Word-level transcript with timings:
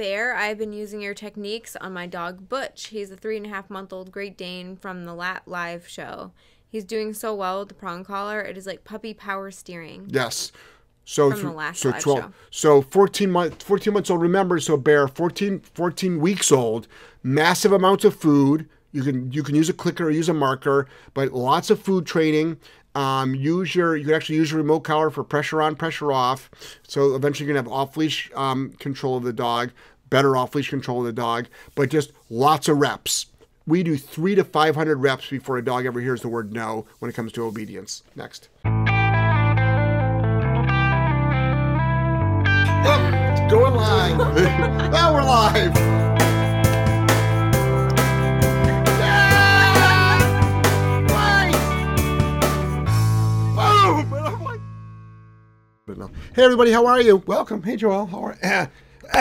Bear, 0.00 0.34
I've 0.34 0.56
been 0.56 0.72
using 0.72 1.02
your 1.02 1.12
techniques 1.12 1.76
on 1.76 1.92
my 1.92 2.06
dog 2.06 2.48
Butch. 2.48 2.86
He's 2.86 3.10
a 3.10 3.16
three 3.18 3.36
and 3.36 3.44
a 3.44 3.50
half 3.50 3.68
month 3.68 3.92
old 3.92 4.10
Great 4.10 4.34
Dane 4.34 4.74
from 4.74 5.04
the 5.04 5.12
Lat 5.12 5.42
Live 5.44 5.86
show. 5.86 6.32
He's 6.66 6.84
doing 6.86 7.12
so 7.12 7.34
well 7.34 7.58
with 7.58 7.68
the 7.68 7.74
prong 7.74 8.02
collar. 8.02 8.40
It 8.40 8.56
is 8.56 8.64
like 8.64 8.82
puppy 8.82 9.12
power 9.12 9.50
steering. 9.50 10.06
Yes. 10.08 10.52
So, 11.04 11.30
From 11.30 11.40
the 11.40 11.44
th- 11.48 11.54
last 11.54 11.80
so 11.80 11.90
live 11.90 12.02
show. 12.02 12.32
so 12.50 12.80
14 12.80 13.30
months 13.30 13.62
14 13.62 13.92
months 13.92 14.08
old 14.08 14.22
remember 14.22 14.58
so 14.58 14.78
bear 14.78 15.06
14 15.06 15.60
14 15.60 16.18
weeks 16.18 16.50
old 16.52 16.86
massive 17.22 17.72
amounts 17.72 18.04
of 18.04 18.14
food 18.14 18.68
you 18.92 19.02
can 19.02 19.30
you 19.32 19.42
can 19.42 19.54
use 19.54 19.68
a 19.68 19.72
clicker 19.72 20.06
or 20.06 20.10
use 20.10 20.28
a 20.28 20.34
marker 20.34 20.86
but 21.12 21.32
lots 21.32 21.68
of 21.68 21.80
food 21.80 22.06
training 22.06 22.58
um, 22.94 23.34
use 23.34 23.74
your 23.74 23.96
you 23.96 24.04
can 24.04 24.14
actually 24.14 24.36
use 24.36 24.50
your 24.50 24.58
remote 24.58 24.80
collar 24.80 25.10
for 25.10 25.22
pressure 25.22 25.62
on 25.62 25.76
pressure 25.76 26.10
off 26.12 26.50
so 26.86 27.14
eventually 27.14 27.46
you're 27.46 27.54
gonna 27.54 27.64
have 27.64 27.72
off 27.72 27.96
leash 27.96 28.30
um, 28.34 28.72
control 28.78 29.16
of 29.16 29.22
the 29.22 29.32
dog 29.32 29.70
better 30.10 30.36
off 30.36 30.54
leash 30.54 30.68
control 30.70 31.00
of 31.00 31.06
the 31.06 31.12
dog 31.12 31.46
but 31.74 31.88
just 31.90 32.12
lots 32.28 32.68
of 32.68 32.76
reps 32.78 33.26
we 33.66 33.82
do 33.82 33.96
three 33.96 34.34
to 34.34 34.42
500 34.44 34.96
reps 34.96 35.28
before 35.30 35.56
a 35.56 35.64
dog 35.64 35.86
ever 35.86 36.00
hears 36.00 36.20
the 36.22 36.28
word 36.28 36.52
no 36.52 36.84
when 36.98 37.08
it 37.08 37.14
comes 37.14 37.32
to 37.32 37.44
obedience 37.44 38.02
next 38.16 38.48
Oh, 42.82 43.46
going 43.50 43.74
live. 43.74 44.16
now 44.90 45.12
we're 45.12 45.22
live. 45.22 46.80
Boom! 53.56 54.12
And 54.14 54.26
I'm 54.26 54.42
like- 54.44 54.60
But 55.86 55.98
no. 55.98 56.10
Hey 56.34 56.44
everybody, 56.44 56.70
how 56.70 56.86
are 56.86 57.00
you? 57.00 57.16
Welcome. 57.26 57.62
Hey 57.62 57.76
Joel, 57.76 58.06
how 58.06 58.22
are 58.22 58.36
you? 58.42 58.48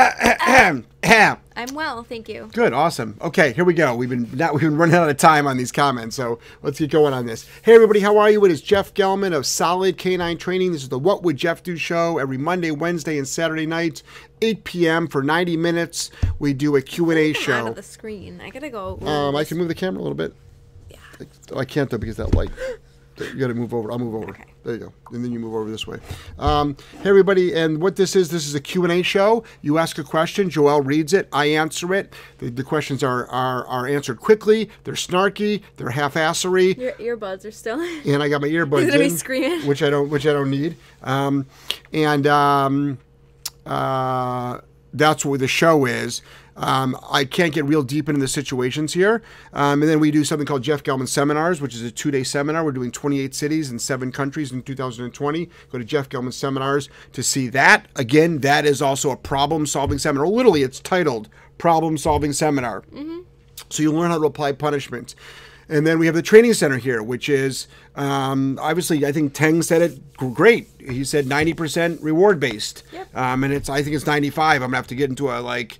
I'm 1.59 1.73
well, 1.73 2.03
thank 2.03 2.29
you. 2.29 2.49
Good, 2.53 2.71
awesome. 2.71 3.17
Okay, 3.21 3.51
here 3.51 3.65
we 3.65 3.73
go. 3.73 3.93
We've 3.93 4.09
been 4.09 4.29
now 4.33 4.53
we've 4.53 4.61
been 4.61 4.77
running 4.77 4.95
out 4.95 5.09
of 5.09 5.17
time 5.17 5.45
on 5.45 5.57
these 5.57 5.71
comments, 5.71 6.15
so 6.15 6.39
let's 6.61 6.79
get 6.79 6.89
going 6.89 7.13
on 7.13 7.25
this. 7.25 7.45
Hey 7.63 7.75
everybody, 7.75 7.99
how 7.99 8.17
are 8.17 8.29
you? 8.29 8.43
It 8.45 8.51
is 8.51 8.61
Jeff 8.61 8.93
Gellman 8.93 9.35
of 9.35 9.45
Solid 9.45 9.97
Canine 9.97 10.37
Training. 10.37 10.71
This 10.71 10.83
is 10.83 10.89
the 10.89 10.97
What 10.99 11.23
Would 11.23 11.35
Jeff 11.35 11.63
Do 11.63 11.75
show 11.75 12.17
every 12.17 12.37
Monday, 12.37 12.71
Wednesday, 12.71 13.17
and 13.17 13.27
Saturday 13.27 13.65
night, 13.65 14.03
8 14.41 14.63
p.m. 14.63 15.07
for 15.07 15.21
90 15.21 15.57
minutes. 15.57 16.11
We 16.39 16.53
do 16.53 16.75
a 16.77 16.81
Q&A 16.81 17.11
I'm 17.11 17.29
out 17.31 17.35
show. 17.35 17.67
of 17.67 17.75
the 17.75 17.83
screen. 17.83 18.39
I 18.41 18.51
gotta 18.51 18.69
go. 18.69 18.97
Um, 19.01 19.35
I 19.35 19.43
can 19.43 19.57
move 19.57 19.67
the 19.67 19.75
camera 19.75 20.01
a 20.01 20.03
little 20.03 20.15
bit. 20.15 20.33
Yeah. 20.89 20.97
I 21.55 21.65
can't 21.65 21.89
though 21.89 21.97
because 21.97 22.17
that 22.17 22.33
light. 22.35 22.51
You 23.19 23.39
got 23.39 23.47
to 23.47 23.53
move 23.53 23.73
over. 23.73 23.91
I'll 23.91 23.99
move 23.99 24.15
over. 24.15 24.29
Okay. 24.29 24.45
There 24.63 24.73
you 24.73 24.79
go. 24.79 24.93
And 25.11 25.23
then 25.23 25.31
you 25.31 25.39
move 25.39 25.53
over 25.53 25.69
this 25.69 25.87
way. 25.87 25.99
Um, 26.37 26.75
hey 27.01 27.09
everybody, 27.09 27.53
and 27.53 27.81
what 27.81 27.95
this 27.95 28.15
is, 28.15 28.29
this 28.29 28.45
is 28.45 28.55
a 28.55 28.59
Q&A 28.59 29.01
show. 29.01 29.43
You 29.61 29.77
ask 29.77 29.97
a 29.97 30.03
question, 30.03 30.49
Joel 30.49 30.81
reads 30.81 31.13
it, 31.13 31.29
I 31.31 31.45
answer 31.45 31.93
it. 31.93 32.13
The, 32.39 32.49
the 32.49 32.63
questions 32.63 33.03
are, 33.03 33.27
are 33.27 33.65
are 33.67 33.87
answered 33.87 34.19
quickly. 34.19 34.69
They're 34.83 34.95
snarky. 34.95 35.61
They're 35.77 35.89
half-assery. 35.89 36.77
Your 36.77 36.91
earbuds 36.93 37.45
are 37.45 37.51
still. 37.51 37.79
and 38.05 38.21
I 38.21 38.29
got 38.29 38.41
my 38.41 38.47
earbuds 38.47 38.93
in, 38.93 39.17
screaming. 39.17 39.65
which 39.67 39.81
I 39.81 39.89
don't, 39.89 40.09
which 40.09 40.25
I 40.25 40.33
don't 40.33 40.49
need. 40.49 40.75
Um, 41.03 41.45
and 41.93 42.27
um, 42.27 42.97
uh, 43.65 44.59
that's 44.93 45.23
what 45.25 45.39
the 45.39 45.47
show 45.47 45.85
is. 45.85 46.21
Um, 46.59 46.97
I 47.09 47.23
can't 47.25 47.53
get 47.53 47.65
real 47.65 47.83
deep 47.83 48.09
into 48.09 48.21
the 48.21 48.27
situations 48.27 48.93
here. 48.93 49.23
Um, 49.53 49.81
and 49.81 49.89
then 49.89 49.99
we 49.99 50.11
do 50.11 50.23
something 50.23 50.45
called 50.45 50.61
Jeff 50.61 50.83
Gellman 50.83 51.07
Seminars, 51.07 51.61
which 51.61 51.73
is 51.73 51.81
a 51.81 51.89
two-day 51.91 52.23
seminar. 52.23 52.63
We're 52.65 52.73
doing 52.73 52.91
28 52.91 53.33
cities 53.33 53.69
and 53.71 53.81
seven 53.81 54.11
countries 54.11 54.51
in 54.51 54.61
2020. 54.61 55.49
Go 55.71 55.77
to 55.77 55.83
Jeff 55.85 56.09
Gellman 56.09 56.33
Seminars 56.33 56.89
to 57.13 57.23
see 57.23 57.47
that. 57.49 57.87
Again, 57.95 58.39
that 58.39 58.65
is 58.65 58.81
also 58.81 59.09
a 59.11 59.15
problem-solving 59.17 59.97
seminar. 59.99 60.27
Literally, 60.27 60.63
it's 60.63 60.79
titled 60.79 61.29
Problem-Solving 61.57 62.33
Seminar. 62.33 62.83
So 63.69 63.83
you 63.83 63.91
learn 63.91 64.11
how 64.11 64.19
to 64.19 64.25
apply 64.25 64.51
punishment. 64.53 65.15
And 65.71 65.85
then 65.85 65.99
we 65.99 66.07
have 66.07 66.15
the 66.15 66.21
training 66.23 66.55
center 66.55 66.77
here, 66.77 67.03
which 67.03 67.29
is 67.29 67.67
um, 67.95 68.57
obviously 68.59 69.05
I 69.05 69.11
think 69.11 69.33
Teng 69.33 69.63
said 69.63 69.81
it 69.83 70.17
great. 70.17 70.67
He 70.79 71.03
said 71.03 71.25
90% 71.25 71.99
reward 72.01 72.39
based, 72.39 72.83
Yep. 72.91 73.15
um, 73.15 73.43
and 73.43 73.53
it's 73.53 73.69
I 73.69 73.83
think 73.83 73.95
it's 73.95 74.07
95. 74.07 74.55
I'm 74.63 74.69
gonna 74.69 74.77
have 74.77 74.87
to 74.87 74.95
get 74.95 75.11
into 75.11 75.29
a 75.29 75.37
like, 75.41 75.77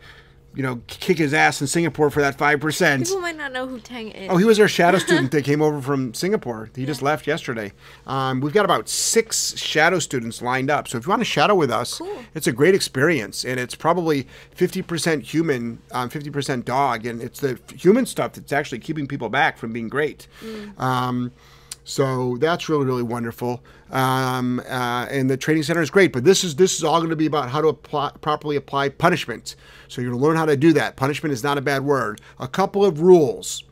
you 0.60 0.64
know, 0.64 0.82
kick 0.88 1.18
his 1.18 1.34
ass 1.34 1.62
in 1.62 1.68
Singapore 1.68 2.10
for 2.10 2.20
that 2.20 2.38
five 2.38 2.60
percent. 2.60 3.06
People 3.06 3.22
might 3.22 3.38
not 3.38 3.54
know 3.54 3.66
who 3.66 3.80
Tang 3.80 4.10
is. 4.10 4.30
Oh, 4.30 4.36
he 4.36 4.44
was 4.44 4.60
our 4.60 4.68
shadow 4.68 4.98
student 5.08 5.32
that 5.32 5.46
came 5.46 5.62
over 5.62 5.82
from 5.82 6.14
Singapore. 6.14 6.70
He 6.76 6.86
just 6.86 7.02
left 7.02 7.28
yesterday. 7.28 7.72
Um, 8.06 8.42
we've 8.42 8.52
got 8.52 8.66
about 8.66 8.90
six 8.90 9.58
shadow 9.58 10.00
students 10.00 10.42
lined 10.42 10.70
up. 10.70 10.90
So 10.90 10.98
if 10.98 11.06
you 11.06 11.12
want 11.12 11.22
to 11.22 11.26
shadow 11.26 11.56
with 11.56 11.72
us, 11.72 12.00
Cool. 12.00 12.10
it's 12.36 12.46
a 12.46 12.52
great 12.52 12.76
experience. 12.76 13.46
And 13.46 13.58
it's 13.58 13.74
probably 13.74 14.28
50% 14.58 15.22
human, 15.22 15.80
um, 15.94 16.10
50% 16.10 16.66
dog. 16.66 17.06
And 17.06 17.22
it's 17.22 17.40
the 17.40 17.58
human 17.74 18.06
stuff 18.06 18.34
that's 18.34 18.52
actually 18.52 18.80
keeping 18.80 19.08
people 19.08 19.30
back 19.30 19.58
from 19.58 19.72
being 19.72 19.88
great. 19.88 20.28
Um, 20.78 21.32
so 21.86 22.36
that's 22.38 22.68
really, 22.68 22.86
really 22.86 23.02
wonderful. 23.04 23.64
Um, 23.92 24.60
uh, 24.70 25.08
and 25.10 25.30
the 25.30 25.38
training 25.38 25.64
center 25.64 25.82
is 25.82 25.90
great. 25.90 26.12
But 26.12 26.26
this 26.26 26.44
is 26.44 26.58
this 26.58 26.76
is 26.78 26.84
all 26.84 27.00
going 27.00 27.10
to 27.12 27.16
be 27.16 27.26
about 27.28 27.50
how 27.50 27.62
to 27.62 27.70
apply, 27.70 28.12
properly 28.20 28.58
apply 28.58 28.90
punishment. 28.90 29.56
So 29.90 30.02
you're 30.02 30.12
going 30.12 30.22
to 30.22 30.26
learn 30.26 30.38
how 30.38 30.46
to 30.46 30.56
do 30.56 30.72
that. 30.74 30.96
Punishment 30.96 31.34
is 31.34 31.44
not 31.44 31.58
a 31.58 31.62
bad 31.62 31.84
word. 31.84 32.22
A 32.40 32.48
couple 32.48 32.86
of 32.86 33.02
rules. 33.02 33.64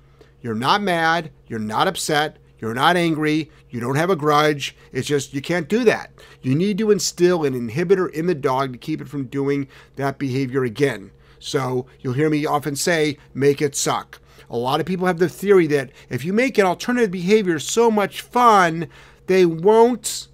You're 0.42 0.56
not 0.56 0.82
mad. 0.82 1.32
You're 1.48 1.60
not 1.60 1.88
upset. 1.88 2.38
You're 2.60 2.74
not 2.74 2.98
angry. 2.98 3.52
You 3.70 3.80
don't 3.80 3.96
have 3.96 4.10
a 4.10 4.16
grudge. 4.16 4.76
It's 4.92 5.08
just 5.08 5.34
you 5.34 5.42
can't 5.42 5.70
do 5.70 5.84
that. 5.84 6.12
You 6.42 6.56
need 6.56 6.80
to 6.80 6.92
instill 6.92 7.46
an 7.46 7.54
inhibitor 7.54 8.10
in 8.12 8.26
the 8.26 8.36
dog 8.36 8.74
to 8.74 8.80
keep 8.80 9.00
it 9.00 9.08
from 9.08 9.28
doing 9.28 9.68
that 9.96 10.18
behavior 10.18 10.64
again. 10.64 11.12
So 11.40 11.86
you'll 12.02 12.14
hear 12.14 12.30
me 12.30 12.46
often 12.48 12.76
say, 12.76 13.18
make 13.34 13.62
it 13.62 13.76
suck. 13.76 14.20
A 14.50 14.58
lot 14.58 14.80
of 14.80 14.86
people 14.86 15.06
have 15.06 15.20
the 15.20 15.30
theory 15.30 15.68
that 15.68 15.92
if 16.10 16.26
you 16.26 16.34
make 16.34 16.58
an 16.58 16.66
alternative 16.66 17.12
behavior 17.12 17.60
so 17.60 17.92
much 17.92 18.22
fun, 18.22 18.88
they 19.28 19.46
won't. 19.46 20.30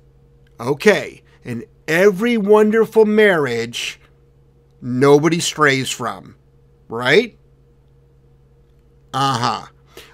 Okay. 0.60 1.24
In 1.44 1.66
every 1.90 2.38
wonderful 2.38 3.06
marriage, 3.06 4.00
nobody 4.84 5.40
strays 5.40 5.90
from, 5.90 6.36
right? 6.90 7.38
Uh 9.14 9.38
huh. 9.38 9.68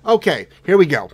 Okay, 0.06 0.48
here 0.64 0.78
we 0.78 0.86
go. 0.86 1.10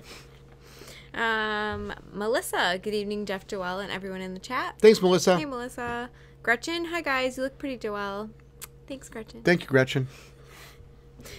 Um, 1.14 1.94
Melissa. 2.12 2.80
Good 2.82 2.94
evening, 2.94 3.26
Jeff, 3.26 3.48
Joelle, 3.48 3.82
and 3.82 3.92
everyone 3.92 4.22
in 4.22 4.34
the 4.34 4.40
chat. 4.40 4.76
Thanks, 4.80 5.02
Melissa. 5.02 5.38
Hey, 5.38 5.46
Melissa. 5.46 6.10
Gretchen. 6.44 6.86
Hi, 6.86 7.02
guys. 7.02 7.38
You 7.38 7.44
look 7.44 7.58
pretty, 7.58 7.78
Joelle. 7.78 8.30
Thanks, 8.88 9.10
Gretchen. 9.10 9.42
Thank 9.42 9.62
you, 9.62 9.68
Gretchen. 9.68 10.08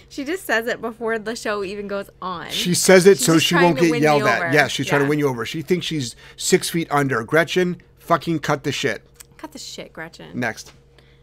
She 0.09 0.25
just 0.25 0.45
says 0.45 0.67
it 0.67 0.81
before 0.81 1.17
the 1.17 1.35
show 1.35 1.63
even 1.63 1.87
goes 1.87 2.09
on. 2.21 2.49
She 2.49 2.73
says 2.73 3.05
it 3.05 3.17
She's 3.17 3.25
so 3.25 3.39
she 3.39 3.55
won't 3.55 3.79
get 3.79 4.01
yelled 4.01 4.23
at. 4.23 4.51
Yes, 4.53 4.71
she's 4.71 4.87
trying 4.87 5.03
to 5.03 5.07
win 5.07 5.19
you 5.19 5.29
over. 5.29 5.45
She 5.45 5.61
thinks 5.61 5.85
she's 5.85 6.15
six 6.35 6.69
feet 6.69 6.87
under. 6.91 7.23
Gretchen, 7.23 7.81
fucking 7.99 8.39
cut 8.39 8.63
the 8.63 8.71
shit. 8.71 9.03
Cut 9.37 9.53
the 9.53 9.59
shit, 9.59 9.93
Gretchen. 9.93 10.37
Next. 10.37 10.73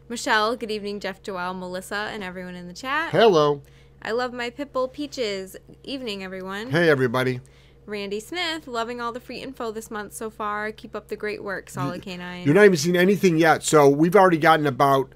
Michelle. 0.09 0.55
Good 0.55 0.71
evening, 0.71 1.01
Jeff, 1.01 1.23
Joelle, 1.23 1.59
Melissa, 1.59 2.11
and 2.13 2.23
everyone 2.23 2.55
in 2.55 2.69
the 2.69 2.75
chat. 2.75 3.11
Hello. 3.11 3.63
I 4.03 4.11
love 4.11 4.35
my 4.35 4.51
Pitbull 4.51 4.93
Peaches. 4.93 5.57
Evening, 5.83 6.23
everyone. 6.23 6.71
Hey, 6.71 6.91
everybody. 6.91 7.41
Randy 7.87 8.21
Smith, 8.21 8.67
loving 8.67 9.01
all 9.01 9.13
the 9.13 9.21
free 9.21 9.41
info 9.41 9.71
this 9.71 9.91
month 9.91 10.13
so 10.13 10.29
far. 10.29 10.73
Keep 10.73 10.95
up 10.95 11.09
the 11.09 11.17
great 11.17 11.43
work, 11.43 11.71
Solid 11.71 12.03
Canine. 12.03 12.45
You're 12.45 12.55
not 12.55 12.65
even 12.65 12.77
seeing 12.77 12.97
anything 12.97 13.39
yet. 13.39 13.63
So 13.63 13.89
we've 13.89 14.17
already 14.17 14.39
gotten 14.39 14.67
about 14.67 15.15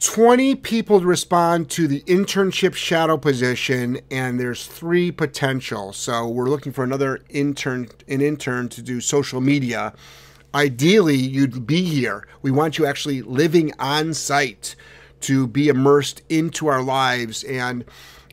20 0.00 0.56
people 0.56 1.00
to 1.00 1.06
respond 1.06 1.70
to 1.70 1.86
the 1.86 2.00
internship 2.02 2.74
shadow 2.74 3.16
position, 3.16 4.00
and 4.10 4.40
there's 4.40 4.66
three 4.66 5.10
potential. 5.10 5.92
So 5.92 6.28
we're 6.28 6.48
looking 6.48 6.72
for 6.72 6.84
another 6.84 7.20
intern, 7.28 7.88
an 8.08 8.20
intern 8.20 8.68
to 8.70 8.82
do 8.82 9.00
social 9.00 9.40
media. 9.40 9.94
Ideally, 10.54 11.16
you'd 11.16 11.66
be 11.66 11.82
here. 11.82 12.28
We 12.40 12.52
want 12.52 12.78
you 12.78 12.86
actually 12.86 13.22
living 13.22 13.72
on 13.80 14.14
site 14.14 14.76
to 15.22 15.48
be 15.48 15.68
immersed 15.68 16.22
into 16.28 16.68
our 16.68 16.82
lives. 16.82 17.42
And 17.44 17.84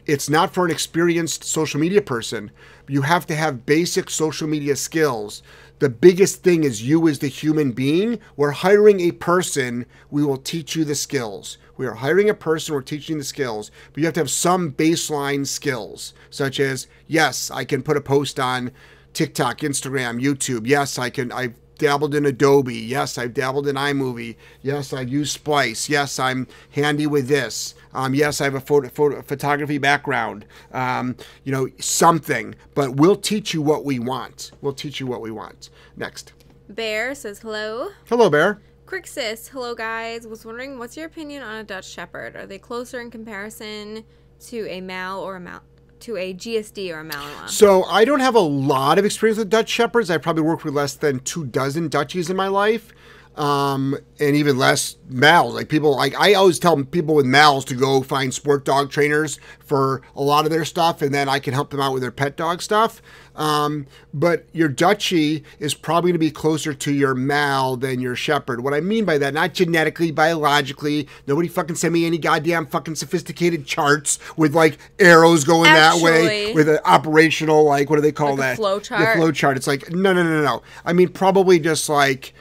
it's 0.06 0.30
not 0.30 0.54
for 0.54 0.66
an 0.66 0.72
experienced 0.72 1.44
social 1.44 1.80
media 1.80 2.01
person. 2.01 2.51
You 2.88 3.01
have 3.01 3.25
to 3.28 3.36
have 3.36 3.66
basic 3.66 4.10
social 4.10 4.48
media 4.48 4.75
skills. 4.75 5.42
The 5.80 5.90
biggest 5.90 6.44
thing 6.44 6.63
is 6.63 6.84
you 6.84 7.07
as 7.07 7.19
the 7.19 7.28
human 7.28 7.72
being. 7.72 8.19
We're 8.36 8.51
hiring 8.51 9.00
a 9.00 9.13
person, 9.13 9.88
we 10.12 10.24
will 10.24 10.38
teach 10.38 10.75
you 10.75 10.86
the 10.86 10.94
skills. 10.94 11.57
We 11.75 11.88
are 11.88 11.96
hiring 11.96 12.30
a 12.30 12.36
person, 12.36 12.75
we're 12.75 12.81
teaching 12.81 13.18
the 13.18 13.24
skills, 13.24 13.72
but 13.92 13.98
you 13.98 14.06
have 14.06 14.13
to 14.13 14.19
have 14.19 14.30
some 14.30 14.74
baseline 14.74 15.48
skills, 15.48 16.13
such 16.30 16.60
as 16.60 16.86
yes, 17.07 17.50
I 17.50 17.66
can 17.66 17.81
put 17.81 17.98
a 17.98 18.01
post 18.01 18.40
on 18.40 18.72
TikTok, 19.13 19.60
Instagram, 19.60 20.22
YouTube. 20.22 20.68
Yes, 20.68 21.00
I 21.00 21.10
can 21.10 21.31
I've 21.31 21.56
dabbled 21.81 22.13
in 22.13 22.28
Adobe. 22.28 22.75
Yes, 22.75 23.18
I've 23.18 23.33
dabbled 23.33 23.68
in 23.68 23.75
iMovie. 23.75 24.36
Yes, 24.62 24.94
I 24.94 25.01
use 25.01 25.31
Splice. 25.31 25.89
Yes, 25.89 26.19
I'm 26.19 26.48
handy 26.69 27.07
with 27.07 27.28
this. 27.28 27.74
Um, 27.94 28.13
yes, 28.13 28.39
I 28.39 28.44
have 28.44 28.54
a 28.54 28.62
photo, 28.62 28.88
photo 28.88 29.22
photography 29.24 29.80
background. 29.80 30.45
Um, 30.72 31.18
you 31.44 31.51
know, 31.51 31.68
something. 31.80 32.54
But 32.75 32.98
we'll 32.98 33.16
teach 33.16 33.54
you 33.54 33.63
what 33.63 33.83
we 33.83 33.98
want. 33.98 34.51
We'll 34.62 34.74
teach 34.74 35.00
you 35.00 35.07
what 35.07 35.22
we 35.22 35.31
want. 35.31 35.72
Next. 35.98 36.33
Bear 36.69 37.16
says 37.16 37.39
hello. 37.39 37.89
Hello, 38.07 38.30
Bear. 38.30 38.62
Quick 38.86 39.07
sis, 39.07 39.48
hello 39.48 39.74
guys. 39.74 40.27
Was 40.27 40.45
wondering 40.45 40.77
what's 40.77 40.95
your 40.95 41.07
opinion 41.07 41.42
on 41.42 41.56
a 41.56 41.63
Dutch 41.63 41.89
Shepherd? 41.89 42.36
Are 42.36 42.45
they 42.45 42.60
closer 42.60 43.01
in 43.01 43.10
comparison 43.10 44.04
to 44.42 44.68
a 44.69 44.81
Mal 44.81 45.19
or 45.19 45.38
a 45.38 45.39
Mal 45.39 45.62
to 46.01 46.18
a 46.18 46.33
GSD 46.33 46.94
or 46.94 47.01
a 47.01 47.03
Malinois? 47.03 47.50
So 47.50 47.83
I 47.86 48.06
don't 48.06 48.19
have 48.19 48.36
a 48.36 48.39
lot 48.39 48.98
of 48.98 49.06
experience 49.06 49.38
with 49.38 49.50
Dutch 49.50 49.69
Shepherds. 49.69 50.09
I 50.09 50.18
probably 50.18 50.44
worked 50.44 50.63
with 50.63 50.74
less 50.74 50.94
than 50.95 51.19
two 51.19 51.45
dozen 51.45 51.88
Dutchies 51.89 52.30
in 52.30 52.36
my 52.36 52.48
life. 52.48 52.94
Um, 53.36 53.98
and 54.19 54.36
even 54.36 54.57
less 54.57 54.98
mals. 55.09 55.53
Like 55.53 55.69
people, 55.69 55.95
like 55.95 56.13
I 56.19 56.33
always 56.33 56.59
tell 56.59 56.83
people 56.83 57.15
with 57.15 57.25
mals 57.25 57.63
to 57.68 57.75
go 57.75 58.01
find 58.01 58.33
sport 58.33 58.65
dog 58.65 58.92
trainers 58.92 59.39
for 59.59 60.01
a 60.18 60.21
lot 60.21 60.44
of 60.44 60.51
their 60.51 60.65
stuff, 60.65 61.01
and 61.01 61.13
then 61.13 61.30
I 61.30 61.39
can 61.39 61.53
help 61.53 61.69
them 61.69 61.80
out 61.80 61.94
with 61.94 62.01
their 62.01 62.12
pet 62.12 62.36
dog 62.36 62.62
stuff. 62.62 63.01
Um, 63.36 63.88
but 64.13 64.45
your 64.51 64.68
duchy 64.68 65.44
is 65.60 65.74
probably 65.74 66.12
going 66.12 66.19
to 66.19 66.25
be 66.25 66.31
closer 66.31 66.74
to 66.74 66.94
your 66.94 67.16
mal 67.16 67.78
than 67.78 68.01
your 68.01 68.16
Shepherd. 68.16 68.62
What 68.62 68.74
I 68.74 68.81
mean 68.81 69.06
by 69.06 69.18
that, 69.19 69.33
not 69.33 69.54
genetically, 69.54 70.12
biologically. 70.12 71.07
Nobody 71.28 71.48
fucking 71.48 71.75
send 71.78 71.94
me 71.94 72.06
any 72.06 72.18
goddamn 72.18 72.68
fucking 72.68 72.95
sophisticated 72.95 73.66
charts 73.66 74.19
with 74.36 74.54
like 74.54 74.78
arrows 75.00 75.44
going 75.45 75.72
that 75.72 76.01
way 76.01 76.54
with 76.54 76.68
an 76.68 76.80
operational 76.83 77.63
like 77.63 77.89
what 77.89 77.95
do 77.95 78.01
they 78.01 78.12
call 78.12 78.31
Like 78.31 78.39
that? 78.39 78.56
flow 78.57 78.80
chart. 78.80 79.16
The 79.16 79.19
flow 79.19 79.31
chart. 79.31 79.56
It's 79.57 79.68
like 79.68 79.89
no, 79.92 80.12
no, 80.13 80.24
no, 80.24 80.30
no, 80.30 80.44
no. 80.44 80.62
I 80.86 80.92
mean 80.94 81.07
probably 81.10 81.57
just 81.60 81.88
like 81.88 82.34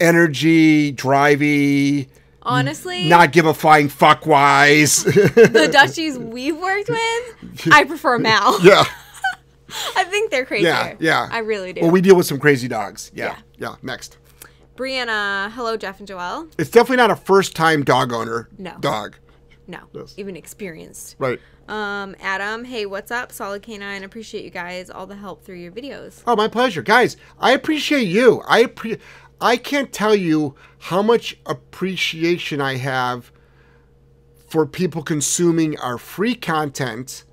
energy, 0.00 0.92
drivey, 0.92 2.08
Honestly, 2.42 3.08
not 3.08 3.32
give 3.32 3.44
a 3.46 3.52
flying 3.52 3.88
fuck 3.88 4.24
wise. 4.26 5.04
the 5.04 5.68
duchies 5.72 6.18
we've 6.18 6.56
worked 6.56 6.88
with, 6.88 7.68
I 7.72 7.84
prefer 7.84 8.18
Mal. 8.18 8.58
yeah. 8.62 8.84
I 9.96 10.04
think 10.04 10.30
they're 10.30 10.44
crazy. 10.46 10.64
Yeah, 10.64 10.94
yeah. 10.98 11.28
I 11.30 11.38
really 11.38 11.72
do. 11.72 11.82
Well, 11.82 11.90
we 11.90 12.00
deal 12.00 12.16
with 12.16 12.26
some 12.26 12.38
crazy 12.38 12.68
dogs. 12.68 13.10
Yeah, 13.14 13.26
Yeah. 13.58 13.70
yeah. 13.70 13.74
Next, 13.82 14.16
Brianna, 14.76 15.50
hello 15.52 15.76
Jeff 15.76 15.98
and 15.98 16.08
Joelle. 16.08 16.50
it's 16.58 16.70
definitely 16.70 16.96
not 16.98 17.10
a 17.10 17.16
first-time 17.16 17.82
dog 17.84 18.12
owner. 18.12 18.48
No. 18.58 18.76
dog. 18.80 19.16
No, 19.66 19.80
Yes. 19.92 20.14
even 20.16 20.34
experienced. 20.36 21.16
Right. 21.18 21.40
Um, 21.68 22.16
Adam, 22.20 22.64
hey, 22.64 22.86
what's 22.86 23.10
up? 23.10 23.30
Solid 23.32 23.60
Canine. 23.62 24.02
Appreciate 24.02 24.42
you 24.44 24.50
guys 24.50 24.88
all 24.88 25.06
the 25.06 25.16
help 25.16 25.44
through 25.44 25.56
your 25.56 25.70
videos. 25.72 26.22
Oh, 26.26 26.34
my 26.34 26.48
pleasure, 26.48 26.80
guys. 26.80 27.18
I 27.38 27.50
appreciate 27.52 28.04
you. 28.08 28.42
I 28.48 28.64
appre- 28.64 28.98
I 29.40 29.58
can't 29.58 29.92
tell 29.92 30.14
you 30.14 30.54
how 30.78 31.02
much 31.02 31.38
appreciation 31.44 32.62
I 32.62 32.76
have 32.76 33.30
for 34.48 34.64
people 34.64 35.02
consuming 35.02 35.78
our 35.78 35.98
free 35.98 36.34
content, 36.34 37.24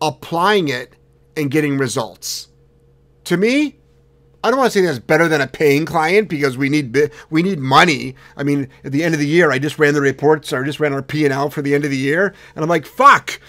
applying 0.00 0.68
it, 0.68 0.94
and 1.36 1.50
getting 1.50 1.78
results. 1.78 2.48
To 3.24 3.36
me, 3.36 3.76
I 4.42 4.50
don't 4.50 4.58
want 4.58 4.72
to 4.72 4.78
say 4.78 4.84
that's 4.84 4.98
better 4.98 5.26
than 5.28 5.40
a 5.40 5.46
paying 5.46 5.86
client 5.86 6.28
because 6.28 6.58
we 6.58 6.68
need 6.68 7.10
we 7.30 7.42
need 7.42 7.58
money. 7.58 8.14
I 8.36 8.42
mean, 8.42 8.68
at 8.84 8.92
the 8.92 9.02
end 9.02 9.14
of 9.14 9.20
the 9.20 9.26
year, 9.26 9.50
I 9.50 9.58
just 9.58 9.78
ran 9.78 9.94
the 9.94 10.00
reports. 10.02 10.52
or 10.52 10.62
I 10.62 10.66
just 10.66 10.80
ran 10.80 10.92
our 10.92 11.02
P 11.02 11.24
and 11.24 11.32
L 11.32 11.48
for 11.50 11.62
the 11.62 11.74
end 11.74 11.84
of 11.84 11.90
the 11.90 11.96
year, 11.96 12.34
and 12.54 12.62
I'm 12.62 12.68
like, 12.68 12.84
fuck, 12.84 13.40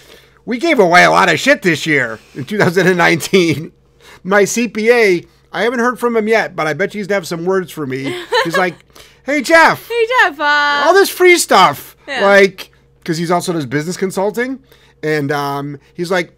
we 0.46 0.58
gave 0.58 0.80
away 0.80 1.04
a 1.04 1.10
lot 1.12 1.28
of 1.32 1.40
shit 1.40 1.62
this 1.64 1.86
year 1.86 2.20
in 2.34 2.46
2019. 2.46 3.72
My 4.24 4.44
CPA, 4.44 5.28
I 5.52 5.64
haven't 5.64 5.80
heard 5.80 6.00
from 6.00 6.16
him 6.16 6.28
yet, 6.28 6.56
but 6.56 6.66
I 6.68 6.74
bet 6.74 6.94
he's 6.94 7.08
gonna 7.08 7.16
have 7.18 7.28
some 7.28 7.46
words 7.46 7.72
for 7.72 7.86
me. 7.86 8.04
He's 8.46 8.58
like, 8.58 8.76
hey 9.26 9.42
Jeff, 9.42 9.88
Hey 9.88 10.08
Jeff, 10.22 10.40
uh, 10.40 10.84
all 10.86 10.94
this 10.94 11.10
free 11.10 11.38
stuff, 11.38 11.96
Yeah. 12.08 12.26
like, 12.26 12.72
because 13.00 13.18
he's 13.18 13.30
also 13.32 13.52
does 13.54 13.66
business 13.66 13.98
consulting, 13.98 14.64
and 15.04 15.32
um, 15.32 15.78
he's 15.94 16.10
like, 16.10 16.35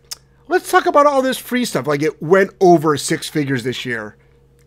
let's 0.47 0.69
talk 0.71 0.85
about 0.85 1.05
all 1.05 1.21
this 1.21 1.37
free 1.37 1.65
stuff. 1.65 1.87
Like, 1.87 2.01
it 2.01 2.21
went 2.21 2.51
over 2.61 2.97
six 2.97 3.27
figures 3.29 3.63
this 3.63 3.85
year. 3.85 4.15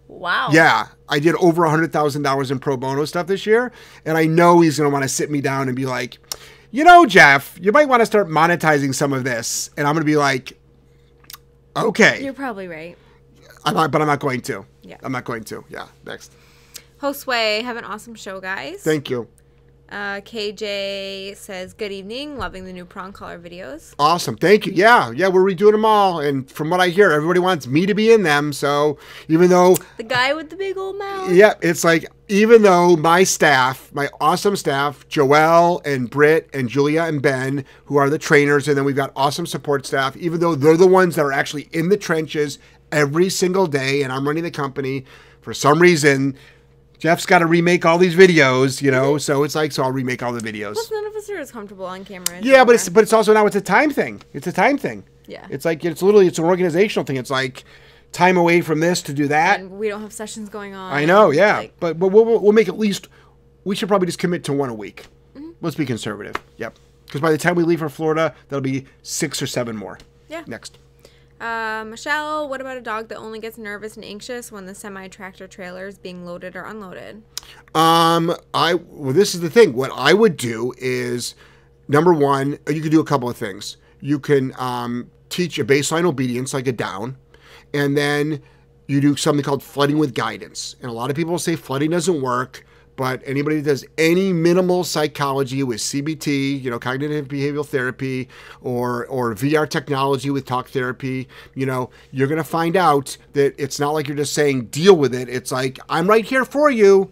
wow. 0.09 0.49
Yeah, 0.53 0.89
I 1.09 1.19
did 1.19 1.35
over 1.37 1.65
a 1.65 1.71
hundred 1.71 1.93
thousand 1.93 2.23
dollars 2.23 2.51
in 2.51 2.59
pro 2.59 2.77
bono 2.77 3.05
stuff 3.05 3.27
this 3.27 3.47
year, 3.47 3.73
and 4.05 4.17
I 4.19 4.27
know 4.27 4.61
he's 4.61 4.79
gonna 4.79 4.91
want 4.91 5.03
to 5.05 5.09
sit 5.09 5.31
me 5.31 5.41
down 5.41 5.69
and 5.69 5.77
be 5.77 5.87
like, 5.87 6.19
you 6.71 6.85
know, 6.85 7.05
Jeff, 7.07 7.59
you 7.61 7.73
might 7.73 7.89
want 7.89 8.01
to 8.01 8.07
start 8.07 8.29
monetizing 8.29 8.95
some 8.95 9.13
of 9.13 9.25
this, 9.25 9.71
and 9.77 9.87
I'm 9.87 9.95
gonna 9.95 10.05
be 10.05 10.17
like, 10.17 10.59
okay, 11.77 12.23
You're 12.23 12.33
probably 12.33 12.69
right. 12.69 12.97
I'm 13.65 13.75
not, 13.75 13.91
but 13.91 14.01
I'm 14.01 14.07
not 14.07 14.21
going 14.21 14.41
to. 14.43 14.65
Yeah. 14.83 14.97
I'm 15.03 15.13
not 15.13 15.25
going 15.25 15.45
to. 15.45 15.65
Yeah, 15.69 15.89
next. 16.07 16.33
Josue, 17.01 17.63
have 17.63 17.77
an 17.77 17.85
awesome 17.85 18.15
show, 18.15 18.41
guys. 18.41 18.83
Thank 18.83 19.11
you. 19.11 19.29
Uh, 19.91 20.21
KJ 20.21 21.37
says, 21.37 21.73
Good 21.73 21.91
evening. 21.91 22.39
Loving 22.39 22.65
the 22.65 22.73
new 22.73 22.85
prong 22.85 23.13
collar 23.13 23.41
videos. 23.41 23.93
Awesome. 23.99 24.37
Thank 24.37 24.67
you. 24.67 24.73
Yeah, 24.73 25.11
yeah, 25.11 25.27
we're 25.27 25.43
redoing 25.43 25.73
them 25.73 25.85
all, 25.85 26.21
and 26.21 26.49
from 26.49 26.71
what 26.71 26.81
I 26.81 26.89
hear, 26.89 27.11
everybody 27.11 27.41
wants 27.41 27.67
me 27.67 27.87
to 27.87 27.95
be 27.95 28.13
in 28.13 28.23
them. 28.23 28.53
So 28.53 28.99
even 29.27 29.51
though 29.51 29.77
The 29.97 30.05
guy 30.05 30.33
with 30.33 30.51
the 30.51 30.57
big 30.57 30.77
old 30.77 30.97
mouth. 30.97 31.33
Yeah, 31.33 31.55
it's 31.61 31.83
like 31.83 32.07
even 32.29 32.63
though 32.63 32.95
my 32.97 33.25
staff, 33.25 33.91
my 33.93 34.09
awesome 34.21 34.55
staff, 34.55 35.09
Joelle 35.09 35.85
and 35.85 36.09
Britt 36.09 36.49
and 36.53 36.69
Julia 36.69 37.03
and 37.03 37.21
Ben, 37.21 37.65
who 37.87 37.97
are 37.97 38.09
the 38.09 38.19
trainers, 38.19 38.69
and 38.69 38.77
then 38.77 38.85
we've 38.85 38.95
got 38.95 39.11
awesome 39.17 39.47
support 39.47 39.85
staff, 39.87 40.17
even 40.17 40.39
though 40.39 40.55
they're 40.55 40.77
the 40.77 40.87
ones 40.87 41.17
that 41.17 41.25
are 41.25 41.33
actually 41.33 41.69
in 41.73 41.89
the 41.89 41.97
trenches 41.97 42.61
every 42.93 43.29
single 43.29 43.67
day, 43.67 44.03
and 44.03 44.13
I'm 44.13 44.25
running 44.27 44.45
the 44.45 44.51
company, 44.53 45.05
for 45.41 45.53
some 45.53 45.81
reason, 45.81 46.37
Jeff's 47.01 47.25
got 47.25 47.39
to 47.39 47.47
remake 47.47 47.87
all 47.87 47.97
these 47.97 48.15
videos, 48.15 48.83
you 48.83 48.91
know, 48.91 49.17
so 49.17 49.43
it's 49.43 49.55
like, 49.55 49.73
so 49.73 49.83
I'll 49.83 49.91
remake 49.91 50.23
all 50.23 50.35
the 50.35 50.41
videos. 50.41 50.75
Plus, 50.75 50.91
none 50.91 51.07
of 51.07 51.15
us 51.15 51.31
are 51.31 51.39
as 51.39 51.51
comfortable 51.51 51.87
on 51.87 52.05
camera. 52.05 52.37
as 52.37 52.45
Yeah, 52.45 52.63
but 52.63 52.75
it's 52.75 52.91
but 52.91 53.03
it's 53.03 53.15
also 53.15 53.33
now 53.33 53.47
it's 53.47 53.57
a 53.57 53.61
time 53.61 53.91
thing. 53.91 54.21
It's 54.35 54.47
a 54.47 54.53
time 54.53 54.77
thing. 54.77 55.05
Yeah. 55.27 55.47
It's 55.49 55.65
like 55.65 55.83
it's 55.85 56.03
literally 56.03 56.27
it's 56.27 56.39
an 56.39 56.45
organizational 56.45 57.07
thing. 57.07 57.17
It's 57.17 57.31
like 57.31 57.65
time 58.13 58.37
away 58.37 58.61
from 58.61 58.81
this 58.81 59.01
to 59.03 59.15
do 59.15 59.29
that. 59.29 59.61
And 59.61 59.71
we 59.71 59.89
don't 59.89 60.03
have 60.03 60.13
sessions 60.13 60.51
going 60.51 60.75
on. 60.75 60.93
I 60.93 61.07
know, 61.07 61.31
yeah, 61.31 61.59
Like, 61.59 61.81
but 61.81 61.99
but 61.99 62.09
we'll, 62.09 62.25
we'll 62.27 62.39
we'll 62.39 62.53
make 62.53 62.69
at 62.69 62.79
least. 62.79 63.09
We 63.65 63.75
should 63.77 63.89
probably 63.89 64.07
just 64.07 64.19
commit 64.19 64.45
to 64.45 64.53
one 64.53 64.69
a 64.69 64.75
week. 64.75 65.07
Mm-hmm. 65.35 65.51
Let's 65.63 65.77
be 65.77 65.87
conservative. 65.87 66.37
Yep. 66.59 66.79
Because 67.07 67.21
by 67.21 67.31
the 67.31 67.39
time 67.39 67.57
we 67.57 67.63
leave 67.65 67.79
for 67.81 67.89
Florida, 67.89 68.35
that'll 68.49 68.63
be 68.63 68.87
six 69.03 69.41
or 69.43 69.47
seven 69.47 69.77
more. 69.77 69.99
Yeah. 70.29 70.45
Next. 70.47 70.79
Uh, 71.41 71.85
Michelle, 71.87 72.49
what 72.49 72.61
about 72.61 72.77
a 72.77 72.83
dog 72.83 73.09
that 73.09 73.17
only 73.17 73.39
gets 73.39 73.57
nervous 73.57 73.97
and 73.97 74.05
anxious 74.05 74.53
when 74.53 74.67
the 74.67 74.75
semi 74.75 75.09
tractor 75.09 75.49
trailer 75.49 75.87
is 75.87 75.99
being 75.99 76.27
loaded 76.27 76.55
or 76.55 76.65
unloaded? 76.65 77.23
Um, 77.75 78.37
I 78.53 78.75
well, 78.75 79.15
this 79.15 79.35
is 79.35 79.41
the 79.41 79.49
thing. 79.49 79.73
What 79.73 79.91
I 79.95 80.13
would 80.13 80.37
do 80.37 80.75
is, 80.77 81.35
number 81.89 82.13
one, 82.13 82.59
you 82.69 82.83
could 82.83 82.93
do 82.93 83.01
a 83.01 83.05
couple 83.05 83.31
of 83.31 83.39
things. 83.39 83.79
You 84.01 84.19
can 84.19 84.53
um, 84.59 85.11
teach 85.31 85.59
a 85.59 85.65
baseline 85.65 86.05
obedience, 86.05 86.53
like 86.53 86.67
a 86.67 86.73
down, 86.73 87.17
and 87.73 87.97
then 87.97 88.43
you 88.87 89.01
do 89.01 89.17
something 89.17 89.45
called 89.45 89.63
flooding 89.63 89.99
with 89.99 90.15
guidance. 90.15 90.77
And 90.83 90.91
a 90.91 90.93
lot 90.93 91.09
of 91.09 91.17
people 91.17 91.39
say 91.39 91.57
flooding 91.57 91.91
doesn't 91.91 92.21
work, 92.21 92.67
but 93.01 93.23
anybody 93.25 93.57
that 93.57 93.71
does 93.71 93.87
any 93.97 94.31
minimal 94.31 94.85
psychology 94.85 95.63
with 95.63 95.79
CBT, 95.79 96.63
you 96.63 96.71
know, 96.71 96.79
cognitive 96.79 97.29
behavioral 97.29 97.67
therapy, 97.67 98.29
or 98.61 99.07
or 99.07 99.35
VR 99.35 99.67
technology 99.67 100.29
with 100.29 100.45
talk 100.45 100.69
therapy, 100.69 101.27
you 101.55 101.65
know, 101.65 101.89
you're 102.11 102.29
gonna 102.29 102.45
find 102.45 102.77
out 102.77 103.17
that 103.33 103.55
it's 103.57 103.81
not 103.81 103.93
like 103.93 104.07
you're 104.07 104.19
just 104.19 104.35
saying 104.35 104.67
deal 104.67 104.95
with 104.95 105.15
it. 105.15 105.31
It's 105.31 105.51
like 105.51 105.79
I'm 105.89 106.07
right 106.11 106.27
here 106.27 106.45
for 106.45 106.71
you. 106.71 107.11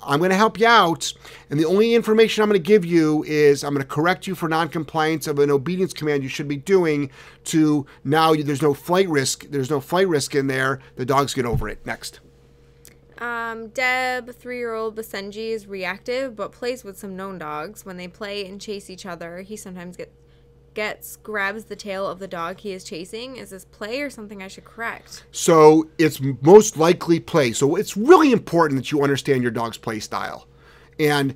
I'm 0.00 0.20
going 0.20 0.30
to 0.30 0.36
help 0.36 0.58
you 0.58 0.66
out. 0.66 1.12
And 1.50 1.60
the 1.60 1.66
only 1.66 1.94
information 1.94 2.42
I'm 2.42 2.48
going 2.48 2.58
to 2.58 2.66
give 2.66 2.86
you 2.86 3.22
is 3.24 3.62
I'm 3.62 3.74
going 3.74 3.82
to 3.82 3.86
correct 3.86 4.26
you 4.26 4.34
for 4.34 4.48
noncompliance 4.48 5.26
of 5.26 5.38
an 5.40 5.50
obedience 5.50 5.92
command 5.92 6.22
you 6.22 6.30
should 6.30 6.48
be 6.48 6.56
doing 6.56 7.10
to 7.44 7.84
now 8.02 8.34
there's 8.34 8.62
no 8.62 8.72
flight 8.72 9.10
risk. 9.10 9.44
There's 9.50 9.68
no 9.68 9.78
flight 9.78 10.08
risk 10.08 10.34
in 10.34 10.46
there. 10.46 10.80
The 10.96 11.04
dogs 11.04 11.34
get 11.34 11.44
over 11.44 11.68
it. 11.68 11.84
Next. 11.84 12.20
Um, 13.20 13.68
Deb, 13.68 14.34
three 14.34 14.58
year 14.58 14.72
old 14.72 14.96
Basenji, 14.96 15.50
is 15.50 15.66
reactive 15.66 16.34
but 16.34 16.52
plays 16.52 16.82
with 16.82 16.98
some 16.98 17.16
known 17.16 17.38
dogs. 17.38 17.84
When 17.84 17.98
they 17.98 18.08
play 18.08 18.46
and 18.46 18.60
chase 18.60 18.88
each 18.88 19.04
other, 19.04 19.42
he 19.42 19.56
sometimes 19.56 19.96
get, 19.96 20.12
gets 20.72 21.16
grabs 21.16 21.64
the 21.64 21.76
tail 21.76 22.06
of 22.06 22.18
the 22.18 22.28
dog 22.28 22.60
he 22.60 22.72
is 22.72 22.82
chasing. 22.82 23.36
Is 23.36 23.50
this 23.50 23.66
play 23.66 24.00
or 24.00 24.08
something 24.08 24.42
I 24.42 24.48
should 24.48 24.64
correct? 24.64 25.24
So 25.32 25.90
it's 25.98 26.20
most 26.40 26.78
likely 26.78 27.20
play. 27.20 27.52
So 27.52 27.76
it's 27.76 27.96
really 27.96 28.32
important 28.32 28.80
that 28.80 28.90
you 28.90 29.02
understand 29.02 29.42
your 29.42 29.52
dog's 29.52 29.76
play 29.76 30.00
style. 30.00 30.46
And 30.98 31.34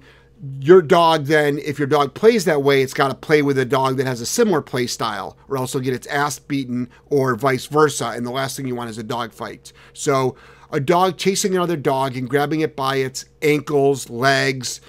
your 0.61 0.83
dog 0.83 1.27
then, 1.27 1.59
if 1.59 1.79
your 1.79 1.89
dog 1.89 2.15
plays 2.15 2.45
that 2.45 2.63
way, 2.63 2.83
it's 2.83 2.95
got 2.95 3.09
to 3.09 3.15
play 3.15 3.43
with 3.43 3.59
a 3.59 3.65
dog 3.65 3.97
that 3.97 4.07
has 4.07 4.21
a 4.21 4.27
similar 4.27 4.61
play 4.61 4.87
style, 4.87 5.39
or 5.49 5.57
else 5.57 5.75
it'll 5.75 5.85
get 5.85 5.95
its 5.95 6.07
ass 6.09 6.39
beaten, 6.39 6.91
or 7.07 7.35
vice 7.35 7.67
versa. 7.67 8.13
And 8.15 8.27
the 8.27 8.31
last 8.31 8.57
thing 8.57 8.67
you 8.67 8.75
want 8.75 8.91
is 8.91 8.99
a 8.99 9.03
dog 9.03 9.33
fight. 9.33 9.73
So 9.93 10.37
a 10.71 10.81
dog 10.81 11.17
chasing 11.17 11.55
another 11.55 11.77
dog 11.77 12.17
and 12.17 12.29
grabbing 12.29 12.61
it 12.61 12.77
by 12.77 12.97
its 12.97 13.25
ankles, 13.43 14.11
legs. 14.11 14.81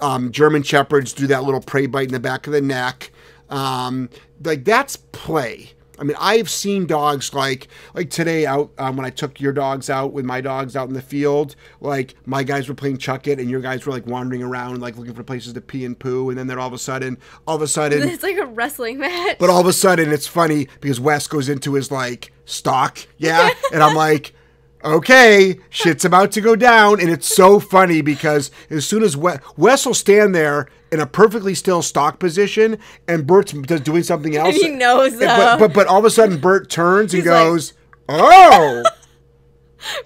Um, 0.00 0.32
German 0.32 0.62
shepherds 0.62 1.12
do 1.12 1.26
that 1.28 1.44
little 1.44 1.60
prey 1.60 1.86
bite 1.86 2.08
in 2.08 2.12
the 2.12 2.20
back 2.20 2.46
of 2.46 2.52
the 2.52 2.60
neck. 2.60 3.10
Um, 3.48 4.10
like 4.42 4.64
that's 4.64 4.96
play. 4.96 5.70
I 5.98 6.02
mean, 6.02 6.16
I've 6.18 6.50
seen 6.50 6.86
dogs 6.86 7.32
like 7.34 7.68
like 7.94 8.10
today 8.10 8.46
out 8.46 8.72
um, 8.78 8.96
when 8.96 9.06
I 9.06 9.10
took 9.10 9.40
your 9.40 9.52
dogs 9.52 9.88
out 9.88 10.12
with 10.12 10.24
my 10.24 10.40
dogs 10.40 10.74
out 10.74 10.88
in 10.88 10.94
the 10.94 11.02
field. 11.02 11.54
Like 11.80 12.14
my 12.26 12.42
guys 12.42 12.68
were 12.68 12.74
playing 12.74 12.98
chuck 12.98 13.28
it, 13.28 13.38
and 13.38 13.48
your 13.48 13.60
guys 13.60 13.86
were 13.86 13.92
like 13.92 14.06
wandering 14.06 14.42
around, 14.42 14.80
like 14.80 14.96
looking 14.96 15.14
for 15.14 15.22
places 15.22 15.52
to 15.52 15.60
pee 15.60 15.84
and 15.84 15.98
poo. 15.98 16.30
And 16.30 16.38
then 16.38 16.46
they're 16.46 16.58
all 16.58 16.66
of 16.66 16.72
a 16.72 16.78
sudden, 16.78 17.18
all 17.46 17.56
of 17.56 17.62
a 17.62 17.68
sudden, 17.68 18.02
It's 18.08 18.22
like 18.22 18.38
a 18.38 18.46
wrestling 18.46 18.98
match. 18.98 19.36
but 19.38 19.50
all 19.50 19.60
of 19.60 19.66
a 19.66 19.72
sudden, 19.72 20.12
it's 20.12 20.26
funny 20.26 20.68
because 20.80 20.98
Wes 20.98 21.26
goes 21.28 21.48
into 21.48 21.74
his 21.74 21.90
like 21.90 22.32
stock, 22.44 22.98
yeah, 23.18 23.50
and 23.72 23.82
I'm 23.82 23.94
like, 23.94 24.34
okay, 24.84 25.58
shit's 25.70 26.04
about 26.04 26.32
to 26.32 26.40
go 26.40 26.54
down, 26.56 27.00
and 27.00 27.10
it's 27.10 27.34
so 27.34 27.58
funny 27.60 28.00
because 28.02 28.50
as 28.70 28.86
soon 28.86 29.02
as 29.02 29.16
Wes, 29.16 29.40
Wes 29.56 29.86
will 29.86 29.94
stand 29.94 30.34
there 30.34 30.68
in 30.92 31.00
a 31.00 31.06
perfectly 31.06 31.54
still 31.54 31.82
stock 31.82 32.18
position, 32.18 32.78
and 33.08 33.26
Bert's 33.26 33.52
just 33.52 33.84
doing 33.84 34.02
something 34.02 34.36
else. 34.36 34.54
he 34.54 34.68
knows, 34.70 35.12
But, 35.14 35.58
but 35.58 35.62
uh, 35.62 35.68
but 35.68 35.86
all 35.86 35.98
of 35.98 36.04
a 36.04 36.10
sudden, 36.10 36.38
Bert 36.38 36.70
turns 36.70 37.12
and 37.14 37.22
He's 37.22 37.30
like- 37.30 37.44
goes, 37.44 37.72
"Oh." 38.08 38.82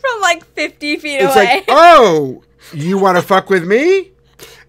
From 0.01 0.21
like 0.23 0.45
50 0.55 0.97
feet 0.97 1.17
It's 1.21 1.37
away. 1.37 1.45
like, 1.45 1.65
oh, 1.69 2.43
you 2.73 2.99
want 2.99 3.17
to 3.17 3.23
fuck 3.23 3.49
with 3.49 3.65
me? 3.65 4.11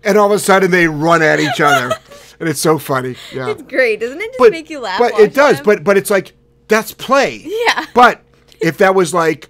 And 0.03 0.19
all 0.19 0.27
of 0.27 0.31
a 0.31 0.39
sudden 0.39 0.69
they 0.69 0.87
run 0.87 1.23
at 1.23 1.39
each 1.39 1.59
other, 1.59 1.95
and 2.39 2.47
it's 2.47 2.59
so 2.59 2.77
funny. 2.77 3.15
Yeah, 3.33 3.49
it's 3.49 3.63
great. 3.63 3.99
Doesn't 4.01 4.21
it 4.21 4.27
just 4.27 4.37
but 4.37 4.51
make 4.51 4.69
you 4.69 4.79
laugh? 4.79 4.99
but 4.99 5.19
it 5.19 5.33
does. 5.33 5.57
them? 5.57 5.65
But 5.65 5.83
but 5.83 5.97
it's 5.97 6.11
like 6.11 6.33
that's 6.67 6.93
play. 6.93 7.41
Yeah. 7.43 7.85
But 7.95 8.21
if 8.61 8.77
that 8.77 8.93
was 8.93 9.11
like 9.13 9.49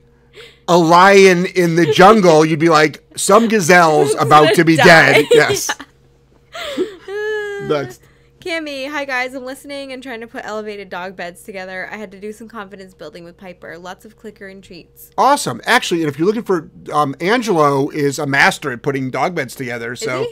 a 0.69 0.77
lion 0.77 1.45
in 1.47 1.75
the 1.75 1.91
jungle, 1.91 2.45
you'd 2.45 2.59
be 2.59 2.69
like, 2.69 3.03
some 3.17 3.49
gazelle's 3.49 4.15
about 4.19 4.53
to 4.55 4.63
be 4.63 4.77
die. 4.77 5.23
dead. 5.23 5.25
Yes. 5.31 5.69
Next. 7.63 8.01
Cammy, 8.39 8.89
hi 8.89 9.03
guys. 9.03 9.33
I'm 9.33 9.43
listening 9.43 9.91
and 9.91 10.01
trying 10.01 10.21
to 10.21 10.27
put 10.27 10.45
elevated 10.45 10.89
dog 10.89 11.15
beds 11.15 11.43
together. 11.43 11.89
I 11.91 11.97
had 11.97 12.11
to 12.11 12.19
do 12.19 12.31
some 12.31 12.47
confidence 12.47 12.93
building 12.93 13.23
with 13.25 13.35
Piper. 13.35 13.77
Lots 13.77 14.05
of 14.05 14.15
clicker 14.15 14.47
and 14.47 14.63
treats. 14.63 15.11
Awesome. 15.17 15.59
Actually, 15.65 16.01
and 16.01 16.09
if 16.09 16.17
you're 16.17 16.25
looking 16.25 16.43
for, 16.43 16.69
um, 16.93 17.15
Angelo 17.19 17.89
is 17.89 18.17
a 18.17 18.25
master 18.25 18.71
at 18.71 18.81
putting 18.81 19.09
dog 19.11 19.35
beds 19.35 19.55
together. 19.55 19.95
So 19.95 20.25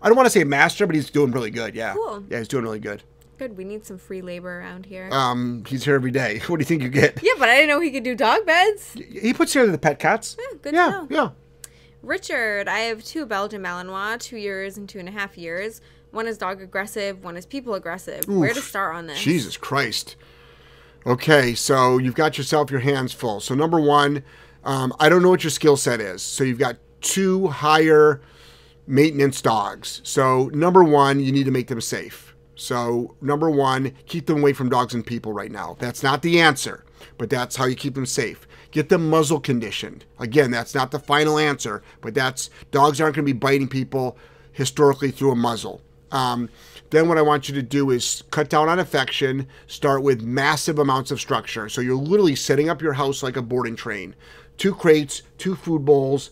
I 0.00 0.08
don't 0.08 0.16
want 0.16 0.26
to 0.26 0.30
say 0.30 0.44
master, 0.44 0.86
but 0.86 0.94
he's 0.94 1.10
doing 1.10 1.30
really 1.30 1.50
good. 1.50 1.74
Yeah. 1.74 1.92
Cool. 1.92 2.24
Yeah, 2.30 2.38
he's 2.38 2.48
doing 2.48 2.64
really 2.64 2.80
good. 2.80 3.02
Good. 3.38 3.56
We 3.56 3.64
need 3.64 3.84
some 3.84 3.98
free 3.98 4.22
labor 4.22 4.60
around 4.60 4.86
here. 4.86 5.08
Um, 5.10 5.64
he's 5.66 5.84
here 5.84 5.94
every 5.94 6.10
day. 6.10 6.40
What 6.46 6.58
do 6.58 6.62
you 6.62 6.66
think 6.66 6.82
you 6.82 6.88
get? 6.88 7.20
yeah, 7.22 7.32
but 7.38 7.48
I 7.48 7.56
didn't 7.56 7.68
know 7.70 7.80
he 7.80 7.90
could 7.90 8.04
do 8.04 8.14
dog 8.14 8.46
beds. 8.46 8.92
He 8.94 9.32
puts 9.32 9.52
together 9.52 9.72
the 9.72 9.78
pet 9.78 9.98
cats. 9.98 10.36
Yeah, 10.38 10.58
good 10.62 10.70
to 10.70 10.76
yeah, 10.76 10.88
know. 10.88 11.08
yeah. 11.10 11.30
Richard, 12.02 12.68
I 12.68 12.80
have 12.80 13.04
two 13.04 13.26
Belgian 13.26 13.62
Malinois, 13.62 14.18
two 14.18 14.36
years 14.36 14.76
and 14.76 14.88
two 14.88 14.98
and 14.98 15.08
a 15.08 15.12
half 15.12 15.38
years. 15.38 15.80
One 16.10 16.26
is 16.26 16.36
dog 16.36 16.60
aggressive, 16.60 17.24
one 17.24 17.36
is 17.36 17.46
people 17.46 17.74
aggressive. 17.74 18.28
Where 18.28 18.52
to 18.52 18.60
start 18.60 18.96
on 18.96 19.06
this? 19.06 19.20
Jesus 19.20 19.56
Christ. 19.56 20.16
Okay, 21.06 21.54
so 21.54 21.98
you've 21.98 22.14
got 22.14 22.38
yourself 22.38 22.70
your 22.70 22.80
hands 22.80 23.12
full. 23.12 23.40
So 23.40 23.54
number 23.54 23.80
one, 23.80 24.22
um, 24.64 24.92
I 25.00 25.08
don't 25.08 25.22
know 25.22 25.30
what 25.30 25.42
your 25.42 25.50
skill 25.50 25.76
set 25.76 26.00
is. 26.00 26.22
So 26.22 26.44
you've 26.44 26.58
got 26.58 26.76
two 27.00 27.48
higher 27.48 28.20
maintenance 28.86 29.40
dogs. 29.40 30.00
So 30.04 30.50
number 30.52 30.84
one, 30.84 31.20
you 31.20 31.32
need 31.32 31.44
to 31.44 31.50
make 31.50 31.68
them 31.68 31.80
safe. 31.80 32.31
So 32.62 33.16
number 33.20 33.50
one, 33.50 33.92
keep 34.06 34.26
them 34.26 34.38
away 34.38 34.52
from 34.52 34.68
dogs 34.68 34.94
and 34.94 35.04
people 35.04 35.32
right 35.32 35.50
now. 35.50 35.76
That's 35.80 36.02
not 36.02 36.22
the 36.22 36.40
answer, 36.40 36.84
but 37.18 37.28
that's 37.28 37.56
how 37.56 37.64
you 37.64 37.74
keep 37.74 37.94
them 37.94 38.06
safe. 38.06 38.46
Get 38.70 38.88
them 38.88 39.10
muzzle 39.10 39.40
conditioned. 39.40 40.04
Again, 40.20 40.52
that's 40.52 40.72
not 40.72 40.92
the 40.92 41.00
final 41.00 41.38
answer, 41.38 41.82
but 42.00 42.14
that's 42.14 42.50
dogs 42.70 43.00
aren't 43.00 43.16
going 43.16 43.26
to 43.26 43.32
be 43.32 43.38
biting 43.38 43.66
people 43.66 44.16
historically 44.52 45.10
through 45.10 45.32
a 45.32 45.36
muzzle. 45.36 45.82
Um, 46.12 46.48
then 46.90 47.08
what 47.08 47.18
I 47.18 47.22
want 47.22 47.48
you 47.48 47.54
to 47.56 47.62
do 47.62 47.90
is 47.90 48.22
cut 48.30 48.48
down 48.48 48.68
on 48.68 48.78
affection. 48.78 49.48
Start 49.66 50.04
with 50.04 50.22
massive 50.22 50.78
amounts 50.78 51.10
of 51.10 51.20
structure. 51.20 51.68
So 51.68 51.80
you're 51.80 51.96
literally 51.96 52.36
setting 52.36 52.68
up 52.68 52.80
your 52.80 52.92
house 52.92 53.24
like 53.24 53.36
a 53.36 53.42
boarding 53.42 53.74
train. 53.74 54.14
Two 54.56 54.72
crates, 54.72 55.22
two 55.36 55.56
food 55.56 55.84
bowls, 55.84 56.30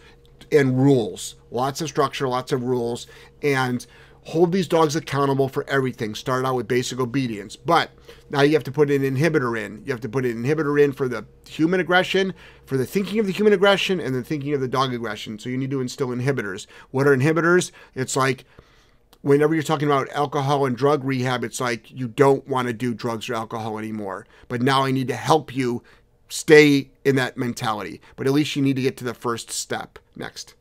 and 0.53 0.81
rules. 0.81 1.35
Lots 1.51 1.81
of 1.81 1.89
structure, 1.89 2.29
lots 2.29 2.53
of 2.53 2.63
rules, 2.63 3.09
and 3.43 3.85
hold 4.25 4.53
these 4.53 4.69
dogs 4.69 4.97
accountable 4.97 5.49
for 5.49 5.69
everything. 5.69 6.15
Start 6.15 6.45
out 6.45 6.55
with 6.55 6.69
basic 6.69 7.00
obedience, 7.00 7.57
but 7.57 7.91
now 8.29 8.43
you 8.43 8.53
have 8.53 8.65
to 8.65 8.73
put 8.73 8.91
an 8.91 9.03
inhibitor 9.03 9.59
in. 9.59 9.83
You 9.85 9.93
have 9.93 10.00
to 10.03 10.09
put 10.09 10.25
an 10.25 10.43
inhibitor 10.43 10.83
in 10.83 10.93
for 10.93 11.09
the 11.09 11.25
human 11.49 11.81
aggression, 11.81 12.35
for 12.67 12.77
the 12.77 12.87
thinking 12.87 13.19
of 13.19 13.27
the 13.27 13.33
human 13.33 13.53
aggression, 13.53 14.00
and 14.00 14.15
the 14.15 14.23
thinking 14.23 14.55
of 14.55 14.61
the 14.61 14.69
dog 14.69 14.93
aggression. 14.93 15.39
So 15.39 15.49
you 15.49 15.57
need 15.57 15.71
to 15.71 15.81
instill 15.81 16.09
inhibitors. 16.09 16.67
What 16.91 17.07
are 17.07 17.17
inhibitors? 17.17 17.73
It's 17.95 18.17
like 18.17 18.45
whenever 19.23 19.55
you're 19.55 19.62
talking 19.62 19.89
about 19.89 20.09
alcohol 20.11 20.67
and 20.67 20.77
drug 20.77 21.05
rehab, 21.05 21.45
it's 21.45 21.61
like 21.61 21.91
you 21.91 22.09
don't 22.09 22.47
want 22.47 22.69
to 22.69 22.75
do 22.75 22.95
drugs 22.95 23.29
or 23.29 23.35
alcohol 23.35 23.79
anymore. 23.79 24.27
But 24.49 24.62
now 24.62 24.85
I 24.85 24.91
need 24.91 25.09
to 25.09 25.17
help 25.17 25.55
you 25.55 25.83
stay 26.29 26.91
in 27.05 27.17
that 27.17 27.37
mentality. 27.37 28.00
But 28.17 28.27
at 28.27 28.33
least 28.33 28.55
you 28.55 28.62
need 28.62 28.77
to 28.77 28.83
get 28.83 28.97
to 28.99 29.05
the 29.05 29.15
first 29.15 29.50
step. 29.50 29.99
Next. 30.15 30.55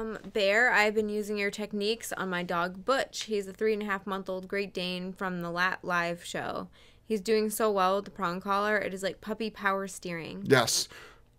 Um, 0.00 0.18
Bear, 0.32 0.72
I've 0.72 0.94
been 0.94 1.08
using 1.08 1.36
your 1.36 1.50
techniques 1.50 2.12
on 2.12 2.30
my 2.30 2.42
dog 2.42 2.84
Butch. 2.84 3.24
He's 3.24 3.46
a 3.46 3.52
three 3.52 3.74
and 3.74 3.82
a 3.82 3.86
half 3.86 4.06
month 4.06 4.28
old 4.28 4.48
Great 4.48 4.72
Dane 4.72 5.12
from 5.12 5.42
the 5.42 5.50
Lat 5.50 5.80
Live 5.82 6.24
show. 6.24 6.68
He's 7.04 7.20
doing 7.20 7.50
so 7.50 7.70
well 7.70 7.96
with 7.96 8.06
the 8.06 8.10
prong 8.10 8.40
collar. 8.40 8.78
It 8.78 8.94
is 8.94 9.02
like 9.02 9.20
puppy 9.20 9.50
power 9.50 9.86
steering. 9.86 10.44
Yes. 10.46 10.88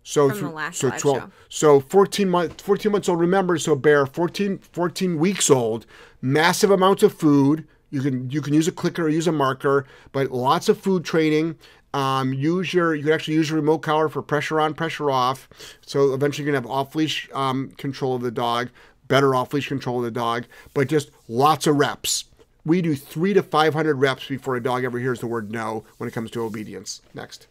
So 0.04 0.28
From 0.30 0.40
the 0.40 0.50
last 0.50 0.78
so 0.80 0.88
live 0.88 1.00
12 1.00 1.18
show. 1.18 1.30
so 1.48 1.80
14 1.80 2.28
months 2.28 2.60
14 2.64 2.90
months 2.90 3.08
old 3.08 3.20
remember 3.20 3.56
so 3.56 3.76
bear 3.76 4.04
14 4.04 4.58
14 4.58 5.16
weeks 5.16 5.48
old 5.48 5.86
massive 6.20 6.72
amounts 6.72 7.04
of 7.04 7.12
food 7.12 7.68
you 7.90 8.00
can 8.00 8.28
you 8.28 8.42
can 8.42 8.52
use 8.52 8.66
a 8.66 8.72
clicker 8.72 9.04
or 9.04 9.08
use 9.08 9.28
a 9.28 9.32
marker 9.32 9.86
but 10.10 10.32
lots 10.32 10.68
of 10.68 10.76
food 10.76 11.04
training 11.04 11.56
um, 11.94 12.32
use 12.32 12.72
your 12.72 12.94
you 12.94 13.04
can 13.04 13.12
actually 13.12 13.34
use 13.34 13.50
your 13.50 13.56
remote 13.56 13.78
collar 13.78 14.08
for 14.08 14.22
pressure 14.22 14.60
on 14.60 14.74
pressure 14.74 15.10
off. 15.10 15.48
So 15.84 16.14
eventually 16.14 16.44
you're 16.44 16.52
gonna 16.52 16.66
have 16.66 16.70
off 16.70 16.94
leash 16.94 17.28
um, 17.32 17.70
control 17.76 18.16
of 18.16 18.22
the 18.22 18.30
dog 18.30 18.70
better 19.08 19.34
off 19.34 19.52
leash 19.52 19.68
control 19.68 19.98
of 19.98 20.04
the 20.04 20.10
dog 20.10 20.46
but 20.74 20.88
just 20.88 21.10
lots 21.28 21.66
of 21.66 21.76
reps. 21.76 22.24
We 22.64 22.80
do 22.80 22.94
three 22.94 23.34
to 23.34 23.42
500 23.42 23.94
reps 23.96 24.28
before 24.28 24.54
a 24.56 24.62
dog 24.62 24.84
ever 24.84 24.98
hears 24.98 25.20
the 25.20 25.26
word 25.26 25.50
no 25.50 25.84
when 25.98 26.08
it 26.08 26.12
comes 26.12 26.30
to 26.30 26.42
obedience. 26.42 27.02
Next. 27.12 27.48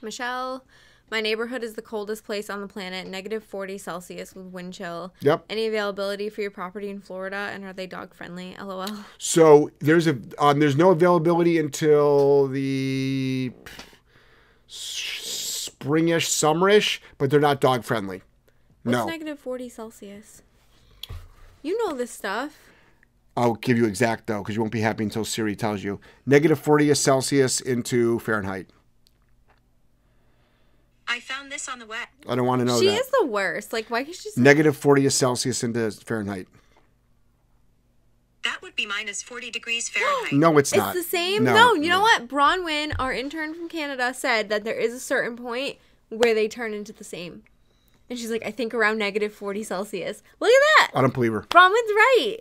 Michelle, 0.00 0.64
my 1.12 1.20
neighborhood 1.20 1.62
is 1.62 1.74
the 1.74 1.82
coldest 1.82 2.24
place 2.24 2.48
on 2.48 2.62
the 2.62 2.66
planet, 2.66 3.06
negative 3.06 3.44
40 3.44 3.76
Celsius 3.76 4.34
with 4.34 4.46
wind 4.46 4.72
chill. 4.72 5.12
Yep. 5.20 5.44
Any 5.50 5.66
availability 5.66 6.30
for 6.30 6.40
your 6.40 6.50
property 6.50 6.88
in 6.88 7.00
Florida, 7.00 7.50
and 7.52 7.64
are 7.64 7.74
they 7.74 7.86
dog 7.86 8.14
friendly? 8.14 8.56
LOL. 8.62 8.88
So 9.18 9.70
there's 9.78 10.06
a 10.06 10.18
um, 10.38 10.58
there's 10.58 10.74
no 10.74 10.90
availability 10.90 11.58
until 11.58 12.48
the 12.48 13.52
springish, 14.66 16.28
summerish, 16.30 17.00
but 17.18 17.30
they're 17.30 17.40
not 17.40 17.60
dog 17.60 17.84
friendly. 17.84 18.22
What's 18.82 18.96
No, 18.96 19.04
negative 19.06 19.38
40 19.38 19.68
Celsius? 19.68 20.40
You 21.60 21.76
know 21.86 21.94
this 21.94 22.10
stuff. 22.10 22.70
I'll 23.36 23.54
give 23.54 23.76
you 23.76 23.84
exact 23.84 24.28
though, 24.28 24.38
because 24.38 24.54
you 24.54 24.62
won't 24.62 24.72
be 24.72 24.80
happy 24.80 25.04
until 25.04 25.26
Siri 25.26 25.56
tells 25.56 25.84
you. 25.84 26.00
Negative 26.24 26.58
40 26.58 26.94
Celsius 26.94 27.60
into 27.60 28.18
Fahrenheit. 28.20 28.70
I 31.12 31.20
found 31.20 31.52
this 31.52 31.68
on 31.68 31.78
the 31.78 31.84
web. 31.84 32.08
I 32.26 32.34
don't 32.34 32.46
want 32.46 32.60
to 32.60 32.64
know 32.64 32.80
she 32.80 32.86
that. 32.86 32.98
is 32.98 33.06
the 33.20 33.26
worst. 33.26 33.70
Like, 33.70 33.90
why 33.90 34.02
can't 34.02 34.16
she 34.16 34.22
just. 34.22 34.38
Negative 34.38 34.74
40 34.74 35.10
Celsius 35.10 35.62
into 35.62 35.90
Fahrenheit. 35.90 36.48
That 38.44 38.62
would 38.62 38.74
be 38.74 38.86
minus 38.86 39.22
40 39.22 39.50
degrees 39.50 39.88
Fahrenheit. 39.90 40.32
No, 40.32 40.56
it's 40.56 40.74
not. 40.74 40.96
It's 40.96 41.04
the 41.04 41.10
same. 41.10 41.44
No, 41.44 41.74
you 41.74 41.90
know 41.90 42.00
what? 42.00 42.28
Bronwyn, 42.28 42.94
our 42.98 43.12
intern 43.12 43.52
from 43.52 43.68
Canada, 43.68 44.14
said 44.14 44.48
that 44.48 44.64
there 44.64 44.74
is 44.74 44.94
a 44.94 45.00
certain 45.00 45.36
point 45.36 45.76
where 46.08 46.34
they 46.34 46.48
turn 46.48 46.72
into 46.72 46.94
the 46.94 47.04
same. 47.04 47.42
And 48.08 48.18
she's 48.18 48.30
like, 48.30 48.44
I 48.46 48.50
think 48.50 48.72
around 48.72 48.96
negative 48.96 49.34
40 49.34 49.64
Celsius. 49.64 50.22
Look 50.40 50.50
at 50.50 50.62
that. 50.78 50.98
I 50.98 51.02
don't 51.02 51.12
believe 51.12 51.32
her. 51.32 51.42
Bronwyn's 51.42 51.92
right. 51.94 52.38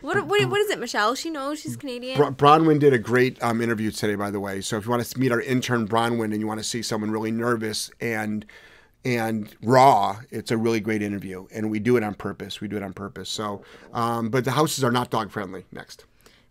What, 0.00 0.26
what, 0.26 0.48
what 0.48 0.60
is 0.60 0.70
it, 0.70 0.78
Michelle? 0.78 1.14
She 1.14 1.30
knows 1.30 1.60
she's 1.60 1.76
Canadian. 1.76 2.16
Br- 2.16 2.30
Bronwyn 2.30 2.78
did 2.78 2.92
a 2.92 2.98
great 2.98 3.42
um, 3.42 3.60
interview 3.60 3.90
today, 3.90 4.14
by 4.14 4.30
the 4.30 4.40
way. 4.40 4.60
So 4.60 4.76
if 4.76 4.84
you 4.84 4.90
want 4.90 5.04
to 5.04 5.18
meet 5.18 5.32
our 5.32 5.40
intern 5.40 5.86
Bronwyn 5.86 6.24
and 6.32 6.40
you 6.40 6.46
want 6.46 6.60
to 6.60 6.64
see 6.64 6.82
someone 6.82 7.10
really 7.10 7.30
nervous 7.30 7.90
and 8.00 8.46
and 9.02 9.54
raw, 9.62 10.18
it's 10.30 10.50
a 10.50 10.58
really 10.58 10.80
great 10.80 11.00
interview, 11.00 11.46
and 11.54 11.70
we 11.70 11.78
do 11.78 11.96
it 11.96 12.02
on 12.02 12.14
purpose. 12.14 12.60
We 12.60 12.68
do 12.68 12.76
it 12.76 12.82
on 12.82 12.92
purpose. 12.92 13.30
So, 13.30 13.62
um, 13.94 14.28
but 14.28 14.44
the 14.44 14.50
houses 14.50 14.84
are 14.84 14.92
not 14.92 15.10
dog 15.10 15.30
friendly. 15.30 15.64
Next. 15.72 16.04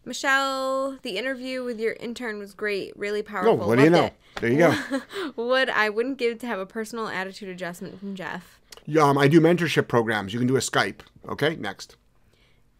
Michelle, 0.06 0.98
the 1.04 1.18
interview 1.18 1.64
with 1.64 1.80
your 1.80 1.94
intern 1.94 2.40
was 2.40 2.54
great. 2.54 2.98
Really 2.98 3.22
powerful. 3.22 3.62
Oh, 3.62 3.68
what 3.68 3.78
do 3.78 3.84
you 3.84 3.90
know? 3.92 4.06
it. 4.06 4.14
There 4.42 4.52
you 4.52 4.58
go. 4.58 5.02
Would 5.36 5.70
I 5.70 5.90
wouldn't 5.90 6.18
give 6.18 6.40
to 6.40 6.48
have 6.48 6.60
a 6.60 6.66
personal 6.66 7.08
attitude 7.08 7.50
adjustment 7.50 8.00
from 8.00 8.16
Jeff. 8.16 8.60
um, 9.00 9.18
I 9.18 9.28
do 9.28 9.40
mentorship 9.40 9.88
programs. 9.88 10.34
You 10.34 10.40
can 10.40 10.48
do 10.48 10.56
a 10.56 10.62
Skype. 10.62 11.02
Okay. 11.28 11.56
Next. 11.58 11.98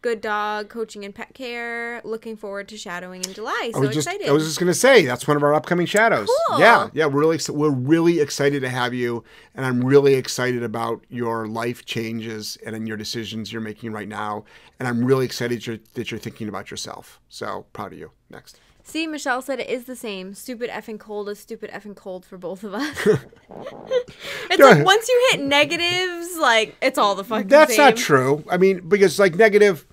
Good 0.02 0.22
dog 0.22 0.70
coaching 0.70 1.04
and 1.04 1.14
pet 1.14 1.34
care. 1.34 2.00
Looking 2.04 2.36
forward 2.36 2.68
to 2.68 2.78
shadowing 2.78 3.22
in 3.22 3.34
July. 3.34 3.70
So 3.74 3.84
just 3.84 3.98
excited. 3.98 4.28
I 4.28 4.32
was 4.32 4.46
just 4.46 4.58
gonna 4.58 4.72
say 4.72 5.04
that's 5.04 5.28
one 5.28 5.36
of 5.36 5.42
our 5.42 5.52
upcoming 5.52 5.86
shadows. 5.86 6.28
Cool. 6.48 6.58
Yeah, 6.58 6.88
yeah, 6.94 7.06
we're 7.06 7.20
really 7.20 7.38
we're 7.50 7.70
really 7.70 8.20
excited 8.20 8.62
to 8.62 8.70
have 8.70 8.94
you, 8.94 9.24
and 9.54 9.66
I'm 9.66 9.84
really 9.84 10.14
excited 10.14 10.62
about 10.62 11.04
your 11.10 11.46
life 11.46 11.84
changes 11.84 12.56
and 12.64 12.88
your 12.88 12.96
decisions 12.96 13.52
you're 13.52 13.60
making 13.60 13.92
right 13.92 14.08
now, 14.08 14.44
and 14.78 14.88
I'm 14.88 15.04
really 15.04 15.26
excited 15.26 15.66
you're, 15.66 15.78
that 15.94 16.10
you're 16.10 16.20
thinking 16.20 16.48
about 16.48 16.70
yourself. 16.70 17.20
So 17.28 17.66
proud 17.74 17.92
of 17.92 17.98
you. 17.98 18.12
Next. 18.30 18.58
See, 18.82 19.06
Michelle 19.06 19.42
said 19.42 19.60
it 19.60 19.68
is 19.68 19.84
the 19.84 19.94
same. 19.94 20.34
Stupid 20.34 20.68
effing 20.70 20.98
cold 20.98 21.28
is 21.28 21.38
stupid 21.38 21.70
effing 21.70 21.94
cold 21.94 22.24
for 22.24 22.38
both 22.38 22.64
of 22.64 22.74
us. 22.74 23.06
it's 23.06 24.58
like 24.58 24.84
once 24.84 25.08
you 25.08 25.28
hit 25.30 25.42
negatives, 25.42 26.36
like 26.38 26.76
it's 26.82 26.98
all 26.98 27.14
the 27.14 27.22
fucking 27.22 27.48
That's 27.48 27.76
same. 27.76 27.84
not 27.84 27.96
true. 27.96 28.42
I 28.50 28.56
mean, 28.56 28.88
because 28.88 29.18
like 29.18 29.36
negative 29.36 29.86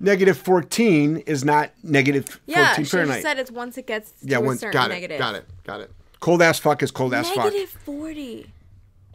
negative 0.00 0.36
14 0.38 1.18
is 1.18 1.44
not 1.44 1.70
negative 1.82 2.26
14 2.26 2.42
Yeah, 2.46 2.74
she 2.74 2.84
Fahrenheit. 2.84 3.16
just 3.16 3.22
said 3.22 3.38
it's 3.38 3.50
once 3.50 3.78
it 3.78 3.86
gets 3.86 4.10
to 4.12 4.16
yeah, 4.26 4.38
a 4.38 4.40
once 4.40 4.60
certain 4.60 4.72
got 4.72 4.90
it, 4.90 4.94
negative. 4.94 5.18
got 5.18 5.34
it, 5.36 5.44
got 5.64 5.80
it. 5.80 5.92
Cold 6.18 6.42
ass 6.42 6.58
fuck 6.58 6.82
is 6.82 6.90
cold 6.90 7.14
ass 7.14 7.30
fuck. 7.30 7.44
Negative 7.46 7.70
40. 7.70 8.52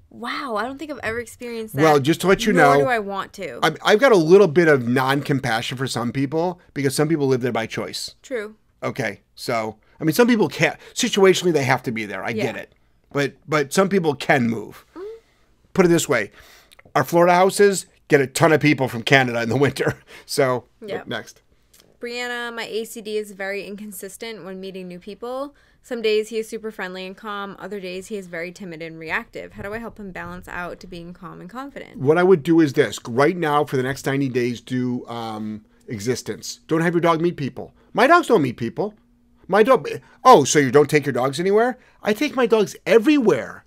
Wow, 0.09 0.55
I 0.55 0.63
don't 0.63 0.77
think 0.77 0.91
I've 0.91 0.99
ever 1.03 1.19
experienced 1.19 1.75
that. 1.75 1.81
Well, 1.81 1.99
just 1.99 2.21
to 2.21 2.27
let 2.27 2.45
you 2.45 2.53
Nor 2.53 2.75
know, 2.75 2.81
do 2.83 2.87
I 2.87 2.99
want 2.99 3.33
to. 3.33 3.59
I'm, 3.61 3.75
I've 3.83 3.99
got 3.99 4.13
a 4.13 4.17
little 4.17 4.47
bit 4.47 4.69
of 4.69 4.87
non-compassion 4.87 5.77
for 5.77 5.87
some 5.87 6.13
people 6.13 6.61
because 6.73 6.95
some 6.95 7.09
people 7.09 7.27
live 7.27 7.41
there 7.41 7.51
by 7.51 7.65
choice. 7.65 8.15
True. 8.21 8.55
Okay, 8.81 9.19
so 9.35 9.75
I 9.99 10.05
mean, 10.05 10.13
some 10.13 10.27
people 10.27 10.47
can't. 10.47 10.77
Situationally, 10.93 11.51
they 11.51 11.65
have 11.65 11.83
to 11.83 11.91
be 11.91 12.05
there. 12.05 12.23
I 12.23 12.31
get 12.31 12.55
it, 12.55 12.73
but 13.11 13.33
but 13.47 13.73
some 13.73 13.89
people 13.89 14.15
can 14.15 14.47
move. 14.47 14.85
Put 15.73 15.85
it 15.85 15.89
this 15.89 16.07
way: 16.07 16.31
our 16.95 17.03
Florida 17.03 17.33
houses 17.33 17.85
get 18.07 18.21
a 18.21 18.27
ton 18.27 18.53
of 18.53 18.61
people 18.61 18.87
from 18.87 19.03
Canada 19.03 19.41
in 19.41 19.49
the 19.49 19.57
winter. 19.57 19.97
So 20.25 20.65
Yeah. 20.85 21.03
next. 21.05 21.41
Brianna, 21.99 22.53
my 22.53 22.65
ACD 22.65 23.15
is 23.15 23.31
very 23.31 23.65
inconsistent 23.65 24.43
when 24.43 24.59
meeting 24.59 24.87
new 24.87 24.99
people. 24.99 25.55
Some 25.81 26.01
days 26.01 26.29
he 26.29 26.37
is 26.37 26.47
super 26.49 26.71
friendly 26.71 27.05
and 27.05 27.15
calm, 27.15 27.55
other 27.59 27.79
days 27.79 28.07
he 28.07 28.17
is 28.17 28.27
very 28.27 28.51
timid 28.51 28.81
and 28.81 28.97
reactive. 28.99 29.53
How 29.53 29.63
do 29.63 29.73
I 29.73 29.77
help 29.77 29.99
him 29.99 30.11
balance 30.11 30.47
out 30.47 30.79
to 30.81 30.87
being 30.87 31.13
calm 31.13 31.41
and 31.41 31.49
confident? 31.49 31.97
What 31.97 32.17
I 32.17 32.23
would 32.23 32.43
do 32.43 32.59
is 32.59 32.73
this: 32.73 32.99
right 33.07 33.37
now, 33.37 33.65
for 33.65 33.77
the 33.77 33.83
next 33.83 34.05
ninety 34.05 34.29
days, 34.29 34.61
do 34.61 35.05
um, 35.07 35.63
existence. 35.87 36.59
Don't 36.67 36.81
have 36.81 36.93
your 36.93 37.01
dog 37.01 37.21
meet 37.21 37.37
people. 37.37 37.73
My 37.93 38.07
dogs 38.07 38.27
don't 38.27 38.41
meet 38.41 38.57
people. 38.57 38.93
My 39.47 39.63
dog. 39.63 39.87
Oh, 40.23 40.43
so 40.43 40.59
you 40.59 40.71
don't 40.71 40.89
take 40.89 41.05
your 41.05 41.13
dogs 41.13 41.39
anywhere? 41.39 41.77
I 42.01 42.13
take 42.13 42.35
my 42.35 42.45
dogs 42.47 42.75
everywhere, 42.85 43.63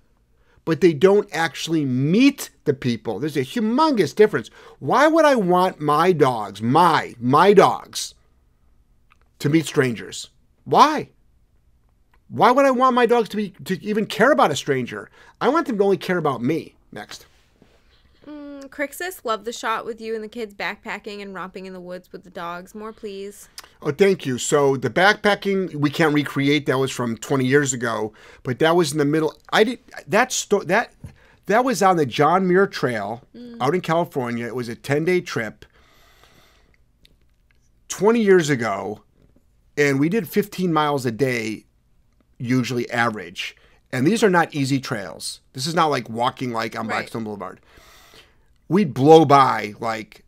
but 0.69 0.81
they 0.81 0.93
don't 0.93 1.27
actually 1.33 1.83
meet 1.83 2.51
the 2.65 2.75
people. 2.75 3.17
There's 3.17 3.35
a 3.35 3.39
humongous 3.41 4.13
difference. 4.13 4.51
Why 4.77 5.07
would 5.07 5.25
I 5.25 5.33
want 5.33 5.79
my 5.79 6.11
dogs, 6.11 6.61
my 6.61 7.15
my 7.19 7.53
dogs, 7.53 8.13
to 9.39 9.49
meet 9.49 9.65
strangers? 9.65 10.29
Why? 10.65 11.09
Why 12.27 12.51
would 12.51 12.65
I 12.65 12.69
want 12.69 12.93
my 12.93 13.07
dogs 13.07 13.29
to 13.29 13.37
be 13.37 13.49
to 13.65 13.83
even 13.83 14.05
care 14.05 14.31
about 14.31 14.51
a 14.51 14.55
stranger? 14.55 15.09
I 15.41 15.49
want 15.49 15.65
them 15.65 15.79
to 15.79 15.83
only 15.83 15.97
care 15.97 16.19
about 16.19 16.43
me. 16.43 16.75
Next. 16.91 17.25
Crixus, 18.67 19.23
love 19.23 19.45
the 19.45 19.53
shot 19.53 19.85
with 19.85 20.01
you 20.01 20.15
and 20.15 20.23
the 20.23 20.27
kids 20.27 20.53
backpacking 20.53 21.21
and 21.21 21.33
romping 21.33 21.65
in 21.65 21.73
the 21.73 21.79
woods 21.79 22.11
with 22.11 22.23
the 22.23 22.29
dogs. 22.29 22.75
More, 22.75 22.91
please. 22.91 23.47
Oh, 23.81 23.91
thank 23.91 24.25
you. 24.25 24.37
So 24.37 24.75
the 24.75 24.89
backpacking 24.89 25.75
we 25.75 25.89
can't 25.89 26.13
recreate. 26.13 26.65
That 26.65 26.79
was 26.79 26.91
from 26.91 27.15
20 27.17 27.45
years 27.45 27.71
ago, 27.73 28.13
but 28.43 28.59
that 28.59 28.75
was 28.75 28.91
in 28.91 28.97
the 28.97 29.05
middle. 29.05 29.33
I 29.51 29.63
did 29.63 29.79
that. 30.07 30.31
Sto- 30.31 30.63
that 30.63 30.93
that 31.45 31.63
was 31.63 31.81
on 31.81 31.97
the 31.97 32.05
John 32.05 32.47
Muir 32.47 32.67
Trail 32.67 33.23
mm. 33.35 33.57
out 33.61 33.73
in 33.73 33.81
California. 33.81 34.45
It 34.45 34.55
was 34.55 34.69
a 34.69 34.75
10 34.75 35.05
day 35.05 35.21
trip. 35.21 35.65
20 37.87 38.21
years 38.21 38.49
ago, 38.49 39.01
and 39.75 39.99
we 39.99 40.09
did 40.09 40.29
15 40.29 40.71
miles 40.71 41.05
a 41.05 41.11
day, 41.11 41.65
usually 42.37 42.89
average. 42.91 43.55
And 43.91 44.05
these 44.05 44.23
are 44.23 44.29
not 44.29 44.53
easy 44.53 44.79
trails. 44.79 45.41
This 45.53 45.65
is 45.65 45.73
not 45.73 45.87
like 45.87 46.09
walking 46.09 46.51
like 46.51 46.77
on 46.77 46.87
Right. 46.87 46.97
Blackstone 46.97 47.23
Boulevard. 47.23 47.59
We'd 48.69 48.93
blow 48.93 49.25
by 49.25 49.73
like 49.79 50.23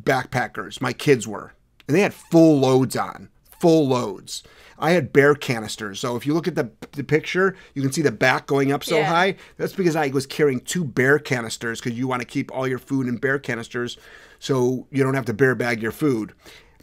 backpackers. 0.00 0.80
My 0.80 0.92
kids 0.92 1.26
were, 1.26 1.52
and 1.86 1.96
they 1.96 2.00
had 2.00 2.14
full 2.14 2.58
loads 2.58 2.96
on, 2.96 3.28
full 3.60 3.86
loads. 3.88 4.42
I 4.78 4.90
had 4.90 5.12
bear 5.12 5.34
canisters. 5.34 6.00
So 6.00 6.16
if 6.16 6.26
you 6.26 6.34
look 6.34 6.46
at 6.48 6.54
the 6.54 6.70
the 6.92 7.04
picture, 7.04 7.56
you 7.74 7.82
can 7.82 7.92
see 7.92 8.02
the 8.02 8.10
back 8.10 8.46
going 8.46 8.72
up 8.72 8.84
so 8.84 8.96
Yeah. 8.98 9.04
high. 9.08 9.36
That's 9.56 9.72
because 9.72 9.96
I 9.96 10.08
was 10.08 10.26
carrying 10.26 10.60
two 10.60 10.84
bear 10.84 11.18
canisters 11.18 11.80
because 11.80 11.98
you 11.98 12.06
want 12.08 12.20
to 12.22 12.26
keep 12.26 12.52
all 12.52 12.66
your 12.68 12.78
food 12.78 13.06
in 13.08 13.16
bear 13.16 13.38
canisters, 13.38 13.96
so 14.38 14.86
you 14.90 15.02
don't 15.02 15.14
have 15.14 15.24
to 15.26 15.34
bear 15.34 15.54
bag 15.54 15.82
your 15.82 15.92
food. 15.92 16.32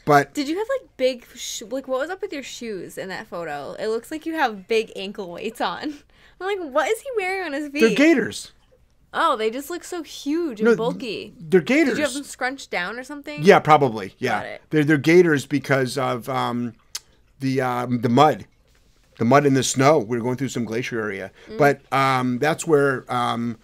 But 0.05 0.33
Did 0.33 0.49
you 0.49 0.57
have 0.57 0.67
like 0.81 0.89
big, 0.97 1.25
sh- 1.35 1.61
like 1.69 1.87
what 1.87 1.99
was 1.99 2.09
up 2.09 2.21
with 2.21 2.33
your 2.33 2.43
shoes 2.43 2.97
in 2.97 3.07
that 3.09 3.25
photo? 3.27 3.73
It 3.79 3.87
looks 3.87 4.11
like 4.11 4.25
you 4.25 4.33
have 4.33 4.67
big 4.67 4.91
ankle 4.95 5.31
weights 5.31 5.61
on. 5.61 5.93
I'm 6.41 6.47
like, 6.59 6.73
what 6.73 6.89
is 6.89 6.99
he 6.99 7.07
wearing 7.15 7.45
on 7.45 7.53
his 7.53 7.69
feet? 7.71 7.79
they're 7.79 7.95
gaiters. 7.95 8.51
Oh, 9.13 9.35
they 9.35 9.51
just 9.51 9.69
look 9.69 9.83
so 9.83 10.01
huge 10.03 10.59
and 10.59 10.69
No, 10.69 10.75
bulky. 10.75 11.33
They're 11.39 11.61
gaiters. 11.61 11.89
Did 11.93 11.97
you 11.99 12.03
have 12.05 12.13
them 12.13 12.23
scrunched 12.23 12.71
down 12.71 12.97
or 12.97 13.03
something? 13.03 13.43
Yeah, 13.43 13.59
probably. 13.59 14.15
Yeah, 14.17 14.39
Got 14.39 14.45
it. 14.47 14.61
they're 14.71 14.83
they're 14.83 14.97
gaiters 14.97 15.45
because 15.45 15.97
of 15.97 16.27
um, 16.29 16.73
the 17.39 17.61
um, 17.61 18.01
the 18.01 18.09
mud, 18.09 18.45
the 19.19 19.25
mud 19.25 19.45
and 19.45 19.55
the 19.55 19.63
snow. 19.63 19.99
We 19.99 20.17
were 20.17 20.23
going 20.23 20.37
through 20.37 20.49
some 20.49 20.65
glacier 20.65 20.99
area, 20.99 21.31
Mm. 21.47 21.57
but 21.59 21.81
um, 21.93 22.39
that's 22.39 22.65
where 22.65 23.05
um, 23.13 23.57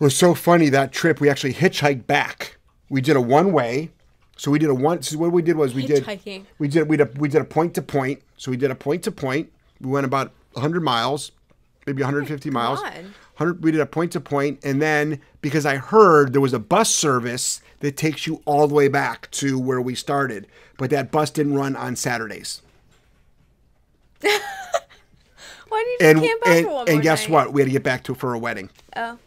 it 0.00 0.04
was 0.04 0.16
so 0.16 0.34
funny 0.34 0.68
that 0.70 0.92
trip. 0.92 1.20
We 1.20 1.28
actually 1.28 1.54
hitchhiked 1.54 2.06
back. 2.06 2.56
We 2.88 3.00
did 3.00 3.14
a 3.16 3.20
one 3.20 3.52
way, 3.52 3.90
so 4.36 4.50
we 4.50 4.58
did 4.58 4.70
a 4.70 4.74
one. 4.74 5.02
So 5.02 5.18
what 5.18 5.30
we 5.30 5.42
did 5.42 5.56
was 5.56 5.74
we 5.74 5.86
did 5.86 6.04
we 6.58 6.66
did 6.68 6.88
we 6.88 6.96
did 6.96 7.16
a, 7.16 7.18
we 7.20 7.28
did 7.28 7.40
a 7.40 7.44
point 7.44 7.74
to 7.74 7.82
point. 7.82 8.22
So 8.36 8.50
we 8.50 8.56
did 8.56 8.70
a 8.70 8.74
point 8.74 9.04
to 9.04 9.12
point. 9.12 9.52
We 9.80 9.88
went 9.90 10.04
about 10.06 10.32
100 10.54 10.82
miles, 10.82 11.30
maybe 11.86 12.02
150 12.02 12.50
miles. 12.50 12.80
God. 12.80 13.04
100, 13.40 13.64
we 13.64 13.70
did 13.72 13.80
a 13.80 13.86
point 13.86 14.12
to 14.12 14.20
point, 14.20 14.60
and 14.62 14.82
then 14.82 15.18
because 15.40 15.64
I 15.64 15.76
heard 15.76 16.32
there 16.34 16.42
was 16.42 16.52
a 16.52 16.58
bus 16.58 16.94
service 16.94 17.62
that 17.80 17.96
takes 17.96 18.26
you 18.26 18.42
all 18.44 18.68
the 18.68 18.74
way 18.74 18.86
back 18.88 19.30
to 19.32 19.58
where 19.58 19.80
we 19.80 19.94
started, 19.94 20.46
but 20.76 20.90
that 20.90 21.10
bus 21.10 21.30
didn't 21.30 21.54
run 21.54 21.74
on 21.74 21.96
Saturdays. 21.96 22.60
Why 24.20 25.96
did 25.98 26.04
you 26.04 26.10
And 26.10 26.18
just 26.18 26.28
camp 26.28 26.42
out 26.46 26.52
and, 26.56 26.66
for 26.66 26.72
one 26.72 26.88
and 26.90 27.02
guess 27.02 27.22
night? 27.22 27.30
what? 27.30 27.52
We 27.54 27.62
had 27.62 27.66
to 27.66 27.72
get 27.72 27.82
back 27.82 28.04
to 28.04 28.14
for 28.14 28.34
a 28.34 28.38
wedding, 28.38 28.68
Oh, 28.96 29.18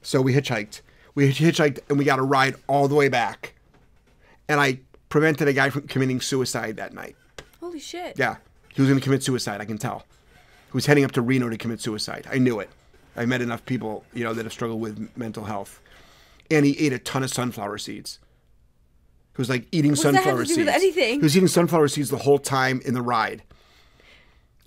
so 0.00 0.22
we 0.22 0.32
hitchhiked. 0.32 0.80
We 1.14 1.30
hitchhiked, 1.30 1.80
and 1.90 1.98
we 1.98 2.04
got 2.06 2.18
a 2.18 2.22
ride 2.22 2.54
all 2.66 2.88
the 2.88 2.94
way 2.94 3.08
back, 3.08 3.54
and 4.48 4.58
I 4.58 4.80
prevented 5.10 5.48
a 5.48 5.52
guy 5.52 5.68
from 5.68 5.82
committing 5.86 6.22
suicide 6.22 6.76
that 6.78 6.94
night. 6.94 7.16
holy 7.60 7.80
shit! 7.80 8.18
Yeah, 8.18 8.36
he 8.72 8.80
was 8.80 8.88
going 8.88 8.98
to 9.00 9.04
commit 9.04 9.22
suicide. 9.22 9.60
I 9.60 9.66
can 9.66 9.76
tell. 9.76 10.06
He 10.68 10.72
was 10.72 10.86
heading 10.86 11.04
up 11.04 11.12
to 11.12 11.20
Reno 11.20 11.50
to 11.50 11.58
commit 11.58 11.80
suicide. 11.82 12.26
I 12.30 12.38
knew 12.38 12.60
it. 12.60 12.70
I 13.16 13.26
met 13.26 13.42
enough 13.42 13.64
people, 13.66 14.04
you 14.14 14.24
know, 14.24 14.32
that 14.34 14.44
have 14.44 14.52
struggled 14.52 14.80
with 14.80 15.10
mental 15.16 15.44
health, 15.44 15.80
and 16.50 16.64
he 16.64 16.78
ate 16.78 16.92
a 16.92 16.98
ton 16.98 17.22
of 17.22 17.30
sunflower 17.30 17.78
seeds. 17.78 18.18
He 19.36 19.40
was 19.40 19.48
like 19.48 19.66
eating 19.72 19.92
does 19.92 20.02
that 20.02 20.14
have 20.14 20.24
sunflower 20.24 20.44
seeds. 20.44 20.58
with 20.58 20.68
anything? 20.68 21.14
He 21.14 21.22
was 21.22 21.36
eating 21.36 21.48
sunflower 21.48 21.88
seeds 21.88 22.10
the 22.10 22.18
whole 22.18 22.38
time 22.38 22.80
in 22.84 22.94
the 22.94 23.02
ride. 23.02 23.42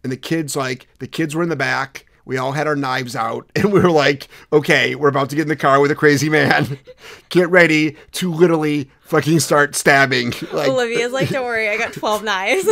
And 0.04 0.12
the 0.12 0.18
kids, 0.18 0.56
like, 0.56 0.88
the 1.00 1.08
kids 1.08 1.34
were 1.34 1.44
in 1.44 1.50
the 1.50 1.56
back. 1.56 2.06
We 2.26 2.38
all 2.38 2.54
had 2.54 2.68
our 2.68 2.76
knives 2.76 3.16
out, 3.16 3.50
and 3.56 3.72
we 3.72 3.80
were 3.80 3.92
like, 3.92 4.28
okay, 4.52 4.96
we're 4.96 5.10
about 5.10 5.30
to 5.32 5.36
get 5.36 5.44
in 5.44 5.48
the 5.50 5.56
car 5.56 5.80
with 5.80 5.92
a 5.92 5.96
crazy 5.96 6.30
man. 6.30 6.80
Get 7.30 7.50
ready 7.50 7.98
to 8.14 8.34
literally 8.34 8.90
fucking 9.02 9.40
start 9.42 9.76
stabbing. 9.76 10.34
Like, 10.54 10.70
Olivia's 10.70 11.12
like, 11.12 11.30
don't 11.30 11.46
worry, 11.46 11.68
I 11.68 11.78
got 11.78 11.94
twelve 11.94 12.24
knives. 12.24 12.68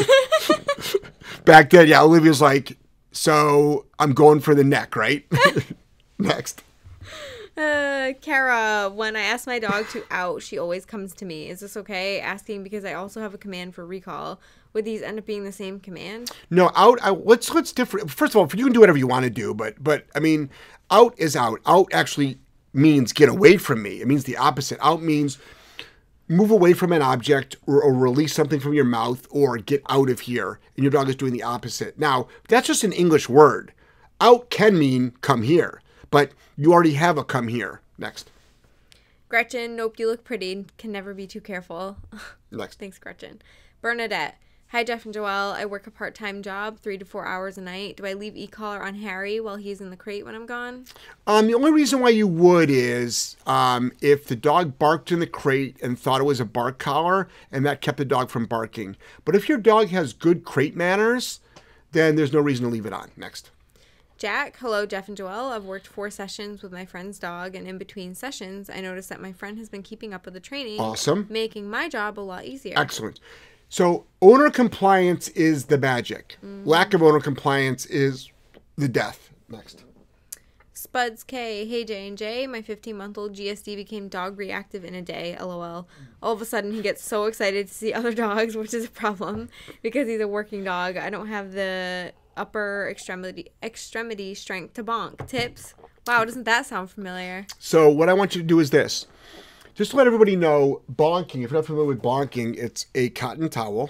back 1.46 1.70
then, 1.72 1.88
yeah, 1.88 2.02
Olivia's 2.02 2.42
like, 2.42 2.78
so 3.12 3.86
I'm 4.00 4.14
going 4.14 4.40
for 4.40 4.56
the 4.56 4.64
neck, 4.64 4.96
right? 4.96 5.26
Next. 6.20 6.64
Uh, 7.58 8.14
Kara, 8.22 8.90
when 8.90 9.16
I 9.16 9.22
ask 9.22 9.46
my 9.46 9.60
dog 9.60 9.88
to 9.90 10.04
out, 10.10 10.42
she 10.42 10.58
always 10.58 10.86
comes 10.86 11.14
to 11.16 11.26
me. 11.26 11.50
Is 11.50 11.60
this 11.60 11.76
okay? 11.76 12.20
Asking 12.22 12.64
because 12.64 12.86
I 12.86 12.94
also 12.94 13.20
have 13.20 13.34
a 13.34 13.38
command 13.38 13.76
for 13.76 13.86
recall. 13.86 14.40
Would 14.74 14.86
these 14.86 15.02
end 15.02 15.20
up 15.20 15.26
being 15.26 15.44
the 15.44 15.52
same 15.52 15.80
command? 15.80 16.32
No, 16.50 16.72
out. 16.76 17.00
I, 17.02 17.12
what's 17.12 17.54
what's 17.54 17.74
different? 17.74 18.10
First 18.10 18.36
of 18.36 18.38
all, 18.38 18.58
you 18.58 18.64
can 18.64 18.74
do 18.74 18.80
whatever 18.80 18.98
you 18.98 19.08
want 19.08 19.26
to 19.26 19.30
do, 19.30 19.54
but 19.54 19.84
but 19.84 20.06
I 20.16 20.20
mean, 20.20 20.50
out 20.90 21.14
is 21.18 21.36
out. 21.36 21.60
Out 21.66 21.90
actually 21.92 22.40
means 22.74 23.12
get 23.12 23.28
away 23.28 23.58
from 23.58 23.84
me. 23.84 24.00
It 24.02 24.08
means 24.08 24.24
the 24.24 24.38
opposite. 24.38 24.80
Out 24.82 25.02
means 25.02 25.38
move 26.32 26.50
away 26.50 26.74
from 26.74 26.94
an 26.94 27.02
object 27.02 27.58
or, 27.68 27.84
or 27.84 27.94
release 27.94 28.34
something 28.34 28.60
from 28.60 28.74
your 28.74 28.86
mouth 28.86 29.28
or 29.30 29.58
get 29.58 29.84
out 29.90 30.10
of 30.10 30.22
here. 30.22 30.60
And 30.76 30.84
your 30.84 30.92
dog 30.92 31.10
is 31.10 31.16
doing 31.16 31.34
the 31.34 31.44
opposite. 31.44 32.00
Now, 32.00 32.28
that's 32.48 32.68
just 32.68 32.84
an 32.84 32.94
English 32.94 33.28
word. 33.28 33.74
Out 34.22 34.50
can 34.50 34.80
mean 34.80 35.12
come 35.22 35.42
here, 35.44 35.82
but 36.10 36.32
you 36.56 36.72
already 36.72 36.94
have 36.94 37.18
a 37.18 37.24
come 37.24 37.50
here. 37.50 37.82
Next. 37.98 38.32
Gretchen, 39.28 39.76
nope, 39.76 40.00
you 40.00 40.08
look 40.08 40.24
pretty. 40.24 40.66
Can 40.78 40.92
never 40.92 41.14
be 41.14 41.28
too 41.28 41.42
careful. 41.42 41.98
Next. 42.52 42.80
Thanks, 42.80 42.98
Gretchen. 42.98 43.42
Bernadette. 43.82 44.38
Hi, 44.72 44.86
Jeff 44.86 45.04
and 45.04 45.14
Joelle. 45.14 45.54
I 45.54 45.66
work 45.66 45.86
a 45.86 45.92
part 45.92 46.16
time 46.16 46.42
job, 46.42 46.80
three 46.80 46.98
to 46.98 47.04
four 47.04 47.26
hours 47.26 47.58
a 47.58 47.62
night. 47.62 47.98
Do 47.98 48.06
I 48.06 48.14
leave 48.14 48.38
e 48.38 48.48
collar 48.48 48.82
on 48.82 48.96
Harry 48.96 49.38
while 49.42 49.58
he's 49.58 49.82
in 49.82 49.90
the 49.90 49.98
crate 49.98 50.24
when 50.24 50.34
I'm 50.34 50.46
gone? 50.46 50.86
Um, 51.28 51.48
the 51.48 51.56
only 51.56 51.74
reason 51.74 52.00
why 52.00 52.08
you 52.10 52.26
would 52.26 52.70
is 52.70 53.36
um, 53.46 53.92
if 54.00 54.28
the 54.28 54.36
dog 54.38 54.80
barked 54.80 55.12
in 55.12 55.20
the 55.20 55.28
crate 55.28 55.76
and 55.84 56.00
thought 56.00 56.22
it 56.22 56.24
was 56.24 56.40
a 56.40 56.46
bark 56.46 56.80
collar, 56.80 57.28
and 57.52 57.66
that 57.66 57.82
kept 57.82 57.98
the 57.98 58.06
dog 58.06 58.30
from 58.30 58.46
barking. 58.46 58.96
But 59.26 59.36
if 59.36 59.50
your 59.50 59.58
dog 59.58 59.90
has 59.90 60.14
good 60.14 60.46
crate 60.46 60.74
manners, 60.78 61.42
then 61.92 62.16
there's 62.16 62.32
no 62.32 62.40
reason 62.40 62.64
to 62.64 62.72
leave 62.72 62.86
it 62.86 62.94
on. 62.94 63.12
Next. 63.18 63.52
Jack, 64.18 64.56
hello, 64.60 64.86
Jeff 64.86 65.10
and 65.10 65.18
Joelle. 65.18 65.52
I've 65.52 65.66
worked 65.66 65.88
four 65.88 66.10
sessions 66.12 66.62
with 66.62 66.72
my 66.72 66.86
friend's 66.86 67.20
dog, 67.20 67.56
and 67.56 67.68
in 67.68 67.78
between 67.78 68.16
sessions, 68.16 68.70
I 68.70 68.80
noticed 68.80 69.10
that 69.10 69.20
my 69.20 69.34
friend 69.34 69.58
has 69.58 69.68
been 69.68 69.84
keeping 69.84 70.14
up 70.14 70.24
with 70.24 70.36
the 70.36 70.40
training, 70.40 70.80
Awesome. 70.80 71.26
making 71.30 71.70
my 71.70 71.90
job 71.90 72.18
a 72.18 72.22
lot 72.22 72.46
easier. 72.46 72.76
Excellent. 72.78 73.20
So 73.72 74.06
owner 74.22 74.50
compliance 74.50 75.30
is 75.30 75.68
the 75.68 75.78
magic. 75.78 76.38
Mm. 76.44 76.68
Lack 76.68 76.94
of 76.94 77.02
owner 77.02 77.22
compliance 77.22 77.86
is 77.86 78.30
the 78.76 78.90
death. 78.90 79.30
Next. 79.48 79.86
Spuds 80.74 81.24
K, 81.24 81.66
hey 81.66 81.86
J 81.86 82.10
and 82.10 82.18
J, 82.18 82.48
my 82.48 82.62
15 82.62 82.98
month 82.98 83.18
old 83.18 83.34
GSD 83.34 83.78
became 83.78 84.10
dog 84.10 84.38
reactive 84.38 84.84
in 84.84 84.94
a 84.94 85.02
day. 85.02 85.38
LOL. 85.40 85.88
All 86.22 86.34
of 86.34 86.42
a 86.42 86.46
sudden, 86.46 86.74
he 86.74 86.82
gets 86.82 87.02
so 87.02 87.26
excited 87.26 87.70
to 87.70 87.74
see 87.74 87.94
other 87.94 88.14
dogs, 88.14 88.58
which 88.58 88.74
is 88.74 88.84
a 88.86 88.92
problem 88.92 89.48
because 89.82 90.06
he's 90.06 90.20
a 90.20 90.28
working 90.28 90.66
dog. 90.66 90.98
I 90.98 91.10
don't 91.10 91.28
have 91.28 91.54
the 91.54 92.12
upper 92.36 92.90
extremity 92.92 93.52
extremity 93.64 94.34
strength 94.34 94.74
to 94.74 94.84
bonk. 94.84 95.26
Tips. 95.28 95.76
Wow, 96.06 96.26
doesn't 96.26 96.44
that 96.44 96.66
sound 96.66 96.92
familiar? 96.92 97.46
So 97.58 97.88
what 97.90 98.10
I 98.10 98.14
want 98.14 98.36
you 98.36 98.42
to 98.42 98.48
do 98.48 98.60
is 98.60 98.72
this. 98.72 99.08
Just 99.74 99.92
to 99.92 99.98
let 99.98 100.06
everybody 100.06 100.36
know, 100.36 100.82
bonking, 100.92 101.44
if 101.44 101.52
you're 101.52 101.60
not 101.60 101.66
familiar 101.66 101.88
with 101.88 102.02
bonking, 102.02 102.58
it's 102.58 102.88
a 102.94 103.10
cotton 103.10 103.48
towel. 103.50 103.90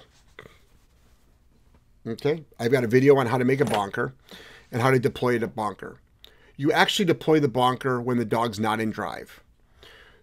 Okay. 2.06 2.44
I've 2.60 2.72
got 2.72 2.84
a 2.84 2.88
video 2.88 3.18
on 3.18 3.26
how 3.26 3.40
to 3.40 3.46
make 3.46 3.62
a 3.62 3.66
bonker 3.66 4.14
and 4.72 4.82
how 4.82 4.92
to 4.92 5.00
deploy 5.00 5.38
a 5.38 5.48
bonker. 5.48 5.98
You 6.56 6.72
actually 6.72 7.06
deploy 7.06 7.40
the 7.40 7.48
bonker 7.48 8.00
when 8.00 8.18
the 8.18 8.26
dog's 8.26 8.60
not 8.60 8.80
in 8.80 8.92
drive. 8.92 9.42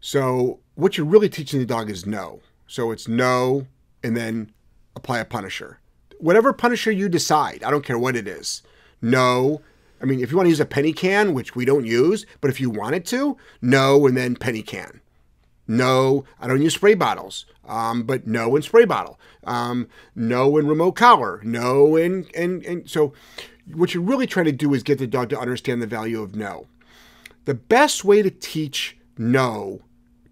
So 0.00 0.60
what 0.76 0.96
you're 0.96 1.06
really 1.06 1.28
teaching 1.28 1.58
the 1.58 1.66
dog 1.66 1.90
is 1.90 2.06
no. 2.06 2.40
So 2.68 2.92
it's 2.92 3.08
no 3.08 3.66
and 4.04 4.16
then 4.16 4.52
apply 4.94 5.18
a 5.18 5.24
punisher. 5.24 5.80
Whatever 6.18 6.52
punisher 6.52 6.92
you 6.92 7.08
decide, 7.08 7.64
I 7.64 7.70
don't 7.72 7.84
care 7.84 7.98
what 7.98 8.14
it 8.14 8.28
is. 8.28 8.62
No. 9.02 9.60
I 10.00 10.04
mean, 10.04 10.20
if 10.20 10.30
you 10.30 10.36
want 10.36 10.46
to 10.46 10.50
use 10.50 10.60
a 10.60 10.66
penny 10.66 10.92
can, 10.92 11.34
which 11.34 11.56
we 11.56 11.64
don't 11.64 11.84
use, 11.84 12.26
but 12.40 12.50
if 12.50 12.60
you 12.60 12.70
wanted 12.70 13.04
to, 13.06 13.36
no 13.60 14.06
and 14.06 14.16
then 14.16 14.36
penny 14.36 14.62
can. 14.62 15.00
No, 15.68 16.24
I 16.40 16.46
don't 16.46 16.62
use 16.62 16.74
spray 16.74 16.94
bottles, 16.94 17.44
um, 17.66 18.04
but 18.04 18.26
no 18.26 18.56
in 18.56 18.62
spray 18.62 18.86
bottle. 18.86 19.20
Um, 19.44 19.88
no 20.14 20.56
in 20.56 20.66
remote 20.66 20.92
collar. 20.92 21.40
No 21.44 21.94
in, 21.94 22.26
and, 22.34 22.64
and 22.64 22.88
so 22.88 23.12
what 23.74 23.92
you're 23.92 24.02
really 24.02 24.26
trying 24.26 24.46
to 24.46 24.52
do 24.52 24.72
is 24.72 24.82
get 24.82 24.98
the 24.98 25.06
dog 25.06 25.28
to 25.28 25.38
understand 25.38 25.82
the 25.82 25.86
value 25.86 26.22
of 26.22 26.34
no. 26.34 26.66
The 27.44 27.54
best 27.54 28.02
way 28.02 28.22
to 28.22 28.30
teach 28.30 28.96
no, 29.18 29.82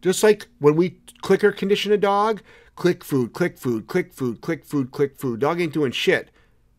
just 0.01 0.23
like 0.23 0.49
when 0.59 0.77
we 0.77 0.99
clicker 1.21 1.53
condition 1.53 1.93
a 1.93 1.99
dog, 1.99 2.41
click 2.77 3.05
food, 3.05 3.33
click 3.33 3.59
food, 3.59 3.87
click 3.87 4.13
food, 4.13 4.41
click 4.41 4.65
food, 4.65 4.91
click 4.91 5.17
food. 5.19 5.41
Dog 5.41 5.61
ain't 5.61 5.73
doing 5.73 5.93
shit. 5.93 6.31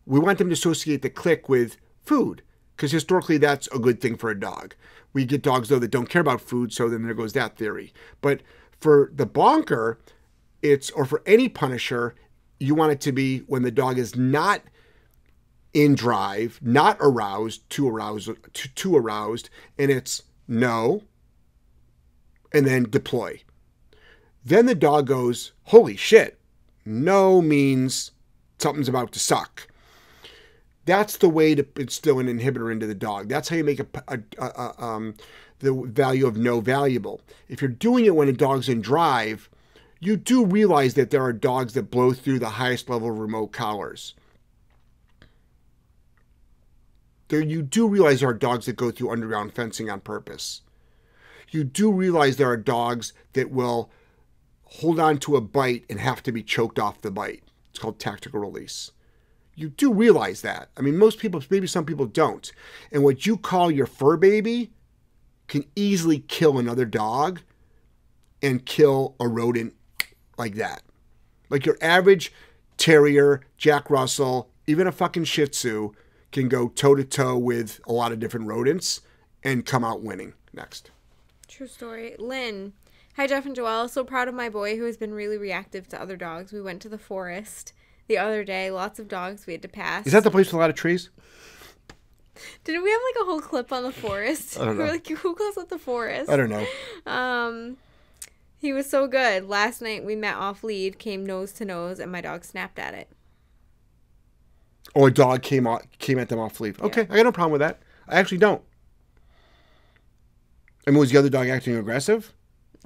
We 0.06 0.18
want 0.18 0.38
them 0.38 0.48
to 0.48 0.54
associate 0.54 1.02
the 1.02 1.10
click 1.10 1.48
with 1.48 1.76
food 2.02 2.42
because 2.74 2.92
historically 2.92 3.36
that's 3.38 3.68
a 3.68 3.78
good 3.78 4.00
thing 4.00 4.16
for 4.16 4.30
a 4.30 4.38
dog. 4.38 4.74
We 5.12 5.24
get 5.24 5.42
dogs 5.42 5.68
though 5.68 5.78
that 5.78 5.90
don't 5.90 6.08
care 6.08 6.20
about 6.20 6.40
food, 6.40 6.72
so 6.72 6.88
then 6.88 7.02
there 7.04 7.14
goes 7.14 7.32
that 7.32 7.56
theory. 7.56 7.92
But 8.20 8.42
for 8.80 9.10
the 9.14 9.26
bonker, 9.26 9.98
it's 10.62 10.90
or 10.90 11.04
for 11.04 11.22
any 11.26 11.48
punisher, 11.48 12.14
you 12.60 12.74
want 12.74 12.92
it 12.92 13.00
to 13.02 13.12
be 13.12 13.38
when 13.40 13.62
the 13.62 13.70
dog 13.70 13.98
is 13.98 14.16
not 14.16 14.62
in 15.72 15.94
drive, 15.94 16.58
not 16.62 16.96
aroused, 17.00 17.68
too 17.70 17.88
aroused, 17.88 18.30
too, 18.52 18.68
too 18.74 18.96
aroused, 18.96 19.50
and 19.78 19.90
it's 19.90 20.22
no, 20.46 21.02
and 22.52 22.66
then 22.66 22.84
deploy. 22.84 23.42
Then 24.44 24.66
the 24.66 24.74
dog 24.74 25.06
goes, 25.06 25.52
holy 25.64 25.96
shit, 25.96 26.40
no 26.84 27.42
means 27.42 28.12
something's 28.58 28.88
about 28.88 29.12
to 29.12 29.18
suck. 29.18 29.67
That's 30.88 31.18
the 31.18 31.28
way 31.28 31.54
to 31.54 31.66
instill 31.76 32.18
an 32.18 32.28
inhibitor 32.28 32.72
into 32.72 32.86
the 32.86 32.94
dog. 32.94 33.28
That's 33.28 33.50
how 33.50 33.56
you 33.56 33.64
make 33.64 33.78
a, 33.78 33.86
a, 34.08 34.20
a, 34.38 34.82
um, 34.82 35.16
the 35.58 35.74
value 35.74 36.26
of 36.26 36.38
no 36.38 36.62
valuable. 36.62 37.20
If 37.46 37.60
you're 37.60 37.68
doing 37.68 38.06
it 38.06 38.16
when 38.16 38.30
a 38.30 38.32
dog's 38.32 38.70
in 38.70 38.80
drive, 38.80 39.50
you 40.00 40.16
do 40.16 40.46
realize 40.46 40.94
that 40.94 41.10
there 41.10 41.22
are 41.22 41.34
dogs 41.34 41.74
that 41.74 41.90
blow 41.90 42.14
through 42.14 42.38
the 42.38 42.48
highest 42.48 42.88
level 42.88 43.10
remote 43.10 43.52
collars. 43.52 44.14
There, 47.28 47.42
you 47.42 47.60
do 47.60 47.86
realize 47.86 48.20
there 48.20 48.30
are 48.30 48.32
dogs 48.32 48.64
that 48.64 48.76
go 48.76 48.90
through 48.90 49.10
underground 49.10 49.52
fencing 49.52 49.90
on 49.90 50.00
purpose. 50.00 50.62
You 51.50 51.64
do 51.64 51.92
realize 51.92 52.38
there 52.38 52.48
are 52.48 52.56
dogs 52.56 53.12
that 53.34 53.50
will 53.50 53.90
hold 54.64 54.98
on 54.98 55.18
to 55.18 55.36
a 55.36 55.42
bite 55.42 55.84
and 55.90 56.00
have 56.00 56.22
to 56.22 56.32
be 56.32 56.42
choked 56.42 56.78
off 56.78 57.02
the 57.02 57.10
bite. 57.10 57.42
It's 57.68 57.78
called 57.78 57.98
tactical 57.98 58.40
release. 58.40 58.92
You 59.58 59.70
do 59.70 59.92
realize 59.92 60.42
that. 60.42 60.68
I 60.76 60.82
mean, 60.82 60.96
most 60.96 61.18
people, 61.18 61.42
maybe 61.50 61.66
some 61.66 61.84
people 61.84 62.06
don't. 62.06 62.52
And 62.92 63.02
what 63.02 63.26
you 63.26 63.36
call 63.36 63.72
your 63.72 63.86
fur 63.86 64.16
baby 64.16 64.70
can 65.48 65.64
easily 65.74 66.20
kill 66.20 66.58
another 66.58 66.84
dog 66.84 67.40
and 68.40 68.64
kill 68.64 69.16
a 69.18 69.26
rodent 69.26 69.74
like 70.36 70.54
that. 70.54 70.82
Like 71.50 71.66
your 71.66 71.76
average 71.82 72.32
terrier, 72.76 73.40
Jack 73.56 73.90
Russell, 73.90 74.48
even 74.68 74.86
a 74.86 74.92
fucking 74.92 75.24
Shih 75.24 75.48
Tzu 75.48 75.90
can 76.30 76.48
go 76.48 76.68
toe 76.68 76.94
to 76.94 77.02
toe 77.02 77.36
with 77.36 77.80
a 77.88 77.92
lot 77.92 78.12
of 78.12 78.20
different 78.20 78.46
rodents 78.46 79.00
and 79.42 79.66
come 79.66 79.82
out 79.82 80.02
winning. 80.02 80.34
Next. 80.52 80.92
True 81.48 81.66
story. 81.66 82.14
Lynn. 82.20 82.74
Hi, 83.16 83.26
Jeff 83.26 83.44
and 83.44 83.56
Joelle. 83.56 83.90
So 83.90 84.04
proud 84.04 84.28
of 84.28 84.34
my 84.34 84.48
boy 84.48 84.76
who 84.76 84.84
has 84.84 84.96
been 84.96 85.12
really 85.12 85.36
reactive 85.36 85.88
to 85.88 86.00
other 86.00 86.16
dogs. 86.16 86.52
We 86.52 86.62
went 86.62 86.80
to 86.82 86.88
the 86.88 86.96
forest 86.96 87.72
the 88.08 88.18
other 88.18 88.42
day. 88.44 88.70
Lots 88.70 88.98
of 88.98 89.06
dogs 89.08 89.46
we 89.46 89.52
had 89.52 89.62
to 89.62 89.68
pass. 89.68 90.06
Is 90.06 90.12
that 90.12 90.24
the 90.24 90.30
place 90.30 90.46
with 90.48 90.54
a 90.54 90.58
lot 90.58 90.70
of 90.70 90.76
trees? 90.76 91.10
Didn't 92.64 92.82
we 92.82 92.90
have 92.90 93.00
like 93.14 93.22
a 93.22 93.24
whole 93.24 93.40
clip 93.40 93.72
on 93.72 93.82
the 93.82 93.92
forest? 93.92 94.58
I 94.58 94.64
don't 94.64 94.76
know. 94.78 94.84
We're 94.84 94.90
like, 94.92 95.06
who 95.08 95.34
calls 95.34 95.56
it 95.56 95.68
the 95.68 95.78
forest? 95.78 96.30
I 96.30 96.36
don't 96.36 96.50
know. 96.50 96.66
Um, 97.10 97.76
he 98.58 98.72
was 98.72 98.88
so 98.88 99.06
good. 99.06 99.48
Last 99.48 99.82
night 99.82 100.04
we 100.04 100.16
met 100.16 100.34
off 100.36 100.64
lead, 100.64 100.98
came 100.98 101.24
nose 101.24 101.52
to 101.54 101.64
nose, 101.64 101.98
and 102.00 102.10
my 102.10 102.20
dog 102.20 102.44
snapped 102.44 102.78
at 102.78 102.94
it. 102.94 103.08
Or 104.94 105.02
Oh, 105.04 105.06
a 105.06 105.10
dog 105.10 105.42
came 105.42 105.66
off, 105.66 105.82
came 105.98 106.18
at 106.18 106.28
them 106.28 106.38
off 106.38 106.60
lead. 106.60 106.80
Okay, 106.80 107.02
I 107.02 107.16
got 107.16 107.24
no 107.24 107.32
problem 107.32 107.52
with 107.52 107.60
that. 107.60 107.80
I 108.08 108.16
actually 108.18 108.38
don't. 108.38 108.62
I 110.86 110.90
mean, 110.90 110.98
was 111.00 111.10
the 111.10 111.18
other 111.18 111.28
dog 111.28 111.48
acting 111.48 111.76
aggressive? 111.76 112.32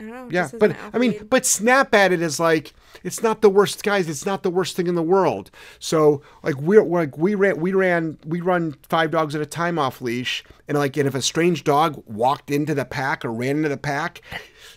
I 0.08 0.10
don't 0.10 0.28
know. 0.28 0.28
Yeah, 0.30 0.48
but 0.58 0.76
I 0.92 0.98
mean, 0.98 1.26
but 1.30 1.44
snap 1.46 1.94
at 1.94 2.12
it 2.12 2.20
is 2.22 2.38
like 2.40 2.72
it's 3.04 3.22
not 3.22 3.40
the 3.42 3.50
worst, 3.50 3.82
guys. 3.82 4.08
It's 4.08 4.26
not 4.26 4.42
the 4.42 4.50
worst 4.50 4.76
thing 4.76 4.86
in 4.86 4.94
the 4.94 5.02
world. 5.02 5.50
So 5.78 6.22
like 6.42 6.56
we're 6.56 6.82
we're 6.82 7.00
like 7.00 7.16
we 7.18 7.34
ran 7.34 7.58
we 7.60 7.72
ran 7.72 8.18
we 8.24 8.40
run 8.40 8.76
five 8.88 9.10
dogs 9.10 9.34
at 9.34 9.40
a 9.40 9.46
time 9.46 9.78
off 9.78 10.00
leash, 10.00 10.44
and 10.68 10.76
like 10.78 10.96
and 10.96 11.06
if 11.06 11.14
a 11.14 11.22
strange 11.22 11.64
dog 11.64 12.02
walked 12.06 12.50
into 12.50 12.74
the 12.74 12.84
pack 12.84 13.24
or 13.24 13.32
ran 13.32 13.56
into 13.58 13.68
the 13.68 13.76
pack, 13.76 14.20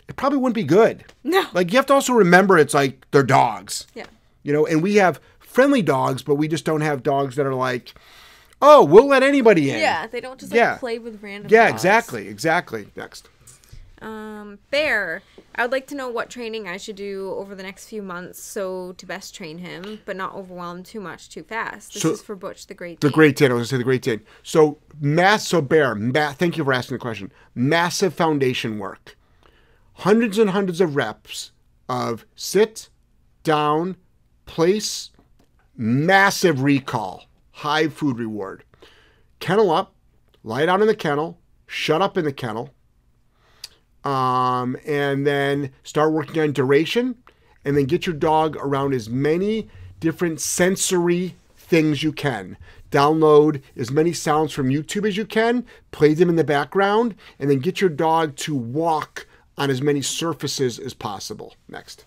it 0.07 0.15
probably 0.15 0.38
wouldn't 0.38 0.55
be 0.55 0.63
good. 0.63 1.03
No. 1.23 1.45
Like 1.53 1.71
you 1.71 1.77
have 1.77 1.85
to 1.88 1.93
also 1.93 2.13
remember 2.13 2.57
it's 2.57 2.73
like 2.73 3.05
they're 3.11 3.23
dogs. 3.23 3.88
yeah. 3.93 4.05
You 4.43 4.53
know, 4.53 4.65
and 4.67 4.83
we 4.83 4.95
have 4.95 5.19
friendly 5.39 5.81
dogs, 5.81 6.21
but 6.21 6.35
we 6.35 6.47
just 6.47 6.65
don't 6.65 6.81
have 6.81 7.01
dogs 7.01 7.35
that 7.35 7.45
are 7.47 7.55
like, 7.55 7.95
oh, 8.61 8.83
we'll 8.83 9.07
let 9.07 9.23
anybody 9.23 9.71
in. 9.71 9.79
Yeah, 9.79 10.05
they 10.05 10.21
don't 10.21 10.39
just 10.39 10.51
like 10.51 10.57
Yeah. 10.57 10.77
play 10.77 10.99
with 10.99 11.23
random. 11.23 11.49
Yeah, 11.51 11.69
dogs. 11.69 11.81
exactly, 11.83 12.27
exactly. 12.27 12.88
Next. 12.95 13.27
Um, 14.05 14.59
Bear, 14.69 15.23
I 15.55 15.63
would 15.63 15.71
like 15.71 15.87
to 15.87 15.95
know 15.95 16.07
what 16.09 16.29
training 16.29 16.67
I 16.67 16.77
should 16.77 16.95
do 16.95 17.33
over 17.35 17.55
the 17.55 17.63
next 17.63 17.87
few 17.87 18.03
months 18.03 18.39
so 18.39 18.93
to 18.93 19.05
best 19.07 19.33
train 19.33 19.57
him, 19.57 19.99
but 20.05 20.15
not 20.15 20.35
overwhelm 20.35 20.83
too 20.83 20.99
much 20.99 21.27
too 21.27 21.41
fast. 21.41 21.93
This 21.95 22.03
So- 22.03 22.11
is 22.11 22.21
for 22.21 22.35
Butch 22.35 22.67
the 22.67 22.75
Great. 22.75 23.01
The 23.01 23.09
Dane. 23.09 23.13
Great 23.15 23.35
Dane. 23.35 23.49
I 23.49 23.55
was 23.55 23.61
gonna 23.61 23.67
say 23.67 23.77
the 23.77 23.83
Great 23.83 24.03
Dane. 24.03 24.21
So 24.43 24.77
mass. 25.01 25.47
So 25.47 25.59
bear. 25.59 25.95
Ma- 25.95 26.33
thank 26.33 26.55
you 26.55 26.63
for 26.63 26.71
asking 26.71 26.95
the 26.95 27.01
question. 27.01 27.31
Massive 27.55 28.13
foundation 28.13 28.77
work. 28.77 29.17
Hundreds 29.99 30.37
and 30.37 30.51
hundreds 30.51 30.79
of 30.81 30.95
reps 30.95 31.51
of 31.89 32.25
sit, 32.35 32.89
down, 33.43 33.95
place, 34.45 35.09
massive 35.75 36.61
recall, 36.61 37.25
high 37.51 37.87
food 37.87 38.19
reward. 38.19 38.63
Kennel 39.39 39.71
up, 39.71 39.95
lie 40.43 40.67
down 40.67 40.81
in 40.81 40.87
the 40.87 40.95
kennel, 40.95 41.39
shut 41.65 42.03
up 42.03 42.17
in 42.19 42.25
the 42.25 42.33
kennel, 42.33 42.74
um, 44.05 44.77
and 44.85 45.25
then 45.25 45.71
start 45.83 46.13
working 46.13 46.41
on 46.41 46.53
duration, 46.53 47.15
and 47.65 47.75
then 47.75 47.85
get 47.85 48.05
your 48.05 48.15
dog 48.15 48.55
around 48.57 48.93
as 48.93 49.09
many 49.09 49.67
different 49.99 50.39
sensory 50.39 51.35
things 51.57 52.03
you 52.03 52.13
can. 52.13 52.57
Download 52.91 53.61
as 53.75 53.91
many 53.91 54.13
sounds 54.13 54.53
from 54.53 54.69
YouTube 54.69 55.07
as 55.07 55.17
you 55.17 55.25
can, 55.25 55.65
play 55.91 56.13
them 56.13 56.29
in 56.29 56.35
the 56.35 56.43
background, 56.43 57.15
and 57.39 57.49
then 57.49 57.59
get 57.59 57.81
your 57.81 57.89
dog 57.89 58.35
to 58.37 58.55
walk 58.55 59.27
on 59.57 59.69
as 59.69 59.81
many 59.81 60.01
surfaces 60.01 60.77
as 60.79 60.93
possible. 60.93 61.55
Next. 61.67 62.05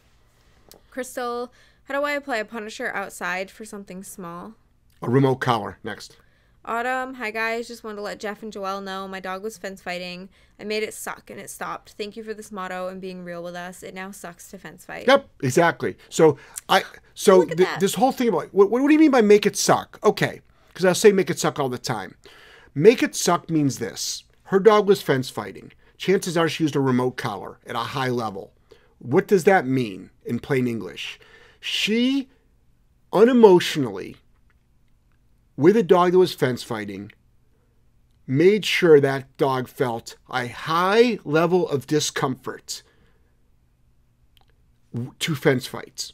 Crystal, 0.90 1.52
how 1.84 1.94
do 1.98 2.04
I 2.04 2.12
apply 2.12 2.37
a 2.37 2.44
Punisher 2.44 2.88
outside 2.94 3.50
for 3.50 3.64
something 3.64 4.04
small? 4.04 4.54
A 5.02 5.11
remote 5.11 5.37
collar. 5.37 5.78
Next. 5.82 6.16
Autumn, 6.68 7.14
hi 7.14 7.31
guys. 7.31 7.66
Just 7.66 7.83
wanted 7.83 7.96
to 7.96 8.02
let 8.02 8.20
Jeff 8.20 8.42
and 8.42 8.52
Joelle 8.52 8.85
know 8.85 9.09
my 9.09 9.20
dog 9.20 9.42
was 9.42 9.57
fence 9.57 9.81
fighting. 9.81 10.28
I 10.61 10.64
made 10.64 10.83
it 10.83 10.92
suck 10.92 11.31
and 11.31 11.40
it 11.40 11.48
stopped. 11.48 11.92
Thank 11.92 12.14
you 12.14 12.22
for 12.22 12.35
this 12.35 12.52
motto 12.52 12.88
and 12.88 13.00
being 13.00 13.24
real 13.24 13.42
with 13.42 13.54
us. 13.54 13.83
It 13.83 13.94
now 13.94 14.11
sucks 14.11 14.50
to 14.50 14.59
fence 14.59 14.85
fight. 14.85 15.07
Yep, 15.07 15.26
exactly. 15.42 15.96
So 16.11 16.37
I 16.68 16.83
so 17.14 17.46
th- 17.46 17.81
this 17.81 17.94
whole 17.94 18.12
thing 18.12 18.28
about 18.28 18.52
what, 18.52 18.70
what 18.70 18.87
do 18.87 18.92
you 18.92 18.98
mean 18.98 19.11
by 19.11 19.22
make 19.22 19.46
it 19.46 19.57
suck? 19.57 19.98
Okay, 20.04 20.42
because 20.68 20.85
I 20.85 20.92
say 20.92 21.11
make 21.11 21.31
it 21.31 21.38
suck 21.38 21.59
all 21.59 21.70
the 21.70 21.78
time. 21.78 22.16
Make 22.74 23.02
it 23.02 23.16
suck 23.16 23.48
means 23.48 23.78
this: 23.78 24.24
her 24.42 24.61
dog 24.61 24.87
was 24.87 25.00
fence 25.00 25.31
fighting. 25.31 25.72
Chances 25.96 26.37
are 26.37 26.50
she 26.50 26.64
used 26.64 26.76
a 26.76 26.81
remote 26.81 27.16
collar 27.16 27.61
at 27.66 27.76
a 27.76 27.78
high 27.78 28.11
level. 28.11 28.52
What 28.98 29.26
does 29.26 29.44
that 29.44 29.66
mean 29.66 30.11
in 30.26 30.38
plain 30.38 30.68
English? 30.68 31.18
She 31.61 32.28
unemotionally, 33.11 34.16
with 35.59 35.77
a 35.77 35.83
dog 35.83 36.12
that 36.12 36.18
was 36.18 36.33
fence 36.33 36.62
fighting, 36.62 37.11
made 38.29 38.64
sure 38.64 39.01
that 39.01 39.37
dog 39.37 39.66
felt 39.68 40.16
a 40.31 40.47
high 40.47 41.18
level 41.25 41.68
of 41.68 41.87
discomfort 41.87 42.85
to 45.18 45.35
fence 45.35 45.66
fights. 45.66 46.12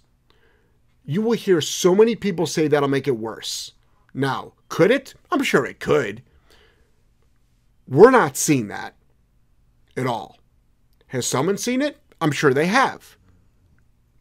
You 1.05 1.21
will 1.21 1.33
hear 1.33 1.61
so 1.61 1.95
many 1.95 2.17
people 2.17 2.47
say 2.47 2.67
that'll 2.67 2.89
make 2.89 3.07
it 3.07 3.19
worse. 3.19 3.73
Now, 4.15 4.55
Could 4.71 4.91
it? 4.91 5.15
I'm 5.31 5.43
sure 5.43 5.67
it 5.67 5.79
could. 5.79 6.23
We're 7.87 8.11
not 8.11 8.39
seeing 8.39 8.69
that 8.69 8.95
at 9.95 10.07
all. 10.07 10.39
Has 11.09 11.27
someone 11.27 11.59
seen 11.59 11.83
it? 11.83 11.99
I'm 12.19 12.33
sure 12.33 12.55
they 12.55 12.67
have. 12.67 13.19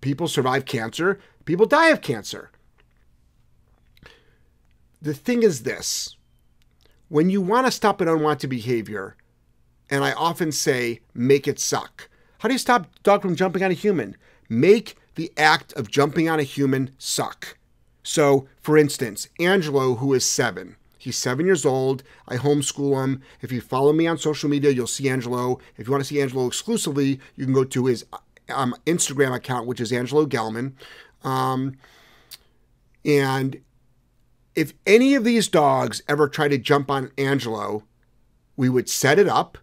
People 0.01 0.27
survive 0.27 0.65
cancer, 0.65 1.17
people 1.45 1.65
die 1.65 1.89
of 1.89 2.01
cancer. 2.01 2.51
The 5.03 5.13
thing 5.13 5.43
is 5.43 5.63
this 5.63 6.15
when 7.09 7.29
you 7.29 7.41
want 7.41 7.67
to 7.67 7.71
stop 7.71 7.99
an 7.99 8.07
unwanted 8.07 8.49
behavior, 8.49 9.17
and 9.89 10.01
I 10.01 10.13
often 10.13 10.53
say, 10.53 11.01
make 11.13 11.45
it 11.45 11.59
suck. 11.59 12.09
How 12.39 12.47
do 12.47 12.55
you 12.55 12.59
stop 12.59 12.85
a 12.85 12.99
dog 13.03 13.21
from 13.21 13.35
jumping 13.35 13.63
on 13.63 13.69
a 13.69 13.75
human? 13.75 14.15
Make 14.47 14.95
the 15.15 15.31
act 15.35 15.73
of 15.73 15.91
jumping 15.91 16.29
on 16.29 16.39
a 16.39 16.43
human 16.43 16.91
suck. 16.97 17.57
So, 18.01 18.47
for 18.61 18.77
instance, 18.77 19.27
Angelo, 19.41 19.95
who 19.95 20.13
is 20.13 20.25
seven, 20.25 20.77
he's 20.97 21.17
seven 21.17 21.45
years 21.45 21.65
old. 21.65 22.03
I 22.29 22.37
homeschool 22.37 23.03
him. 23.03 23.21
If 23.41 23.51
you 23.51 23.59
follow 23.59 23.91
me 23.91 24.07
on 24.07 24.17
social 24.17 24.49
media, 24.49 24.71
you'll 24.71 24.87
see 24.87 25.09
Angelo. 25.09 25.59
If 25.75 25.85
you 25.85 25.91
want 25.91 26.01
to 26.03 26.07
see 26.07 26.21
Angelo 26.21 26.47
exclusively, 26.47 27.19
you 27.35 27.43
can 27.43 27.53
go 27.53 27.65
to 27.65 27.85
his 27.87 28.05
um, 28.49 28.73
Instagram 28.85 29.35
account, 29.35 29.67
which 29.67 29.81
is 29.81 29.91
Angelo 29.91 30.25
Gellman. 30.25 30.73
Um, 31.23 31.75
and 33.05 33.59
if 34.55 34.73
any 34.85 35.15
of 35.15 35.23
these 35.23 35.47
dogs 35.47 36.01
ever 36.07 36.27
try 36.27 36.47
to 36.47 36.57
jump 36.57 36.91
on 36.91 37.11
Angelo, 37.17 37.83
we 38.55 38.69
would 38.69 38.89
set 38.89 39.19
it 39.19 39.27
up 39.27 39.57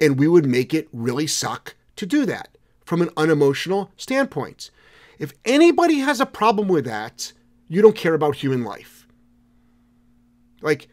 and 0.00 0.18
we 0.18 0.28
would 0.28 0.46
make 0.46 0.72
it 0.72 0.88
really 0.92 1.26
suck 1.26 1.74
to 1.96 2.06
do 2.06 2.24
that 2.26 2.56
from 2.84 3.02
an 3.02 3.10
unemotional 3.16 3.90
standpoint. 3.96 4.70
If 5.18 5.32
anybody 5.44 5.98
has 5.98 6.20
a 6.20 6.26
problem 6.26 6.68
with 6.68 6.84
that, 6.86 7.32
you 7.68 7.82
don't 7.82 7.96
care 7.96 8.14
about 8.14 8.36
human 8.36 8.64
life. 8.64 9.06
Like, 10.62 10.88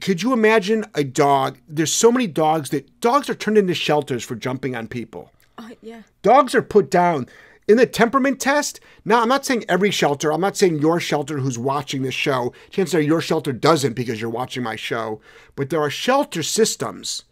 could 0.00 0.22
you 0.22 0.32
imagine 0.32 0.84
a 0.94 1.02
dog? 1.04 1.58
There's 1.66 1.92
so 1.92 2.12
many 2.12 2.26
dogs 2.26 2.70
that 2.70 3.00
dogs 3.00 3.30
are 3.30 3.34
turned 3.34 3.58
into 3.58 3.74
shelters 3.74 4.22
for 4.22 4.34
jumping 4.34 4.76
on 4.76 4.88
people. 4.88 5.32
Uh, 5.58 5.70
yeah. 5.80 6.02
Dogs 6.22 6.54
are 6.54 6.62
put 6.62 6.90
down 6.90 7.26
in 7.68 7.76
the 7.76 7.86
temperament 7.86 8.40
test. 8.40 8.80
Now, 9.04 9.22
I'm 9.22 9.28
not 9.28 9.44
saying 9.44 9.64
every 9.68 9.90
shelter. 9.90 10.32
I'm 10.32 10.40
not 10.40 10.56
saying 10.56 10.78
your 10.78 11.00
shelter 11.00 11.38
who's 11.38 11.58
watching 11.58 12.02
this 12.02 12.14
show. 12.14 12.52
Chances 12.70 12.94
are 12.94 13.00
your 13.00 13.20
shelter 13.20 13.52
doesn't 13.52 13.94
because 13.94 14.20
you're 14.20 14.30
watching 14.30 14.62
my 14.62 14.76
show. 14.76 15.20
But 15.54 15.70
there 15.70 15.80
are 15.80 15.90
shelter 15.90 16.42
systems 16.42 17.24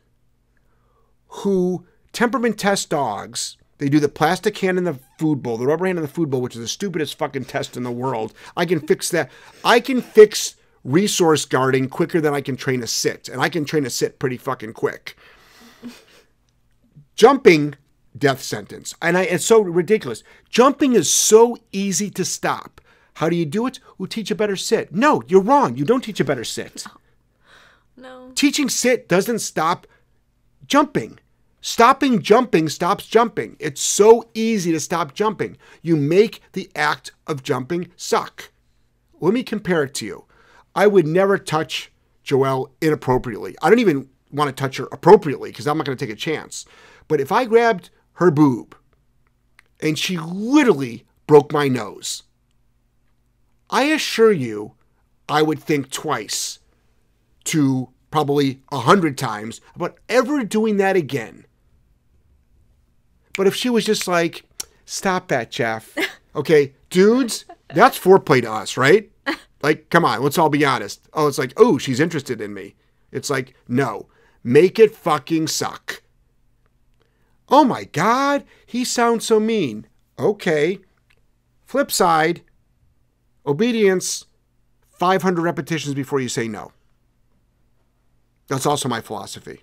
who 1.28 1.86
temperament 2.12 2.58
test 2.58 2.90
dogs. 2.90 3.56
They 3.78 3.88
do 3.88 4.00
the 4.00 4.08
plastic 4.08 4.56
hand 4.58 4.78
in 4.78 4.84
the 4.84 4.98
food 5.18 5.42
bowl, 5.42 5.58
the 5.58 5.66
rubber 5.66 5.86
hand 5.86 5.98
in 5.98 6.02
the 6.02 6.08
food 6.08 6.30
bowl, 6.30 6.40
which 6.40 6.54
is 6.54 6.60
the 6.62 6.68
stupidest 6.68 7.18
fucking 7.18 7.46
test 7.46 7.76
in 7.76 7.82
the 7.82 7.90
world. 7.90 8.32
I 8.56 8.66
can 8.66 8.80
fix 8.80 9.10
that. 9.10 9.30
I 9.64 9.80
can 9.80 10.00
fix 10.00 10.54
resource 10.84 11.44
guarding 11.44 11.88
quicker 11.88 12.20
than 12.20 12.34
I 12.34 12.40
can 12.40 12.56
train 12.56 12.82
a 12.82 12.86
sit, 12.86 13.28
and 13.28 13.40
I 13.40 13.48
can 13.48 13.64
train 13.64 13.84
a 13.84 13.90
sit 13.90 14.18
pretty 14.18 14.36
fucking 14.36 14.74
quick. 14.74 15.16
Jumping, 17.16 17.74
death 18.16 18.42
sentence. 18.42 18.94
And 19.02 19.16
I, 19.18 19.22
it's 19.22 19.44
so 19.44 19.60
ridiculous. 19.60 20.22
Jumping 20.48 20.94
is 20.94 21.10
so 21.10 21.56
easy 21.72 22.10
to 22.10 22.24
stop. 22.24 22.80
How 23.14 23.28
do 23.28 23.36
you 23.36 23.46
do 23.46 23.66
it? 23.66 23.80
We'll 23.96 24.08
teach 24.08 24.30
a 24.30 24.34
better 24.34 24.56
sit. 24.56 24.92
No, 24.92 25.22
you're 25.26 25.40
wrong. 25.40 25.76
You 25.76 25.84
don't 25.84 26.02
teach 26.02 26.20
a 26.20 26.24
better 26.24 26.44
sit. 26.44 26.84
No. 27.96 28.32
Teaching 28.34 28.68
sit 28.68 29.08
doesn't 29.08 29.38
stop 29.38 29.86
jumping. 30.66 31.18
Stopping 31.60 32.20
jumping 32.20 32.68
stops 32.68 33.06
jumping. 33.06 33.56
It's 33.58 33.80
so 33.80 34.28
easy 34.34 34.72
to 34.72 34.80
stop 34.80 35.14
jumping. 35.14 35.56
You 35.80 35.96
make 35.96 36.42
the 36.52 36.70
act 36.74 37.12
of 37.26 37.42
jumping 37.42 37.90
suck. 37.96 38.50
Let 39.20 39.32
me 39.32 39.42
compare 39.42 39.84
it 39.84 39.94
to 39.94 40.06
you. 40.06 40.24
I 40.74 40.86
would 40.86 41.06
never 41.06 41.38
touch 41.38 41.92
Joelle 42.24 42.70
inappropriately. 42.80 43.56
I 43.62 43.70
don't 43.70 43.78
even 43.78 44.08
want 44.32 44.48
to 44.48 44.60
touch 44.60 44.76
her 44.78 44.88
appropriately 44.90 45.50
because 45.50 45.66
I'm 45.66 45.78
not 45.78 45.86
going 45.86 45.96
to 45.96 46.04
take 46.04 46.12
a 46.12 46.18
chance. 46.18 46.66
But 47.06 47.20
if 47.20 47.30
I 47.30 47.44
grabbed 47.44 47.90
her 48.14 48.30
boob 48.30 48.76
and 49.80 49.98
she 49.98 50.16
literally 50.16 51.04
broke 51.26 51.52
my 51.52 51.68
nose, 51.68 52.22
I 53.70 53.84
assure 53.84 54.32
you, 54.32 54.74
I 55.28 55.42
would 55.42 55.58
think 55.58 55.90
twice 55.90 56.58
to 57.44 57.88
probably 58.10 58.60
a 58.70 58.80
hundred 58.80 59.18
times 59.18 59.60
about 59.74 59.98
ever 60.08 60.44
doing 60.44 60.76
that 60.78 60.96
again. 60.96 61.44
But 63.36 63.46
if 63.46 63.54
she 63.54 63.68
was 63.68 63.84
just 63.84 64.06
like, 64.06 64.44
stop 64.84 65.28
that, 65.28 65.50
Jeff. 65.50 65.96
Okay, 66.36 66.72
dudes, 66.90 67.44
that's 67.68 67.96
foreplay 67.96 68.42
to 68.42 68.50
us, 68.50 68.76
right? 68.76 69.08
Like, 69.62 69.88
come 69.88 70.04
on, 70.04 70.20
let's 70.20 70.36
all 70.36 70.48
be 70.48 70.64
honest. 70.64 71.08
Oh, 71.12 71.28
it's 71.28 71.38
like, 71.38 71.52
oh, 71.56 71.78
she's 71.78 72.00
interested 72.00 72.40
in 72.40 72.52
me. 72.52 72.74
It's 73.12 73.30
like, 73.30 73.54
no, 73.68 74.08
make 74.42 74.80
it 74.80 74.96
fucking 74.96 75.46
suck. 75.46 76.02
Oh 77.48 77.64
my 77.64 77.84
God, 77.84 78.44
he 78.66 78.84
sounds 78.84 79.26
so 79.26 79.38
mean. 79.38 79.86
Okay. 80.18 80.78
Flip 81.64 81.90
side, 81.90 82.42
obedience, 83.46 84.26
500 84.92 85.42
repetitions 85.42 85.94
before 85.94 86.20
you 86.20 86.28
say 86.28 86.48
no. 86.48 86.72
That's 88.48 88.66
also 88.66 88.88
my 88.88 89.00
philosophy. 89.00 89.62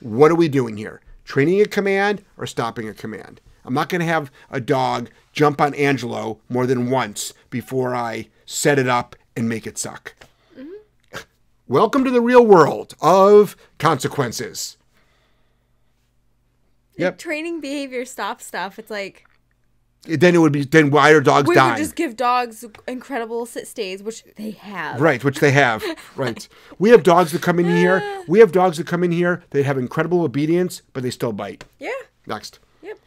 What 0.00 0.30
are 0.30 0.36
we 0.36 0.48
doing 0.48 0.76
here? 0.76 1.00
Training 1.24 1.60
a 1.60 1.66
command 1.66 2.24
or 2.36 2.46
stopping 2.46 2.88
a 2.88 2.94
command? 2.94 3.40
I'm 3.64 3.74
not 3.74 3.88
going 3.88 4.00
to 4.00 4.06
have 4.06 4.32
a 4.50 4.60
dog 4.60 5.10
jump 5.32 5.60
on 5.60 5.74
Angelo 5.74 6.40
more 6.48 6.66
than 6.66 6.90
once 6.90 7.34
before 7.50 7.94
I 7.94 8.28
set 8.46 8.78
it 8.78 8.88
up 8.88 9.14
and 9.36 9.48
make 9.48 9.66
it 9.66 9.78
suck. 9.78 10.14
Mm-hmm. 10.58 11.18
Welcome 11.68 12.04
to 12.04 12.10
the 12.10 12.22
real 12.22 12.44
world 12.44 12.94
of 13.00 13.56
consequences. 13.78 14.78
Yep. 17.00 17.18
Training 17.18 17.60
behavior 17.60 18.04
stop 18.04 18.40
stuff. 18.40 18.78
It's 18.78 18.90
like 18.90 19.24
Then 20.04 20.34
it 20.34 20.38
would 20.38 20.52
be 20.52 20.64
then 20.64 20.90
why 20.90 21.10
are 21.10 21.20
dogs 21.20 21.48
we 21.48 21.54
dying? 21.54 21.72
would 21.72 21.78
just 21.78 21.94
give 21.96 22.16
dogs 22.16 22.64
incredible 22.88 23.44
sit 23.46 23.66
stays, 23.66 24.02
which 24.02 24.24
they 24.36 24.52
have. 24.52 25.00
Right, 25.00 25.22
which 25.22 25.40
they 25.40 25.50
have. 25.50 25.82
Right. 26.16 26.48
We 26.78 26.90
have 26.90 27.02
dogs 27.02 27.32
that 27.32 27.42
come 27.42 27.58
in 27.58 27.66
here. 27.76 28.02
We 28.28 28.38
have 28.40 28.52
dogs 28.52 28.76
that 28.78 28.86
come 28.86 29.02
in 29.04 29.12
here. 29.12 29.42
They 29.50 29.62
have 29.62 29.76
incredible 29.78 30.22
obedience, 30.22 30.82
but 30.92 31.02
they 31.02 31.10
still 31.10 31.32
bite. 31.32 31.64
Yeah. 31.78 31.90
Next. 32.26 32.58
Yep. 32.82 32.98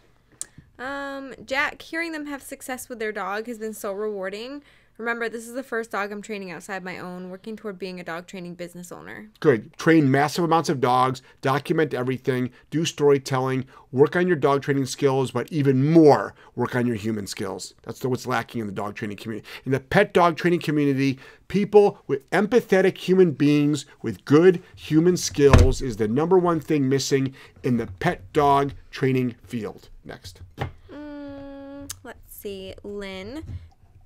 Um, 0.79 1.33
Jack, 1.45 1.81
hearing 1.81 2.11
them 2.11 2.25
have 2.25 2.41
success 2.41 2.89
with 2.89 2.99
their 2.99 3.11
dog 3.11 3.47
has 3.47 3.57
been 3.57 3.73
so 3.73 3.93
rewarding. 3.93 4.63
Remember, 4.97 5.27
this 5.27 5.47
is 5.47 5.55
the 5.55 5.63
first 5.63 5.91
dog 5.91 6.11
I'm 6.11 6.21
training 6.21 6.51
outside 6.51 6.83
my 6.83 6.99
own, 6.99 7.31
working 7.31 7.55
toward 7.55 7.79
being 7.79 7.99
a 7.99 8.03
dog 8.03 8.27
training 8.27 8.53
business 8.53 8.91
owner. 8.91 9.29
Good. 9.39 9.75
Train 9.77 10.11
massive 10.11 10.43
amounts 10.43 10.69
of 10.69 10.79
dogs, 10.79 11.23
document 11.41 11.95
everything, 11.95 12.51
do 12.69 12.85
storytelling, 12.85 13.65
work 13.91 14.15
on 14.15 14.27
your 14.27 14.35
dog 14.35 14.61
training 14.61 14.85
skills, 14.85 15.31
but 15.31 15.51
even 15.51 15.91
more, 15.91 16.35
work 16.55 16.75
on 16.75 16.85
your 16.85 16.95
human 16.95 17.25
skills. 17.25 17.73
That's 17.81 18.05
what's 18.05 18.27
lacking 18.27 18.61
in 18.61 18.67
the 18.67 18.73
dog 18.73 18.93
training 18.95 19.17
community. 19.17 19.47
In 19.65 19.71
the 19.71 19.79
pet 19.79 20.13
dog 20.13 20.37
training 20.37 20.61
community, 20.61 21.17
people 21.47 21.97
with 22.05 22.29
empathetic 22.29 22.97
human 22.97 23.31
beings 23.31 23.87
with 24.03 24.23
good 24.25 24.61
human 24.75 25.17
skills 25.17 25.81
is 25.81 25.97
the 25.97 26.07
number 26.07 26.37
one 26.37 26.59
thing 26.59 26.87
missing 26.87 27.33
in 27.63 27.77
the 27.77 27.87
pet 27.87 28.31
dog 28.31 28.73
training 28.91 29.35
field. 29.43 29.89
Next. 30.05 30.41
Mm, 30.91 31.91
let's 32.03 32.33
see. 32.33 32.75
Lynn. 32.83 33.43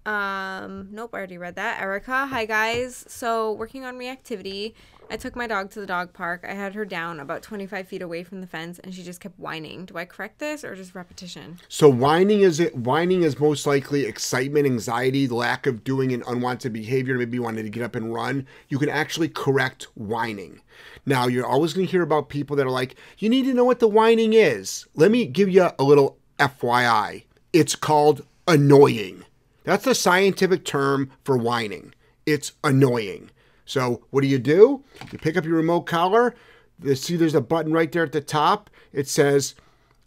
Um, 0.08 0.88
nope, 0.92 1.10
I 1.14 1.18
already 1.18 1.38
read 1.38 1.56
that. 1.56 1.82
Erica, 1.82 2.28
hi 2.28 2.46
guys. 2.46 3.04
So, 3.10 3.52
working 3.52 3.84
on 3.84 3.98
reactivity, 3.98 4.74
I 5.12 5.18
took 5.18 5.36
my 5.36 5.48
dog 5.48 5.70
to 5.72 5.82
the 5.82 5.86
dog 5.86 6.14
park. 6.14 6.46
I 6.48 6.54
had 6.54 6.74
her 6.76 6.86
down 6.86 7.20
about 7.20 7.42
25 7.42 7.90
feet 7.90 8.02
away 8.02 8.24
from 8.24 8.40
the 8.40 8.48
fence 8.48 8.80
and 8.80 8.94
she 8.94 9.04
just 9.04 9.20
kept 9.20 9.38
whining. 9.38 9.84
Do 9.84 9.98
I 9.98 10.06
correct 10.06 10.40
this 10.40 10.64
or 10.64 10.76
just 10.76 10.96
repetition? 10.96 11.60
So 11.68 11.90
whining 11.90 12.40
is 12.40 12.62
it 12.62 12.74
whining 12.74 13.24
is 13.24 13.38
most 13.38 13.68
likely 13.68 14.06
excitement, 14.06 14.66
anxiety, 14.66 15.28
lack 15.28 15.68
of 15.68 15.84
doing 15.84 16.14
an 16.14 16.24
unwanted 16.26 16.72
behavior, 16.72 17.18
maybe 17.18 17.36
you 17.36 17.44
wanted 17.44 17.64
to 17.64 17.70
get 17.70 17.84
up 17.84 17.96
and 17.96 18.14
run. 18.14 18.48
You 18.70 18.80
can 18.80 18.90
actually 18.90 19.28
correct 19.28 19.90
whining. 19.96 20.62
Now 21.06 21.28
you're 21.28 21.46
always 21.46 21.74
going 21.74 21.86
to 21.86 21.92
hear 21.92 22.02
about 22.02 22.30
people 22.30 22.56
that 22.56 22.66
are 22.66 22.72
like, 22.72 22.96
you 23.18 23.28
need 23.28 23.44
to 23.44 23.54
know 23.54 23.66
what 23.66 23.80
the 23.80 23.90
whining 23.90 24.32
is. 24.32 24.88
Let 24.96 25.12
me 25.12 25.26
give 25.26 25.50
you 25.50 25.70
a 25.78 25.84
little 25.84 26.18
FYI. 26.40 27.26
It's 27.52 27.76
called 27.76 28.26
annoying. 28.48 29.26
That's 29.68 29.84
the 29.84 29.96
scientific 29.96 30.64
term 30.64 31.12
for 31.26 31.36
whining. 31.36 31.94
It's 32.26 32.54
annoying. 32.64 33.32
So 33.66 34.06
what 34.12 34.22
do 34.22 34.28
you 34.28 34.40
do? 34.40 34.86
You 35.12 35.18
pick 35.20 35.36
up 35.36 35.44
your 35.44 35.58
remote 35.58 35.82
collar. 35.82 36.36
You 36.82 36.96
see 36.96 37.18
there's 37.18 37.36
a 37.36 37.42
button 37.42 37.74
right 37.74 37.92
there 37.92 38.04
at 38.04 38.14
the 38.14 38.22
top. 38.22 38.70
It 38.94 39.10
says, 39.10 39.56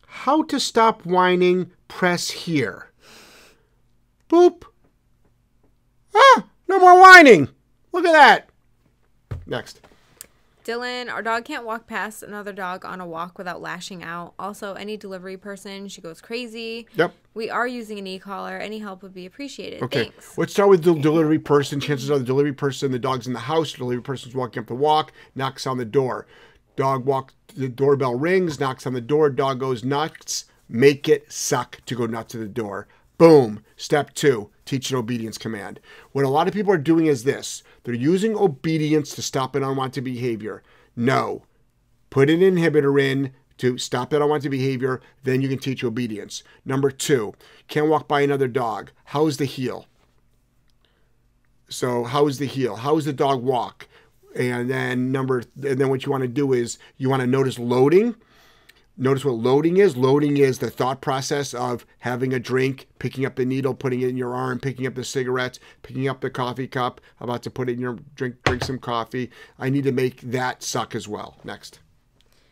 how 0.07 0.44
to 0.44 0.59
stop 0.59 1.05
whining, 1.05 1.73
press 1.88 2.31
here. 2.31 2.90
Boop. 4.31 4.62
Ah, 6.16 6.46
no 6.66 6.79
more 6.79 6.99
whining. 6.99 7.51
Look 7.92 8.07
at 8.07 8.12
that. 8.12 8.49
Next. 9.44 9.83
Dylan, 10.70 11.11
our 11.11 11.20
dog 11.20 11.44
can't 11.44 11.64
walk 11.64 11.88
past 11.88 12.22
another 12.22 12.52
dog 12.52 12.85
on 12.85 13.00
a 13.00 13.06
walk 13.06 13.38
without 13.38 13.61
lashing 13.61 14.04
out. 14.04 14.35
Also, 14.38 14.74
any 14.74 14.96
delivery 14.96 15.37
person, 15.37 15.88
she 15.88 16.00
goes 16.00 16.20
crazy. 16.20 16.87
Yep. 16.94 17.12
We 17.35 17.50
are 17.50 17.66
using 17.66 17.98
an 17.98 18.06
e-collar. 18.06 18.56
Any 18.56 18.78
help 18.78 19.02
would 19.02 19.12
be 19.12 19.26
appreciated. 19.26 19.83
Okay. 19.83 20.04
Thanks. 20.04 20.38
Let's 20.38 20.52
start 20.52 20.68
with 20.68 20.85
the 20.85 20.94
delivery 20.94 21.40
person. 21.40 21.80
Chances 21.80 22.09
are 22.09 22.20
the 22.20 22.24
delivery 22.24 22.52
person, 22.52 22.92
the 22.92 23.00
dog's 23.00 23.26
in 23.26 23.33
the 23.33 23.40
house, 23.40 23.72
the 23.72 23.78
delivery 23.78 24.02
person's 24.02 24.37
walking 24.37 24.61
up 24.61 24.68
the 24.68 24.74
walk, 24.76 25.12
knocks 25.35 25.66
on 25.66 25.76
the 25.76 25.85
door. 25.85 26.28
Dog 26.76 27.04
walks, 27.04 27.35
the 27.56 27.68
doorbell 27.68 28.14
rings, 28.14 28.61
knocks 28.61 28.87
on 28.87 28.92
the 28.92 29.00
door, 29.00 29.28
dog 29.28 29.59
goes 29.59 29.83
nuts. 29.83 30.44
Make 30.68 31.09
it 31.09 31.33
suck 31.33 31.85
to 31.87 31.96
go 31.96 32.06
nuts 32.06 32.30
to 32.30 32.38
the 32.38 32.46
door. 32.46 32.87
Boom. 33.20 33.62
Step 33.76 34.14
two, 34.14 34.48
teach 34.64 34.90
an 34.90 34.96
obedience 34.96 35.37
command. 35.37 35.78
What 36.12 36.24
a 36.24 36.30
lot 36.30 36.48
of 36.48 36.54
people 36.54 36.72
are 36.72 36.78
doing 36.78 37.04
is 37.04 37.24
this. 37.24 37.62
They're 37.85 37.92
using 37.92 38.35
obedience 38.35 39.14
to 39.14 39.20
stop 39.20 39.54
an 39.54 39.62
unwanted 39.62 40.04
behavior. 40.04 40.62
No. 40.96 41.42
Put 42.09 42.30
an 42.30 42.40
inhibitor 42.40 42.98
in 42.98 43.33
to 43.59 43.76
stop 43.76 44.09
that 44.09 44.22
unwanted 44.22 44.50
behavior, 44.50 45.02
then 45.22 45.42
you 45.42 45.50
can 45.50 45.59
teach 45.59 45.85
obedience. 45.85 46.42
Number 46.64 46.90
two, 46.90 47.35
can't 47.68 47.88
walk 47.88 48.09
by 48.09 48.22
another 48.22 48.48
dog. 48.48 48.90
How's 49.04 49.37
the 49.37 49.44
heel? 49.44 49.85
So 51.68 52.04
how's 52.04 52.38
the 52.38 52.46
heel? 52.46 52.76
How's 52.76 53.04
the 53.04 53.12
dog 53.12 53.42
walk? 53.42 53.87
And 54.35 54.70
then 54.70 55.12
number, 55.12 55.42
and 55.62 55.78
then 55.78 55.90
what 55.90 56.06
you 56.06 56.11
want 56.11 56.22
to 56.22 56.28
do 56.28 56.54
is 56.54 56.78
you 56.96 57.11
want 57.11 57.20
to 57.20 57.26
notice 57.26 57.59
loading. 57.59 58.14
Notice 59.00 59.24
what 59.24 59.36
loading 59.36 59.78
is. 59.78 59.96
Loading 59.96 60.36
is 60.36 60.58
the 60.58 60.68
thought 60.68 61.00
process 61.00 61.54
of 61.54 61.86
having 62.00 62.34
a 62.34 62.38
drink, 62.38 62.86
picking 62.98 63.24
up 63.24 63.36
the 63.36 63.46
needle, 63.46 63.72
putting 63.72 64.02
it 64.02 64.10
in 64.10 64.18
your 64.18 64.34
arm, 64.34 64.60
picking 64.60 64.86
up 64.86 64.94
the 64.94 65.04
cigarettes, 65.04 65.58
picking 65.82 66.06
up 66.06 66.20
the 66.20 66.28
coffee 66.28 66.66
cup, 66.66 67.00
about 67.18 67.42
to 67.44 67.50
put 67.50 67.70
it 67.70 67.72
in 67.72 67.80
your 67.80 67.98
drink, 68.14 68.36
drink 68.44 68.62
some 68.62 68.78
coffee. 68.78 69.30
I 69.58 69.70
need 69.70 69.84
to 69.84 69.92
make 69.92 70.20
that 70.20 70.62
suck 70.62 70.94
as 70.94 71.08
well. 71.08 71.38
Next. 71.44 71.78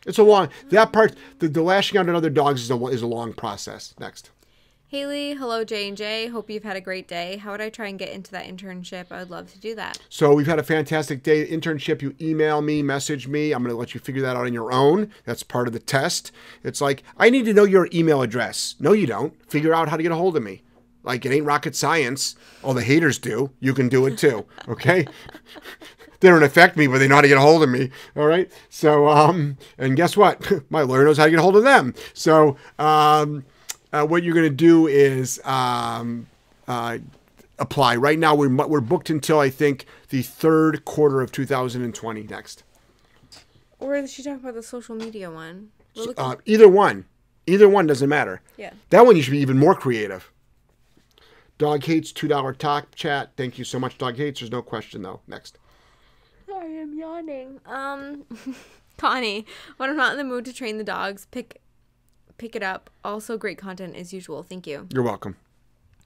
It's 0.07 0.17
a 0.17 0.23
long, 0.23 0.49
that 0.71 0.91
part, 0.91 1.15
the, 1.39 1.49
the 1.49 1.61
lashing 1.61 1.99
out 1.99 2.09
at 2.09 2.15
other 2.15 2.31
dogs 2.31 2.63
is 2.63 2.71
a, 2.71 2.87
is 2.87 3.03
a 3.03 3.07
long 3.07 3.35
process. 3.35 3.95
Next. 3.99 4.31
Haley, 4.91 5.35
hello 5.35 5.65
J 5.65 5.87
and 5.87 5.99
J. 5.99 6.29
Hope 6.29 6.49
you've 6.49 6.65
had 6.65 6.79
a 6.79 6.81
great 6.81 7.07
day. 7.07 7.37
How 7.37 7.51
would 7.51 7.61
I 7.61 7.69
try 7.69 7.89
and 7.89 7.99
get 7.99 8.09
into 8.09 8.31
that 8.31 8.47
internship? 8.47 9.13
I 9.13 9.19
would 9.19 9.29
love 9.29 9.53
to 9.53 9.59
do 9.59 9.75
that. 9.75 9.99
So 10.09 10.33
we've 10.33 10.47
had 10.47 10.59
a 10.59 10.63
fantastic 10.63 11.23
day 11.23 11.47
internship. 11.47 12.01
You 12.01 12.17
email 12.23 12.63
me, 12.63 12.83
message 12.83 13.29
me. 13.29 13.53
I'm 13.53 13.63
going 13.63 13.75
to 13.75 13.79
let 13.79 13.93
you 13.93 14.01
figure 14.01 14.23
that 14.23 14.35
out 14.35 14.47
on 14.47 14.55
your 14.55 14.73
own. 14.73 15.13
That's 15.27 15.43
part 15.43 15.67
of 15.67 15.75
the 15.75 15.79
test. 15.79 16.33
It's 16.65 16.81
like 16.81 17.03
I 17.19 17.29
need 17.29 17.45
to 17.45 17.53
know 17.53 17.65
your 17.65 17.91
email 17.93 18.23
address. 18.23 18.77
No, 18.81 18.93
you 18.93 19.07
don't. 19.07 19.35
Figure 19.51 19.75
out 19.75 19.91
how 19.91 19.99
to 19.99 20.03
get 20.03 20.11
a 20.11 20.17
hold 20.17 20.39
of 20.39 20.43
me. 20.43 20.63
Like 21.03 21.27
it 21.27 21.33
ain't 21.33 21.45
rocket 21.45 21.77
science. 21.77 22.35
All 22.63 22.73
the 22.73 22.83
haters 22.83 23.19
do. 23.19 23.51
You 23.61 23.75
can 23.75 23.91
do 23.91 24.07
it 24.07 24.17
too. 24.17 24.47
Okay. 24.69 25.07
they 26.21 26.31
don't 26.31 26.43
affect 26.43 26.79
me, 26.79 26.87
but 26.87 26.97
they 26.97 27.09
know 27.09 27.17
how 27.17 27.21
to 27.21 27.29
get 27.29 27.37
a 27.37 27.43
hold 27.43 27.63
of 27.63 27.69
me. 27.69 27.91
All 28.17 28.27
right. 28.27 28.51
So, 28.71 29.07
um, 29.07 29.59
and 29.77 29.97
guess 29.97 30.17
what? 30.17 30.51
My 30.71 30.81
lawyer 30.81 31.05
knows 31.05 31.19
how 31.19 31.27
to 31.27 31.31
get 31.31 31.41
a 31.41 31.43
hold 31.43 31.57
of 31.57 31.63
them. 31.63 31.93
So, 32.15 32.57
um, 32.79 33.45
uh, 33.93 34.07
what 34.07 34.23
you're 34.23 34.35
going 34.35 34.49
to 34.49 34.55
do 34.55 34.87
is 34.87 35.41
um, 35.45 36.27
uh, 36.67 36.99
apply. 37.59 37.97
Right 37.97 38.19
now, 38.19 38.35
we're, 38.35 38.49
we're 38.67 38.81
booked 38.81 39.11
until 39.11 39.41
I 39.41 39.51
think 39.51 39.87
the 40.11 40.23
third 40.23 40.85
quarter 40.85 41.21
of 41.21 41.33
2020 41.33 42.23
next. 42.25 42.63
Or 43.79 43.95
is 43.95 44.13
she 44.13 44.23
talking 44.23 44.41
about 44.41 44.55
the 44.55 44.63
social 44.63 44.95
media 44.97 45.31
one? 45.31 45.71
Looking- 45.95 46.15
Uh, 46.17 46.37
either 46.45 46.69
one. 46.69 47.07
Either 47.47 47.69
one 47.69 47.87
doesn't 47.87 48.09
matter. 48.11 48.43
yeah. 48.59 48.73
That 48.91 49.07
one 49.07 49.17
you 49.17 49.23
should 49.23 49.31
be 49.31 49.39
even 49.39 49.59
more 49.59 49.75
creative. 49.75 50.31
Dog 51.57 51.83
hates 51.83 52.13
$2 52.13 52.57
top 52.59 52.95
chat. 52.95 53.31
Thank 53.37 53.59
you 53.59 53.65
so 53.65 53.79
much, 53.81 53.97
Dog 53.99 54.17
hates. 54.17 54.41
There's 54.41 54.53
no 54.53 54.63
question, 54.63 55.03
though. 55.03 55.21
Next. 55.27 55.59
Sorry, 56.47 56.79
I'm 56.81 56.97
yawning. 56.97 57.61
Um, 57.67 58.25
Connie, 58.99 59.47
when 59.79 59.91
I'm 59.91 59.97
not 59.97 60.13
in 60.13 60.19
the 60.19 60.25
mood 60.25 60.45
to 60.45 60.53
train 60.53 60.77
the 60.79 60.85
dogs, 60.85 61.27
pick 61.31 61.61
pick 62.39 62.57
it 62.57 62.63
up. 62.63 62.89
Also, 63.05 63.37
great 63.37 63.59
content 63.59 63.95
as 63.97 64.13
usual. 64.13 64.43
Thank 64.43 64.67
you. 64.67 64.87
You're 64.93 65.03
welcome. 65.03 65.37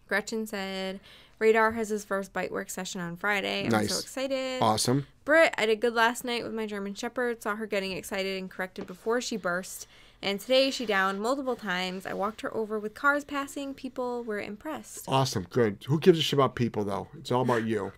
Gretchen 0.08 0.46
said, 0.46 1.00
Radar 1.38 1.72
has 1.72 1.88
his 1.88 2.04
first 2.04 2.32
bite 2.32 2.52
work 2.52 2.68
session 2.70 3.00
on 3.00 3.16
Friday. 3.16 3.64
I'm 3.64 3.70
Nice. 3.70 3.92
so 3.94 4.00
excited. 4.00 4.60
Awesome. 4.62 5.06
Britt, 5.24 5.54
I 5.56 5.66
did 5.66 5.80
good 5.80 5.94
last 5.94 6.24
night 6.24 6.44
with 6.44 6.52
my 6.52 6.66
German 6.66 6.94
Shepherd. 6.94 7.42
Saw 7.42 7.56
her 7.56 7.66
getting 7.66 7.92
excited 7.92 8.38
and 8.38 8.50
corrected 8.50 8.86
before 8.86 9.20
she 9.20 9.36
burst. 9.36 9.86
And 10.20 10.38
today 10.38 10.70
she 10.70 10.86
downed 10.86 11.20
multiple 11.20 11.56
times. 11.56 12.06
I 12.06 12.12
walked 12.14 12.42
her 12.42 12.56
over 12.56 12.78
with 12.78 12.94
cars 12.94 13.24
passing. 13.24 13.74
People 13.74 14.22
were 14.22 14.40
impressed. 14.40 15.04
Awesome. 15.08 15.46
Good. 15.50 15.78
Who 15.88 15.98
gives 15.98 16.18
a 16.18 16.22
shit 16.22 16.38
about 16.38 16.54
people, 16.54 16.84
though? 16.84 17.08
It's 17.18 17.32
all 17.32 17.42
about 17.42 17.64
you. 17.64 17.92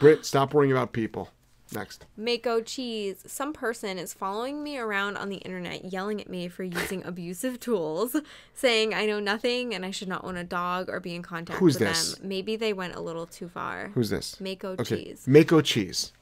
Britt, 0.00 0.24
stop 0.26 0.52
worrying 0.54 0.72
about 0.72 0.92
people. 0.92 1.30
Next. 1.72 2.06
Mako 2.16 2.60
cheese. 2.60 3.24
Some 3.26 3.52
person 3.52 3.98
is 3.98 4.14
following 4.14 4.62
me 4.62 4.78
around 4.78 5.16
on 5.16 5.28
the 5.28 5.36
internet 5.38 5.92
yelling 5.92 6.20
at 6.20 6.28
me 6.30 6.46
for 6.48 6.62
using 6.62 7.04
abusive 7.04 7.58
tools, 7.58 8.14
saying 8.54 8.94
I 8.94 9.06
know 9.06 9.18
nothing 9.18 9.74
and 9.74 9.84
I 9.84 9.90
should 9.90 10.08
not 10.08 10.24
own 10.24 10.36
a 10.36 10.44
dog 10.44 10.88
or 10.88 11.00
be 11.00 11.14
in 11.14 11.22
contact 11.22 11.58
Who's 11.58 11.74
with 11.74 11.88
this? 11.88 12.14
them. 12.14 12.28
Maybe 12.28 12.54
they 12.56 12.72
went 12.72 12.94
a 12.94 13.00
little 13.00 13.26
too 13.26 13.48
far. 13.48 13.88
Who's 13.94 14.10
this? 14.10 14.40
Mako 14.40 14.72
Okay. 14.78 15.04
cheese. 15.04 15.26
Mako 15.26 15.60
cheese. 15.60 16.12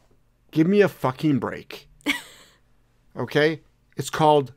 Give 0.50 0.66
me 0.66 0.80
a 0.80 0.88
fucking 0.88 1.38
break. 1.40 1.88
okay? 3.16 3.61
It's 3.96 4.11
called 4.11 4.52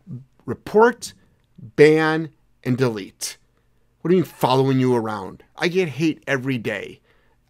report, 0.46 1.14
ban, 1.60 2.30
and 2.64 2.78
delete. 2.78 3.38
What 4.02 4.10
do 4.10 4.16
you 4.16 4.22
mean 4.24 4.32
following 4.32 4.80
you 4.80 4.96
around? 4.96 5.44
I 5.58 5.68
get 5.68 5.90
hate 5.90 6.24
every 6.28 6.58
day. 6.58 7.02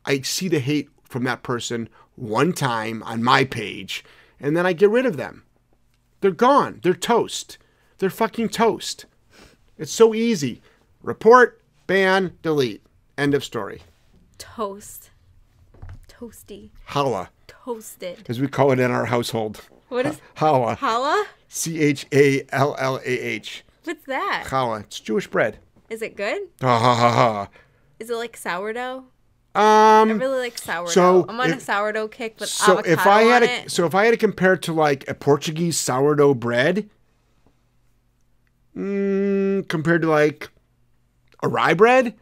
I 0.05 0.21
see 0.21 0.47
the 0.47 0.59
hate 0.59 0.89
from 1.07 1.23
that 1.23 1.43
person 1.43 1.89
one 2.15 2.53
time 2.53 3.01
on 3.03 3.23
my 3.23 3.43
page, 3.43 4.03
and 4.39 4.55
then 4.55 4.65
I 4.65 4.73
get 4.73 4.89
rid 4.89 5.05
of 5.05 5.17
them. 5.17 5.43
They're 6.21 6.31
gone. 6.31 6.79
They're 6.83 6.93
toast. 6.93 7.57
They're 7.99 8.09
fucking 8.09 8.49
toast. 8.49 9.05
It's 9.77 9.91
so 9.91 10.13
easy. 10.13 10.61
Report, 11.03 11.61
ban, 11.85 12.37
delete. 12.41 12.83
End 13.17 13.33
of 13.33 13.43
story. 13.43 13.81
Toast. 14.37 15.09
Toasty. 16.07 16.71
Challah, 16.89 17.29
Toasted. 17.47 18.25
as 18.27 18.39
we 18.39 18.47
call 18.47 18.71
it 18.71 18.79
in 18.79 18.89
our 18.91 19.05
household. 19.05 19.61
What 19.89 20.05
is 20.05 20.19
Challah. 20.35 20.77
challah? 20.77 21.25
C 21.47 21.79
H 21.79 22.05
A 22.11 22.43
L 22.51 22.75
L 22.79 22.97
A 22.97 23.09
H. 23.19 23.63
What's 23.83 24.05
that? 24.05 24.45
Challah. 24.47 24.81
It's 24.81 24.99
Jewish 24.99 25.27
bread. 25.27 25.59
Is 25.89 26.01
it 26.01 26.17
good? 26.17 26.41
Ha 26.61 26.79
ha 26.79 26.95
ha 26.95 27.49
Is 27.99 28.09
it 28.09 28.15
like 28.15 28.35
sourdough? 28.35 29.05
Ha. 29.57 29.97
I 29.99 30.01
Um. 30.11 30.19
really 30.19 30.39
like 30.39 30.57
sourdough. 30.57 30.91
so 30.91 31.25
I'm 31.27 31.39
on 31.39 31.51
a 31.51 31.59
sourdough 31.59 32.07
kick 32.09 32.39
with 32.39 32.49
So 32.49 32.79
if 32.79 33.05
I 33.05 33.21
had 33.23 33.39
to, 33.39 33.49
it. 33.49 33.71
so 33.71 33.85
if 33.85 33.93
I 33.95 34.05
had 34.05 34.11
to 34.11 34.17
compare 34.17 34.53
it 34.53 34.61
to 34.63 34.73
like 34.73 35.07
a 35.09 35.13
Portuguese 35.13 35.77
sourdough 35.77 36.35
bread, 36.35 36.89
mm, 38.75 39.67
compared 39.67 40.01
to 40.03 40.09
like 40.09 40.49
a 41.43 41.47
rye 41.47 41.73
bread, 41.73 42.15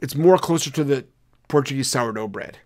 it's 0.00 0.14
more 0.14 0.38
closer 0.38 0.70
to 0.70 0.84
the 0.84 1.04
Portuguese 1.48 1.88
sourdough 1.88 2.28
bread. 2.28 2.58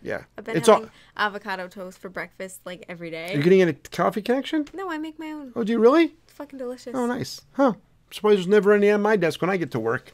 Yeah, 0.00 0.22
I've 0.36 0.44
been 0.44 0.56
it's 0.56 0.68
all. 0.68 0.76
having 0.76 0.90
avocado 1.16 1.66
toast 1.66 1.98
for 1.98 2.08
breakfast 2.08 2.60
like 2.64 2.84
every 2.88 3.10
day. 3.10 3.32
You're 3.34 3.42
getting 3.42 3.60
in 3.60 3.68
a 3.68 3.72
coffee 3.72 4.22
connection? 4.22 4.66
No, 4.72 4.88
I 4.90 4.96
make 4.96 5.18
my 5.18 5.32
own. 5.32 5.52
Oh, 5.56 5.64
do 5.64 5.72
you 5.72 5.78
really? 5.80 6.14
It's 6.24 6.32
fucking 6.34 6.58
delicious. 6.58 6.94
Oh, 6.94 7.06
nice. 7.06 7.40
Huh. 7.54 7.72
I 7.76 8.14
Surprised 8.14 8.38
there's 8.38 8.46
never 8.46 8.72
any 8.72 8.90
on 8.90 9.02
my 9.02 9.16
desk 9.16 9.40
when 9.42 9.50
I 9.50 9.56
get 9.56 9.70
to 9.72 9.80
work. 9.80 10.12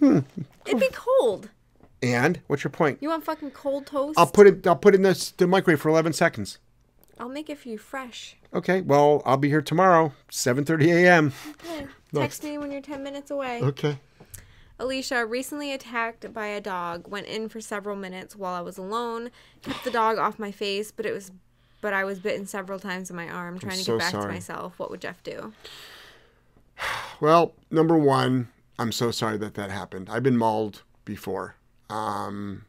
It'd 0.00 0.80
be 0.80 0.88
cold. 0.92 1.50
And 2.02 2.40
what's 2.46 2.62
your 2.62 2.70
point? 2.70 2.98
You 3.00 3.08
want 3.08 3.24
fucking 3.24 3.50
cold 3.50 3.86
toast? 3.86 4.18
I'll 4.18 4.26
put 4.26 4.46
it. 4.46 4.66
I'll 4.66 4.76
put 4.76 4.94
it 4.94 4.98
in 4.98 5.02
the, 5.02 5.32
the 5.36 5.46
microwave 5.46 5.80
for 5.80 5.88
11 5.88 6.12
seconds. 6.12 6.58
I'll 7.18 7.28
make 7.28 7.50
it 7.50 7.58
for 7.58 7.68
you 7.68 7.78
fresh. 7.78 8.36
Okay. 8.54 8.80
Well, 8.80 9.22
I'll 9.26 9.36
be 9.36 9.48
here 9.48 9.62
tomorrow, 9.62 10.12
7:30 10.30 10.86
a.m. 10.94 11.32
Okay. 11.50 11.86
Text 12.14 12.44
me 12.44 12.56
when 12.56 12.70
you're 12.70 12.80
10 12.80 13.02
minutes 13.02 13.30
away. 13.30 13.60
Okay. 13.62 13.98
Alicia, 14.78 15.26
recently 15.26 15.72
attacked 15.72 16.32
by 16.32 16.46
a 16.46 16.60
dog, 16.60 17.08
went 17.08 17.26
in 17.26 17.48
for 17.48 17.60
several 17.60 17.96
minutes 17.96 18.36
while 18.36 18.54
I 18.54 18.60
was 18.60 18.78
alone, 18.78 19.30
kept 19.62 19.82
the 19.82 19.90
dog 19.90 20.18
off 20.18 20.38
my 20.38 20.52
face, 20.52 20.92
but 20.92 21.04
it 21.04 21.12
was 21.12 21.32
but 21.80 21.92
I 21.92 22.04
was 22.04 22.18
bitten 22.18 22.46
several 22.46 22.78
times 22.78 23.10
in 23.10 23.16
my 23.16 23.28
arm 23.28 23.58
trying 23.58 23.78
to 23.78 23.84
so 23.84 23.92
get 23.94 23.98
back 24.00 24.10
sorry. 24.12 24.26
to 24.26 24.32
myself. 24.32 24.78
What 24.78 24.90
would 24.90 25.00
Jeff 25.00 25.22
do? 25.22 25.52
Well, 27.20 27.54
number 27.70 27.96
one, 27.96 28.48
I'm 28.78 28.92
so 28.92 29.10
sorry 29.10 29.36
that 29.38 29.54
that 29.54 29.70
happened. 29.70 30.08
I've 30.10 30.22
been 30.22 30.36
mauled 30.36 30.82
before. 31.04 31.56
Um, 31.90 32.64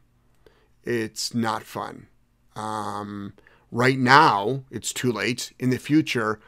it's 0.82 1.34
not 1.34 1.62
fun. 1.62 2.08
Um, 2.56 3.34
right 3.70 3.98
now, 3.98 4.64
it's 4.70 4.92
too 4.92 5.12
late. 5.12 5.52
In 5.58 5.70
the 5.70 5.78
future, 5.78 6.40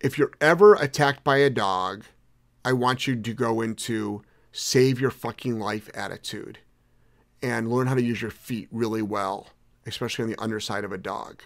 if 0.00 0.16
you're 0.16 0.32
ever 0.40 0.74
attacked 0.74 1.24
by 1.24 1.38
a 1.38 1.50
dog, 1.50 2.04
I 2.64 2.72
want 2.72 3.06
you 3.06 3.16
to 3.16 3.32
go 3.32 3.60
into 3.60 4.22
save 4.52 5.00
your 5.00 5.10
fucking 5.10 5.58
life 5.58 5.90
attitude 5.94 6.58
and 7.42 7.70
learn 7.70 7.86
how 7.86 7.94
to 7.94 8.02
use 8.02 8.22
your 8.22 8.30
feet 8.30 8.68
really 8.70 9.02
well, 9.02 9.48
especially 9.86 10.22
on 10.24 10.30
the 10.30 10.40
underside 10.40 10.84
of 10.84 10.92
a 10.92 10.98
dog. 10.98 11.42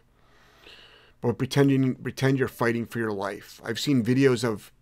But 1.20 1.39
pretend 1.39 1.70
you 1.70 1.95
pretend 1.95 2.39
you're 2.39 2.49
fighting 2.49 2.87
for 2.87 2.99
your 2.99 3.12
life. 3.12 3.61
I've 3.64 3.79
seen 3.79 4.03
videos 4.03 4.45
of 4.45 4.72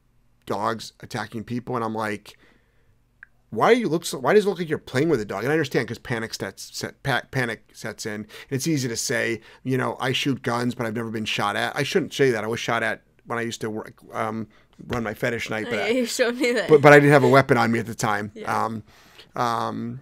dogs 0.48 0.92
attacking 1.00 1.44
people, 1.44 1.76
and 1.76 1.84
I'm 1.84 1.94
like, 1.94 2.36
why 3.50 3.72
do 3.74 3.80
you 3.80 3.88
look 3.88 4.04
so, 4.04 4.18
why 4.18 4.34
does 4.34 4.44
it 4.44 4.48
look 4.48 4.58
like 4.58 4.68
you're 4.68 4.78
playing 4.78 5.08
with 5.08 5.20
a 5.20 5.24
dog? 5.24 5.42
And 5.44 5.50
I 5.50 5.54
understand 5.54 5.86
because 5.86 5.98
panic 5.98 6.34
sets 6.34 6.76
set, 6.76 7.02
pa- 7.02 7.22
panic 7.30 7.70
sets 7.72 8.04
in. 8.04 8.26
It's 8.50 8.66
easy 8.66 8.88
to 8.88 8.96
say, 8.96 9.40
you 9.62 9.78
know, 9.78 9.96
I 10.00 10.12
shoot 10.12 10.42
guns, 10.42 10.74
but 10.74 10.86
I've 10.86 10.96
never 10.96 11.10
been 11.10 11.24
shot 11.24 11.56
at. 11.56 11.74
I 11.76 11.82
shouldn't 11.82 12.12
say 12.12 12.30
that. 12.30 12.44
I 12.44 12.46
was 12.46 12.60
shot 12.60 12.82
at 12.82 13.02
when 13.26 13.38
I 13.38 13.42
used 13.42 13.60
to 13.62 13.70
work, 13.70 13.94
um, 14.12 14.48
run 14.86 15.02
my 15.02 15.14
fetish 15.14 15.48
night, 15.50 15.66
but, 15.70 15.76
Yeah, 15.76 15.88
you 15.88 16.04
showed 16.06 16.36
me 16.36 16.52
that. 16.52 16.68
but 16.68 16.82
but 16.82 16.92
I 16.92 16.96
didn't 16.96 17.12
have 17.12 17.24
a 17.24 17.28
weapon 17.28 17.56
on 17.56 17.70
me 17.72 17.78
at 17.78 17.86
the 17.86 17.94
time. 17.94 18.32
Yeah. 18.34 18.64
Um, 18.64 18.82
um, 19.34 20.00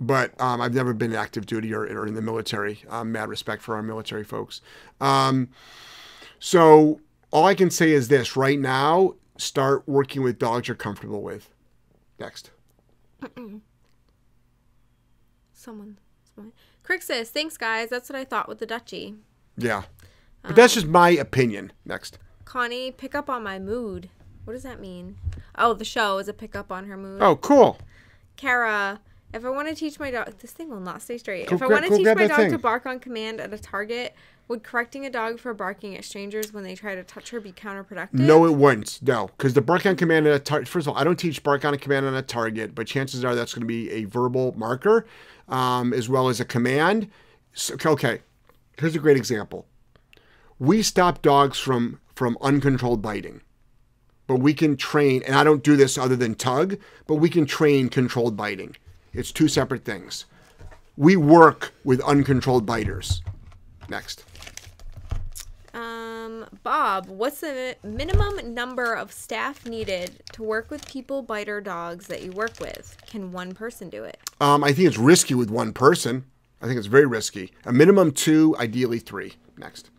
but 0.00 0.40
um, 0.40 0.60
I've 0.60 0.74
never 0.74 0.94
been 0.94 1.14
active 1.14 1.46
duty 1.46 1.72
or, 1.74 1.82
or 1.82 2.06
in 2.06 2.14
the 2.14 2.22
military. 2.22 2.82
Um, 2.88 3.12
mad 3.12 3.28
respect 3.28 3.62
for 3.62 3.74
our 3.76 3.82
military 3.82 4.24
folks. 4.24 4.62
Um, 5.00 5.48
so 6.38 7.00
all 7.30 7.46
I 7.46 7.54
can 7.54 7.70
say 7.70 7.92
is 7.92 8.08
this: 8.08 8.36
right 8.36 8.58
now, 8.58 9.14
start 9.40 9.88
working 9.88 10.22
with 10.22 10.38
dogs 10.38 10.68
you're 10.68 10.74
comfortable 10.74 11.22
with. 11.22 11.50
Next. 12.18 12.50
someone, 15.52 15.98
someone. 16.34 16.52
says 17.00 17.30
thanks 17.30 17.56
guys. 17.56 17.88
That's 17.88 18.08
what 18.08 18.16
I 18.16 18.24
thought 18.24 18.48
with 18.48 18.58
the 18.58 18.66
Dutchie. 18.66 19.16
Yeah. 19.56 19.84
But 20.42 20.56
that's 20.56 20.74
um, 20.74 20.82
just 20.82 20.86
my 20.86 21.10
opinion. 21.10 21.72
Next. 21.84 22.18
Connie, 22.44 22.90
pick 22.90 23.14
up 23.14 23.28
on 23.28 23.42
my 23.42 23.58
mood. 23.58 24.10
What 24.44 24.54
does 24.54 24.62
that 24.62 24.80
mean? 24.80 25.16
Oh, 25.56 25.74
the 25.74 25.84
show 25.84 26.18
is 26.18 26.28
a 26.28 26.32
pick 26.32 26.56
up 26.56 26.72
on 26.72 26.86
her 26.86 26.96
mood. 26.96 27.22
Oh, 27.22 27.36
cool. 27.36 27.78
Kara, 28.36 29.00
if 29.32 29.44
I 29.44 29.50
want 29.50 29.68
to 29.68 29.74
teach 29.74 30.00
my 30.00 30.10
dog, 30.10 30.38
this 30.38 30.50
thing 30.50 30.70
will 30.70 30.80
not 30.80 31.02
stay 31.02 31.18
straight. 31.18 31.46
Go 31.46 31.56
if 31.56 31.62
I 31.62 31.66
want 31.66 31.86
to 31.86 31.96
teach 31.96 32.06
my 32.06 32.26
dog 32.26 32.50
to 32.50 32.58
bark 32.58 32.86
on 32.86 32.98
command 32.98 33.40
at 33.40 33.52
a 33.52 33.58
target, 33.58 34.14
would 34.50 34.64
correcting 34.64 35.06
a 35.06 35.10
dog 35.10 35.38
for 35.38 35.54
barking 35.54 35.96
at 35.96 36.04
strangers 36.04 36.52
when 36.52 36.64
they 36.64 36.74
try 36.74 36.96
to 36.96 37.04
touch 37.04 37.30
her 37.30 37.40
be 37.40 37.52
counterproductive? 37.52 38.12
No, 38.14 38.44
it 38.44 38.52
wouldn't. 38.52 38.98
No, 39.00 39.28
because 39.28 39.54
the 39.54 39.62
bark 39.62 39.86
on 39.86 39.94
command 39.94 40.26
at 40.26 40.34
a 40.34 40.40
target. 40.40 40.68
First 40.68 40.88
of 40.88 40.92
all, 40.92 41.00
I 41.00 41.04
don't 41.04 41.18
teach 41.18 41.42
bark 41.42 41.64
on 41.64 41.72
a 41.72 41.78
command 41.78 42.04
on 42.04 42.14
a 42.14 42.22
target, 42.22 42.74
but 42.74 42.88
chances 42.88 43.24
are 43.24 43.34
that's 43.34 43.54
going 43.54 43.62
to 43.62 43.66
be 43.66 43.88
a 43.92 44.04
verbal 44.04 44.52
marker, 44.58 45.06
um, 45.48 45.92
as 45.94 46.08
well 46.08 46.28
as 46.28 46.40
a 46.40 46.44
command. 46.44 47.08
So, 47.52 47.76
okay, 47.86 48.22
here's 48.76 48.96
a 48.96 48.98
great 48.98 49.16
example. 49.16 49.66
We 50.58 50.82
stop 50.82 51.22
dogs 51.22 51.58
from 51.58 52.00
from 52.16 52.36
uncontrolled 52.42 53.00
biting, 53.00 53.42
but 54.26 54.40
we 54.40 54.52
can 54.52 54.76
train. 54.76 55.22
And 55.26 55.36
I 55.36 55.44
don't 55.44 55.62
do 55.62 55.76
this 55.76 55.96
other 55.96 56.16
than 56.16 56.34
tug, 56.34 56.76
but 57.06 57.14
we 57.14 57.30
can 57.30 57.46
train 57.46 57.88
controlled 57.88 58.36
biting. 58.36 58.76
It's 59.12 59.30
two 59.30 59.46
separate 59.46 59.84
things. 59.84 60.26
We 60.96 61.14
work 61.14 61.72
with 61.84 62.00
uncontrolled 62.00 62.66
biters. 62.66 63.22
Next. 63.88 64.24
Bob, 66.62 67.06
what's 67.08 67.40
the 67.40 67.76
minimum 67.82 68.54
number 68.54 68.94
of 68.94 69.12
staff 69.12 69.64
needed 69.66 70.22
to 70.32 70.42
work 70.42 70.70
with 70.70 70.86
people 70.86 71.22
biter 71.22 71.60
dogs 71.60 72.06
that 72.08 72.22
you 72.22 72.32
work 72.32 72.58
with? 72.60 72.96
Can 73.06 73.32
one 73.32 73.52
person 73.54 73.88
do 73.88 74.04
it? 74.04 74.18
Um, 74.40 74.62
I 74.64 74.72
think 74.72 74.88
it's 74.88 74.98
risky 74.98 75.34
with 75.34 75.50
one 75.50 75.72
person. 75.72 76.24
I 76.60 76.66
think 76.66 76.76
it's 76.78 76.86
very 76.86 77.06
risky. 77.06 77.52
A 77.64 77.72
minimum 77.72 78.12
two, 78.12 78.54
ideally 78.58 78.98
three. 78.98 79.34
Next. 79.56 79.90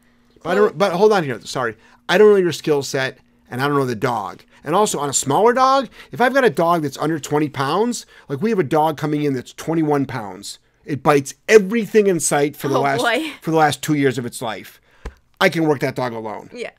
But, 0.43 0.49
I 0.51 0.55
don't, 0.55 0.77
but 0.77 0.91
hold 0.93 1.13
on 1.13 1.23
here. 1.23 1.39
Sorry. 1.41 1.75
I 2.09 2.17
don't 2.17 2.31
know 2.31 2.35
your 2.37 2.51
skill 2.51 2.83
set 2.83 3.17
and 3.49 3.61
I 3.61 3.67
don't 3.67 3.77
know 3.77 3.85
the 3.85 3.95
dog. 3.95 4.43
And 4.63 4.75
also 4.75 4.99
on 4.99 5.09
a 5.09 5.13
smaller 5.13 5.53
dog, 5.53 5.89
if 6.11 6.21
I've 6.21 6.33
got 6.33 6.43
a 6.45 6.49
dog 6.49 6.83
that's 6.83 6.97
under 6.97 7.19
20 7.19 7.49
pounds, 7.49 8.05
like 8.27 8.41
we 8.41 8.49
have 8.49 8.59
a 8.59 8.63
dog 8.63 8.97
coming 8.97 9.23
in 9.23 9.33
that's 9.33 9.53
21 9.53 10.05
pounds, 10.05 10.59
it 10.85 11.01
bites 11.03 11.33
everything 11.47 12.07
in 12.07 12.19
sight 12.19 12.55
for 12.55 12.67
the 12.67 12.77
Oh, 12.77 12.81
last 12.81 13.01
boy. 13.01 13.31
for 13.41 13.51
the 13.51 13.57
last 13.57 13.81
two 13.81 13.93
years 13.93 14.17
of 14.17 14.25
its 14.25 14.41
life. 14.41 14.80
I 15.41 15.49
can 15.49 15.65
work 15.65 15.79
that 15.81 15.95
dog 15.95 16.13
alone. 16.13 16.49
Yeah. 16.53 16.71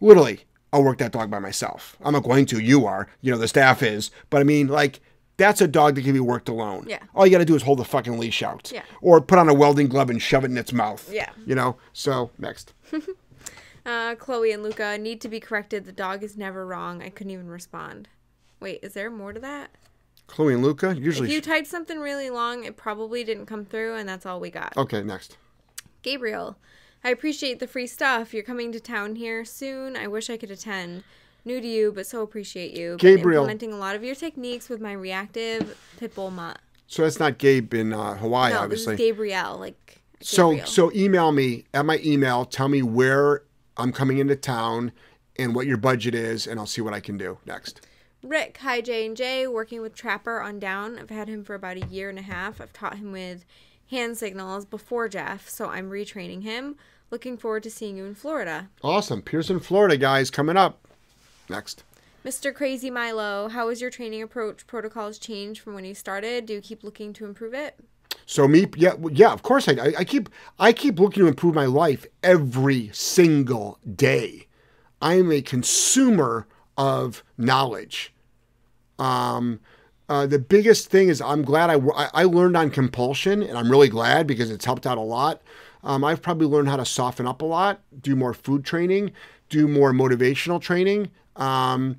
Literally, 0.00 0.40
I'll 0.72 0.84
work 0.84 0.98
that 0.98 1.12
dog 1.12 1.30
by 1.30 1.38
myself. 1.40 1.96
I'm 2.02 2.12
not 2.12 2.22
going 2.22 2.46
to. 2.46 2.60
You 2.60 2.86
are. 2.86 3.08
You 3.20 3.32
know, 3.32 3.38
the 3.38 3.48
staff 3.48 3.82
is. 3.82 4.10
But 4.30 4.40
I 4.40 4.44
mean, 4.44 4.68
like, 4.68 5.00
that's 5.36 5.60
a 5.60 5.68
dog 5.68 5.94
that 5.96 6.02
can 6.04 6.12
be 6.12 6.20
worked 6.20 6.48
alone. 6.48 6.84
Yeah. 6.86 7.00
All 7.14 7.26
you 7.26 7.32
got 7.32 7.38
to 7.38 7.44
do 7.44 7.54
is 7.56 7.62
hold 7.62 7.78
the 7.78 7.84
fucking 7.84 8.18
leash 8.18 8.42
out. 8.42 8.70
Yeah. 8.72 8.82
Or 9.00 9.20
put 9.20 9.38
on 9.38 9.48
a 9.48 9.54
welding 9.54 9.88
glove 9.88 10.10
and 10.10 10.20
shove 10.22 10.44
it 10.44 10.50
in 10.50 10.58
its 10.58 10.72
mouth. 10.72 11.10
Yeah. 11.12 11.30
You 11.46 11.54
know? 11.54 11.76
So, 11.92 12.30
next. 12.38 12.72
Uh, 13.86 14.14
Chloe 14.14 14.52
and 14.52 14.62
Luca 14.62 14.98
need 14.98 15.22
to 15.22 15.28
be 15.28 15.40
corrected. 15.40 15.86
The 15.86 15.92
dog 15.92 16.22
is 16.22 16.36
never 16.36 16.66
wrong. 16.66 17.02
I 17.02 17.08
couldn't 17.08 17.32
even 17.32 17.48
respond. 17.48 18.08
Wait, 18.60 18.80
is 18.82 18.92
there 18.92 19.10
more 19.10 19.32
to 19.32 19.40
that? 19.40 19.70
Chloe 20.26 20.52
and 20.52 20.62
Luca, 20.62 20.94
usually. 20.94 21.28
If 21.28 21.34
you 21.34 21.40
typed 21.40 21.66
something 21.66 21.98
really 21.98 22.28
long, 22.28 22.64
it 22.64 22.76
probably 22.76 23.24
didn't 23.24 23.46
come 23.46 23.64
through, 23.64 23.96
and 23.96 24.06
that's 24.06 24.26
all 24.26 24.38
we 24.38 24.50
got. 24.50 24.76
okay, 24.76 25.02
next. 25.02 25.38
Gabriel, 26.02 26.58
I 27.02 27.10
appreciate 27.10 27.58
the 27.60 27.66
free 27.66 27.86
stuff. 27.86 28.34
You're 28.34 28.42
coming 28.42 28.72
to 28.72 28.80
town 28.80 29.16
here 29.16 29.44
soon. 29.44 29.96
I 29.96 30.06
wish 30.06 30.28
I 30.30 30.36
could 30.36 30.50
attend. 30.50 31.04
New 31.44 31.58
to 31.60 31.66
you, 31.66 31.90
but 31.90 32.06
so 32.06 32.20
appreciate 32.20 32.76
you. 32.76 32.98
Been 32.98 33.16
Gabriel. 33.16 33.42
implementing 33.42 33.72
a 33.72 33.78
lot 33.78 33.96
of 33.96 34.04
your 34.04 34.14
techniques 34.14 34.68
with 34.68 34.78
my 34.78 34.92
reactive 34.92 35.78
pit 35.98 36.14
bull 36.14 36.30
mutt. 36.30 36.58
So, 36.86 37.02
that's 37.02 37.18
not 37.18 37.38
Gabe 37.38 37.72
in 37.72 37.92
uh, 37.94 38.16
Hawaii, 38.16 38.52
No, 38.52 38.58
obviously. 38.60 38.96
this 38.96 39.00
is 39.00 39.06
Gabrielle. 39.12 39.56
Like 39.58 40.02
So 40.20 40.58
so 40.64 40.92
email 40.92 41.32
me 41.32 41.64
at 41.72 41.86
my 41.86 41.98
email. 42.04 42.44
Tell 42.44 42.68
me 42.68 42.82
where 42.82 43.44
I'm 43.78 43.92
coming 43.92 44.18
into 44.18 44.36
town 44.36 44.92
and 45.36 45.54
what 45.54 45.66
your 45.66 45.78
budget 45.78 46.14
is, 46.14 46.46
and 46.46 46.60
I'll 46.60 46.66
see 46.66 46.82
what 46.82 46.92
I 46.92 47.00
can 47.00 47.16
do 47.16 47.38
next. 47.46 47.80
Rick, 48.22 48.58
hi 48.60 48.82
J 48.82 49.06
and 49.06 49.16
J, 49.16 49.46
working 49.46 49.80
with 49.80 49.94
Trapper 49.94 50.42
on 50.42 50.58
down. 50.58 50.98
I've 50.98 51.08
had 51.08 51.28
him 51.28 51.42
for 51.44 51.54
about 51.54 51.78
a 51.78 51.86
year 51.86 52.10
and 52.10 52.18
a 52.18 52.22
half. 52.22 52.60
I've 52.60 52.72
taught 52.74 52.98
him 52.98 53.12
with 53.12 53.46
hand 53.90 54.16
signals 54.16 54.64
before 54.64 55.08
Jeff, 55.08 55.48
so 55.48 55.68
I'm 55.68 55.90
retraining 55.90 56.42
him. 56.42 56.76
Looking 57.10 57.36
forward 57.36 57.64
to 57.64 57.70
seeing 57.70 57.96
you 57.96 58.04
in 58.04 58.14
Florida. 58.14 58.68
Awesome, 58.82 59.20
Pearson, 59.20 59.58
Florida, 59.58 59.96
guys, 59.96 60.30
coming 60.30 60.56
up. 60.56 60.86
Next. 61.48 61.82
Mr. 62.24 62.54
Crazy 62.54 62.90
Milo, 62.90 63.48
how 63.48 63.68
has 63.68 63.80
your 63.80 63.90
training 63.90 64.22
approach 64.22 64.66
protocols 64.66 65.18
changed 65.18 65.60
from 65.60 65.74
when 65.74 65.84
you 65.84 65.94
started? 65.94 66.46
Do 66.46 66.52
you 66.54 66.60
keep 66.60 66.84
looking 66.84 67.12
to 67.14 67.24
improve 67.24 67.54
it? 67.54 67.80
So 68.26 68.46
me, 68.46 68.66
yeah, 68.76 68.92
yeah, 69.10 69.32
of 69.32 69.42
course 69.42 69.68
I, 69.68 69.72
I, 69.72 69.92
I 69.98 70.04
keep, 70.04 70.28
I 70.58 70.72
keep 70.72 71.00
looking 71.00 71.24
to 71.24 71.28
improve 71.28 71.54
my 71.54 71.64
life 71.64 72.06
every 72.22 72.90
single 72.92 73.78
day. 73.96 74.46
I 75.02 75.14
am 75.14 75.32
a 75.32 75.42
consumer 75.42 76.46
of 76.76 77.24
knowledge. 77.36 78.12
Um, 78.98 79.60
uh, 80.10 80.26
the 80.26 80.40
biggest 80.40 80.88
thing 80.88 81.08
is 81.08 81.22
I'm 81.22 81.42
glad 81.42 81.70
I, 81.70 81.76
I 82.12 82.24
learned 82.24 82.56
on 82.56 82.70
compulsion, 82.70 83.44
and 83.44 83.56
I'm 83.56 83.70
really 83.70 83.88
glad 83.88 84.26
because 84.26 84.50
it's 84.50 84.64
helped 84.64 84.84
out 84.84 84.98
a 84.98 85.02
lot. 85.02 85.40
Um, 85.84 86.02
I've 86.02 86.20
probably 86.20 86.48
learned 86.48 86.68
how 86.68 86.76
to 86.76 86.84
soften 86.84 87.28
up 87.28 87.42
a 87.42 87.44
lot, 87.44 87.80
do 88.02 88.16
more 88.16 88.34
food 88.34 88.64
training, 88.64 89.12
do 89.50 89.68
more 89.68 89.92
motivational 89.92 90.60
training. 90.60 91.12
Um, 91.36 91.96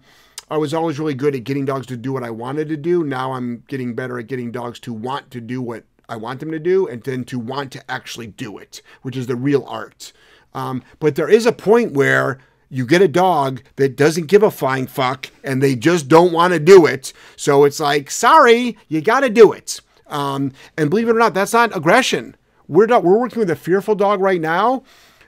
I 0.50 0.58
was 0.58 0.74
always 0.74 1.00
really 1.00 1.14
good 1.14 1.36
at 1.36 1.46
getting 1.46 1.64
dogs 1.64 1.88
to 1.88 1.96
do 1.96 2.12
what 2.12 2.24
I 2.24 2.32
wanted 2.32 2.68
to 2.68 2.76
do. 2.76 3.06
Now 3.06 3.32
I'm 3.32 3.64
getting 3.70 3.96
better 3.96 4.20
at 4.20 4.28
getting 4.28 4.52
dogs 4.52 4.82
to 4.82 4.92
want 4.92 5.32
to 5.32 5.40
do 5.40 5.62
what 5.62 5.86
I 6.10 6.18
want 6.18 6.42
them 6.42 6.52
to 6.52 6.60
do 6.60 6.88
and 6.88 7.02
then 7.04 7.24
to 7.24 7.40
want 7.40 7.72
to 7.72 7.90
actually 7.90 8.28
do 8.28 8.58
it, 8.58 8.82
which 9.04 9.16
is 9.16 9.28
the 9.28 9.38
real 9.38 9.64
art. 9.64 10.12
Um, 10.54 10.84
but 11.00 11.16
there 11.16 11.30
is 11.30 11.46
a 11.46 11.54
point 11.54 11.94
where 11.94 12.40
you 12.72 12.86
get 12.86 13.02
a 13.02 13.08
dog 13.08 13.62
that 13.76 13.98
doesn't 13.98 14.28
give 14.28 14.42
a 14.42 14.50
flying 14.50 14.88
fuck 14.88 15.28
and 15.44 15.62
they 15.62 15.76
just 15.76 16.08
don't 16.08 16.32
want 16.32 16.54
to 16.54 16.60
do 16.60 16.86
it. 16.86 17.12
So 17.36 17.66
it's 17.66 17.82
like, 17.82 18.10
sorry, 18.10 18.78
you 18.88 19.02
got 19.02 19.20
to 19.20 19.30
do 19.30 19.52
it. 19.52 19.82
Um, 20.08 20.54
and 20.78 20.90
believe 20.90 21.10
it 21.10 21.16
or 21.16 21.20
not, 21.20 21.34
that's 21.34 21.52
not 21.52 21.76
aggression. 21.76 22.36
We're 22.70 22.86
not, 22.86 23.04
we're 23.04 23.20
working 23.20 23.40
with 23.40 23.50
a 23.50 23.58
fearful 23.58 23.96
dog 23.96 24.22
right 24.22 24.40
now. 24.40 24.84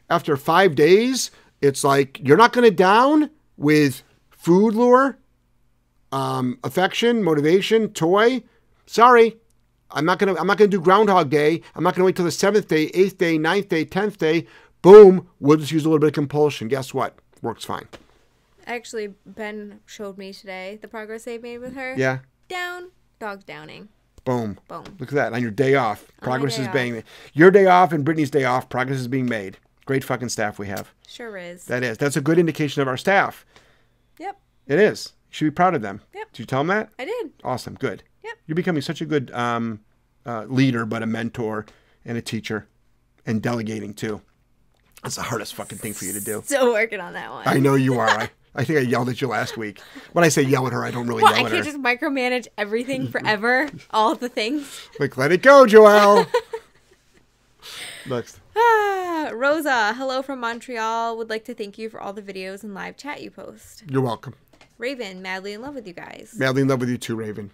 After 0.10 0.38
five 0.38 0.74
days, 0.76 1.32
it's 1.62 1.84
like 1.84 2.18
you're 2.24 2.38
not 2.38 2.54
going 2.54 2.66
to 2.66 2.76
down 2.76 3.30
with 3.58 4.04
food 4.30 4.74
lure, 4.74 5.18
um, 6.14 6.60
affection, 6.64 7.24
motivation, 7.24 7.90
toy. 7.90 8.44
Sorry, 8.86 9.36
I'm 9.92 10.06
not 10.06 10.20
gonna 10.20 10.36
I'm 10.36 10.48
not 10.48 10.58
gonna 10.58 10.70
do 10.70 10.82
Groundhog 10.82 11.30
Day. 11.30 11.62
I'm 11.76 11.84
not 11.84 11.96
gonna 11.96 12.06
wait 12.06 12.16
till 12.16 12.26
the 12.26 12.32
seventh 12.32 12.68
day, 12.68 12.92
eighth 12.94 13.18
day, 13.18 13.38
ninth 13.38 13.70
day, 13.70 13.86
tenth 13.86 14.18
day. 14.18 14.48
Boom, 14.82 15.28
we'll 15.40 15.58
just 15.58 15.72
use 15.72 15.86
a 15.86 15.88
little 15.88 16.00
bit 16.00 16.08
of 16.08 16.14
compulsion. 16.14 16.68
Guess 16.68 16.94
what? 16.94 17.18
Works 17.44 17.66
fine. 17.66 17.88
Actually, 18.66 19.14
Ben 19.26 19.82
showed 19.86 20.18
me 20.18 20.34
today 20.34 20.80
the 20.82 20.88
progress 20.88 21.26
they've 21.26 21.42
made 21.42 21.60
with 21.60 21.76
her. 21.76 21.94
Yeah. 21.96 22.20
Down, 22.48 22.90
dog's 23.20 23.44
downing. 23.44 23.90
Boom. 24.24 24.58
Boom. 24.70 24.86
Look 25.00 25.10
at 25.10 25.16
that. 25.16 25.34
On 25.34 25.42
your 25.42 25.52
day 25.52 25.76
off, 25.76 26.08
progress 26.22 26.56
day 26.56 26.62
is 26.64 26.68
off. 26.70 26.74
being 26.74 27.04
your 27.34 27.52
day 27.52 27.66
off 27.66 27.92
and 27.92 28.06
Brittany's 28.06 28.32
day 28.32 28.46
off. 28.46 28.70
Progress 28.70 28.98
is 29.00 29.10
being 29.10 29.26
made. 29.26 29.58
Great 29.86 30.04
fucking 30.06 30.30
staff 30.30 30.58
we 30.58 30.68
have. 30.68 30.94
Sure 31.06 31.38
is. 31.38 31.66
That 31.66 31.84
is. 31.84 31.98
That's 31.98 32.16
a 32.16 32.22
good 32.22 32.40
indication 32.40 32.82
of 32.82 32.88
our 32.88 32.96
staff. 32.96 33.46
yep, 34.18 34.40
It 34.66 34.80
is. 34.80 35.12
You 35.30 35.36
should 35.36 35.46
be 35.46 35.52
proud 35.52 35.76
of 35.76 35.82
them. 35.82 36.00
Yep. 36.16 36.32
Did 36.32 36.40
you 36.40 36.46
tell 36.46 36.62
them 36.62 36.68
that? 36.68 36.90
I 36.98 37.04
did. 37.06 37.32
Awesome. 37.44 37.76
Good. 37.76 38.04
Yep. 38.24 38.34
You're 38.48 38.56
becoming 38.56 38.82
such 38.82 39.02
a 39.02 39.06
good 39.06 39.30
um, 39.32 39.82
uh, 40.26 40.46
leader, 40.48 40.86
but 40.86 41.04
a 41.04 41.06
mentor 41.06 41.66
and 42.06 42.18
a 42.18 42.22
teacher, 42.22 42.68
and 43.26 43.42
delegating 43.42 43.94
too. 43.94 44.22
That's 45.04 45.16
the 45.16 45.22
hardest 45.22 45.54
fucking 45.56 45.78
thing 45.78 45.94
for 45.94 46.06
you 46.06 46.14
to 46.14 46.22
do. 46.22 46.42
Still 46.46 46.72
working 46.72 47.00
on 47.00 47.14
that 47.14 47.30
one. 47.30 47.44
I 47.46 47.60
know 47.60 47.76
you 47.76 48.00
are. 48.00 48.08
I, 48.10 48.30
I 48.56 48.64
think 48.64 48.80
I 48.80 48.82
yelled 48.84 49.10
at 49.10 49.22
you 49.22 49.28
last 49.28 49.58
week. 49.58 49.80
When 50.14 50.24
I 50.24 50.30
say 50.30 50.42
yell 50.44 50.66
at 50.68 50.74
her, 50.74 50.84
I 50.86 50.92
don't 50.92 51.08
really 51.08 51.24
Well, 51.24 51.34
I 51.34 51.38
yell 51.38 51.46
at 51.48 51.52
her. 51.52 51.58
can't 51.62 51.66
just 51.66 51.84
micromanage 51.84 52.48
everything 52.58 53.08
forever. 53.10 53.70
all 53.92 54.16
the 54.16 54.30
things. 54.30 54.88
Like, 55.00 55.18
let 55.18 55.32
it 55.32 55.42
go, 55.42 55.66
Joelle. 55.66 56.28
Next. 58.06 58.40
Ah, 58.56 59.32
Rosa, 59.34 59.94
hello 59.94 60.22
from 60.22 60.40
Montreal. 60.40 61.18
Would 61.18 61.30
like 61.30 61.46
to 61.46 61.54
thank 61.54 61.78
you 61.78 61.90
for 61.90 62.00
all 62.02 62.14
the 62.14 62.22
videos 62.22 62.64
and 62.64 62.74
live 62.74 62.98
chat 62.98 63.22
you 63.22 63.32
post. 63.32 63.84
You're 63.90 64.02
welcome. 64.02 64.36
Raven, 64.78 65.22
madly 65.22 65.54
in 65.54 65.62
love 65.62 65.76
with 65.76 65.88
you 65.88 65.94
guys. 65.94 66.34
Madly 66.38 66.62
in 66.64 66.68
love 66.68 66.80
with 66.82 66.90
you 66.90 66.98
too, 66.98 67.16
Raven. 67.16 67.52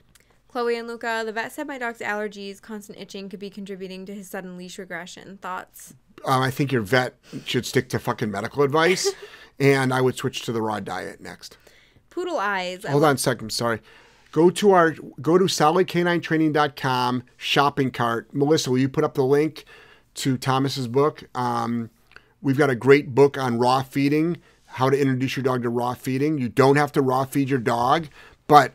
Chloe 0.50 0.78
and 0.78 0.88
Luca, 0.88 1.22
the 1.26 1.32
vet 1.32 1.52
said 1.52 1.68
my 1.68 1.78
dog's 1.78 2.00
allergies, 2.00 2.60
constant 2.60 3.00
itching 3.00 3.30
could 3.30 3.40
be 3.40 3.52
contributing 3.52 4.06
to 4.08 4.16
his 4.16 4.28
sudden 4.28 4.58
leash 4.58 4.80
regression. 4.80 5.38
Thoughts? 5.38 5.94
Um, 6.26 6.42
I 6.42 6.50
think 6.50 6.72
your 6.72 6.82
vet 6.82 7.16
should 7.46 7.68
stick 7.68 7.88
to 7.90 8.00
fucking 8.00 8.32
medical 8.32 8.64
advice, 8.64 9.10
and 9.60 9.94
I 9.94 10.02
would 10.02 10.18
switch 10.18 10.42
to 10.44 10.52
the 10.52 10.62
raw 10.62 10.80
diet 10.80 11.22
next. 11.22 11.58
Poodle 12.10 12.40
eyes. 12.40 12.84
Hold 12.84 13.04
on 13.04 13.16
a 13.16 13.18
second. 13.20 13.52
Sorry. 13.52 13.80
Go 14.32 14.50
to 14.50 14.72
our 14.72 14.92
go 15.22 15.38
to 15.38 15.46
solidk9training.com 15.46 17.24
shopping 17.38 17.92
cart. 17.92 18.34
Melissa, 18.34 18.72
will 18.72 18.80
you 18.80 18.90
put 18.90 19.04
up 19.04 19.14
the 19.14 19.24
link 19.24 19.66
to 20.16 20.36
Thomas's 20.36 20.88
book? 20.88 21.24
Um, 21.36 21.92
we've 22.42 22.58
got 22.58 22.72
a 22.72 22.76
great 22.76 23.14
book 23.14 23.38
on 23.38 23.60
raw 23.60 23.84
feeding, 23.84 24.38
how 24.66 24.90
to 24.90 25.00
introduce 25.00 25.36
your 25.38 25.44
dog 25.44 25.62
to 25.62 25.70
raw 25.70 25.94
feeding. 25.94 26.40
You 26.40 26.50
don't 26.50 26.76
have 26.76 26.92
to 26.94 27.02
raw 27.02 27.26
feed 27.26 27.50
your 27.50 27.60
dog, 27.60 28.08
but 28.48 28.74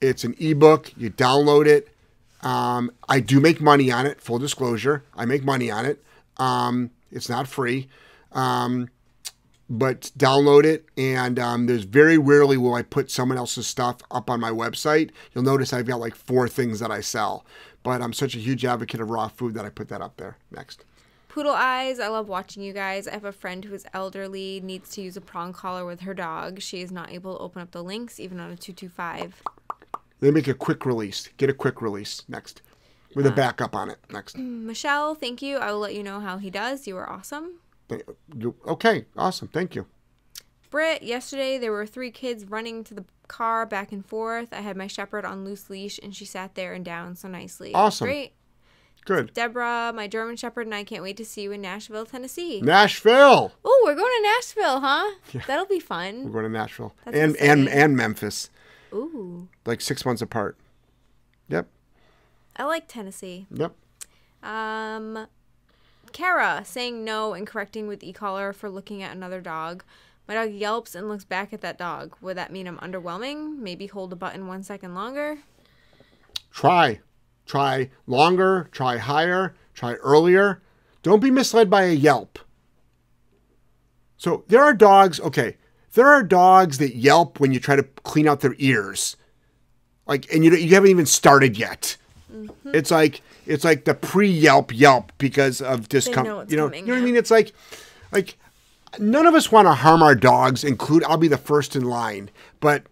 it's 0.00 0.24
an 0.24 0.34
ebook. 0.38 0.92
You 0.96 1.10
download 1.10 1.66
it. 1.66 1.88
Um, 2.42 2.90
I 3.08 3.20
do 3.20 3.40
make 3.40 3.60
money 3.60 3.90
on 3.90 4.06
it. 4.06 4.20
Full 4.20 4.38
disclosure, 4.38 5.04
I 5.14 5.26
make 5.26 5.44
money 5.44 5.70
on 5.70 5.84
it. 5.84 6.02
Um, 6.38 6.90
it's 7.12 7.28
not 7.28 7.46
free. 7.46 7.88
Um, 8.32 8.88
but 9.68 10.10
download 10.18 10.64
it. 10.64 10.86
And 10.96 11.38
um, 11.38 11.66
there's 11.66 11.84
very 11.84 12.18
rarely 12.18 12.56
will 12.56 12.74
I 12.74 12.82
put 12.82 13.10
someone 13.10 13.38
else's 13.38 13.66
stuff 13.66 13.98
up 14.10 14.28
on 14.28 14.40
my 14.40 14.50
website. 14.50 15.10
You'll 15.32 15.44
notice 15.44 15.72
I've 15.72 15.86
got 15.86 16.00
like 16.00 16.14
four 16.14 16.48
things 16.48 16.80
that 16.80 16.90
I 16.90 17.00
sell. 17.00 17.44
But 17.82 18.02
I'm 18.02 18.12
such 18.12 18.34
a 18.34 18.38
huge 18.38 18.64
advocate 18.64 19.00
of 19.00 19.10
raw 19.10 19.28
food 19.28 19.54
that 19.54 19.64
I 19.64 19.70
put 19.70 19.88
that 19.88 20.02
up 20.02 20.16
there. 20.16 20.36
Next. 20.50 20.84
Poodle 21.28 21.52
eyes. 21.52 22.00
I 22.00 22.08
love 22.08 22.28
watching 22.28 22.62
you 22.62 22.72
guys. 22.72 23.06
I 23.06 23.12
have 23.12 23.24
a 23.24 23.32
friend 23.32 23.64
who 23.64 23.72
is 23.72 23.86
elderly, 23.94 24.60
needs 24.60 24.90
to 24.90 25.02
use 25.02 25.16
a 25.16 25.20
prong 25.20 25.52
collar 25.52 25.86
with 25.86 26.00
her 26.00 26.12
dog. 26.12 26.60
She 26.60 26.82
is 26.82 26.90
not 26.90 27.10
able 27.10 27.36
to 27.36 27.42
open 27.42 27.62
up 27.62 27.70
the 27.70 27.84
links, 27.84 28.18
even 28.18 28.40
on 28.40 28.50
a 28.50 28.56
225. 28.56 29.40
They 30.20 30.30
make 30.30 30.48
a 30.48 30.54
quick 30.54 30.86
release. 30.86 31.28
Get 31.36 31.50
a 31.50 31.54
quick 31.54 31.82
release. 31.82 32.22
Next. 32.28 32.62
With 33.14 33.26
a 33.26 33.32
uh, 33.32 33.34
backup 33.34 33.74
on 33.74 33.90
it. 33.90 33.98
Next. 34.10 34.36
Mm, 34.36 34.62
Michelle, 34.62 35.14
thank 35.14 35.42
you. 35.42 35.56
I 35.56 35.72
will 35.72 35.80
let 35.80 35.94
you 35.94 36.02
know 36.02 36.20
how 36.20 36.38
he 36.38 36.50
does. 36.50 36.86
You 36.86 36.96
are 36.96 37.10
awesome. 37.10 37.54
Okay. 38.66 39.06
Awesome. 39.16 39.48
Thank 39.48 39.74
you. 39.74 39.86
Britt, 40.70 41.02
yesterday 41.02 41.58
there 41.58 41.72
were 41.72 41.86
three 41.86 42.12
kids 42.12 42.44
running 42.44 42.84
to 42.84 42.94
the 42.94 43.04
car 43.26 43.66
back 43.66 43.90
and 43.90 44.06
forth. 44.06 44.52
I 44.52 44.60
had 44.60 44.76
my 44.76 44.86
shepherd 44.86 45.24
on 45.24 45.44
loose 45.44 45.68
leash 45.68 45.98
and 46.00 46.14
she 46.14 46.24
sat 46.24 46.54
there 46.54 46.72
and 46.72 46.84
down 46.84 47.16
so 47.16 47.26
nicely. 47.26 47.74
Awesome. 47.74 48.06
Great. 48.06 48.34
Good. 49.04 49.32
Deborah, 49.32 49.92
my 49.94 50.06
German 50.06 50.36
shepherd, 50.36 50.66
and 50.66 50.74
I 50.74 50.84
can't 50.84 51.02
wait 51.02 51.16
to 51.16 51.24
see 51.24 51.42
you 51.42 51.52
in 51.52 51.62
Nashville, 51.62 52.04
Tennessee. 52.04 52.60
Nashville. 52.60 53.50
Oh, 53.64 53.82
we're 53.84 53.94
going 53.94 54.12
to 54.14 54.22
Nashville, 54.22 54.80
huh? 54.80 55.10
That'll 55.46 55.64
be 55.64 55.80
fun. 55.80 56.24
We're 56.24 56.42
going 56.42 56.44
to 56.44 56.50
Nashville. 56.50 56.94
That's 57.06 57.16
and, 57.16 57.36
and, 57.36 57.66
and 57.68 57.96
Memphis. 57.96 58.50
Ooh, 58.92 59.48
Like 59.66 59.80
six 59.80 60.04
months 60.04 60.22
apart. 60.22 60.56
Yep. 61.48 61.68
I 62.56 62.64
like 62.64 62.88
Tennessee. 62.88 63.46
Yep. 63.52 63.74
Um, 64.42 65.26
Kara 66.12 66.62
saying 66.64 67.04
no 67.04 67.34
and 67.34 67.46
correcting 67.46 67.86
with 67.86 68.02
e-collar 68.02 68.52
for 68.52 68.68
looking 68.68 69.02
at 69.02 69.14
another 69.14 69.40
dog. 69.40 69.84
My 70.26 70.34
dog 70.34 70.50
yelps 70.52 70.94
and 70.94 71.08
looks 71.08 71.24
back 71.24 71.52
at 71.52 71.60
that 71.62 71.78
dog. 71.78 72.16
Would 72.20 72.36
that 72.36 72.52
mean 72.52 72.66
I'm 72.66 72.78
underwhelming? 72.78 73.58
Maybe 73.58 73.86
hold 73.86 74.12
a 74.12 74.16
button 74.16 74.46
one 74.46 74.62
second 74.62 74.94
longer. 74.94 75.38
Try. 76.52 77.00
Try 77.46 77.90
longer, 78.06 78.68
try 78.70 78.98
higher, 78.98 79.54
try 79.74 79.94
earlier. 79.94 80.62
Don't 81.02 81.20
be 81.20 81.30
misled 81.32 81.68
by 81.68 81.82
a 81.82 81.92
yelp. 81.92 82.38
So 84.16 84.44
there 84.48 84.62
are 84.62 84.74
dogs, 84.74 85.18
okay, 85.18 85.56
there 85.94 86.08
are 86.08 86.22
dogs 86.22 86.78
that 86.78 86.96
yelp 86.96 87.40
when 87.40 87.52
you 87.52 87.60
try 87.60 87.76
to 87.76 87.82
clean 87.82 88.28
out 88.28 88.40
their 88.40 88.54
ears. 88.58 89.16
Like 90.06 90.32
and 90.32 90.44
you 90.44 90.54
you 90.54 90.74
haven't 90.74 90.90
even 90.90 91.06
started 91.06 91.56
yet. 91.56 91.96
It's 92.66 92.90
like 92.90 93.22
it's 93.46 93.64
like 93.64 93.84
the 93.84 93.94
pre-yelp 93.94 94.72
yelp 94.72 95.12
because 95.18 95.60
of 95.60 95.88
discomfort. 95.88 96.50
You 96.50 96.56
know, 96.56 96.68
coming, 96.68 96.86
you 96.86 96.92
know 96.92 96.94
what 96.94 97.02
I 97.02 97.04
mean? 97.04 97.16
It's 97.16 97.30
like 97.30 97.52
like 98.12 98.36
none 98.98 99.26
of 99.26 99.34
us 99.34 99.50
want 99.50 99.66
to 99.66 99.74
harm 99.74 100.02
our 100.02 100.14
dogs, 100.14 100.64
include 100.64 101.04
I'll 101.04 101.16
be 101.16 101.28
the 101.28 101.36
first 101.36 101.76
in 101.76 101.84
line, 101.84 102.30
but 102.60 102.82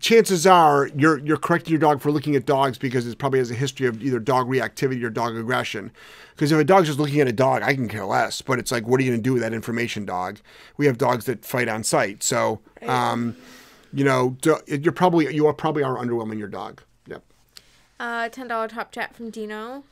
chances 0.00 0.46
are 0.46 0.88
you're 0.96 1.18
you're 1.18 1.36
correcting 1.36 1.72
your 1.72 1.80
dog 1.80 2.00
for 2.00 2.10
looking 2.10 2.36
at 2.36 2.46
dogs 2.46 2.78
because 2.78 3.06
it 3.06 3.18
probably 3.18 3.38
has 3.38 3.50
a 3.50 3.54
history 3.54 3.86
of 3.86 4.02
either 4.02 4.18
dog 4.18 4.48
reactivity 4.48 5.02
or 5.02 5.10
dog 5.10 5.36
aggression. 5.36 5.90
Because 6.34 6.52
if 6.52 6.58
a 6.58 6.64
dog's 6.64 6.88
just 6.88 6.98
looking 6.98 7.20
at 7.20 7.28
a 7.28 7.32
dog, 7.32 7.62
I 7.62 7.74
can 7.74 7.88
care 7.88 8.04
less. 8.04 8.42
But 8.42 8.58
it's 8.58 8.70
like, 8.70 8.86
what 8.86 9.00
are 9.00 9.02
you 9.02 9.10
going 9.10 9.20
to 9.20 9.22
do 9.22 9.32
with 9.32 9.42
that 9.42 9.54
information, 9.54 10.04
dog? 10.04 10.38
We 10.76 10.86
have 10.86 10.98
dogs 10.98 11.24
that 11.24 11.44
fight 11.44 11.68
on 11.68 11.82
sight, 11.82 12.22
so 12.22 12.60
um, 12.82 13.36
you 13.92 14.04
know 14.04 14.36
you're 14.66 14.92
probably 14.92 15.34
you 15.34 15.46
are 15.46 15.54
probably 15.54 15.82
are 15.82 15.96
underwhelming 15.96 16.38
your 16.38 16.48
dog. 16.48 16.82
Yep. 17.06 17.22
Uh, 17.98 18.28
ten 18.28 18.48
dollar 18.48 18.68
top 18.68 18.92
chat 18.92 19.14
from 19.14 19.30
Dino. 19.30 19.84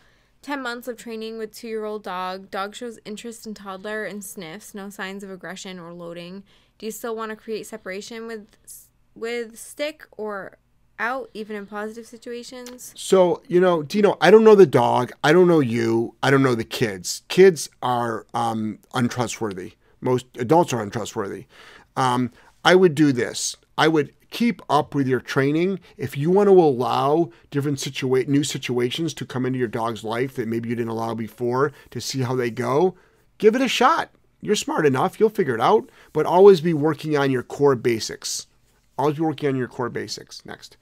Ten 0.42 0.62
months 0.62 0.88
of 0.88 0.98
training 0.98 1.38
with 1.38 1.54
two 1.54 1.68
year 1.68 1.84
old 1.86 2.02
dog. 2.02 2.50
Dog 2.50 2.74
shows 2.74 2.98
interest 3.06 3.46
in 3.46 3.54
toddler 3.54 4.04
and 4.04 4.22
sniffs. 4.22 4.74
No 4.74 4.90
signs 4.90 5.24
of 5.24 5.30
aggression 5.30 5.78
or 5.78 5.94
loading. 5.94 6.42
Do 6.76 6.84
you 6.84 6.92
still 6.92 7.16
want 7.16 7.30
to 7.30 7.36
create 7.36 7.66
separation 7.66 8.26
with 8.26 8.48
with 9.14 9.58
stick 9.58 10.06
or 10.16 10.58
out, 10.98 11.30
even 11.34 11.56
in 11.56 11.66
positive 11.66 12.06
situations? 12.06 12.92
So, 12.96 13.42
you 13.48 13.60
know, 13.60 13.82
Dino, 13.82 14.16
I 14.20 14.30
don't 14.30 14.44
know 14.44 14.54
the 14.54 14.66
dog. 14.66 15.12
I 15.22 15.32
don't 15.32 15.48
know 15.48 15.60
you. 15.60 16.14
I 16.22 16.30
don't 16.30 16.42
know 16.42 16.54
the 16.54 16.64
kids. 16.64 17.22
Kids 17.28 17.68
are 17.82 18.26
um, 18.34 18.78
untrustworthy. 18.94 19.74
Most 20.00 20.26
adults 20.38 20.72
are 20.72 20.82
untrustworthy. 20.82 21.46
Um, 21.96 22.30
I 22.64 22.74
would 22.74 22.94
do 22.94 23.12
this. 23.12 23.56
I 23.76 23.88
would 23.88 24.12
keep 24.30 24.60
up 24.68 24.94
with 24.94 25.06
your 25.06 25.20
training. 25.20 25.80
If 25.96 26.16
you 26.16 26.30
want 26.30 26.48
to 26.48 26.58
allow 26.58 27.30
different 27.50 27.78
situa- 27.78 28.28
new 28.28 28.44
situations 28.44 29.14
to 29.14 29.26
come 29.26 29.46
into 29.46 29.58
your 29.58 29.68
dog's 29.68 30.04
life 30.04 30.34
that 30.36 30.48
maybe 30.48 30.68
you 30.68 30.74
didn't 30.74 30.90
allow 30.90 31.14
before 31.14 31.72
to 31.90 32.00
see 32.00 32.20
how 32.20 32.34
they 32.34 32.50
go, 32.50 32.96
give 33.38 33.54
it 33.54 33.62
a 33.62 33.68
shot. 33.68 34.10
You're 34.40 34.56
smart 34.56 34.86
enough. 34.86 35.18
You'll 35.18 35.30
figure 35.30 35.54
it 35.54 35.60
out. 35.60 35.88
But 36.12 36.26
always 36.26 36.60
be 36.60 36.74
working 36.74 37.16
on 37.16 37.30
your 37.30 37.42
core 37.42 37.76
basics. 37.76 38.46
Always 38.98 39.16
be 39.16 39.22
working 39.22 39.48
on 39.48 39.56
your 39.56 39.68
core 39.68 39.88
basics. 39.88 40.44
Next. 40.44 40.76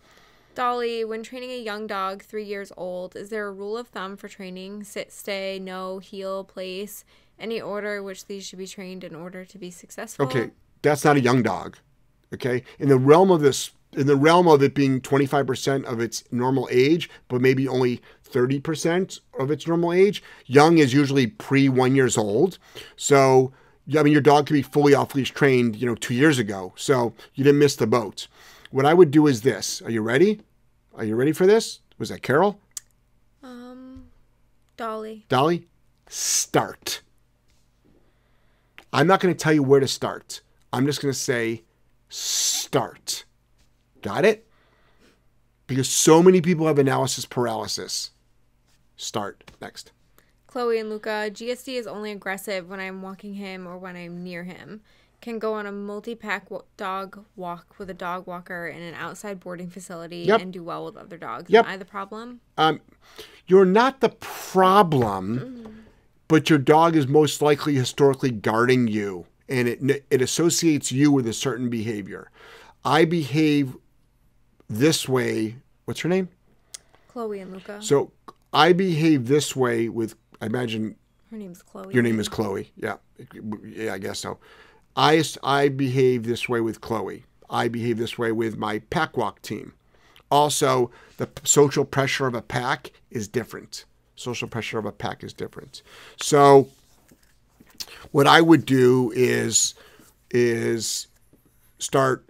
Dolly, 0.55 1.05
when 1.05 1.23
training 1.23 1.51
a 1.51 1.59
young 1.59 1.87
dog 1.87 2.23
three 2.23 2.45
years 2.45 2.73
old, 2.77 3.17
is 3.17 3.31
there 3.31 3.47
a 3.47 3.53
rule 3.53 3.77
of 3.77 3.89
thumb 3.89 4.17
for 4.17 4.29
training? 4.29 4.85
Sit, 4.85 5.11
stay, 5.11 5.59
no, 5.59 5.99
heel, 5.99 6.45
place, 6.45 7.05
any 7.39 7.61
order 7.61 8.03
which 8.03 8.27
these 8.27 8.45
should 8.45 8.59
be 8.59 8.67
trained 8.67 9.03
in 9.03 9.15
order 9.15 9.45
to 9.45 9.59
be 9.59 9.71
successful? 9.71 10.27
Okay, 10.27 10.51
that's 10.83 11.05
not 11.05 11.17
a 11.17 11.21
young 11.21 11.43
dog. 11.43 11.79
Okay, 12.35 12.65
in 12.79 12.89
the 12.89 12.99
realm 12.99 13.31
of 13.31 13.41
this, 13.41 13.71
in 13.93 14.07
the 14.07 14.17
realm 14.17 14.47
of 14.47 14.63
it 14.63 14.75
being 14.75 15.01
25% 15.01 15.85
of 15.85 16.01
its 16.01 16.25
normal 16.31 16.69
age, 16.71 17.09
but 17.29 17.41
maybe 17.41 17.67
only 17.67 18.03
30% 18.31 19.21
of 19.39 19.51
its 19.51 19.67
normal 19.67 19.93
age, 19.93 20.23
young 20.47 20.79
is 20.79 20.93
usually 20.93 21.27
pre 21.27 21.69
one 21.69 21.95
years 21.95 22.17
old. 22.17 22.59
So, 22.97 23.53
I 23.97 24.03
mean, 24.03 24.13
your 24.13 24.23
dog 24.23 24.47
could 24.47 24.55
be 24.55 24.63
fully 24.63 24.95
off 24.95 25.15
leash 25.15 25.33
trained, 25.33 25.77
you 25.77 25.87
know, 25.87 25.95
two 25.95 26.15
years 26.15 26.39
ago. 26.39 26.73
So 26.77 27.15
you 27.35 27.45
didn't 27.45 27.59
miss 27.59 27.77
the 27.77 27.87
boat. 27.87 28.29
What 28.71 28.87
I 28.87 28.95
would 28.95 29.11
do 29.11 29.27
is 29.27 29.43
this. 29.43 29.83
Are 29.83 29.91
you 29.91 30.03
ready? 30.03 30.41
Are 30.95 31.05
you 31.05 31.17
ready 31.17 31.33
for 31.33 31.47
this? 31.47 31.81
Was 31.99 32.09
that 32.11 32.23
Carol? 32.23 32.61
Um, 33.43 34.05
Dolly. 34.77 35.27
Dolly, 35.29 35.67
start. 36.09 37.03
I'm 38.93 39.07
not 39.07 39.21
going 39.21 39.35
to 39.35 39.39
tell 39.39 39.53
you 39.53 39.63
where 39.63 39.81
to 39.81 39.89
start. 39.89 40.43
I'm 40.73 40.87
just 40.87 41.01
going 41.01 41.13
to 41.13 41.19
say 41.19 41.63
start. 42.09 43.25
Got 44.01 44.25
it? 44.25 44.47
Because 45.67 45.89
so 45.89 46.23
many 46.23 46.41
people 46.41 46.67
have 46.67 46.79
analysis 46.79 47.25
paralysis. 47.25 48.11
Start. 48.97 49.51
Next. 49.61 49.93
Chloe 50.53 50.79
and 50.79 50.91
Luca, 50.91 51.31
GSD 51.33 51.79
is 51.79 51.87
only 51.87 52.13
aggressive 52.13 52.69
when 52.69 52.79
I'm 52.79 53.01
walking 53.01 53.33
him 53.33 53.67
or 53.67 53.79
when 53.79 53.97
I'm 53.97 54.23
near 54.23 54.45
him. 54.45 54.83
Can 55.23 55.39
go 55.39 55.55
on 55.55 55.65
a 55.65 55.73
multi 55.73 56.15
pack 56.15 56.51
w- 56.51 56.63
dog 56.77 57.25
walk 57.37 57.77
with 57.79 57.89
a 57.89 57.95
dog 57.95 58.27
walker 58.27 58.67
in 58.67 58.83
an 58.83 58.93
outside 58.93 59.41
boarding 59.41 59.71
facility 59.71 60.25
Yep. 60.27 60.41
and 60.43 60.53
do 60.53 60.63
well 60.63 60.85
with 60.85 60.99
other 60.99 61.17
dogs. 61.17 61.49
Yep. 61.49 61.65
Am 61.65 61.73
I 61.73 61.77
the 61.79 61.87
problem? 61.87 62.41
Um, 62.59 62.83
you're 63.47 63.65
not 63.65 64.01
the 64.01 64.11
problem, 64.11 65.87
but 66.29 66.51
your 66.51 66.59
dog 66.59 66.97
is 66.97 67.09
most 67.09 67.41
likely 67.41 67.75
historically 67.75 68.31
guarding 68.31 68.89
you, 68.89 69.25
and 69.49 69.67
it 69.69 70.05
it 70.11 70.21
associates 70.21 70.93
you 70.93 71.11
with 71.11 71.27
a 71.27 71.33
certain 71.33 71.71
behavior. 71.71 72.31
I 72.85 73.07
behave 73.07 73.79
this 74.69 75.09
way. 75.09 75.57
What's 75.87 76.01
her 76.01 76.11
name? 76.11 76.29
Chloe 77.09 77.41
and 77.41 77.53
Luca. 77.55 77.81
So 77.81 78.13
I 78.53 78.75
behave 78.75 79.29
this 79.29 79.57
way 79.57 79.89
with. 79.89 80.15
I 80.43 80.47
imagine 80.47 80.97
Her 81.31 81.37
name's 81.39 81.63
Chloe. 81.63 81.95
your 81.95 82.03
name 82.03 82.19
is 82.19 82.29
Chloe. 82.29 82.73
Yeah, 82.77 82.97
yeah, 83.65 83.95
I 83.95 83.99
guess 83.99 84.19
so. 84.19 84.39
I 84.97 85.23
I 85.43 85.69
behave 85.69 86.25
this 86.25 86.49
way 86.49 86.61
with 86.61 86.81
Chloe. 86.81 87.25
I 87.49 87.69
behave 87.69 87.97
this 87.97 88.19
way 88.19 88.33
with 88.33 88.57
my 88.59 88.81
pack 88.91 89.17
walk 89.17 89.41
team. 89.41 89.73
Also, 90.31 90.91
the 91.19 91.29
social 91.45 91.85
pressure 91.85 92.27
of 92.27 92.35
a 92.35 92.43
pack 92.43 92.91
is 93.11 93.29
different. 93.29 93.85
Social 94.17 94.49
pressure 94.49 94.79
of 94.79 94.85
a 94.85 94.93
pack 94.93 95.23
is 95.23 95.33
different. 95.33 95.83
So, 96.17 96.69
what 98.11 98.27
I 98.27 98.41
would 98.41 98.67
do 98.67 99.13
is 99.15 99.75
is 100.33 101.07
start 101.79 102.25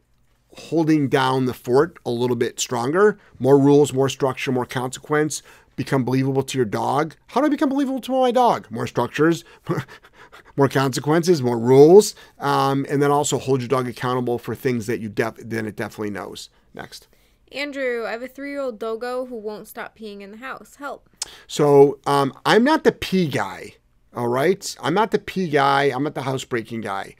holding 0.56 1.08
down 1.08 1.46
the 1.46 1.54
fort 1.54 1.96
a 2.04 2.10
little 2.10 2.36
bit 2.36 2.60
stronger. 2.60 3.18
More 3.38 3.58
rules, 3.58 3.92
more 3.94 4.10
structure, 4.10 4.52
more 4.52 4.66
consequence. 4.66 5.42
Become 5.76 6.04
believable 6.04 6.42
to 6.42 6.58
your 6.58 6.64
dog. 6.64 7.16
How 7.28 7.40
do 7.40 7.46
I 7.46 7.50
become 7.50 7.70
believable 7.70 8.00
to 8.00 8.12
my 8.12 8.30
dog? 8.30 8.70
More 8.70 8.86
structures, 8.86 9.44
more 10.56 10.68
consequences, 10.68 11.42
more 11.42 11.58
rules, 11.58 12.14
um, 12.38 12.84
and 12.88 13.02
then 13.02 13.10
also 13.10 13.38
hold 13.38 13.60
your 13.60 13.68
dog 13.68 13.88
accountable 13.88 14.38
for 14.38 14.54
things 14.54 14.86
that 14.86 15.00
you 15.00 15.08
def- 15.08 15.36
then 15.38 15.66
it 15.66 15.76
definitely 15.76 16.10
knows. 16.10 16.50
Next. 16.74 17.08
Andrew, 17.50 18.06
I 18.06 18.12
have 18.12 18.22
a 18.22 18.28
three 18.28 18.50
year 18.50 18.60
old 18.60 18.78
dogo 18.78 19.26
who 19.26 19.36
won't 19.36 19.68
stop 19.68 19.96
peeing 19.96 20.20
in 20.20 20.30
the 20.30 20.38
house. 20.38 20.76
Help. 20.76 21.08
So 21.46 21.98
um, 22.06 22.32
I'm 22.46 22.64
not 22.64 22.84
the 22.84 22.92
pee 22.92 23.28
guy. 23.28 23.74
All 24.14 24.28
right, 24.28 24.76
I'm 24.82 24.94
not 24.94 25.10
the 25.10 25.18
pee 25.18 25.48
guy. 25.48 25.84
I'm 25.84 26.02
not 26.02 26.14
the 26.14 26.22
housebreaking 26.22 26.82
guy. 26.82 27.14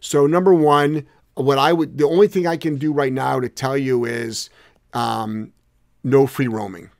So 0.00 0.26
number 0.26 0.54
one, 0.54 1.06
what 1.34 1.58
I 1.58 1.72
would 1.72 1.98
the 1.98 2.06
only 2.06 2.28
thing 2.28 2.46
I 2.46 2.56
can 2.56 2.76
do 2.76 2.92
right 2.92 3.12
now 3.12 3.40
to 3.40 3.48
tell 3.48 3.76
you 3.76 4.04
is 4.04 4.50
um, 4.92 5.52
no 6.04 6.26
free 6.26 6.48
roaming. 6.48 6.90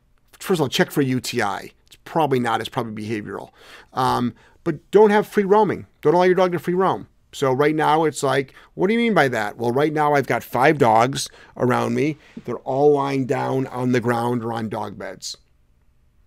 First 0.40 0.58
of 0.58 0.62
all, 0.62 0.68
check 0.68 0.90
for 0.90 1.02
UTI. 1.02 1.72
It's 1.86 1.96
probably 2.04 2.40
not. 2.40 2.60
It's 2.60 2.68
probably 2.68 3.04
behavioral. 3.04 3.50
Um, 3.92 4.34
but 4.64 4.90
don't 4.90 5.10
have 5.10 5.26
free 5.26 5.44
roaming. 5.44 5.86
Don't 6.02 6.14
allow 6.14 6.24
your 6.24 6.34
dog 6.34 6.52
to 6.52 6.58
free 6.58 6.74
roam. 6.74 7.08
So 7.32 7.52
right 7.52 7.74
now 7.74 8.04
it's 8.04 8.22
like, 8.22 8.54
what 8.74 8.86
do 8.86 8.94
you 8.94 8.98
mean 8.98 9.14
by 9.14 9.28
that? 9.28 9.58
Well, 9.58 9.70
right 9.70 9.92
now 9.92 10.14
I've 10.14 10.26
got 10.26 10.42
five 10.42 10.78
dogs 10.78 11.28
around 11.56 11.94
me. 11.94 12.16
They're 12.44 12.56
all 12.58 12.92
lying 12.92 13.26
down 13.26 13.66
on 13.66 13.92
the 13.92 14.00
ground 14.00 14.42
or 14.42 14.52
on 14.52 14.68
dog 14.68 14.98
beds. 14.98 15.36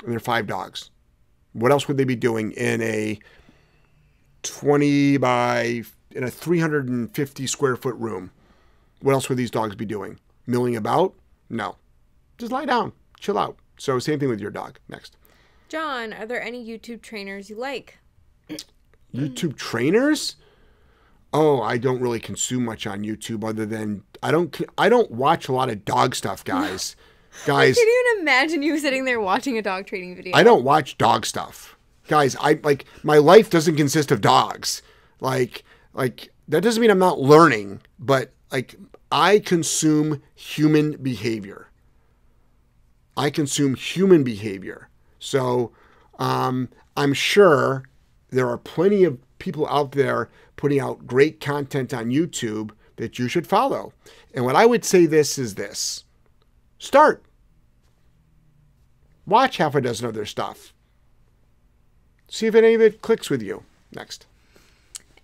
And 0.03 0.11
they're 0.11 0.19
five 0.19 0.47
dogs. 0.47 0.89
What 1.53 1.71
else 1.71 1.87
would 1.87 1.97
they 1.97 2.03
be 2.03 2.15
doing 2.15 2.51
in 2.53 2.81
a 2.81 3.19
20 4.43 5.17
by 5.17 5.83
in 6.11 6.23
a 6.23 6.31
350 6.31 7.47
square 7.47 7.75
foot 7.75 7.95
room? 7.95 8.31
What 9.01 9.13
else 9.13 9.29
would 9.29 9.37
these 9.37 9.51
dogs 9.51 9.75
be 9.75 9.85
doing? 9.85 10.19
Milling 10.45 10.75
about? 10.75 11.13
No. 11.49 11.75
Just 12.37 12.51
lie 12.51 12.65
down, 12.65 12.93
chill 13.19 13.37
out. 13.37 13.57
So 13.81 13.97
same 13.97 14.19
thing 14.19 14.29
with 14.29 14.39
your 14.39 14.51
dog. 14.51 14.77
Next. 14.87 15.17
John, 15.67 16.13
are 16.13 16.27
there 16.27 16.39
any 16.39 16.63
YouTube 16.63 17.01
trainers 17.01 17.49
you 17.49 17.55
like? 17.55 17.97
YouTube 19.11 19.57
trainers? 19.57 20.35
Oh, 21.33 21.63
I 21.63 21.79
don't 21.79 21.99
really 21.99 22.19
consume 22.19 22.63
much 22.63 22.85
on 22.85 23.01
YouTube 23.01 23.43
other 23.43 23.65
than 23.65 24.03
I 24.21 24.29
don't 24.29 24.55
I 24.77 24.87
don't 24.87 25.09
watch 25.09 25.47
a 25.47 25.51
lot 25.51 25.71
of 25.71 25.83
dog 25.83 26.13
stuff, 26.13 26.43
guys. 26.43 26.95
guys, 27.47 27.75
I 27.75 27.81
can't 27.81 28.07
even 28.09 28.21
imagine 28.21 28.61
you 28.61 28.77
sitting 28.77 29.05
there 29.05 29.19
watching 29.19 29.57
a 29.57 29.63
dog 29.63 29.87
training 29.87 30.15
video. 30.15 30.37
I 30.37 30.43
don't 30.43 30.63
watch 30.63 30.99
dog 30.99 31.25
stuff. 31.25 31.75
Guys, 32.07 32.35
I 32.39 32.59
like 32.63 32.85
my 33.01 33.17
life 33.17 33.49
doesn't 33.49 33.77
consist 33.77 34.11
of 34.11 34.21
dogs. 34.21 34.83
Like 35.21 35.63
like 35.95 36.31
that 36.49 36.61
doesn't 36.61 36.81
mean 36.81 36.91
I'm 36.91 36.99
not 36.99 37.19
learning, 37.19 37.81
but 37.97 38.31
like 38.51 38.75
I 39.11 39.39
consume 39.39 40.21
human 40.35 40.97
behavior. 41.01 41.70
I 43.21 43.29
consume 43.29 43.75
human 43.75 44.23
behavior. 44.23 44.89
So 45.19 45.71
um, 46.17 46.69
I'm 46.97 47.13
sure 47.13 47.83
there 48.31 48.49
are 48.49 48.57
plenty 48.57 49.03
of 49.03 49.19
people 49.37 49.67
out 49.67 49.91
there 49.91 50.31
putting 50.55 50.79
out 50.79 51.05
great 51.05 51.39
content 51.39 51.93
on 51.93 52.09
YouTube 52.09 52.71
that 52.95 53.19
you 53.19 53.27
should 53.27 53.45
follow. 53.45 53.93
And 54.33 54.43
what 54.43 54.55
I 54.55 54.65
would 54.65 54.83
say 54.83 55.05
this 55.05 55.37
is 55.37 55.53
this 55.53 56.03
start. 56.79 57.23
Watch 59.27 59.57
half 59.57 59.75
a 59.75 59.81
dozen 59.81 60.07
of 60.07 60.15
their 60.15 60.25
stuff. 60.25 60.73
See 62.27 62.47
if 62.47 62.55
any 62.55 62.73
of 62.73 62.81
it 62.81 63.03
clicks 63.03 63.29
with 63.29 63.43
you. 63.43 63.65
Next. 63.93 64.25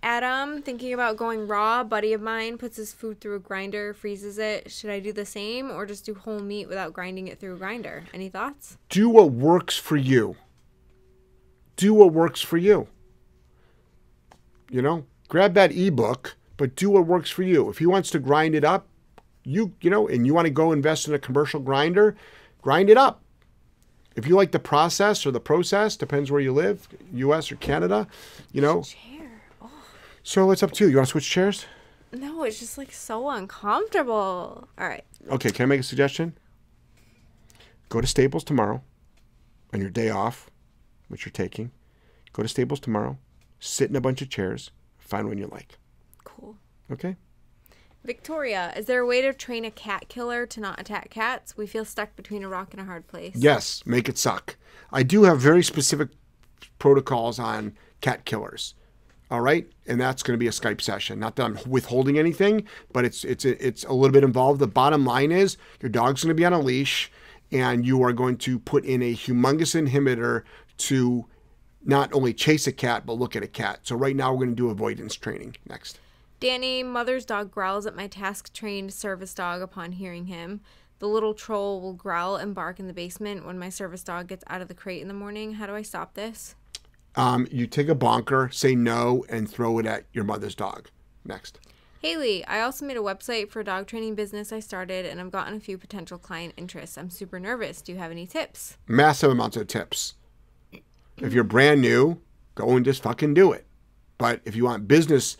Adam, 0.02 0.62
thinking 0.62 0.92
about 0.92 1.16
going 1.16 1.48
raw. 1.48 1.82
Buddy 1.82 2.12
of 2.12 2.20
mine 2.20 2.56
puts 2.56 2.76
his 2.76 2.92
food 2.92 3.20
through 3.20 3.36
a 3.36 3.40
grinder, 3.40 3.92
freezes 3.92 4.38
it. 4.38 4.70
Should 4.70 4.90
I 4.90 5.00
do 5.00 5.12
the 5.12 5.26
same 5.26 5.70
or 5.70 5.86
just 5.86 6.06
do 6.06 6.14
whole 6.14 6.40
meat 6.40 6.68
without 6.68 6.92
grinding 6.92 7.28
it 7.28 7.40
through 7.40 7.54
a 7.54 7.58
grinder? 7.58 8.04
Any 8.14 8.28
thoughts? 8.28 8.78
Do 8.88 9.08
what 9.08 9.32
works 9.32 9.76
for 9.76 9.96
you. 9.96 10.36
Do 11.76 11.94
what 11.94 12.12
works 12.12 12.40
for 12.40 12.56
you. 12.56 12.86
You 14.70 14.82
know, 14.82 15.04
grab 15.28 15.54
that 15.54 15.72
ebook, 15.72 16.36
but 16.56 16.76
do 16.76 16.90
what 16.90 17.06
works 17.06 17.30
for 17.30 17.42
you. 17.42 17.68
If 17.68 17.78
he 17.78 17.86
wants 17.86 18.10
to 18.10 18.18
grind 18.18 18.54
it 18.54 18.64
up, 18.64 18.86
you 19.44 19.72
you 19.80 19.90
know, 19.90 20.06
and 20.06 20.26
you 20.26 20.34
want 20.34 20.46
to 20.46 20.50
go 20.50 20.72
invest 20.72 21.08
in 21.08 21.14
a 21.14 21.18
commercial 21.18 21.60
grinder, 21.60 22.16
grind 22.60 22.90
it 22.90 22.96
up. 22.96 23.22
If 24.14 24.26
you 24.26 24.34
like 24.34 24.50
the 24.52 24.58
process 24.58 25.24
or 25.24 25.30
the 25.30 25.40
process, 25.40 25.96
depends 25.96 26.30
where 26.30 26.40
you 26.40 26.52
live, 26.52 26.88
U.S. 27.14 27.50
or 27.50 27.56
Canada, 27.56 28.08
you 28.52 28.60
know. 28.60 28.82
So 30.28 30.44
what's 30.44 30.62
up 30.62 30.72
to 30.72 30.84
you. 30.84 30.90
You 30.90 30.96
want 30.98 31.06
to 31.06 31.12
switch 31.12 31.30
chairs? 31.30 31.64
no, 32.12 32.42
it's 32.42 32.60
just 32.60 32.76
like 32.76 32.92
so 32.92 33.30
uncomfortable. 33.30 34.68
All 34.78 34.86
right. 34.86 35.06
Okay, 35.30 35.50
can 35.50 35.62
I 35.62 35.66
make 35.66 35.80
a 35.80 35.82
suggestion? 35.82 36.36
Go 37.88 38.02
to 38.02 38.06
Staples 38.06 38.44
tomorrow 38.44 38.82
on 39.72 39.80
your 39.80 39.88
day 39.88 40.10
off, 40.10 40.50
which 41.08 41.24
you're 41.24 41.32
taking. 41.32 41.70
Go 42.34 42.42
to 42.42 42.48
Staples 42.48 42.78
tomorrow, 42.78 43.16
sit 43.58 43.88
in 43.88 43.96
a 43.96 44.02
bunch 44.02 44.20
of 44.20 44.28
chairs, 44.28 44.70
find 44.98 45.28
one 45.28 45.38
you 45.38 45.46
like. 45.46 45.78
Cool. 46.24 46.58
Okay? 46.92 47.16
Victoria, 48.04 48.74
is 48.76 48.84
there 48.84 49.00
a 49.00 49.06
way 49.06 49.22
to 49.22 49.32
train 49.32 49.64
a 49.64 49.70
cat 49.70 50.10
killer 50.10 50.44
to 50.44 50.60
not 50.60 50.78
attack 50.78 51.08
cats? 51.08 51.56
We 51.56 51.66
feel 51.66 51.86
stuck 51.86 52.16
between 52.16 52.44
a 52.44 52.50
rock 52.50 52.74
and 52.74 52.82
a 52.82 52.84
hard 52.84 53.06
place. 53.06 53.34
Yes, 53.34 53.82
make 53.86 54.10
it 54.10 54.18
suck. 54.18 54.58
I 54.92 55.04
do 55.04 55.22
have 55.22 55.40
very 55.40 55.62
specific 55.62 56.10
protocols 56.78 57.38
on 57.38 57.78
cat 58.02 58.26
killers. 58.26 58.74
All 59.30 59.42
right, 59.42 59.70
and 59.86 60.00
that's 60.00 60.22
going 60.22 60.34
to 60.34 60.38
be 60.38 60.46
a 60.46 60.52
Skype 60.52 60.80
session. 60.80 61.18
Not 61.18 61.36
that 61.36 61.44
I'm 61.44 61.58
withholding 61.66 62.18
anything, 62.18 62.66
but 62.92 63.04
it's 63.04 63.24
it's 63.24 63.44
it's 63.44 63.84
a 63.84 63.92
little 63.92 64.12
bit 64.12 64.24
involved. 64.24 64.58
The 64.58 64.66
bottom 64.66 65.04
line 65.04 65.32
is 65.32 65.58
your 65.82 65.90
dog's 65.90 66.22
going 66.22 66.30
to 66.30 66.34
be 66.34 66.46
on 66.46 66.54
a 66.54 66.60
leash, 66.60 67.12
and 67.52 67.86
you 67.86 68.02
are 68.02 68.12
going 68.12 68.38
to 68.38 68.58
put 68.58 68.84
in 68.84 69.02
a 69.02 69.14
humongous 69.14 69.74
inhibitor 69.74 70.44
to 70.78 71.26
not 71.84 72.12
only 72.12 72.32
chase 72.32 72.66
a 72.66 72.72
cat 72.72 73.04
but 73.04 73.14
look 73.14 73.36
at 73.36 73.42
a 73.42 73.48
cat. 73.48 73.80
So 73.82 73.96
right 73.96 74.16
now 74.16 74.32
we're 74.32 74.46
going 74.46 74.50
to 74.50 74.62
do 74.62 74.70
avoidance 74.70 75.14
training. 75.14 75.56
Next. 75.66 76.00
Danny, 76.40 76.82
mother's 76.82 77.24
dog 77.24 77.50
growls 77.50 77.84
at 77.84 77.96
my 77.96 78.06
task 78.06 78.52
trained 78.52 78.94
service 78.94 79.34
dog 79.34 79.60
upon 79.60 79.92
hearing 79.92 80.26
him. 80.26 80.60
The 81.00 81.08
little 81.08 81.34
troll 81.34 81.80
will 81.80 81.92
growl 81.92 82.36
and 82.36 82.54
bark 82.54 82.80
in 82.80 82.86
the 82.86 82.92
basement 82.92 83.44
when 83.44 83.58
my 83.58 83.68
service 83.68 84.02
dog 84.02 84.28
gets 84.28 84.44
out 84.48 84.60
of 84.62 84.68
the 84.68 84.74
crate 84.74 85.02
in 85.02 85.08
the 85.08 85.14
morning. 85.14 85.54
How 85.54 85.66
do 85.66 85.74
I 85.74 85.82
stop 85.82 86.14
this? 86.14 86.54
Um, 87.16 87.48
you 87.50 87.66
take 87.66 87.88
a 87.88 87.94
bonker, 87.94 88.48
say 88.52 88.74
no, 88.74 89.24
and 89.28 89.50
throw 89.50 89.78
it 89.78 89.86
at 89.86 90.04
your 90.12 90.24
mother's 90.24 90.54
dog. 90.54 90.88
Next. 91.24 91.58
Haley, 92.00 92.44
I 92.46 92.60
also 92.60 92.86
made 92.86 92.96
a 92.96 93.00
website 93.00 93.50
for 93.50 93.60
a 93.60 93.64
dog 93.64 93.88
training 93.88 94.14
business 94.14 94.52
I 94.52 94.60
started 94.60 95.04
and 95.04 95.20
I've 95.20 95.32
gotten 95.32 95.54
a 95.54 95.60
few 95.60 95.76
potential 95.76 96.16
client 96.16 96.54
interests. 96.56 96.96
I'm 96.96 97.10
super 97.10 97.40
nervous. 97.40 97.82
Do 97.82 97.92
you 97.92 97.98
have 97.98 98.12
any 98.12 98.26
tips? 98.26 98.76
massive 98.86 99.32
amounts 99.32 99.56
of 99.56 99.66
tips. 99.66 100.14
If 101.16 101.32
you're 101.32 101.42
brand 101.42 101.80
new, 101.80 102.20
go 102.54 102.70
and 102.70 102.84
just 102.84 103.02
fucking 103.02 103.34
do 103.34 103.50
it. 103.50 103.66
But 104.16 104.40
if 104.44 104.54
you 104.54 104.64
want 104.64 104.86
business 104.86 105.36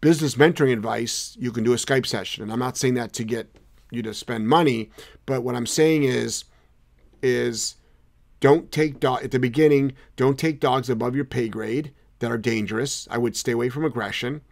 business 0.00 0.34
mentoring 0.34 0.72
advice, 0.72 1.36
you 1.38 1.52
can 1.52 1.62
do 1.62 1.74
a 1.74 1.76
Skype 1.76 2.06
session. 2.06 2.42
And 2.42 2.52
I'm 2.52 2.58
not 2.58 2.76
saying 2.78 2.94
that 2.94 3.12
to 3.14 3.24
get 3.24 3.54
you 3.90 4.02
to 4.02 4.14
spend 4.14 4.48
money, 4.48 4.90
but 5.26 5.42
what 5.42 5.54
I'm 5.54 5.66
saying 5.66 6.04
is 6.04 6.44
is 7.22 7.76
don't 8.42 8.72
take 8.72 8.98
dog 8.98 9.22
at 9.22 9.30
the 9.30 9.38
beginning, 9.38 9.92
don't 10.16 10.36
take 10.36 10.58
dogs 10.58 10.90
above 10.90 11.14
your 11.14 11.24
pay 11.24 11.48
grade 11.48 11.92
that 12.18 12.30
are 12.30 12.36
dangerous. 12.36 13.06
I 13.08 13.16
would 13.16 13.36
stay 13.36 13.52
away 13.52 13.68
from 13.68 13.84
aggression. 13.84 14.42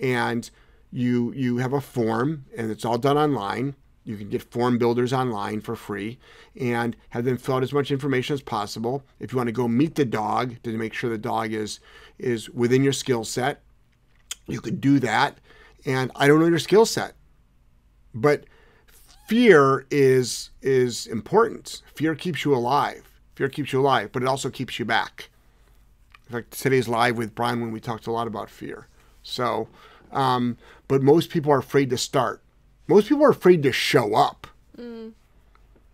And 0.00 0.50
you 0.90 1.32
you 1.32 1.58
have 1.58 1.74
a 1.74 1.80
form 1.80 2.46
and 2.56 2.70
it's 2.70 2.84
all 2.84 2.96
done 2.96 3.18
online. 3.18 3.76
You 4.04 4.16
can 4.16 4.30
get 4.30 4.42
form 4.42 4.78
builders 4.78 5.12
online 5.12 5.60
for 5.60 5.76
free 5.76 6.18
and 6.58 6.96
have 7.10 7.26
them 7.26 7.36
fill 7.36 7.56
out 7.56 7.62
as 7.62 7.74
much 7.74 7.90
information 7.90 8.32
as 8.32 8.40
possible. 8.40 9.04
If 9.20 9.32
you 9.32 9.36
want 9.36 9.48
to 9.48 9.52
go 9.52 9.68
meet 9.68 9.96
the 9.96 10.06
dog 10.06 10.54
to 10.62 10.70
make 10.78 10.94
sure 10.94 11.10
the 11.10 11.18
dog 11.18 11.52
is 11.52 11.78
is 12.18 12.48
within 12.48 12.82
your 12.82 12.94
skill 12.94 13.24
set, 13.24 13.62
you 14.46 14.62
could 14.62 14.80
do 14.80 14.98
that. 15.00 15.38
And 15.84 16.10
I 16.16 16.26
don't 16.26 16.40
know 16.40 16.46
your 16.46 16.58
skill 16.58 16.86
set. 16.86 17.12
But 18.14 18.44
fear 19.28 19.86
is 19.90 20.50
is 20.62 21.06
important. 21.06 21.82
Fear 21.94 22.14
keeps 22.14 22.42
you 22.42 22.54
alive. 22.54 23.15
Fear 23.36 23.50
keeps 23.50 23.72
you 23.72 23.80
alive, 23.80 24.10
but 24.12 24.22
it 24.22 24.28
also 24.28 24.48
keeps 24.48 24.78
you 24.78 24.86
back. 24.86 25.28
In 26.26 26.32
fact, 26.32 26.58
today's 26.58 26.88
live 26.88 27.18
with 27.18 27.34
Brian 27.34 27.60
when 27.60 27.70
we 27.70 27.80
talked 27.80 28.06
a 28.06 28.10
lot 28.10 28.26
about 28.26 28.50
fear. 28.50 28.88
So, 29.22 29.68
um, 30.10 30.56
but 30.88 31.02
most 31.02 31.28
people 31.30 31.52
are 31.52 31.58
afraid 31.58 31.90
to 31.90 31.98
start. 31.98 32.42
Most 32.88 33.08
people 33.08 33.24
are 33.24 33.30
afraid 33.30 33.62
to 33.62 33.72
show 33.72 34.14
up. 34.14 34.46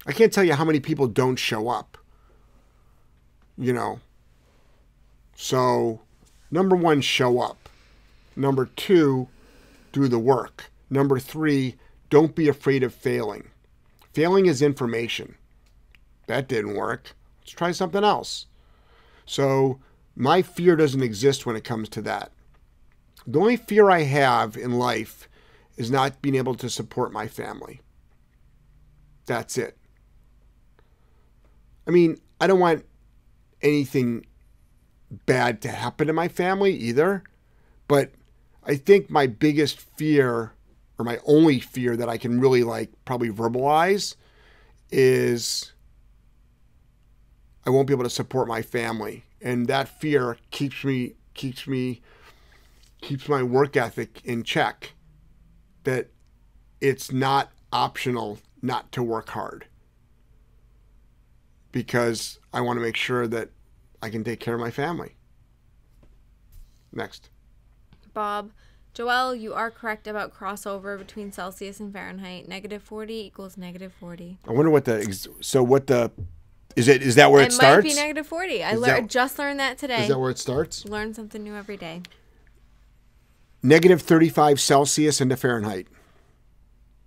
I 0.06 0.12
can't 0.12 0.32
tell 0.32 0.44
you 0.44 0.54
how 0.54 0.64
many 0.64 0.78
people 0.78 1.08
don't 1.08 1.36
show 1.36 1.68
up. 1.68 1.98
You 3.58 3.72
know. 3.72 4.00
So, 5.34 6.00
number 6.50 6.76
one, 6.76 7.00
show 7.00 7.40
up. 7.40 7.68
Number 8.36 8.66
two, 8.66 9.28
do 9.90 10.06
the 10.06 10.18
work. 10.18 10.70
Number 10.88 11.18
three, 11.18 11.74
don't 12.08 12.36
be 12.36 12.48
afraid 12.48 12.84
of 12.84 12.94
failing. 12.94 13.48
Failing 14.12 14.46
is 14.46 14.62
information. 14.62 15.34
That 16.26 16.46
didn't 16.46 16.74
work. 16.74 17.14
Let's 17.42 17.52
try 17.52 17.72
something 17.72 18.04
else. 18.04 18.46
So, 19.26 19.80
my 20.14 20.42
fear 20.42 20.76
doesn't 20.76 21.02
exist 21.02 21.46
when 21.46 21.56
it 21.56 21.64
comes 21.64 21.88
to 21.90 22.02
that. 22.02 22.32
The 23.26 23.38
only 23.38 23.56
fear 23.56 23.90
I 23.90 24.02
have 24.02 24.56
in 24.56 24.72
life 24.72 25.28
is 25.76 25.90
not 25.90 26.22
being 26.22 26.34
able 26.34 26.54
to 26.56 26.68
support 26.68 27.12
my 27.12 27.28
family. 27.28 27.80
That's 29.26 29.56
it. 29.56 29.76
I 31.86 31.90
mean, 31.90 32.20
I 32.40 32.46
don't 32.46 32.60
want 32.60 32.84
anything 33.62 34.26
bad 35.26 35.60
to 35.62 35.68
happen 35.68 36.06
to 36.06 36.12
my 36.12 36.28
family 36.28 36.74
either, 36.74 37.22
but 37.88 38.12
I 38.64 38.76
think 38.76 39.10
my 39.10 39.26
biggest 39.26 39.80
fear 39.80 40.52
or 40.98 41.04
my 41.04 41.18
only 41.24 41.58
fear 41.60 41.96
that 41.96 42.08
I 42.08 42.18
can 42.18 42.40
really 42.40 42.64
like 42.64 42.90
probably 43.04 43.30
verbalize 43.30 44.14
is 44.90 45.71
I 47.66 47.70
won't 47.70 47.86
be 47.86 47.94
able 47.94 48.04
to 48.04 48.10
support 48.10 48.48
my 48.48 48.62
family. 48.62 49.24
And 49.40 49.66
that 49.68 49.88
fear 49.88 50.38
keeps 50.50 50.84
me 50.84 51.14
keeps 51.34 51.66
me 51.66 52.02
keeps 53.00 53.28
my 53.28 53.42
work 53.42 53.76
ethic 53.76 54.20
in 54.24 54.42
check. 54.42 54.94
That 55.84 56.08
it's 56.80 57.12
not 57.12 57.50
optional 57.72 58.38
not 58.60 58.92
to 58.92 59.02
work 59.02 59.30
hard. 59.30 59.66
Because 61.70 62.38
I 62.52 62.60
want 62.60 62.76
to 62.76 62.82
make 62.82 62.96
sure 62.96 63.26
that 63.26 63.50
I 64.02 64.10
can 64.10 64.24
take 64.24 64.40
care 64.40 64.54
of 64.54 64.60
my 64.60 64.70
family. 64.70 65.16
Next. 66.92 67.30
Bob, 68.12 68.50
Joelle, 68.94 69.38
you 69.40 69.54
are 69.54 69.70
correct 69.70 70.06
about 70.06 70.34
crossover 70.34 70.98
between 70.98 71.32
Celsius 71.32 71.80
and 71.80 71.92
Fahrenheit. 71.92 72.46
Negative 72.46 72.82
40 72.82 73.14
equals 73.14 73.56
negative 73.56 73.92
40. 73.98 74.38
I 74.46 74.52
wonder 74.52 74.70
what 74.70 74.84
the 74.84 75.30
so 75.40 75.62
what 75.62 75.86
the 75.86 76.10
is 76.76 76.88
it 76.88 77.02
is 77.02 77.14
that 77.16 77.30
where 77.30 77.42
it, 77.42 77.46
it 77.48 77.52
starts? 77.52 77.84
It 77.84 77.88
might 77.88 77.94
be 77.94 78.00
negative 78.00 78.26
40. 78.26 78.62
I 78.64 78.72
Is 78.72 78.80
that- 78.82 79.06
just 79.08 79.38
learned 79.38 79.60
that 79.60 79.78
today. 79.78 80.02
Is 80.02 80.08
that 80.08 80.18
where 80.18 80.30
it 80.30 80.38
starts? 80.38 80.84
Learn 80.84 81.14
something 81.14 81.42
new 81.42 81.54
every 81.54 81.76
day. 81.76 82.02
Negative 83.62 84.00
35 84.02 84.60
Celsius 84.60 85.20
into 85.20 85.36
Fahrenheit. 85.36 85.86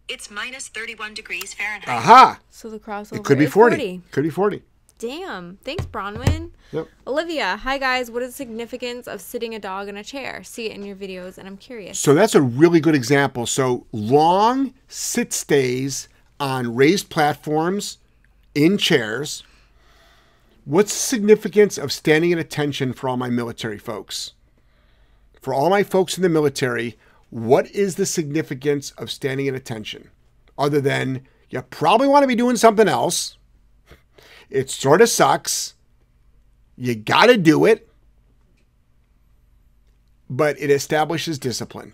It's 0.07 0.29
minus 0.31 0.67
31 0.67 1.13
degrees 1.13 1.53
Fahrenheit. 1.53 1.89
Aha! 1.89 2.39
So 2.49 2.69
the 2.69 2.79
crossover 2.79 3.17
It 3.17 3.23
could 3.25 3.39
be 3.39 3.45
is 3.45 3.51
40. 3.53 4.01
Could 4.11 4.23
be 4.23 4.29
40. 4.29 4.61
Damn. 4.97 5.57
Thanks, 5.57 5.85
Bronwyn. 5.85 6.51
Yep. 6.71 6.87
Olivia, 7.05 7.57
hi 7.57 7.77
guys. 7.77 8.09
What 8.09 8.23
is 8.23 8.29
the 8.29 8.35
significance 8.35 9.07
of 9.07 9.19
sitting 9.19 9.53
a 9.53 9.59
dog 9.59 9.89
in 9.89 9.97
a 9.97 10.03
chair? 10.03 10.41
See 10.43 10.67
it 10.67 10.71
in 10.71 10.83
your 10.83 10.95
videos, 10.95 11.37
and 11.37 11.47
I'm 11.47 11.57
curious. 11.57 11.99
So 11.99 12.13
that's 12.13 12.33
a 12.35 12.41
really 12.41 12.79
good 12.79 12.95
example. 12.95 13.45
So 13.45 13.87
long 13.91 14.73
sit 14.87 15.33
stays 15.33 16.07
on 16.39 16.75
raised 16.75 17.09
platforms 17.09 17.97
in 18.53 18.77
chairs. 18.77 19.43
What's 20.65 20.93
the 20.93 20.99
significance 20.99 21.77
of 21.77 21.91
standing 21.91 22.33
at 22.33 22.39
attention 22.39 22.93
for 22.93 23.07
all 23.07 23.17
my 23.17 23.29
military 23.29 23.77
folks? 23.77 24.33
For 25.39 25.53
all 25.53 25.69
my 25.69 25.83
folks 25.83 26.17
in 26.17 26.23
the 26.23 26.29
military, 26.29 26.97
what 27.29 27.69
is 27.69 27.95
the 27.95 28.05
significance 28.07 28.89
of 28.91 29.11
standing 29.11 29.47
at 29.47 29.53
attention? 29.53 30.09
Other 30.57 30.81
than 30.81 31.27
you 31.51 31.61
probably 31.61 32.07
want 32.07 32.23
to 32.23 32.27
be 32.27 32.35
doing 32.35 32.55
something 32.55 32.87
else. 32.87 33.37
It 34.49 34.71
sort 34.71 35.01
of 35.01 35.09
sucks. 35.09 35.75
You 36.75 36.95
got 36.95 37.27
to 37.27 37.37
do 37.37 37.65
it. 37.65 37.87
But 40.27 40.59
it 40.59 40.71
establishes 40.71 41.37
discipline. 41.37 41.93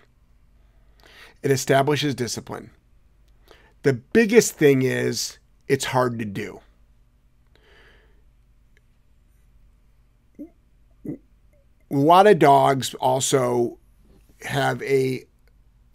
It 1.43 1.51
establishes 1.51 2.15
discipline. 2.15 2.71
The 3.83 3.93
biggest 3.93 4.53
thing 4.53 4.83
is 4.83 5.39
it's 5.67 5.85
hard 5.85 6.17
to 6.19 6.25
do. 6.25 6.61
Lot 11.97 12.27
of 12.27 12.39
dogs 12.39 12.93
also 12.95 13.77
have 14.41 14.81
a 14.83 15.25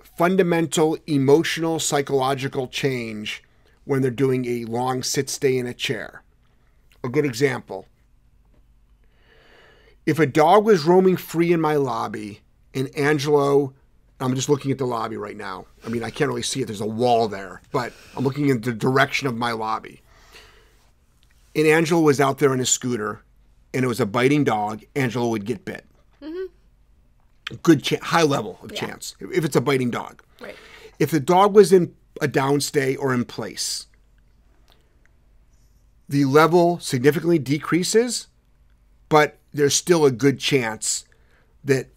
fundamental 0.03 0.97
emotional 1.07 1.79
psychological 1.79 2.69
change 2.69 3.43
when 3.85 4.03
they're 4.03 4.11
doing 4.11 4.45
a 4.47 4.65
long 4.65 5.03
sit 5.03 5.29
stay 5.29 5.59
in 5.59 5.67
a 5.67 5.75
chair. 5.75 6.23
A 7.05 7.09
good 7.09 7.25
example 7.25 7.87
if 10.07 10.21
a 10.21 10.27
dog 10.27 10.65
was 10.65 10.85
roaming 10.85 11.17
free 11.17 11.53
in 11.53 11.61
my 11.61 11.75
lobby 11.75 12.41
and 12.73 12.97
Angelo, 12.97 13.75
I'm 14.21 14.37
just 14.37 14.49
looking 14.49 14.71
at 14.71 14.79
the 14.79 14.87
lobby 14.87 15.17
right 15.17 15.37
now. 15.37 15.67
I 15.85 15.89
mean, 15.89 16.05
I 16.05 16.11
can't 16.11 16.29
really 16.29 16.43
see 16.43 16.63
it. 16.63 16.67
There's 16.67 16.81
a 16.81 16.87
wall 16.87 17.27
there, 17.27 17.61
but 17.73 17.93
I'm 18.17 18.23
looking 18.23 18.49
in 18.49 18.61
the 18.61 18.73
direction 18.73 19.27
of 19.27 19.37
my 19.37 19.53
lobby. 19.53 20.01
And 21.57 21.67
Angelo 21.67 22.01
was 22.01 22.21
out 22.21 22.39
there 22.39 22.53
on 22.53 22.61
his 22.61 22.71
scooter 22.71 23.23
and 23.77 23.85
it 23.85 23.89
was 23.89 24.01
a 24.01 24.07
biting 24.07 24.43
dog. 24.43 24.83
Angelo 24.97 25.29
would 25.29 25.45
get 25.45 25.67
bit. 25.67 25.85
Mm-hmm. 26.23 27.57
Good, 27.63 27.83
cha- 27.83 28.03
high 28.03 28.23
level 28.23 28.59
of 28.63 28.75
chance 28.75 29.15
if 29.21 29.45
it's 29.45 29.55
a 29.55 29.61
biting 29.61 29.91
dog. 29.91 30.23
Right. 30.41 30.57
If 30.99 31.11
the 31.11 31.21
dog 31.21 31.55
was 31.55 31.73
in 31.73 31.95
a 32.23 32.27
downstay 32.27 32.97
or 32.99 33.13
in 33.13 33.27
place, 33.27 33.87
the 36.09 36.25
level 36.25 36.79
significantly 36.79 37.39
decreases, 37.39 38.29
but 39.11 39.39
there's 39.53 39.75
still 39.75 40.07
a 40.07 40.11
good 40.11 40.41
chance 40.41 41.05
that 41.63 41.91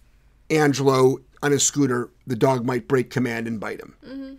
Angelo 0.50 1.20
on 1.42 1.54
a 1.54 1.60
scooter, 1.60 2.10
the 2.28 2.36
dog 2.36 2.66
might 2.66 2.90
break 2.90 3.10
command 3.10 3.48
and 3.48 3.58
bite 3.58 3.80
him. 3.80 3.96
Mm-hmm. 4.06 4.34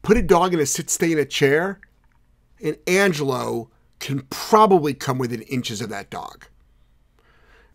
Put 0.00 0.16
a 0.16 0.22
dog 0.22 0.54
in 0.54 0.60
a 0.60 0.64
sit 0.64 0.88
stay 0.88 1.12
in 1.12 1.18
a 1.18 1.26
chair, 1.26 1.80
and 2.64 2.78
Angelo 2.86 3.70
can 4.00 4.26
probably 4.30 4.94
come 4.94 5.18
within 5.18 5.42
inches 5.42 5.80
of 5.80 5.90
that 5.90 6.10
dog. 6.10 6.46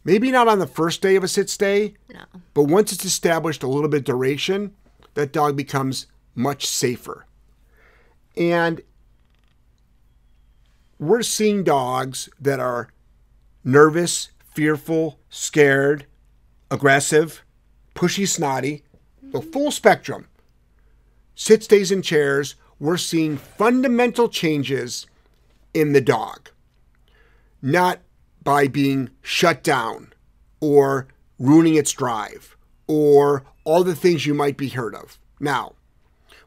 Maybe 0.03 0.31
not 0.31 0.47
on 0.47 0.59
the 0.59 0.67
first 0.67 1.01
day 1.01 1.15
of 1.15 1.23
a 1.23 1.27
sit 1.27 1.49
stay, 1.49 1.95
No. 2.13 2.25
but 2.53 2.63
once 2.63 2.91
it's 2.91 3.05
established 3.05 3.63
a 3.63 3.67
little 3.67 3.89
bit 3.89 4.03
duration, 4.03 4.75
that 5.13 5.31
dog 5.31 5.55
becomes 5.55 6.07
much 6.35 6.67
safer. 6.67 7.25
And 8.35 8.81
we're 10.99 11.23
seeing 11.23 11.63
dogs 11.63 12.29
that 12.39 12.59
are 12.59 12.89
nervous, 13.63 14.29
fearful, 14.53 15.19
scared, 15.29 16.05
aggressive, 16.69 17.43
pushy, 17.95 18.27
snotty, 18.27 18.83
the 19.21 19.39
mm-hmm. 19.39 19.49
full 19.51 19.71
spectrum. 19.71 20.27
Sit 21.33 21.63
stays 21.63 21.91
in 21.91 22.01
chairs, 22.01 22.55
we're 22.79 22.97
seeing 22.97 23.37
fundamental 23.37 24.29
changes 24.29 25.07
in 25.75 25.93
the 25.93 26.01
dog. 26.01 26.49
Not 27.61 27.99
by 28.43 28.67
being 28.67 29.09
shut 29.21 29.63
down 29.63 30.13
or 30.59 31.07
ruining 31.37 31.75
its 31.75 31.91
drive 31.91 32.55
or 32.87 33.43
all 33.63 33.83
the 33.83 33.95
things 33.95 34.25
you 34.25 34.33
might 34.33 34.57
be 34.57 34.69
heard 34.69 34.95
of. 34.95 35.19
Now, 35.39 35.73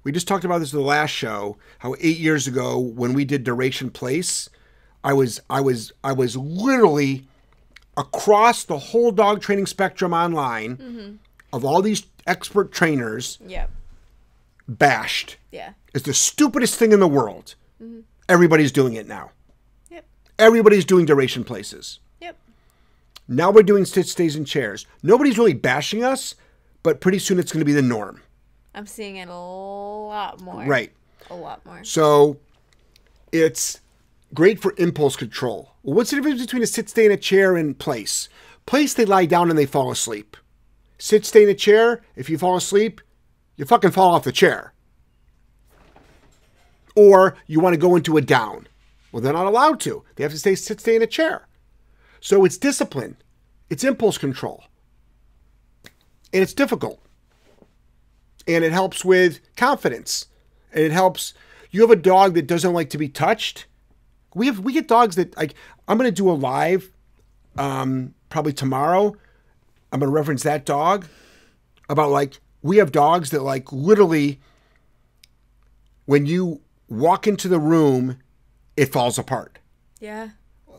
we 0.02 0.12
just 0.12 0.26
talked 0.26 0.44
about 0.44 0.58
this 0.58 0.72
in 0.72 0.78
the 0.78 0.84
last 0.84 1.10
show, 1.10 1.58
how 1.80 1.94
eight 2.00 2.18
years 2.18 2.46
ago 2.46 2.78
when 2.78 3.12
we 3.12 3.24
did 3.24 3.44
Duration 3.44 3.90
Place, 3.90 4.48
I 5.04 5.12
was 5.12 5.40
I 5.50 5.60
was 5.60 5.92
I 6.02 6.12
was 6.12 6.36
literally 6.36 7.26
across 7.96 8.64
the 8.64 8.78
whole 8.78 9.10
dog 9.10 9.42
training 9.42 9.66
spectrum 9.66 10.12
online 10.12 10.76
mm-hmm. 10.76 11.16
of 11.52 11.64
all 11.64 11.82
these 11.82 12.04
expert 12.26 12.72
trainers 12.72 13.38
Yep. 13.46 13.70
bashed. 14.68 15.36
Yeah. 15.50 15.72
It's 15.92 16.04
the 16.04 16.14
stupidest 16.14 16.76
thing 16.76 16.92
in 16.92 17.00
the 17.00 17.08
world. 17.08 17.56
Mm-hmm. 17.82 18.00
Everybody's 18.28 18.72
doing 18.72 18.94
it 18.94 19.08
now. 19.08 19.30
Yep. 19.90 20.04
Everybody's 20.38 20.84
doing 20.84 21.06
duration 21.06 21.44
places. 21.44 22.00
Yep. 22.20 22.36
Now 23.26 23.50
we're 23.50 23.62
doing 23.62 23.84
sit 23.84 24.06
stays 24.06 24.36
in 24.36 24.44
chairs. 24.44 24.86
Nobody's 25.02 25.38
really 25.38 25.54
bashing 25.54 26.04
us, 26.04 26.34
but 26.82 27.00
pretty 27.00 27.18
soon 27.18 27.38
it's 27.38 27.52
going 27.52 27.60
to 27.60 27.66
be 27.66 27.72
the 27.72 27.82
norm. 27.82 28.22
I'm 28.74 28.86
seeing 28.86 29.16
it 29.16 29.28
a 29.28 29.34
lot 29.34 30.40
more. 30.40 30.64
Right. 30.64 30.92
A 31.30 31.34
lot 31.34 31.64
more. 31.66 31.82
So 31.84 32.38
it's 33.32 33.80
great 34.34 34.60
for 34.60 34.74
impulse 34.78 35.16
control. 35.16 35.72
Well, 35.82 35.96
what's 35.96 36.10
the 36.10 36.16
difference 36.16 36.40
between 36.40 36.62
a 36.62 36.66
sit 36.66 36.88
stay 36.88 37.06
in 37.06 37.12
a 37.12 37.16
chair 37.16 37.56
and 37.56 37.78
place? 37.78 38.28
Place, 38.66 38.94
they 38.94 39.04
lie 39.06 39.26
down 39.26 39.48
and 39.48 39.58
they 39.58 39.66
fall 39.66 39.90
asleep. 39.90 40.36
Sit 40.98 41.24
stay 41.24 41.44
in 41.44 41.48
a 41.48 41.54
chair, 41.54 42.02
if 42.16 42.28
you 42.28 42.36
fall 42.36 42.56
asleep, 42.56 43.00
you 43.56 43.64
fucking 43.64 43.92
fall 43.92 44.14
off 44.14 44.24
the 44.24 44.32
chair. 44.32 44.72
Or 46.98 47.36
you 47.46 47.60
want 47.60 47.74
to 47.74 47.80
go 47.80 47.94
into 47.94 48.16
a 48.16 48.20
down. 48.20 48.66
Well, 49.12 49.22
they're 49.22 49.32
not 49.32 49.46
allowed 49.46 49.78
to. 49.80 50.02
They 50.16 50.24
have 50.24 50.32
to 50.32 50.38
stay 50.38 50.56
sit 50.56 50.80
stay 50.80 50.96
in 50.96 51.02
a 51.02 51.06
chair. 51.06 51.46
So 52.18 52.44
it's 52.44 52.58
discipline. 52.58 53.16
It's 53.70 53.84
impulse 53.84 54.18
control. 54.18 54.64
And 56.32 56.42
it's 56.42 56.52
difficult. 56.52 56.98
And 58.48 58.64
it 58.64 58.72
helps 58.72 59.04
with 59.04 59.38
confidence. 59.54 60.26
And 60.72 60.82
it 60.82 60.90
helps 60.90 61.34
you 61.70 61.82
have 61.82 61.92
a 61.92 61.96
dog 61.96 62.34
that 62.34 62.48
doesn't 62.48 62.72
like 62.72 62.90
to 62.90 62.98
be 62.98 63.08
touched. 63.08 63.66
We 64.34 64.46
have 64.46 64.58
we 64.58 64.72
get 64.72 64.88
dogs 64.88 65.14
that 65.14 65.36
like 65.36 65.54
I'm 65.86 65.98
gonna 65.98 66.10
do 66.10 66.28
a 66.28 66.32
live 66.32 66.90
um 67.56 68.12
probably 68.28 68.52
tomorrow. 68.52 69.14
I'm 69.92 70.00
gonna 70.00 70.10
reference 70.10 70.42
that 70.42 70.66
dog 70.66 71.06
about 71.88 72.10
like 72.10 72.40
we 72.60 72.78
have 72.78 72.90
dogs 72.90 73.30
that 73.30 73.42
like 73.42 73.70
literally 73.70 74.40
when 76.06 76.26
you 76.26 76.60
walk 76.88 77.26
into 77.26 77.48
the 77.48 77.58
room, 77.58 78.18
it 78.76 78.92
falls 78.92 79.18
apart. 79.18 79.58
Yeah. 80.00 80.30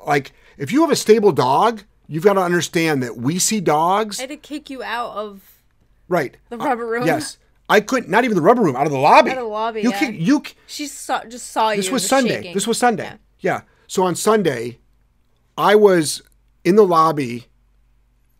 Like 0.05 0.31
if 0.57 0.71
you 0.71 0.81
have 0.81 0.91
a 0.91 0.95
stable 0.95 1.31
dog, 1.31 1.83
you've 2.07 2.23
got 2.23 2.33
to 2.33 2.41
understand 2.41 3.03
that 3.03 3.17
we 3.17 3.39
see 3.39 3.59
dogs 3.61 4.19
I 4.19 4.23
had 4.23 4.29
to 4.29 4.37
kick 4.37 4.69
you 4.69 4.83
out 4.83 5.11
of 5.15 5.41
right. 6.07 6.35
the 6.49 6.57
rubber 6.57 6.85
room. 6.85 7.05
Yes. 7.05 7.37
I 7.69 7.81
couldn't. 7.81 8.09
Not 8.09 8.23
even 8.23 8.35
the 8.35 8.41
rubber 8.41 8.63
room. 8.63 8.75
Out 8.75 8.87
of 8.87 8.91
the 8.91 8.97
lobby. 8.97 9.29
Out 9.29 9.37
of 9.37 9.43
the 9.43 9.49
lobby, 9.49 9.81
You 9.81 9.91
yeah. 9.91 9.99
can. 9.99 10.15
You. 10.15 10.41
She 10.65 10.87
saw, 10.87 11.23
just 11.25 11.51
saw 11.51 11.69
you. 11.69 11.77
This 11.77 11.87
and 11.87 11.93
was 11.93 12.07
Sunday. 12.07 12.35
shaking. 12.35 12.53
This 12.55 12.65
was 12.65 12.77
Sunday. 12.79 13.03
Yeah. 13.03 13.17
Yeah. 13.39 13.61
So 13.87 14.03
on 14.03 14.15
Sunday, 14.15 14.79
I 15.57 15.75
was 15.75 16.21
in 16.63 16.75
the 16.75 16.85
lobby 16.85 17.45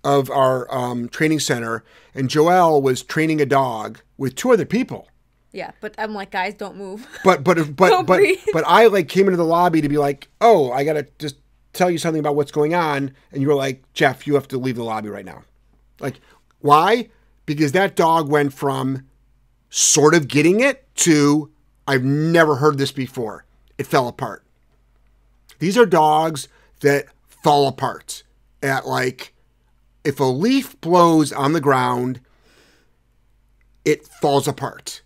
of 0.04 0.32
our 0.32 0.74
um, 0.74 1.10
training 1.10 1.40
center, 1.40 1.84
and 2.16 2.30
Joelle 2.30 2.82
was 2.82 3.04
training 3.04 3.40
a 3.40 3.46
dog 3.46 4.00
with 4.18 4.36
two 4.36 4.52
other 4.52 4.66
people. 4.66 5.08
Yeah, 5.52 5.72
but 5.82 5.96
I'm 5.98 6.14
like, 6.14 6.32
guys, 6.32 6.54
don't 6.54 6.78
move. 6.78 7.08
But 7.24 7.44
but 7.44 7.76
but 7.76 7.90
Don't 7.90 8.06
but 8.06 8.22
but 8.54 8.64
I 8.68 8.88
like 8.88 9.10
came 9.10 9.28
into 9.28 9.38
the 9.38 9.46
lobby 9.46 9.82
to 9.82 9.90
be 9.90 9.98
like, 9.98 10.30
oh, 10.42 10.72
I 10.72 10.84
gotta 10.84 11.08
just 11.18 11.38
tell 11.74 11.90
you 11.90 11.98
something 11.98 12.20
about 12.20 12.36
what's 12.36 12.52
going 12.52 12.74
on, 12.74 13.12
and 13.32 13.42
you 13.42 13.48
were 13.48 13.56
like, 13.56 13.82
Jeff, 13.94 14.28
you 14.28 14.36
have 14.36 14.48
to 14.50 14.58
leave 14.58 14.76
the 14.76 14.84
lobby 14.84 15.10
right 15.10 15.26
now. 15.26 15.44
Like, 16.00 16.20
why? 16.60 17.10
Because 17.46 17.72
that 17.72 17.96
dog 17.96 18.30
went 18.30 18.54
from 18.54 19.08
sort 19.70 20.14
of 20.14 20.28
getting 20.28 20.60
it 20.60 20.88
to 20.96 21.52
I've 21.88 22.04
never 22.04 22.58
heard 22.58 22.78
this 22.78 22.92
before. 22.92 23.46
It 23.80 23.88
fell 23.88 24.08
apart. 24.08 24.44
These 25.58 25.76
are 25.76 25.88
dogs 25.88 26.48
that 26.82 27.08
fall 27.28 27.68
apart 27.68 28.22
at 28.62 28.86
like 28.86 29.34
if 30.04 30.20
a 30.20 30.26
leaf 30.26 30.80
blows 30.82 31.34
on 31.34 31.54
the 31.54 31.62
ground, 31.62 32.22
it 33.86 34.08
falls 34.08 34.48
apart. 34.48 35.02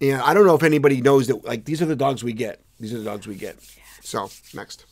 And 0.00 0.20
I 0.20 0.34
don't 0.34 0.46
know 0.46 0.54
if 0.54 0.62
anybody 0.62 1.00
knows 1.00 1.26
that 1.28 1.44
like 1.44 1.64
these 1.64 1.80
are 1.80 1.86
the 1.86 1.96
dogs 1.96 2.22
we 2.22 2.32
get. 2.32 2.60
These 2.78 2.92
are 2.92 2.98
the 2.98 3.04
dogs 3.04 3.26
we 3.26 3.34
get. 3.34 3.56
So 4.02 4.30
next. 4.54 4.84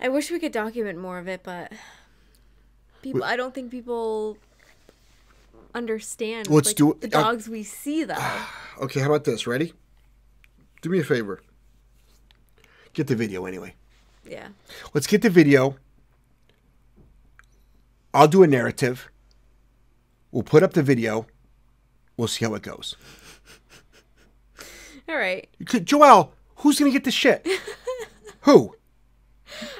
I 0.00 0.08
wish 0.08 0.30
we 0.30 0.38
could 0.38 0.52
document 0.52 0.98
more 0.98 1.18
of 1.18 1.26
it, 1.28 1.42
but 1.42 1.72
people, 3.02 3.24
I 3.24 3.36
don't 3.36 3.52
think 3.54 3.70
people 3.70 4.38
understand 5.74 6.48
Let's 6.48 6.68
like, 6.68 6.76
do 6.76 6.92
it. 6.92 7.00
the 7.02 7.08
Uh, 7.18 7.22
dogs 7.22 7.48
we 7.48 7.62
see 7.62 8.04
though. 8.04 8.14
Okay, 8.80 9.00
how 9.00 9.06
about 9.06 9.24
this? 9.24 9.44
Ready? 9.48 9.72
Do 10.82 10.88
me 10.88 11.00
a 11.00 11.04
favor. 11.04 11.42
Get 12.92 13.08
the 13.08 13.16
video 13.16 13.44
anyway. 13.44 13.74
yeah. 14.24 14.48
Let's 14.94 15.08
get 15.08 15.22
the 15.22 15.30
video. 15.30 15.76
I'll 18.14 18.28
do 18.28 18.44
a 18.44 18.46
narrative. 18.46 19.10
We'll 20.30 20.44
put 20.44 20.62
up 20.62 20.74
the 20.74 20.82
video. 20.84 21.26
We'll 22.16 22.28
see 22.28 22.44
how 22.44 22.54
it 22.54 22.62
goes. 22.62 22.94
All 25.08 25.16
right. 25.16 25.48
Joelle, 25.64 26.30
who's 26.56 26.78
gonna 26.78 26.90
get 26.90 27.04
the 27.04 27.10
shit? 27.10 27.46
Who? 28.42 28.74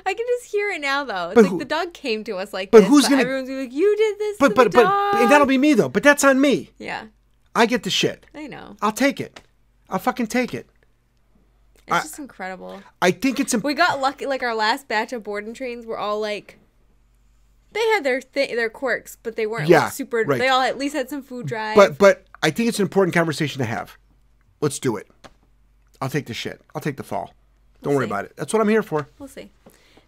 I 0.06 0.14
can 0.14 0.26
just 0.26 0.50
hear 0.50 0.70
it 0.70 0.80
now 0.80 1.04
though. 1.04 1.26
It's 1.30 1.34
But 1.34 1.42
like 1.42 1.50
who- 1.50 1.58
the 1.58 1.64
dog 1.64 1.92
came 1.92 2.24
to 2.24 2.36
us 2.36 2.52
like 2.52 2.70
but 2.70 2.80
this, 2.80 2.88
who's 2.88 3.04
but 3.04 3.10
gonna- 3.10 3.22
everyone's 3.22 3.48
gonna 3.48 3.60
be 3.62 3.66
like, 3.66 3.74
You 3.74 3.96
did 3.96 4.18
this 4.18 4.36
But 4.38 4.48
to 4.48 4.54
but 4.54 4.72
but 4.72 4.86
and 5.16 5.30
that'll 5.30 5.46
be 5.46 5.58
me 5.58 5.74
though. 5.74 5.88
But 5.88 6.02
that's 6.02 6.24
on 6.24 6.40
me. 6.40 6.70
Yeah. 6.78 7.06
I 7.54 7.66
get 7.66 7.82
the 7.82 7.90
shit. 7.90 8.24
I 8.34 8.46
know. 8.46 8.76
I'll 8.80 8.92
take 8.92 9.20
it. 9.20 9.40
I'll 9.90 9.98
fucking 9.98 10.28
take 10.28 10.54
it. 10.54 10.68
It's 11.86 11.92
I- 11.96 12.00
just 12.00 12.18
incredible. 12.18 12.82
I 13.02 13.10
think 13.10 13.38
it's 13.40 13.52
important. 13.54 13.78
We 13.78 13.82
got 13.82 14.00
lucky 14.00 14.26
like 14.26 14.42
our 14.42 14.54
last 14.54 14.88
batch 14.88 15.12
of 15.12 15.22
board 15.22 15.44
and 15.46 15.54
trains 15.54 15.84
were 15.86 15.98
all 15.98 16.20
like 16.20 16.58
they 17.72 17.86
had 17.90 18.02
their 18.04 18.20
th- 18.22 18.50
their 18.50 18.70
quirks, 18.70 19.16
but 19.22 19.36
they 19.36 19.46
weren't 19.46 19.68
Yeah, 19.68 19.84
like 19.84 19.92
super 19.92 20.22
right. 20.26 20.38
they 20.38 20.48
all 20.48 20.62
at 20.62 20.78
least 20.78 20.94
had 20.94 21.10
some 21.10 21.22
food 21.22 21.46
drive. 21.46 21.76
But 21.76 21.98
but 21.98 22.24
I 22.42 22.50
think 22.50 22.68
it's 22.70 22.78
an 22.78 22.84
important 22.84 23.14
conversation 23.14 23.58
to 23.58 23.66
have. 23.66 23.98
Let's 24.60 24.78
do 24.78 24.96
it. 24.96 25.06
I'll 26.00 26.08
take 26.08 26.26
the 26.26 26.34
shit. 26.34 26.60
I'll 26.74 26.80
take 26.80 26.96
the 26.96 27.02
fall. 27.02 27.34
Don't 27.82 27.94
worry 27.94 28.06
see. 28.06 28.10
about 28.10 28.24
it. 28.24 28.36
That's 28.36 28.52
what 28.52 28.60
I'm 28.60 28.68
here 28.68 28.82
for. 28.82 29.08
We'll 29.18 29.28
see. 29.28 29.50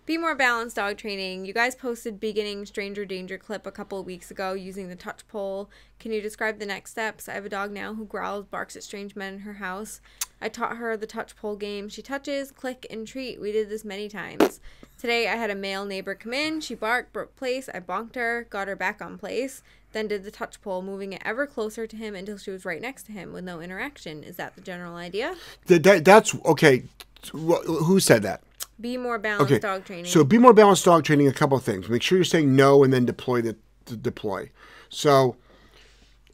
Be 0.06 0.18
more 0.18 0.34
balanced 0.34 0.76
dog 0.76 0.96
training. 0.96 1.44
You 1.44 1.52
guys 1.52 1.76
posted 1.76 2.18
beginning 2.18 2.66
stranger 2.66 3.04
danger 3.04 3.38
clip 3.38 3.64
a 3.64 3.70
couple 3.70 4.00
of 4.00 4.06
weeks 4.06 4.30
ago 4.30 4.54
using 4.54 4.88
the 4.88 4.96
touch 4.96 5.26
pole. 5.28 5.70
Can 6.00 6.10
you 6.10 6.20
describe 6.20 6.58
the 6.58 6.66
next 6.66 6.90
steps? 6.90 7.28
I 7.28 7.34
have 7.34 7.44
a 7.44 7.50
dog 7.50 7.70
now 7.70 7.94
who 7.94 8.04
growls, 8.06 8.46
barks 8.46 8.74
at 8.74 8.82
strange 8.82 9.14
men 9.14 9.34
in 9.34 9.40
her 9.40 9.54
house. 9.54 10.00
I 10.40 10.48
taught 10.48 10.78
her 10.78 10.96
the 10.96 11.06
touch 11.06 11.36
pole 11.36 11.54
game. 11.54 11.88
She 11.88 12.02
touches, 12.02 12.50
click, 12.50 12.86
and 12.90 13.06
treat. 13.06 13.40
We 13.40 13.52
did 13.52 13.68
this 13.68 13.84
many 13.84 14.08
times. 14.08 14.58
Today 14.98 15.28
I 15.28 15.36
had 15.36 15.50
a 15.50 15.54
male 15.54 15.84
neighbor 15.84 16.14
come 16.14 16.32
in. 16.32 16.60
She 16.60 16.74
barked, 16.74 17.12
broke 17.12 17.36
place. 17.36 17.68
I 17.72 17.78
bonked 17.78 18.16
her, 18.16 18.46
got 18.50 18.68
her 18.68 18.76
back 18.76 19.00
on 19.00 19.18
place. 19.18 19.62
Then 19.92 20.06
did 20.08 20.22
the 20.24 20.30
touch 20.30 20.60
pole, 20.62 20.82
moving 20.82 21.12
it 21.12 21.22
ever 21.24 21.46
closer 21.46 21.86
to 21.86 21.96
him 21.96 22.14
until 22.14 22.38
she 22.38 22.50
was 22.50 22.64
right 22.64 22.80
next 22.80 23.04
to 23.04 23.12
him 23.12 23.32
with 23.32 23.44
no 23.44 23.60
interaction. 23.60 24.22
Is 24.22 24.36
that 24.36 24.54
the 24.54 24.60
general 24.60 24.94
idea? 24.96 25.34
That, 25.66 25.82
that, 25.82 26.04
that's 26.04 26.34
okay. 26.44 26.84
Who 27.32 27.98
said 28.00 28.22
that? 28.22 28.42
Be 28.80 28.96
more 28.96 29.18
balanced 29.18 29.52
Okay. 29.52 29.60
dog 29.60 29.84
training. 29.84 30.06
So 30.06 30.24
be 30.24 30.38
more 30.38 30.54
balanced 30.54 30.84
dog 30.84 31.04
training. 31.04 31.28
A 31.28 31.32
couple 31.32 31.56
of 31.56 31.64
things. 31.64 31.88
Make 31.88 32.02
sure 32.02 32.16
you're 32.16 32.24
saying 32.24 32.54
no 32.54 32.82
and 32.84 32.92
then 32.92 33.04
deploy 33.04 33.42
the, 33.42 33.56
the 33.86 33.96
deploy. 33.96 34.50
So, 34.88 35.36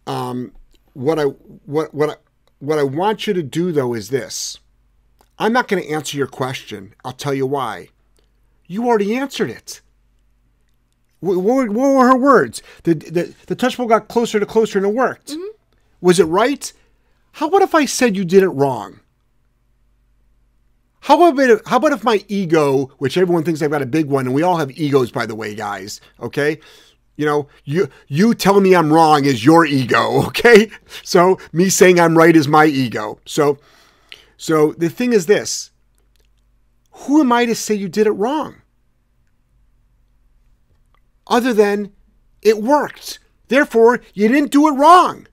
um, 0.07 0.53
what 0.93 1.19
I 1.19 1.25
what 1.25 1.93
what 1.93 2.11
I, 2.11 2.15
what 2.61 2.79
I 2.79 2.85
want 2.85 3.27
you 3.27 3.35
to 3.35 3.43
do 3.43 3.73
though 3.73 3.95
is 3.95 4.11
this. 4.11 4.59
I'm 5.39 5.53
not 5.53 5.69
going 5.69 5.83
to 5.83 5.89
answer 5.91 6.17
your 6.17 6.27
question. 6.29 6.95
I'll 7.05 7.13
tell 7.13 7.35
you 7.35 7.47
why. 7.47 7.89
You 8.67 8.87
already 8.87 9.15
answered 9.17 9.51
it. 9.51 9.81
What, 11.21 11.39
what, 11.39 11.57
were, 11.57 11.67
what 11.67 11.95
were 11.95 12.07
her 12.07 12.17
words? 12.17 12.63
The, 12.83 12.95
the 12.95 13.35
the 13.47 13.57
touch 13.57 13.77
pole 13.77 13.87
got 13.87 14.09
closer 14.09 14.39
to 14.39 14.47
closer 14.47 14.79
and 14.79 14.87
it 14.87 14.95
worked. 14.95 15.33
Mm-hmm. 15.33 15.57
Was 16.01 16.21
it 16.21 16.25
right? 16.25 16.73
How 17.33 17.49
about 17.49 17.63
if 17.63 17.75
I 17.75 17.85
said 17.85 18.17
you 18.17 18.25
did 18.25 18.43
it 18.43 18.49
wrong? 18.49 19.01
How 21.01 21.29
about 21.29 21.49
if, 21.49 21.61
how 21.67 21.77
about 21.77 21.93
if 21.93 22.03
my 22.03 22.25
ego, 22.29 22.87
which 22.99 23.17
everyone 23.17 23.45
thinks 23.45 23.63
I've 23.63 23.71
got 23.71 23.83
a 23.83 23.87
big 23.87 24.07
one, 24.07 24.27
and 24.27 24.35
we 24.35 24.43
all 24.43 24.57
have 24.57 24.73
egos, 24.73 25.13
by 25.13 25.25
the 25.25 25.37
way, 25.37 25.55
guys. 25.55 26.01
Okay, 26.21 26.59
you 27.17 27.25
know, 27.25 27.49
you 27.65 27.89
you 28.09 28.35
telling 28.35 28.63
me 28.63 28.75
I'm 28.75 28.93
wrong 28.93 29.25
is 29.25 29.45
your 29.45 29.65
ego. 29.65 30.23
Okay, 30.27 30.71
so 31.03 31.39
me 31.53 31.69
saying 31.69 32.01
I'm 32.01 32.19
right 32.19 32.35
is 32.35 32.49
my 32.49 32.67
ego. 32.67 33.21
So, 33.25 33.59
so 34.37 34.73
the 34.73 34.89
thing 34.89 35.13
is 35.13 35.27
this: 35.27 35.71
who 36.91 37.21
am 37.21 37.33
I 37.33 37.47
to 37.47 37.55
say 37.55 37.75
you 37.75 37.89
did 37.89 38.07
it 38.07 38.13
wrong? 38.13 38.57
Other 41.27 41.53
than 41.53 41.93
it 42.43 42.63
worked, 42.63 43.19
therefore 43.49 44.01
you 44.15 44.29
didn't 44.29 44.51
do 44.53 44.69
it 44.69 44.73
wrong. 44.73 45.27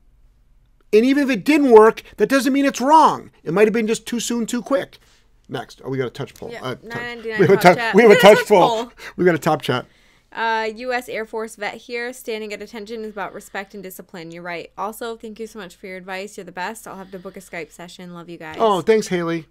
And 0.92 1.06
even 1.06 1.24
if 1.24 1.30
it 1.36 1.44
didn't 1.44 1.72
work, 1.72 2.04
that 2.18 2.30
doesn't 2.30 2.54
mean 2.54 2.66
it's 2.66 2.80
wrong. 2.82 3.32
It 3.44 3.54
might 3.54 3.66
have 3.66 3.74
been 3.74 3.88
just 3.88 4.06
too 4.06 4.20
soon, 4.20 4.46
too 4.46 4.62
quick. 4.62 5.00
Next, 5.50 5.82
oh, 5.84 5.90
we 5.90 5.98
got 5.98 6.08
a 6.08 6.12
touch 6.12 6.34
pull. 6.36 6.52
Yeah, 6.52 6.62
Uh, 6.64 6.76
touch- 6.76 7.24
we 7.26 7.32
have 7.32 7.42
a 7.42 7.48
top 7.56 7.62
touch. 7.62 7.78
chat. 7.78 7.96
We 7.96 8.02
have 8.04 8.12
a 8.12 8.16
got 8.16 8.20
a 8.20 8.22
touch 8.22 8.38
touch 8.40 8.48
pull. 8.48 8.92
We 9.18 9.26
got 9.26 9.36
a 9.36 9.40
top 9.40 9.62
chat. 9.62 9.86
Uh, 10.32 10.70
U.S. 10.78 11.10
Air 11.10 11.26
Force 11.26 11.56
vet 11.58 11.76
here. 11.76 12.12
Standing 12.14 12.54
at 12.54 12.62
attention 12.62 13.04
is 13.04 13.12
about 13.12 13.34
respect 13.34 13.74
and 13.76 13.84
discipline. 13.84 14.32
You're 14.32 14.42
right. 14.42 14.72
Also, 14.78 15.16
thank 15.16 15.40
you 15.40 15.46
so 15.46 15.60
much 15.60 15.76
for 15.76 15.86
your 15.86 15.98
advice. 15.98 16.38
You're 16.38 16.44
the 16.44 16.52
best. 16.52 16.88
I'll 16.88 16.96
have 16.98 17.12
to 17.12 17.20
book 17.20 17.38
a 17.38 17.40
Skype 17.40 17.72
session. 17.72 18.14
Love 18.16 18.30
you 18.30 18.38
guys. 18.38 18.56
Oh, 18.60 18.82
thanks, 18.82 19.08
Haley. 19.10 19.46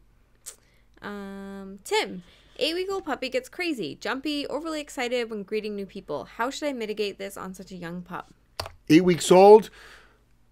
Um, 1.01 1.78
Tim. 1.84 2.22
Eight 2.63 2.75
week 2.75 2.93
old 2.93 3.05
puppy 3.05 3.29
gets 3.29 3.49
crazy, 3.49 3.97
jumpy, 3.97 4.47
overly 4.47 4.81
excited 4.81 5.29
when 5.29 5.43
greeting 5.43 5.75
new 5.75 5.85
people. 5.85 6.27
How 6.37 6.49
should 6.49 6.69
I 6.69 6.73
mitigate 6.73 7.19
this 7.19 7.37
on 7.37 7.55
such 7.55 7.73
a 7.73 7.75
young 7.75 8.03
pup? 8.03 8.33
Eight 8.89 9.05
weeks 9.05 9.33
old. 9.33 9.69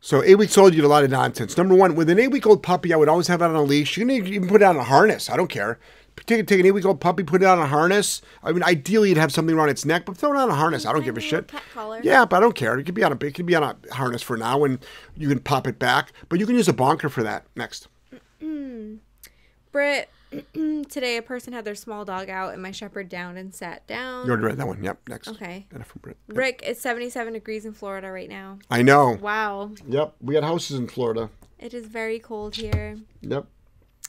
So 0.00 0.20
eight 0.24 0.34
weeks 0.34 0.58
old, 0.58 0.74
you 0.74 0.80
get 0.80 0.86
a 0.86 0.88
lot 0.88 1.04
of 1.04 1.10
nonsense. 1.10 1.56
Number 1.56 1.76
one, 1.76 1.94
with 1.94 2.10
an 2.10 2.18
eight-week-old 2.18 2.64
puppy, 2.64 2.92
I 2.92 2.96
would 2.96 3.08
always 3.08 3.28
have 3.28 3.42
it 3.42 3.44
on 3.44 3.54
a 3.54 3.62
leash. 3.62 3.96
You 3.96 4.04
can 4.04 4.26
even 4.26 4.48
put 4.48 4.60
it 4.60 4.64
on 4.64 4.76
a 4.76 4.82
harness. 4.82 5.30
I 5.30 5.36
don't 5.36 5.46
care. 5.46 5.78
Take, 6.26 6.48
take 6.48 6.58
an 6.58 6.66
eight-week-old 6.66 7.00
puppy, 7.00 7.22
put 7.22 7.42
it 7.42 7.46
on 7.46 7.60
a 7.60 7.66
harness. 7.68 8.22
I 8.42 8.50
mean, 8.50 8.64
ideally, 8.64 9.10
you'd 9.10 9.18
have 9.18 9.30
something 9.30 9.54
around 9.54 9.68
its 9.68 9.84
neck, 9.84 10.04
but 10.04 10.16
throw 10.16 10.32
it 10.32 10.36
on 10.36 10.50
a 10.50 10.54
harness. 10.56 10.86
I 10.86 10.92
don't 10.92 11.04
give 11.04 11.16
a 11.16 11.20
shit. 11.20 11.46
cat 11.46 11.62
collar. 11.72 12.00
Yeah, 12.02 12.24
but 12.24 12.38
I 12.38 12.40
don't 12.40 12.56
care. 12.56 12.76
It 12.76 12.86
could 12.86 12.94
be 12.96 13.04
on 13.04 13.12
a 13.12 13.24
it 13.24 13.36
could 13.36 13.46
be 13.46 13.54
on 13.54 13.62
a 13.62 13.76
harness 13.94 14.22
for 14.22 14.36
now, 14.36 14.64
and 14.64 14.84
you 15.16 15.28
can 15.28 15.38
pop 15.38 15.68
it 15.68 15.78
back. 15.78 16.12
But 16.28 16.40
you 16.40 16.46
can 16.46 16.56
use 16.56 16.66
a 16.66 16.72
bonker 16.72 17.08
for 17.08 17.22
that. 17.22 17.46
Next. 17.54 17.86
Britt. 19.70 20.08
Today, 20.88 21.16
a 21.16 21.22
person 21.22 21.52
had 21.52 21.64
their 21.64 21.74
small 21.74 22.04
dog 22.04 22.28
out, 22.28 22.52
and 22.52 22.62
my 22.62 22.70
shepherd 22.70 23.08
downed 23.08 23.36
and 23.38 23.54
sat 23.54 23.86
down. 23.86 24.26
You 24.26 24.32
already 24.32 24.46
read 24.46 24.58
that 24.58 24.66
one. 24.66 24.82
Yep. 24.82 25.08
Next. 25.08 25.28
Okay. 25.28 25.66
It 25.74 25.86
from 25.86 26.00
Brit. 26.02 26.16
Yep. 26.28 26.38
Rick, 26.38 26.62
it's 26.64 26.80
77 26.80 27.32
degrees 27.32 27.64
in 27.64 27.72
Florida 27.72 28.10
right 28.10 28.28
now. 28.28 28.58
I 28.70 28.82
know. 28.82 29.18
Wow. 29.20 29.72
Yep. 29.88 30.14
We 30.20 30.34
got 30.34 30.44
houses 30.44 30.78
in 30.78 30.86
Florida. 30.86 31.30
It 31.58 31.74
is 31.74 31.86
very 31.86 32.18
cold 32.18 32.56
here. 32.56 32.96
Yep. 33.22 33.46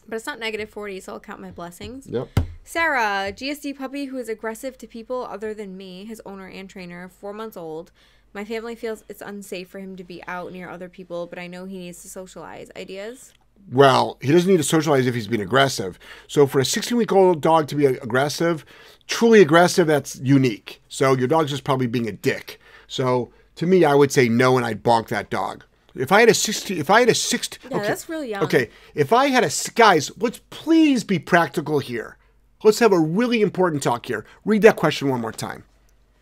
But 0.08 0.16
it's 0.16 0.26
not 0.26 0.40
negative 0.40 0.70
40, 0.70 1.00
so 1.00 1.14
I'll 1.14 1.20
count 1.20 1.42
my 1.42 1.52
blessings. 1.52 2.08
Yep. 2.08 2.30
Sarah, 2.64 3.32
GSD 3.32 3.78
puppy 3.78 4.06
who 4.06 4.18
is 4.18 4.30
aggressive 4.30 4.78
to 4.78 4.88
people 4.88 5.26
other 5.26 5.54
than 5.54 5.76
me, 5.76 6.06
his 6.06 6.22
owner 6.26 6.48
and 6.48 6.70
trainer, 6.70 7.10
four 7.10 7.34
months 7.34 7.58
old. 7.58 7.92
My 8.34 8.46
family 8.46 8.76
feels 8.76 9.04
it's 9.10 9.22
unsafe 9.22 9.68
for 9.68 9.80
him 9.80 9.96
to 9.98 10.04
be 10.04 10.24
out 10.26 10.54
near 10.54 10.70
other 10.70 10.88
people, 10.88 11.28
but 11.28 11.38
I 11.38 11.48
know 11.48 11.66
he 11.66 11.78
needs 11.78 12.02
to 12.04 12.10
socialize. 12.10 12.72
Ideas? 12.78 13.34
Well, 13.72 14.18
he 14.22 14.32
doesn't 14.32 14.50
need 14.50 14.58
to 14.58 14.64
socialize 14.64 15.08
if 15.08 15.16
he's 15.16 15.28
being 15.28 15.42
aggressive. 15.42 15.98
So 16.28 16.46
for 16.46 16.60
a 16.60 16.66
16 16.66 16.98
week 16.98 17.12
old 17.12 17.42
dog 17.42 17.68
to 17.70 17.76
be 17.76 17.86
aggressive, 17.86 18.66
truly 19.08 19.42
aggressive, 19.42 19.88
that's 19.88 20.18
unique. 20.20 20.82
So 20.90 21.16
your 21.16 21.28
dog's 21.28 21.52
just 21.52 21.64
probably 21.64 21.88
being 21.88 22.08
a 22.08 22.12
dick. 22.12 22.60
So 22.88 23.32
to 23.56 23.66
me, 23.66 23.86
I 23.86 23.94
would 23.94 24.12
say 24.12 24.28
no, 24.28 24.58
and 24.58 24.66
I'd 24.66 24.84
bonk 24.84 25.08
that 25.08 25.30
dog. 25.30 25.64
If 25.96 26.12
I 26.12 26.22
had 26.22 26.30
a 26.30 26.34
16, 26.34 26.78
if 26.78 26.90
I 26.90 27.02
had 27.02 27.10
a 27.10 27.16
16, 27.16 27.72
Yeah, 27.72 27.80
that's 27.80 28.08
really 28.08 28.30
young. 28.30 28.44
Okay, 28.44 28.70
if 28.96 29.12
I 29.12 29.28
had 29.28 29.44
a 29.44 29.52
guys, 29.76 30.12
let's 30.18 30.42
please 30.50 31.04
be 31.04 31.20
practical 31.20 31.80
here. 31.80 32.18
Let's 32.64 32.80
have 32.80 32.94
a 32.94 33.00
really 33.00 33.42
important 33.42 33.84
talk 33.84 34.06
here. 34.06 34.26
Read 34.46 34.62
that 34.62 34.76
question 34.76 35.10
one 35.10 35.22
more 35.22 35.32
time. 35.32 35.64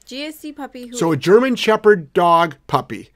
GSD 0.05 0.55
puppy 0.55 0.87
who 0.87 0.95
So 0.95 1.11
a 1.11 1.17
German 1.17 1.55
Shepherd 1.55 2.13
dog 2.13 2.55
puppy. 2.65 3.11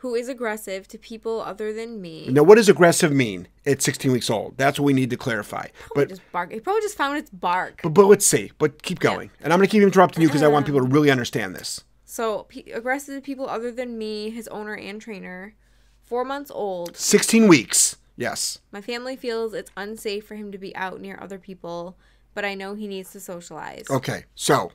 Who 0.00 0.14
is 0.14 0.28
aggressive 0.28 0.86
to 0.88 0.98
people 0.98 1.40
other 1.40 1.72
than 1.72 2.00
me. 2.00 2.28
Now, 2.28 2.42
what 2.42 2.56
does 2.56 2.68
aggressive 2.68 3.12
mean 3.12 3.48
at 3.64 3.80
16 3.80 4.12
weeks 4.12 4.28
old? 4.28 4.56
That's 4.58 4.78
what 4.78 4.84
we 4.84 4.92
need 4.92 5.10
to 5.10 5.16
clarify. 5.16 5.68
Probably 5.78 6.04
But 6.04 6.08
just 6.10 6.32
bark. 6.32 6.52
He 6.52 6.60
probably 6.60 6.82
just 6.82 6.96
found 6.96 7.16
its 7.18 7.30
bark. 7.30 7.80
but, 7.82 7.90
but 7.94 8.06
let's 8.06 8.26
see. 8.26 8.52
But 8.58 8.82
keep 8.82 8.98
going. 9.00 9.30
And 9.40 9.52
I'm 9.52 9.58
going 9.58 9.68
to 9.68 9.72
keep 9.72 9.82
interrupting 9.82 10.22
you 10.22 10.28
because 10.28 10.42
I 10.42 10.48
want 10.48 10.66
people 10.66 10.80
to 10.80 10.86
really 10.86 11.10
understand 11.10 11.54
this. 11.56 11.82
So 12.04 12.44
pe- 12.44 12.70
aggressive 12.70 13.14
to 13.14 13.20
people 13.20 13.48
other 13.48 13.72
than 13.72 13.96
me, 13.96 14.30
his 14.30 14.48
owner 14.48 14.74
and 14.74 15.00
trainer. 15.00 15.54
Four 16.02 16.24
months 16.24 16.50
old. 16.54 16.96
16 16.96 17.48
weeks. 17.48 17.96
Yes. 18.16 18.58
My 18.72 18.80
family 18.80 19.16
feels 19.16 19.54
it's 19.54 19.70
unsafe 19.76 20.26
for 20.26 20.34
him 20.36 20.52
to 20.52 20.58
be 20.58 20.74
out 20.76 21.00
near 21.00 21.18
other 21.20 21.38
people, 21.38 21.96
but 22.34 22.44
I 22.44 22.54
know 22.54 22.74
he 22.74 22.86
needs 22.86 23.12
to 23.12 23.20
socialize. 23.20 23.86
Okay. 23.90 24.24
So, 24.34 24.72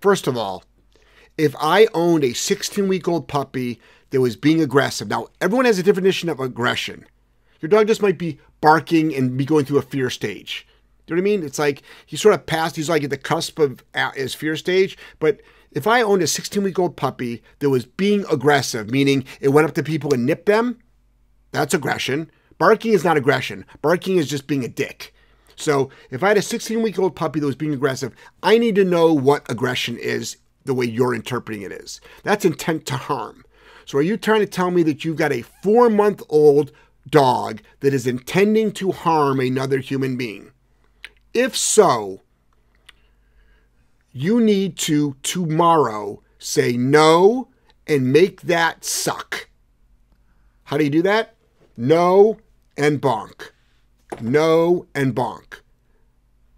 first 0.00 0.26
of 0.26 0.36
all, 0.36 0.64
if 1.38 1.54
I 1.58 1.88
owned 1.94 2.24
a 2.24 2.32
16 2.32 2.88
week 2.88 3.06
old 3.06 3.28
puppy 3.28 3.80
that 4.12 4.20
was 4.20 4.36
being 4.36 4.62
aggressive, 4.62 5.08
now 5.08 5.26
everyone 5.40 5.64
has 5.64 5.78
a 5.78 5.82
definition 5.82 6.28
of 6.28 6.38
aggression. 6.38 7.04
Your 7.60 7.68
dog 7.68 7.88
just 7.88 8.02
might 8.02 8.18
be 8.18 8.38
barking 8.60 9.14
and 9.14 9.36
be 9.36 9.44
going 9.44 9.64
through 9.64 9.78
a 9.78 9.82
fear 9.82 10.10
stage. 10.10 10.66
Do 11.06 11.14
you 11.14 11.16
know 11.16 11.22
what 11.22 11.28
I 11.28 11.36
mean? 11.36 11.46
It's 11.46 11.58
like 11.58 11.82
he's 12.06 12.20
sort 12.20 12.34
of 12.34 12.46
past, 12.46 12.76
he's 12.76 12.88
like 12.88 13.02
at 13.02 13.10
the 13.10 13.16
cusp 13.16 13.58
of 13.58 13.82
uh, 13.94 14.12
his 14.12 14.34
fear 14.34 14.56
stage. 14.56 14.96
But 15.18 15.40
if 15.72 15.86
I 15.86 16.02
owned 16.02 16.22
a 16.22 16.26
16 16.26 16.62
week 16.62 16.78
old 16.78 16.96
puppy 16.96 17.42
that 17.58 17.70
was 17.70 17.86
being 17.86 18.24
aggressive, 18.30 18.90
meaning 18.90 19.24
it 19.40 19.48
went 19.48 19.66
up 19.66 19.74
to 19.74 19.82
people 19.82 20.14
and 20.14 20.26
nipped 20.26 20.46
them, 20.46 20.78
that's 21.50 21.74
aggression. 21.74 22.30
Barking 22.58 22.92
is 22.92 23.04
not 23.04 23.16
aggression. 23.16 23.64
Barking 23.80 24.18
is 24.18 24.28
just 24.28 24.46
being 24.46 24.64
a 24.64 24.68
dick. 24.68 25.14
So 25.56 25.90
if 26.10 26.22
I 26.22 26.28
had 26.28 26.36
a 26.36 26.42
16 26.42 26.82
week 26.82 26.98
old 26.98 27.16
puppy 27.16 27.40
that 27.40 27.46
was 27.46 27.56
being 27.56 27.74
aggressive, 27.74 28.14
I 28.42 28.58
need 28.58 28.74
to 28.76 28.84
know 28.84 29.12
what 29.12 29.50
aggression 29.50 29.96
is 29.96 30.36
the 30.64 30.74
way 30.74 30.86
you're 30.86 31.14
interpreting 31.14 31.62
it 31.62 31.72
is. 31.72 32.00
That's 32.22 32.44
intent 32.44 32.86
to 32.86 32.96
harm. 32.96 33.44
So 33.84 33.98
are 33.98 34.02
you 34.02 34.16
trying 34.16 34.40
to 34.40 34.46
tell 34.46 34.70
me 34.70 34.82
that 34.84 35.04
you've 35.04 35.16
got 35.16 35.32
a 35.32 35.42
four 35.42 35.90
month 35.90 36.22
old 36.28 36.72
dog 37.08 37.60
that 37.80 37.94
is 37.94 38.06
intending 38.06 38.72
to 38.72 38.92
harm 38.92 39.40
another 39.40 39.78
human 39.78 40.16
being? 40.16 40.52
If 41.34 41.56
so, 41.56 42.20
you 44.12 44.40
need 44.40 44.76
to 44.78 45.16
tomorrow 45.22 46.22
say 46.38 46.76
no 46.76 47.48
and 47.86 48.12
make 48.12 48.42
that 48.42 48.84
suck. 48.84 49.48
How 50.64 50.76
do 50.76 50.84
you 50.84 50.90
do 50.90 51.02
that? 51.02 51.34
No 51.76 52.38
and 52.76 53.00
bonk. 53.00 53.50
No 54.20 54.86
and 54.94 55.14
bonk. 55.14 55.60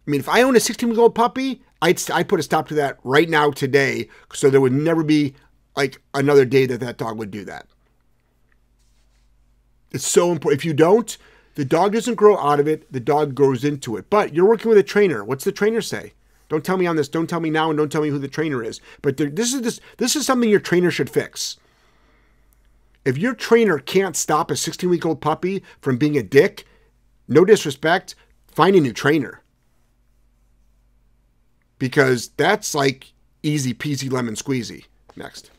I 0.06 0.10
mean, 0.10 0.20
if 0.20 0.28
I 0.28 0.42
own 0.42 0.56
a 0.56 0.60
16 0.60 0.88
week 0.88 0.98
old 0.98 1.14
puppy, 1.14 1.62
I'd, 1.80 2.10
I'd 2.10 2.28
put 2.28 2.40
a 2.40 2.42
stop 2.42 2.68
to 2.68 2.74
that 2.74 2.98
right 3.04 3.28
now 3.28 3.50
today 3.50 4.08
so 4.32 4.50
there 4.50 4.60
would 4.60 4.72
never 4.72 5.02
be 5.02 5.34
like 5.76 6.00
another 6.12 6.44
day 6.44 6.66
that 6.66 6.80
that 6.80 6.98
dog 6.98 7.18
would 7.18 7.30
do 7.30 7.44
that. 7.44 7.66
It's 9.90 10.06
so 10.06 10.32
important. 10.32 10.60
If 10.60 10.64
you 10.64 10.74
don't, 10.74 11.16
the 11.54 11.64
dog 11.64 11.92
doesn't 11.92 12.16
grow 12.16 12.36
out 12.38 12.60
of 12.60 12.66
it, 12.66 12.90
the 12.92 13.00
dog 13.00 13.34
grows 13.34 13.64
into 13.64 13.96
it. 13.96 14.10
But 14.10 14.34
you're 14.34 14.48
working 14.48 14.68
with 14.68 14.78
a 14.78 14.82
trainer. 14.82 15.24
What's 15.24 15.44
the 15.44 15.52
trainer 15.52 15.80
say? 15.80 16.14
Don't 16.48 16.64
tell 16.64 16.76
me 16.76 16.86
on 16.86 16.96
this. 16.96 17.08
Don't 17.08 17.28
tell 17.28 17.40
me 17.40 17.50
now, 17.50 17.70
and 17.70 17.76
don't 17.76 17.90
tell 17.90 18.02
me 18.02 18.08
who 18.08 18.18
the 18.18 18.28
trainer 18.28 18.62
is. 18.62 18.80
But 19.02 19.16
there, 19.16 19.30
this 19.30 19.54
is 19.54 19.62
this 19.62 19.80
this 19.96 20.14
is 20.16 20.26
something 20.26 20.50
your 20.50 20.60
trainer 20.60 20.90
should 20.90 21.10
fix. 21.10 21.56
If 23.04 23.18
your 23.18 23.34
trainer 23.34 23.78
can't 23.78 24.16
stop 24.16 24.50
a 24.50 24.56
16 24.56 24.88
week 24.88 25.06
old 25.06 25.20
puppy 25.20 25.62
from 25.80 25.96
being 25.96 26.16
a 26.16 26.22
dick, 26.22 26.66
no 27.28 27.44
disrespect, 27.44 28.14
find 28.46 28.76
a 28.76 28.80
new 28.80 28.92
trainer. 28.92 29.42
Because 31.78 32.28
that's 32.36 32.74
like 32.74 33.12
easy 33.42 33.74
peasy 33.74 34.10
lemon 34.10 34.34
squeezy. 34.34 34.86
Next. 35.16 35.50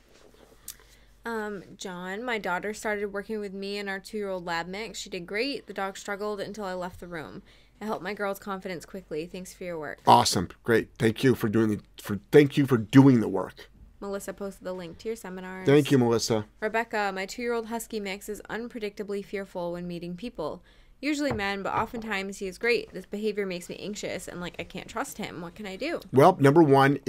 Um, 1.25 1.63
John, 1.75 2.23
my 2.23 2.37
daughter 2.37 2.73
started 2.73 3.11
working 3.11 3.39
with 3.39 3.53
me 3.53 3.77
and 3.79 3.89
our 3.89 3.99
two 3.99 4.17
year 4.17 4.29
old 4.29 4.45
lab 4.45 4.67
mix. 4.67 4.99
She 4.99 5.09
did 5.09 5.25
great. 5.25 5.65
The 5.65 5.73
dog 5.73 5.97
struggled 5.97 6.39
until 6.39 6.65
I 6.65 6.73
left 6.73 6.99
the 6.99 7.07
room. 7.07 7.41
It 7.81 7.85
helped 7.85 8.03
my 8.03 8.13
girl's 8.13 8.39
confidence 8.39 8.85
quickly. 8.85 9.25
Thanks 9.25 9.53
for 9.53 9.63
your 9.63 9.79
work. 9.79 9.99
Awesome. 10.05 10.49
Great. 10.63 10.89
Thank 10.97 11.23
you 11.23 11.35
for 11.35 11.49
doing 11.49 11.69
the 11.69 11.81
for 12.01 12.19
thank 12.31 12.57
you 12.57 12.67
for 12.67 12.77
doing 12.77 13.19
the 13.19 13.27
work. 13.27 13.69
Melissa 13.99 14.33
posted 14.33 14.65
the 14.65 14.73
link 14.73 14.99
to 14.99 15.09
your 15.09 15.15
seminars. 15.15 15.65
Thank 15.65 15.89
you, 15.89 15.97
Melissa. 15.97 16.45
Rebecca, 16.59 17.11
my 17.13 17.25
two 17.25 17.41
year 17.41 17.53
old 17.53 17.67
husky 17.67 17.99
mix 17.99 18.29
is 18.29 18.41
unpredictably 18.49 19.25
fearful 19.25 19.71
when 19.71 19.87
meeting 19.87 20.15
people. 20.15 20.61
Usually 21.01 21.33
men, 21.33 21.61
but 21.61 21.73
oftentimes 21.73 22.37
he 22.37 22.47
is 22.47 22.57
great. 22.57 22.93
This 22.93 23.05
behavior 23.05 23.45
makes 23.45 23.67
me 23.67 23.77
anxious 23.77 24.27
and 24.27 24.39
like 24.39 24.55
I 24.59 24.63
can't 24.63 24.87
trust 24.87 25.17
him. 25.17 25.41
What 25.41 25.55
can 25.55 25.65
I 25.65 25.75
do? 25.75 25.99
Well, 26.13 26.37
number 26.39 26.63
one, 26.63 26.99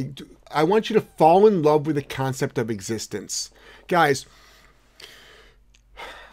I 0.50 0.64
want 0.64 0.90
you 0.90 0.94
to 0.94 1.00
fall 1.00 1.46
in 1.46 1.62
love 1.62 1.86
with 1.86 1.96
the 1.96 2.02
concept 2.02 2.58
of 2.58 2.70
existence. 2.70 3.50
Guys, 3.88 4.26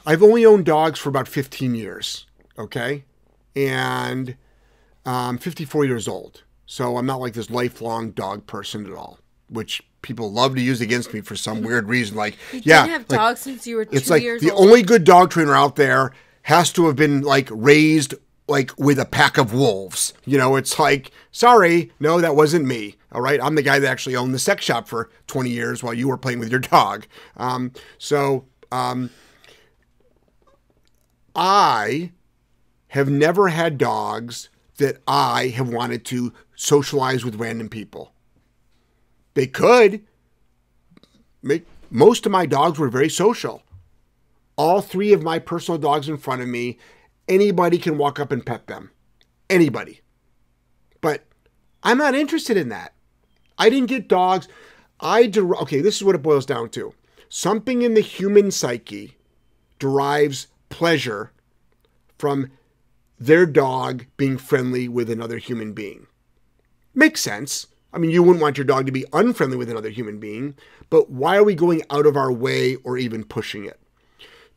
I've 0.06 0.24
only 0.24 0.46
owned 0.46 0.66
dogs 0.66 1.00
for 1.00 1.10
about 1.10 1.28
15 1.28 1.76
years, 1.76 2.26
okay? 2.58 3.06
And 3.56 4.36
I'm 5.06 5.38
54 5.38 5.86
years 5.86 6.08
old. 6.08 6.44
So 6.66 6.98
I'm 6.98 7.06
not 7.06 7.20
like 7.20 7.34
this 7.34 7.50
lifelong 7.50 8.12
dog 8.12 8.48
person 8.48 8.86
at 8.86 8.94
all, 8.94 9.20
which 9.50 9.82
people 10.02 10.32
love 10.32 10.56
to 10.56 10.62
use 10.62 10.82
against 10.82 11.14
me 11.14 11.22
for 11.22 11.36
some 11.36 11.62
weird 11.62 11.88
reason. 11.88 12.16
Like, 12.16 12.38
You 12.52 12.62
yeah, 12.64 12.86
have 12.88 13.02
like, 13.10 13.20
dogs 13.20 13.40
since 13.42 13.68
you 13.68 13.76
were 13.76 13.86
two 13.86 13.96
it's 13.98 14.10
like 14.10 14.24
the 14.24 14.52
old. 14.52 14.68
only 14.68 14.82
good 14.82 15.04
dog 15.04 15.30
trainer 15.30 15.56
out 15.56 15.76
there 15.76 16.12
has 16.44 16.72
to 16.74 16.88
have 16.88 16.96
been 16.96 17.22
like 17.22 17.48
raised 17.52 18.16
like 18.48 18.78
with 18.78 19.00
a 19.00 19.06
pack 19.06 19.38
of 19.38 19.54
wolves. 19.54 20.14
You 20.26 20.38
know, 20.38 20.56
it's 20.56 20.78
like, 20.78 21.12
sorry, 21.32 21.92
no, 22.00 22.20
that 22.22 22.36
wasn't 22.36 22.66
me. 22.66 22.96
All 23.12 23.22
right, 23.22 23.40
I'm 23.42 23.56
the 23.56 23.62
guy 23.62 23.80
that 23.80 23.90
actually 23.90 24.16
owned 24.16 24.34
the 24.34 24.40
sex 24.40 24.66
shop 24.66 24.88
for 24.88 25.10
20 25.28 25.50
years 25.50 25.84
while 25.84 25.94
you 25.94 26.08
were 26.08 26.18
playing 26.18 26.40
with 26.40 26.50
your 26.50 26.60
dog. 26.60 27.06
Um, 27.38 27.72
so 27.98 28.46
um, 28.72 29.12
I 31.36 32.12
have 32.88 33.10
never 33.10 33.48
had 33.50 33.78
dogs 33.78 34.50
that 34.78 34.98
I 35.08 35.48
have 35.48 35.70
wanted 35.70 36.06
to 36.06 36.34
socialize 36.56 37.24
with 37.24 37.36
random 37.36 37.70
people. 37.70 38.14
They 39.34 39.48
could. 39.48 40.04
Make 41.42 41.66
most 41.90 42.26
of 42.26 42.32
my 42.32 42.46
dogs 42.46 42.80
were 42.80 42.90
very 42.90 43.10
social. 43.10 43.64
All 44.56 44.82
three 44.82 45.14
of 45.14 45.24
my 45.24 45.40
personal 45.40 45.78
dogs 45.80 46.10
in 46.10 46.18
front 46.18 46.42
of 46.42 46.48
me, 46.48 46.78
anybody 47.28 47.78
can 47.78 47.98
walk 47.98 48.20
up 48.20 48.32
and 48.32 48.46
pet 48.46 48.68
them. 48.68 48.92
Anybody. 49.50 50.02
But 51.02 51.26
I'm 51.84 51.98
not 51.98 52.16
interested 52.16 52.58
in 52.58 52.70
that. 52.70 52.94
I 53.58 53.70
didn't 53.70 53.90
get 53.90 54.08
dogs. 54.08 54.48
I 55.00 55.28
der- 55.28 55.56
okay, 55.58 55.82
this 55.82 55.98
is 55.98 56.04
what 56.04 56.16
it 56.16 56.22
boils 56.24 56.46
down 56.46 56.70
to. 56.70 56.94
Something 57.30 57.82
in 57.82 57.94
the 57.94 58.02
human 58.02 58.52
psyche 58.52 59.18
derives 59.80 60.48
pleasure 60.70 61.32
from 62.18 62.52
their 63.20 63.46
dog 63.46 64.06
being 64.18 64.38
friendly 64.38 64.88
with 64.88 65.10
another 65.10 65.38
human 65.38 65.74
being. 65.74 66.08
Makes 66.94 67.22
sense. 67.22 67.68
I 67.92 68.00
mean, 68.00 68.12
you 68.12 68.24
wouldn't 68.24 68.42
want 68.42 68.58
your 68.58 68.66
dog 68.66 68.86
to 68.86 68.92
be 68.92 69.06
unfriendly 69.14 69.58
with 69.58 69.70
another 69.70 69.90
human 69.90 70.20
being, 70.20 70.56
but 70.90 71.10
why 71.12 71.38
are 71.38 71.44
we 71.44 71.54
going 71.54 71.84
out 71.90 72.06
of 72.06 72.18
our 72.18 72.32
way 72.32 72.76
or 72.78 72.98
even 72.98 73.24
pushing 73.24 73.66
it? 73.66 73.80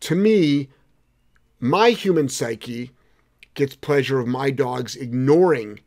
To 0.00 0.14
me, 0.14 0.68
my 1.68 1.90
human 1.90 2.28
psyche 2.28 2.92
gets 3.54 3.74
pleasure 3.74 4.18
of 4.18 4.26
my 4.26 4.50
dogs 4.50 4.96
ignoring 4.96 5.80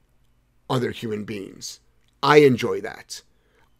other 0.69 0.91
human 0.91 1.23
beings. 1.23 1.79
I 2.21 2.37
enjoy 2.37 2.81
that. 2.81 3.21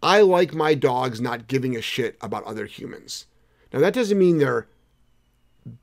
I 0.02 0.22
like 0.22 0.54
my 0.54 0.76
dogs 0.76 1.20
not 1.20 1.48
giving 1.48 1.76
a 1.76 1.82
shit 1.82 2.18
about 2.22 2.44
other 2.46 2.66
humans. 2.66 3.26
Now, 3.74 3.80
that 3.80 3.94
doesn't 3.94 4.18
mean 4.18 4.38
they're 4.38 4.68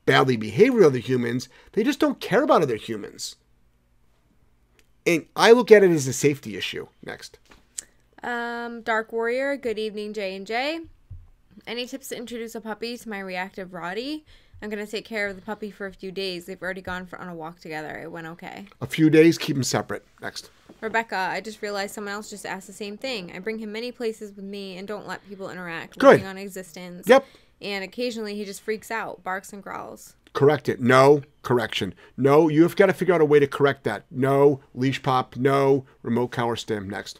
badly 0.05 0.37
behaved 0.37 0.75
with 0.75 0.83
other 0.83 0.97
humans, 0.97 1.49
they 1.73 1.83
just 1.83 1.99
don't 1.99 2.19
care 2.19 2.43
about 2.43 2.61
other 2.61 2.75
humans. 2.75 3.35
And 5.05 5.25
I 5.35 5.51
look 5.51 5.71
at 5.71 5.83
it 5.83 5.91
as 5.91 6.07
a 6.07 6.13
safety 6.13 6.57
issue. 6.57 6.87
Next. 7.03 7.39
Um, 8.23 8.81
Dark 8.81 9.13
Warrior, 9.13 9.55
good 9.55 9.79
evening, 9.79 10.13
J 10.13 10.35
and 10.35 10.45
J. 10.45 10.81
Any 11.65 11.85
tips 11.85 12.09
to 12.09 12.17
introduce 12.17 12.55
a 12.55 12.61
puppy 12.61 12.97
to 12.97 13.09
my 13.09 13.19
reactive 13.19 13.69
Rottie? 13.69 14.23
I'm 14.61 14.69
gonna 14.69 14.87
take 14.87 15.05
care 15.05 15.27
of 15.27 15.35
the 15.35 15.41
puppy 15.41 15.69
for 15.69 15.85
a 15.85 15.93
few 15.93 16.11
days. 16.11 16.45
They've 16.45 16.61
already 16.61 16.81
gone 16.81 17.05
for 17.05 17.19
on 17.19 17.27
a 17.27 17.35
walk 17.35 17.59
together. 17.59 17.99
It 17.99 18.11
went 18.11 18.27
okay. 18.27 18.65
A 18.81 18.87
few 18.87 19.09
days, 19.09 19.37
keep 19.37 19.55
them 19.55 19.63
separate. 19.63 20.05
Next. 20.21 20.49
Rebecca, 20.81 21.15
I 21.15 21.41
just 21.41 21.61
realized 21.61 21.93
someone 21.93 22.13
else 22.13 22.29
just 22.29 22.45
asked 22.45 22.67
the 22.67 22.73
same 22.73 22.97
thing. 22.97 23.31
I 23.35 23.39
bring 23.39 23.59
him 23.59 23.71
many 23.71 23.91
places 23.91 24.35
with 24.35 24.45
me 24.45 24.77
and 24.77 24.87
don't 24.87 25.07
let 25.07 25.27
people 25.27 25.49
interact. 25.49 25.97
Good. 25.97 26.23
On 26.23 26.37
existence. 26.37 27.07
Yep. 27.07 27.25
And 27.61 27.83
occasionally 27.83 28.35
he 28.35 28.45
just 28.45 28.61
freaks 28.61 28.91
out, 28.91 29.23
barks 29.23 29.53
and 29.53 29.63
growls. 29.63 30.15
Correct 30.33 30.69
it. 30.69 30.79
No, 30.79 31.23
correction. 31.41 31.95
No, 32.15 32.47
you've 32.47 32.75
got 32.75 32.87
to 32.87 32.93
figure 32.93 33.15
out 33.15 33.21
a 33.21 33.25
way 33.25 33.39
to 33.39 33.47
correct 33.47 33.83
that. 33.85 34.05
No, 34.11 34.59
leash 34.75 35.01
pop. 35.01 35.35
No, 35.35 35.85
remote 36.03 36.27
collar 36.27 36.55
stim. 36.55 36.87
Next. 36.87 37.19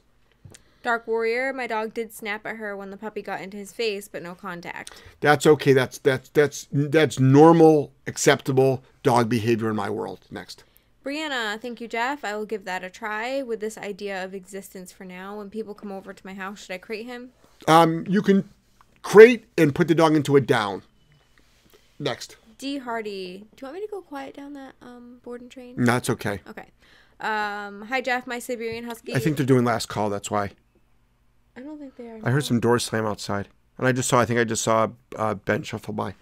Dark 0.88 1.06
Warrior, 1.06 1.52
my 1.52 1.68
dog 1.68 1.94
did 1.94 2.14
snap 2.14 2.46
at 2.46 2.56
her 2.56 2.74
when 2.78 2.92
the 2.92 2.96
puppy 2.96 3.22
got 3.22 3.42
into 3.42 3.58
his 3.58 3.74
face, 3.74 4.08
but 4.08 4.24
no 4.24 4.34
contact. 4.34 5.04
That's 5.20 5.46
okay. 5.46 5.74
That's 5.74 5.98
that's 5.98 6.30
that's 6.30 6.66
that's 6.72 7.20
normal, 7.20 7.92
acceptable 8.08 8.86
dog 9.04 9.28
behavior 9.28 9.70
in 9.70 9.76
my 9.76 9.90
world. 9.90 10.22
Next. 10.32 10.64
Brianna, 11.04 11.60
thank 11.60 11.82
you, 11.82 11.90
Jeff. 11.90 12.24
I 12.24 12.38
will 12.38 12.46
give 12.46 12.64
that 12.64 12.86
a 12.86 12.90
try 12.90 13.42
with 13.42 13.60
this 13.60 13.78
idea 13.78 14.24
of 14.24 14.34
existence 14.34 14.94
for 14.94 15.04
now. 15.04 15.38
When 15.38 15.50
people 15.50 15.74
come 15.74 15.92
over 15.92 16.14
to 16.14 16.26
my 16.26 16.34
house, 16.34 16.62
should 16.62 16.72
I 16.72 16.78
crate 16.78 17.06
him? 17.06 17.32
Um, 17.68 18.06
you 18.08 18.22
can 18.22 18.48
crate 19.02 19.44
and 19.58 19.76
put 19.76 19.90
the 19.90 19.96
dog 19.96 20.16
into 20.16 20.38
a 20.38 20.42
down. 20.42 20.84
Next. 22.00 22.38
D 22.58 22.78
Hardy. 22.78 23.46
Do 23.58 23.66
you 23.66 23.68
want 23.68 23.76
me 23.82 23.86
to 23.86 23.92
go 23.92 24.00
quiet 24.00 24.38
down 24.38 24.54
that 24.54 24.76
um 24.82 25.20
boarding 25.22 25.50
train? 25.50 25.76
No, 25.78 25.84
that's 25.84 26.10
okay. 26.12 26.40
Okay. 26.48 26.68
Um, 27.20 27.82
hi 27.82 28.00
Jeff, 28.00 28.26
my 28.26 28.40
Siberian 28.40 28.86
Husky. 28.86 29.14
I 29.14 29.20
think 29.20 29.36
they're 29.36 29.46
doing 29.46 29.66
last 29.66 29.90
call. 29.90 30.10
That's 30.10 30.32
why. 30.32 30.52
I 31.58 31.62
don't 31.62 31.80
think 31.80 31.96
they 31.96 32.08
are. 32.08 32.20
I 32.24 32.30
heard 32.30 32.46
some 32.46 32.60
doors 32.60 32.86
slam 32.86 33.06
outside, 33.08 33.48
and 33.80 33.88
I 33.88 33.92
just 33.92 34.08
saw. 34.08 34.20
I 34.20 34.26
think 34.26 34.40
I 34.40 34.44
just 34.44 34.64
saw 34.64 34.90
uh, 35.16 35.34
Ben 35.34 35.64
shuffle 35.64 35.94
by. 35.94 36.14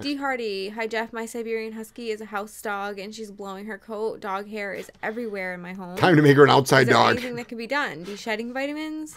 D 0.00 0.14
Hardy. 0.16 0.70
Hi 0.70 0.86
Jeff, 0.86 1.12
my 1.12 1.26
Siberian 1.26 1.72
Husky 1.74 2.10
is 2.10 2.22
a 2.22 2.26
house 2.26 2.62
dog 2.62 2.98
and 2.98 3.14
she's 3.14 3.30
blowing 3.30 3.66
her 3.66 3.76
coat. 3.76 4.20
Dog 4.20 4.48
hair 4.48 4.72
is 4.72 4.90
everywhere 5.02 5.52
in 5.52 5.60
my 5.60 5.74
home. 5.74 5.96
Time 5.96 6.16
to 6.16 6.22
make 6.22 6.36
her 6.36 6.44
an 6.44 6.50
outside 6.50 6.82
is 6.82 6.86
there 6.86 6.94
dog. 6.94 7.10
anything 7.16 7.34
that 7.34 7.48
can 7.48 7.58
be 7.58 7.66
done? 7.66 8.04
Do 8.04 8.16
shedding 8.16 8.54
vitamins? 8.54 9.14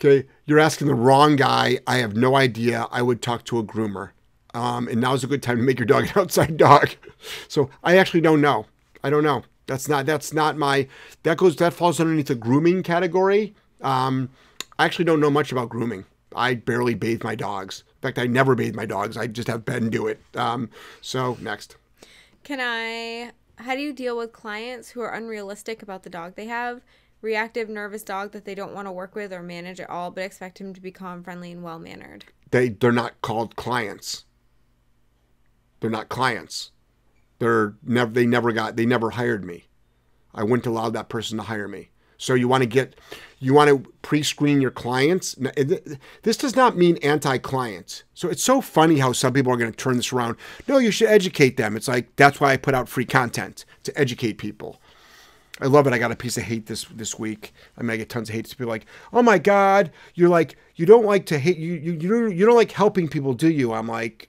Okay, 0.00 0.26
you're 0.46 0.58
asking 0.58 0.88
the 0.88 0.94
wrong 0.94 1.36
guy. 1.36 1.78
I 1.86 1.98
have 1.98 2.16
no 2.16 2.34
idea. 2.34 2.86
I 2.90 3.02
would 3.02 3.22
talk 3.22 3.44
to 3.44 3.58
a 3.58 3.62
groomer. 3.62 4.10
Um, 4.54 4.88
and 4.88 5.00
now's 5.00 5.22
a 5.22 5.28
good 5.28 5.42
time 5.42 5.58
to 5.58 5.62
make 5.62 5.78
your 5.78 5.86
dog 5.86 6.04
an 6.04 6.12
outside 6.16 6.56
dog. 6.56 6.88
So 7.46 7.70
I 7.84 7.98
actually 7.98 8.22
don't 8.22 8.40
know. 8.40 8.66
I 9.04 9.10
don't 9.10 9.22
know. 9.22 9.44
That's 9.66 9.88
not 9.88 10.06
that's 10.06 10.32
not 10.32 10.56
my 10.56 10.88
that 11.22 11.36
goes 11.36 11.54
that 11.56 11.74
falls 11.74 12.00
underneath 12.00 12.28
the 12.28 12.34
grooming 12.34 12.82
category. 12.82 13.54
Um, 13.82 14.30
I 14.78 14.84
actually 14.84 15.06
don't 15.06 15.20
know 15.20 15.30
much 15.30 15.50
about 15.50 15.68
grooming. 15.68 16.04
I 16.34 16.54
barely 16.54 16.94
bathe 16.94 17.24
my 17.24 17.34
dogs. 17.34 17.84
In 17.86 18.00
fact, 18.02 18.18
I 18.18 18.26
never 18.26 18.54
bathe 18.54 18.74
my 18.74 18.86
dogs. 18.86 19.16
I 19.16 19.26
just 19.26 19.48
have 19.48 19.64
Ben 19.64 19.90
do 19.90 20.06
it. 20.06 20.20
Um, 20.34 20.70
so 21.00 21.36
next. 21.40 21.76
Can 22.44 22.60
I? 22.60 23.32
How 23.62 23.74
do 23.74 23.80
you 23.80 23.92
deal 23.92 24.16
with 24.16 24.32
clients 24.32 24.90
who 24.90 25.00
are 25.00 25.12
unrealistic 25.12 25.82
about 25.82 26.04
the 26.04 26.10
dog 26.10 26.36
they 26.36 26.46
have? 26.46 26.82
Reactive, 27.20 27.68
nervous 27.68 28.04
dog 28.04 28.30
that 28.32 28.44
they 28.44 28.54
don't 28.54 28.74
want 28.74 28.86
to 28.86 28.92
work 28.92 29.16
with 29.16 29.32
or 29.32 29.42
manage 29.42 29.80
at 29.80 29.90
all, 29.90 30.12
but 30.12 30.22
expect 30.22 30.60
him 30.60 30.72
to 30.74 30.80
be 30.80 30.92
calm, 30.92 31.24
friendly, 31.24 31.50
and 31.50 31.64
well 31.64 31.80
mannered. 31.80 32.26
They 32.50 32.68
they're 32.68 32.92
not 32.92 33.20
called 33.20 33.56
clients. 33.56 34.24
They're 35.80 35.90
not 35.90 36.08
clients. 36.08 36.70
They're 37.40 37.74
never 37.82 38.12
they 38.12 38.26
never 38.26 38.52
got 38.52 38.76
they 38.76 38.86
never 38.86 39.10
hired 39.10 39.44
me. 39.44 39.64
I 40.32 40.44
wouldn't 40.44 40.66
allow 40.66 40.90
that 40.90 41.08
person 41.08 41.38
to 41.38 41.44
hire 41.44 41.66
me. 41.66 41.90
So 42.18 42.34
you 42.34 42.48
want 42.48 42.62
to 42.62 42.68
get 42.68 42.96
you 43.38 43.54
want 43.54 43.68
to 43.70 43.90
pre-screen 44.02 44.60
your 44.60 44.72
clients. 44.72 45.36
This 46.24 46.36
does 46.36 46.56
not 46.56 46.76
mean 46.76 46.96
anti-clients. 46.98 48.02
So 48.14 48.28
it's 48.28 48.42
so 48.42 48.60
funny 48.60 48.98
how 48.98 49.12
some 49.12 49.32
people 49.32 49.52
are 49.52 49.56
going 49.56 49.70
to 49.70 49.76
turn 49.76 49.96
this 49.96 50.12
around. 50.12 50.36
No, 50.66 50.78
you 50.78 50.90
should 50.90 51.08
educate 51.08 51.56
them. 51.56 51.76
It's 51.76 51.86
like 51.86 52.14
that's 52.16 52.40
why 52.40 52.52
I 52.52 52.56
put 52.56 52.74
out 52.74 52.88
free 52.88 53.04
content 53.04 53.64
to 53.84 53.96
educate 53.98 54.34
people. 54.38 54.80
I 55.60 55.66
love 55.66 55.86
it. 55.86 55.92
I 55.92 55.98
got 55.98 56.12
a 56.12 56.16
piece 56.16 56.36
of 56.36 56.44
hate 56.44 56.66
this 56.66 56.84
this 56.84 57.18
week. 57.18 57.52
I 57.76 57.82
mean, 57.82 57.90
I 57.92 57.96
get 57.96 58.08
tons 58.08 58.28
of 58.28 58.34
hate. 58.34 58.48
People 58.48 58.66
like, 58.66 58.86
"Oh 59.12 59.22
my 59.22 59.38
God, 59.38 59.90
you're 60.14 60.28
like 60.28 60.56
you 60.74 60.86
don't 60.86 61.04
like 61.04 61.26
to 61.26 61.38
hate 61.38 61.56
you 61.58 61.74
you 61.74 61.92
you 61.92 62.08
don't, 62.08 62.36
you 62.36 62.46
don't 62.46 62.56
like 62.56 62.72
helping 62.72 63.08
people, 63.08 63.32
do 63.32 63.48
you?" 63.50 63.72
I'm 63.72 63.88
like, 63.88 64.28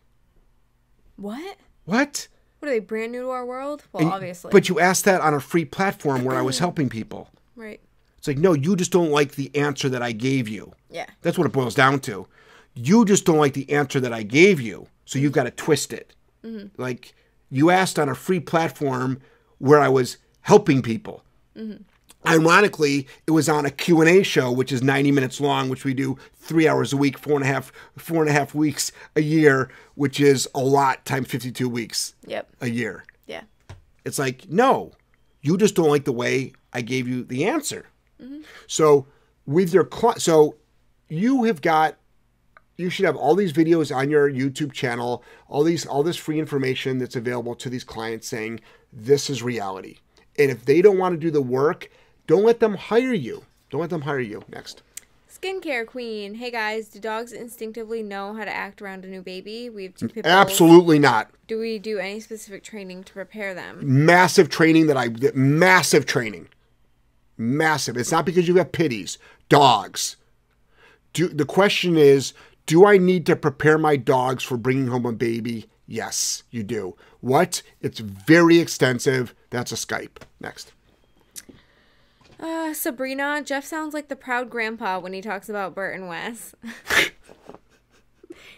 What? 1.18 1.58
"What?" 1.86 2.28
What 2.60 2.68
are 2.68 2.72
they 2.72 2.80
brand 2.80 3.14
new 3.14 3.22
to 3.22 3.30
our 3.30 3.46
world? 3.46 3.86
Well, 3.94 4.04
And- 4.04 4.12
obviously. 4.12 4.52
But 4.52 4.70
you 4.70 4.80
asked 4.80 5.06
that 5.06 5.22
on 5.22 5.34
a 5.34 5.40
free 5.40 5.66
platform 5.66 6.24
where 6.26 6.36
I 6.36 6.42
was 6.42 6.60
helping 6.60 6.90
people. 6.90 7.30
Right. 7.60 7.80
It's 8.18 8.28
like, 8.28 8.38
no, 8.38 8.54
you 8.54 8.76
just 8.76 8.92
don't 8.92 9.12
like 9.12 9.34
the 9.36 9.56
answer 9.56 9.88
that 9.90 10.02
I 10.02 10.12
gave 10.12 10.48
you. 10.50 10.74
Yeah. 10.90 11.06
That's 11.22 11.38
what 11.38 11.48
it 11.48 11.54
boils 11.54 11.74
down 11.76 12.00
to. 12.02 12.28
You 12.76 13.06
just 13.06 13.26
don't 13.26 13.38
like 13.38 13.54
the 13.54 13.70
answer 13.72 14.00
that 14.02 14.12
I 14.14 14.24
gave 14.24 14.60
you, 14.60 14.88
so 15.06 15.20
you've 15.20 15.32
got 15.32 15.44
to 15.44 15.52
twist 15.52 15.94
it. 15.94 16.14
Mm-hmm. 16.44 16.82
Like 16.82 17.14
you 17.50 17.70
asked 17.70 17.98
on 17.98 18.10
a 18.10 18.16
free 18.16 18.40
platform 18.40 19.22
where 19.60 19.80
I 19.80 19.88
was 19.90 20.18
helping 20.42 20.82
people. 20.82 21.24
Mm-hmm. 21.58 21.84
Ironically, 22.28 23.08
it 23.26 23.32
was 23.32 23.48
on 23.48 23.66
a 23.66 23.72
Q&A 23.72 24.24
show, 24.24 24.52
which 24.52 24.74
is 24.74 24.84
90 24.84 25.12
minutes 25.12 25.40
long, 25.40 25.70
which 25.70 25.86
we 25.86 25.94
do 25.94 26.18
three 26.36 26.68
hours 26.68 26.92
a 26.92 26.98
week, 26.98 27.18
four 27.18 27.36
and 27.36 27.44
a 27.44 27.48
half, 27.48 27.72
four 27.98 28.22
and 28.22 28.30
a 28.30 28.34
half 28.34 28.54
weeks 28.54 28.92
a 29.16 29.22
year, 29.22 29.70
which 29.96 30.20
is 30.20 30.48
a 30.54 30.60
lot 30.60 31.06
times 31.06 31.30
52 31.30 31.70
weeks 31.70 32.16
Yep. 32.28 32.50
a 32.60 32.70
year. 32.70 33.06
Yeah. 33.26 33.44
It's 34.04 34.20
like, 34.20 34.50
no, 34.50 34.92
you 35.42 35.58
just 35.58 35.76
don't 35.76 35.88
like 35.90 36.04
the 36.04 36.12
way 36.12 36.52
I 36.74 36.82
gave 36.82 37.08
you 37.08 37.24
the 37.24 37.46
answer. 37.46 37.88
Mm-hmm. 38.22 38.42
So 38.68 39.08
with 39.46 39.74
your 39.74 39.84
cli 39.84 40.14
so 40.18 40.56
you 41.08 41.44
have 41.46 41.62
got 41.62 41.96
you 42.78 42.90
should 42.90 43.06
have 43.06 43.16
all 43.16 43.36
these 43.36 43.52
videos 43.52 43.94
on 43.94 44.10
your 44.10 44.32
YouTube 44.32 44.72
channel, 44.72 45.24
all 45.48 45.64
these 45.64 45.86
all 45.86 46.04
this 46.04 46.18
free 46.18 46.40
information 46.40 46.98
that's 46.98 47.16
available 47.16 47.56
to 47.56 47.70
these 47.70 47.84
clients 47.84 48.28
saying 48.28 48.62
this 48.94 49.30
is 49.30 49.44
reality. 49.44 49.98
And 50.38 50.50
if 50.50 50.66
they 50.66 50.82
don't 50.82 50.98
want 50.98 51.14
to 51.14 51.20
do 51.20 51.32
the 51.32 51.42
work, 51.42 51.90
don't 52.28 52.44
let 52.44 52.60
them 52.60 52.76
hire 52.76 53.14
you. 53.14 53.44
Don't 53.70 53.82
let 53.82 53.90
them 53.90 54.02
hire 54.02 54.20
you. 54.20 54.44
Next. 54.48 54.82
Skincare 55.30 55.86
queen. 55.86 56.36
Hey 56.36 56.52
guys, 56.52 56.90
do 56.90 57.00
dogs 57.00 57.32
instinctively 57.34 58.02
know 58.04 58.34
how 58.34 58.46
to 58.46 58.54
act 58.54 58.82
around 58.82 59.06
a 59.06 59.08
new 59.08 59.22
baby? 59.22 59.70
We 59.70 59.84
have 59.84 59.96
two. 59.96 60.10
Absolutely 60.24 61.00
not. 61.00 61.30
Do 61.48 61.60
we 61.60 61.80
do 61.80 61.98
any 61.98 62.20
specific 62.20 62.64
training 62.64 63.04
to 63.06 63.14
prepare 63.14 63.54
them? 63.54 63.80
massive 63.82 64.50
training 64.50 64.88
that 64.88 64.98
I 64.98 65.10
massive 65.34 66.06
training, 66.06 66.50
massive. 67.40 67.98
It's 67.98 68.12
not 68.12 68.26
because 68.26 68.48
you 68.48 68.56
have 68.58 68.72
pitties, 68.72 69.18
dogs. 69.48 70.18
Do 71.14 71.28
the 71.28 71.46
question 71.46 71.98
is, 71.98 72.34
do 72.66 72.86
I 72.86 72.98
need 72.98 73.26
to 73.26 73.36
prepare 73.36 73.78
my 73.78 73.96
dogs 73.96 74.44
for 74.44 74.58
bringing 74.58 74.88
home 74.88 75.06
a 75.06 75.12
baby? 75.12 75.66
Yes, 75.88 76.44
you 76.52 76.62
do. 76.62 76.96
What? 77.20 77.64
It's 77.82 78.00
very 78.00 78.60
extensive. 78.60 79.34
That's 79.50 79.72
a 79.72 79.76
Skype. 79.76 80.22
Next. 80.40 80.72
Uh, 82.40 82.74
Sabrina, 82.74 83.42
Jeff 83.44 83.66
sounds 83.66 83.94
like 83.94 84.08
the 84.08 84.16
proud 84.16 84.50
grandpa 84.50 85.00
when 85.00 85.14
he 85.14 85.22
talks 85.22 85.50
about 85.50 85.76
Bert 85.76 85.96
and 85.96 86.08
Wes. 86.08 86.54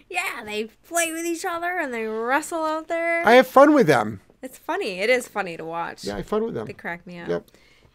yeah, 0.10 0.44
they 0.44 0.66
play 0.88 1.12
with 1.12 1.26
each 1.26 1.46
other 1.46 1.78
and 1.80 1.94
they 1.94 2.06
wrestle 2.06 2.64
out 2.64 2.88
there. 2.90 3.26
I 3.26 3.34
have 3.34 3.48
fun 3.48 3.74
with 3.74 3.88
them. 3.88 4.20
it's 4.44 4.58
funny. 4.58 5.00
It 5.00 5.10
is 5.10 5.28
funny 5.28 5.58
to 5.58 5.66
watch. 5.66 6.04
Yeah, 6.04 6.16
I 6.16 6.18
have 6.18 6.28
fun 6.28 6.44
with 6.44 6.54
them. 6.54 6.68
They 6.68 6.74
crack 6.74 7.08
me 7.08 7.18
up. 7.20 7.30
Yep. 7.30 7.46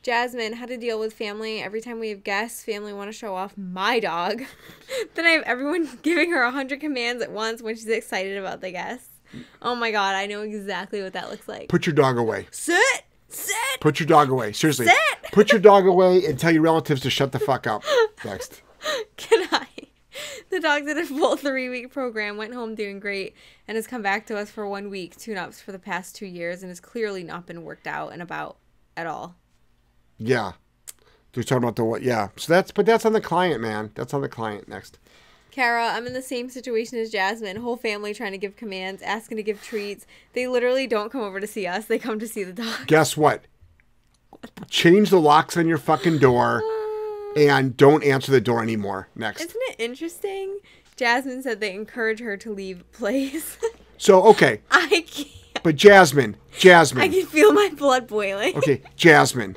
Jasmine, 0.07 0.53
how 0.53 0.67
to 0.67 0.77
deal 0.77 1.01
with 1.01 1.13
family. 1.13 1.61
Every 1.61 1.81
time 1.81 1.99
we 1.99 2.11
have 2.11 2.23
guests, 2.23 2.63
family 2.63 2.93
want 2.93 3.09
to 3.09 3.13
show 3.13 3.35
off 3.35 3.59
my 3.59 3.99
dog. 3.99 4.45
then 5.17 5.27
I 5.27 5.31
have 5.31 5.43
everyone 5.43 5.89
giving 6.03 6.31
her 6.31 6.43
a 6.43 6.53
hundred 6.53 6.79
commands 6.79 7.21
at 7.25 7.33
once 7.33 7.61
when 7.61 7.75
she's 7.75 7.89
excited 7.89 8.39
about 8.39 8.61
the 8.61 8.71
guests. 8.71 9.09
Oh 9.61 9.75
my 9.75 9.91
god, 9.91 10.15
I 10.15 10.27
know 10.27 10.43
exactly 10.43 11.03
what 11.03 11.13
that 11.15 11.29
looks 11.29 11.49
like. 11.49 11.69
Put 11.69 11.87
your 11.87 11.93
dog 11.93 12.19
away. 12.19 12.47
Sit! 12.53 13.03
Sit! 13.29 13.57
Put 13.81 13.99
your 13.99 14.07
dog 14.07 14.31
away. 14.31 14.53
Seriously. 14.53 14.87
Sit! 14.87 15.33
Put 15.33 15.51
your 15.51 15.61
dog 15.61 15.87
away 15.87 16.25
and 16.25 16.39
tell 16.39 16.53
your 16.53 16.63
relatives 16.63 17.01
to 17.01 17.11
shut 17.11 17.33
the 17.33 17.41
fuck 17.41 17.67
up. 17.67 17.83
Next. 18.25 18.63
Can 19.17 19.49
I? 19.51 19.67
The 20.51 20.61
dog 20.61 20.85
did 20.85 20.99
a 20.99 21.05
full 21.05 21.37
three 21.37 21.69
week 21.69 21.93
program, 21.93 22.37
went 22.37 22.55
home 22.55 22.77
doing 22.77 23.01
great, 23.01 23.35
and 23.67 23.75
has 23.75 23.89
come 23.89 24.03
back 24.03 24.25
to 24.27 24.37
us 24.39 24.53
for 24.53 24.69
one 24.69 24.89
week, 24.89 25.17
tune 25.17 25.37
ups 25.37 25.61
for 25.61 25.73
the 25.73 25.81
past 25.81 26.15
two 26.15 26.27
years, 26.27 26.63
and 26.63 26.71
has 26.71 26.79
clearly 26.79 27.25
not 27.25 27.45
been 27.45 27.65
worked 27.65 27.89
out 27.89 28.13
and 28.13 28.23
about 28.23 28.59
at 28.97 29.09
all. 29.09 29.35
Yeah. 30.19 30.53
You're 31.35 31.43
talking 31.43 31.65
about 31.65 31.77
the 31.77 31.85
what? 31.85 32.03
Yeah. 32.03 32.29
So 32.37 32.53
that's, 32.53 32.71
but 32.71 32.87
that's 32.87 33.05
on 33.05 33.13
the 33.13 33.21
client, 33.21 33.61
man. 33.61 33.91
That's 33.95 34.15
on 34.15 34.23
the 34.23 34.29
client. 34.29 34.69
Next. 34.69 34.99
Kara, 35.51 35.89
I'm 35.89 36.07
in 36.07 36.13
the 36.13 36.23
same 36.23 36.49
situation 36.49 36.99
as 36.99 37.11
Jasmine. 37.11 37.57
Whole 37.57 37.77
family 37.77 38.15
trying 38.15 38.33
to 38.33 38.39
give 38.39 38.57
commands, 38.57 39.03
asking 39.03 39.37
to 39.37 39.43
give 39.43 39.63
treats. 39.63 40.07
They 40.33 40.47
literally 40.47 40.87
don't 40.87 41.13
come 41.13 41.23
over 41.23 41.41
to 41.41 41.47
see 41.47 41.67
us. 41.67 41.87
They 41.87 41.99
come 41.99 42.19
to 42.19 42.29
see 42.29 42.43
the 42.45 42.53
dog. 42.53 42.87
Guess 42.87 43.17
what? 43.17 43.45
Change 44.69 45.11
the 45.11 45.21
locks 45.21 45.57
on 45.57 45.67
your 45.67 45.79
fucking 45.79 46.19
door 46.19 46.63
and 47.37 47.77
don't 47.77 48.05
answer 48.05 48.33
the 48.33 48.41
door 48.41 48.63
anymore. 48.63 49.09
Next. 49.15 49.43
Isn't 49.43 49.61
it 49.69 49.77
interesting? 49.79 50.59
Jasmine 50.97 51.43
said 51.43 51.61
they 51.61 51.75
encourage 51.75 52.21
her 52.21 52.37
to 52.39 52.53
leave 52.53 52.91
place. 52.93 53.59
So, 53.99 54.25
okay. 54.25 54.61
I 54.71 55.05
can't. 55.09 55.63
But 55.63 55.77
Jasmine, 55.77 56.37
Jasmine. 56.59 57.03
I 57.03 57.09
can 57.09 57.25
feel 57.25 57.51
my 57.53 57.71
blood 57.75 58.07
boiling. 58.07 58.55
Okay, 58.57 58.83
Jasmine. 58.95 59.57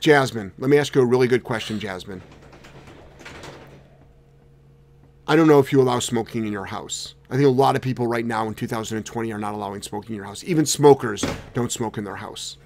Jasmine, 0.00 0.52
let 0.58 0.70
me 0.70 0.78
ask 0.78 0.94
you 0.94 1.00
a 1.00 1.06
really 1.06 1.26
good 1.26 1.42
question, 1.42 1.80
Jasmine. 1.80 2.22
I 5.28 5.34
don't 5.34 5.48
know 5.48 5.58
if 5.58 5.72
you 5.72 5.82
allow 5.82 5.98
smoking 5.98 6.46
in 6.46 6.52
your 6.52 6.66
house. 6.66 7.16
I 7.28 7.34
think 7.34 7.46
a 7.46 7.50
lot 7.50 7.74
of 7.74 7.82
people 7.82 8.06
right 8.06 8.24
now 8.24 8.46
in 8.46 8.54
2020 8.54 9.32
are 9.32 9.38
not 9.38 9.54
allowing 9.54 9.82
smoking 9.82 10.10
in 10.10 10.16
your 10.16 10.24
house. 10.26 10.44
Even 10.44 10.64
smokers 10.64 11.24
don't 11.52 11.72
smoke 11.72 11.98
in 11.98 12.04
their 12.04 12.16
house. 12.16 12.58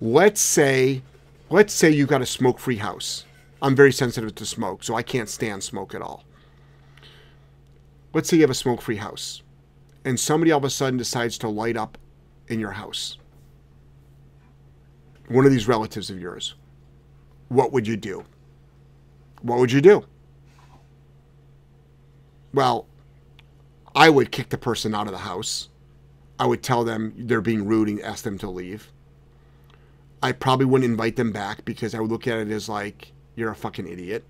Let's 0.00 0.40
say, 0.40 1.02
let's 1.48 1.72
say 1.72 1.90
you 1.90 2.06
got 2.06 2.22
a 2.22 2.26
smoke-free 2.26 2.78
house. 2.78 3.24
I'm 3.62 3.76
very 3.76 3.92
sensitive 3.92 4.34
to 4.34 4.44
smoke, 4.44 4.82
so 4.82 4.96
I 4.96 5.02
can't 5.02 5.28
stand 5.28 5.62
smoke 5.62 5.94
at 5.94 6.02
all. 6.02 6.24
Let's 8.12 8.28
say 8.28 8.38
you 8.38 8.42
have 8.42 8.50
a 8.50 8.54
smoke-free 8.54 8.96
house, 8.96 9.42
and 10.04 10.18
somebody 10.18 10.50
all 10.50 10.58
of 10.58 10.64
a 10.64 10.70
sudden 10.70 10.98
decides 10.98 11.38
to 11.38 11.48
light 11.48 11.76
up 11.76 11.96
in 12.48 12.58
your 12.58 12.72
house. 12.72 13.18
One 15.32 15.46
of 15.46 15.50
these 15.50 15.66
relatives 15.66 16.10
of 16.10 16.20
yours. 16.20 16.54
What 17.48 17.72
would 17.72 17.86
you 17.86 17.96
do? 17.96 18.24
What 19.40 19.58
would 19.58 19.72
you 19.72 19.80
do? 19.80 20.04
Well, 22.52 22.86
I 23.94 24.10
would 24.10 24.30
kick 24.30 24.50
the 24.50 24.58
person 24.58 24.94
out 24.94 25.06
of 25.06 25.12
the 25.12 25.18
house. 25.18 25.70
I 26.38 26.44
would 26.44 26.62
tell 26.62 26.84
them 26.84 27.14
they're 27.16 27.40
being 27.40 27.64
rude 27.64 27.88
and 27.88 28.00
ask 28.02 28.24
them 28.24 28.36
to 28.38 28.50
leave. 28.50 28.90
I 30.22 30.32
probably 30.32 30.66
wouldn't 30.66 30.90
invite 30.90 31.16
them 31.16 31.32
back 31.32 31.64
because 31.64 31.94
I 31.94 32.00
would 32.00 32.10
look 32.10 32.26
at 32.26 32.38
it 32.38 32.50
as 32.50 32.68
like 32.68 33.12
you're 33.34 33.50
a 33.50 33.56
fucking 33.56 33.88
idiot. 33.88 34.24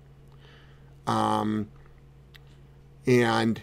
Um, 1.05 1.69
and 3.05 3.61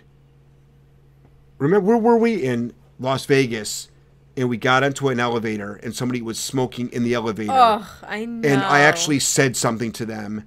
remember 1.57 1.87
where 1.87 1.97
were 1.97 2.19
we 2.19 2.35
in 2.43 2.75
Las 2.99 3.25
Vegas? 3.25 3.89
And 4.37 4.49
we 4.49 4.57
got 4.57 4.83
into 4.83 5.09
an 5.09 5.19
elevator, 5.21 5.75
and 5.83 5.95
somebody 5.95 6.23
was 6.23 6.39
smoking 6.39 6.89
in 6.93 7.03
the 7.03 7.15
elevator. 7.15 7.53
Ugh, 7.53 7.85
I 8.03 8.25
know. 8.25 8.49
and 8.49 8.63
I 8.63 8.81
actually 8.81 9.19
said 9.19 9.57
something 9.57 9.91
to 9.93 10.07
them, 10.07 10.47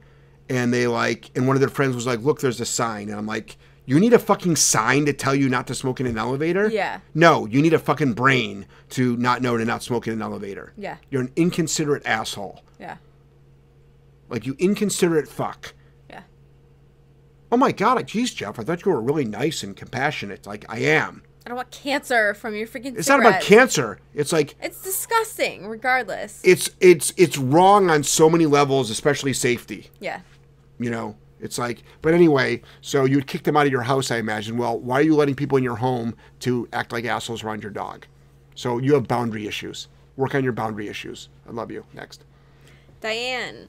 and 0.50 0.74
they 0.74 0.88
like, 0.88 1.30
and 1.36 1.48
one 1.48 1.56
of 1.56 1.60
their 1.60 1.70
friends 1.70 1.94
was 1.96 2.08
like, 2.08 2.22
"Look, 2.22 2.40
there's 2.40 2.62
a 2.62 2.66
sign," 2.66 3.10
and 3.10 3.18
I'm 3.18 3.28
like, 3.28 3.58
"You 3.86 4.00
need 4.00 4.14
a 4.14 4.20
fucking 4.20 4.56
sign 4.56 5.06
to 5.06 5.14
tell 5.14 5.36
you 5.36 5.50
not 5.50 5.68
to 5.68 5.76
smoke 5.76 6.00
in 6.00 6.06
an 6.08 6.18
elevator?" 6.18 6.70
Yeah. 6.70 7.02
No, 7.14 7.46
you 7.46 7.62
need 7.62 7.74
a 7.74 7.80
fucking 7.80 8.14
brain 8.14 8.66
to 8.92 9.18
not 9.18 9.42
know 9.42 9.58
to 9.58 9.66
not 9.66 9.84
smoke 9.84 10.08
in 10.08 10.14
an 10.14 10.22
elevator. 10.22 10.72
Yeah. 10.78 10.98
You're 11.12 11.22
an 11.24 11.32
inconsiderate 11.36 12.06
asshole. 12.06 12.64
Yeah. 12.80 12.98
Like 14.30 14.46
you 14.46 14.56
inconsiderate 14.60 15.28
fuck. 15.28 15.74
Yeah. 16.10 16.22
Oh 17.52 17.58
my 17.58 17.72
god, 17.74 17.96
like, 17.96 18.08
geez, 18.08 18.34
Jeff, 18.34 18.58
I 18.60 18.64
thought 18.64 18.86
you 18.86 18.92
were 18.92 19.02
really 19.02 19.26
nice 19.26 19.62
and 19.62 19.76
compassionate. 19.76 20.48
Like 20.48 20.66
I 20.70 20.80
am. 20.80 21.22
I 21.46 21.50
don't 21.50 21.58
want 21.58 21.72
cancer 21.72 22.34
from 22.34 22.56
your 22.56 22.68
freaking 22.68 22.98
It's 22.98 23.10
not 23.10 23.20
about 23.20 23.42
cancer. 23.42 24.00
It's 24.14 24.32
like 24.32 24.56
It's 24.62 24.82
disgusting, 24.82 25.68
regardless. 25.68 26.42
it's 26.44 26.70
it's 26.80 27.14
it's 27.18 27.38
wrong 27.38 27.90
on 27.90 28.04
so 28.04 28.30
many 28.30 28.46
levels, 28.46 28.90
especially 28.90 29.34
safety. 29.34 29.90
yeah. 30.00 30.22
You 30.80 30.90
know, 30.90 31.16
it's 31.40 31.58
like, 31.58 31.84
but 32.02 32.14
anyway, 32.14 32.62
so 32.82 33.06
you 33.06 33.18
would 33.18 33.28
kick 33.28 33.44
them 33.44 33.56
out 33.56 33.66
of 33.66 33.72
your 33.72 33.84
house, 33.84 34.10
I 34.10 34.18
imagine. 34.18 34.58
Well, 34.58 34.80
why 34.80 35.00
are 35.00 35.04
you 35.04 35.16
letting 35.16 35.36
people 35.36 35.58
in 35.58 35.64
your 35.64 35.76
home 35.76 36.16
to 36.40 36.68
act 36.74 36.92
like 36.92 37.06
assholes 37.06 37.44
around 37.44 37.62
your 37.62 37.72
dog? 37.72 38.06
So 38.56 38.80
you 38.80 38.94
have 38.96 39.08
boundary 39.08 39.46
issues. 39.48 39.88
Work 40.16 40.36
on 40.36 40.44
your 40.44 40.54
boundary 40.54 40.88
issues. 40.88 41.30
I 41.48 41.52
love 41.52 41.72
you. 41.72 41.86
Next. 41.94 42.24
Diane. 43.02 43.68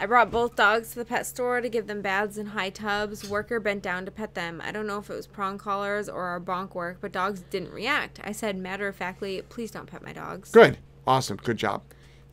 I 0.00 0.06
brought 0.06 0.30
both 0.30 0.56
dogs 0.56 0.92
to 0.92 0.98
the 1.00 1.04
pet 1.04 1.26
store 1.26 1.60
to 1.60 1.68
give 1.68 1.86
them 1.86 2.00
baths 2.00 2.38
in 2.38 2.46
high 2.46 2.70
tubs. 2.70 3.28
Worker 3.28 3.60
bent 3.60 3.82
down 3.82 4.06
to 4.06 4.10
pet 4.10 4.34
them. 4.34 4.62
I 4.64 4.72
don't 4.72 4.86
know 4.86 4.96
if 4.96 5.10
it 5.10 5.14
was 5.14 5.26
prong 5.26 5.58
collars 5.58 6.08
or 6.08 6.24
our 6.24 6.40
bonk 6.40 6.74
work, 6.74 6.96
but 7.02 7.12
dogs 7.12 7.42
didn't 7.50 7.70
react. 7.70 8.18
I 8.24 8.32
said 8.32 8.56
matter 8.56 8.88
of 8.88 8.96
factly, 8.96 9.42
please 9.50 9.70
don't 9.70 9.84
pet 9.84 10.02
my 10.02 10.14
dogs. 10.14 10.52
Good. 10.52 10.78
Awesome. 11.06 11.36
Good 11.36 11.58
job. 11.58 11.82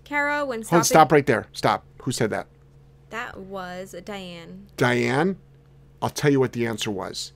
Kara, 0.06 0.46
when 0.46 0.60
Hold 0.60 0.66
stopping. 0.66 0.80
on, 0.80 0.84
stop 0.86 1.12
right 1.12 1.26
there. 1.26 1.48
Stop. 1.52 1.84
Who 2.04 2.14
said 2.14 2.30
that? 2.30 2.48
That 3.10 3.38
was 3.38 3.94
Diane. 4.06 4.68
Diane, 4.78 5.36
I'll 6.02 6.10
tell 6.10 6.32
you 6.32 6.40
what 6.40 6.54
the 6.54 6.66
answer 6.66 6.90
was. 6.90 7.34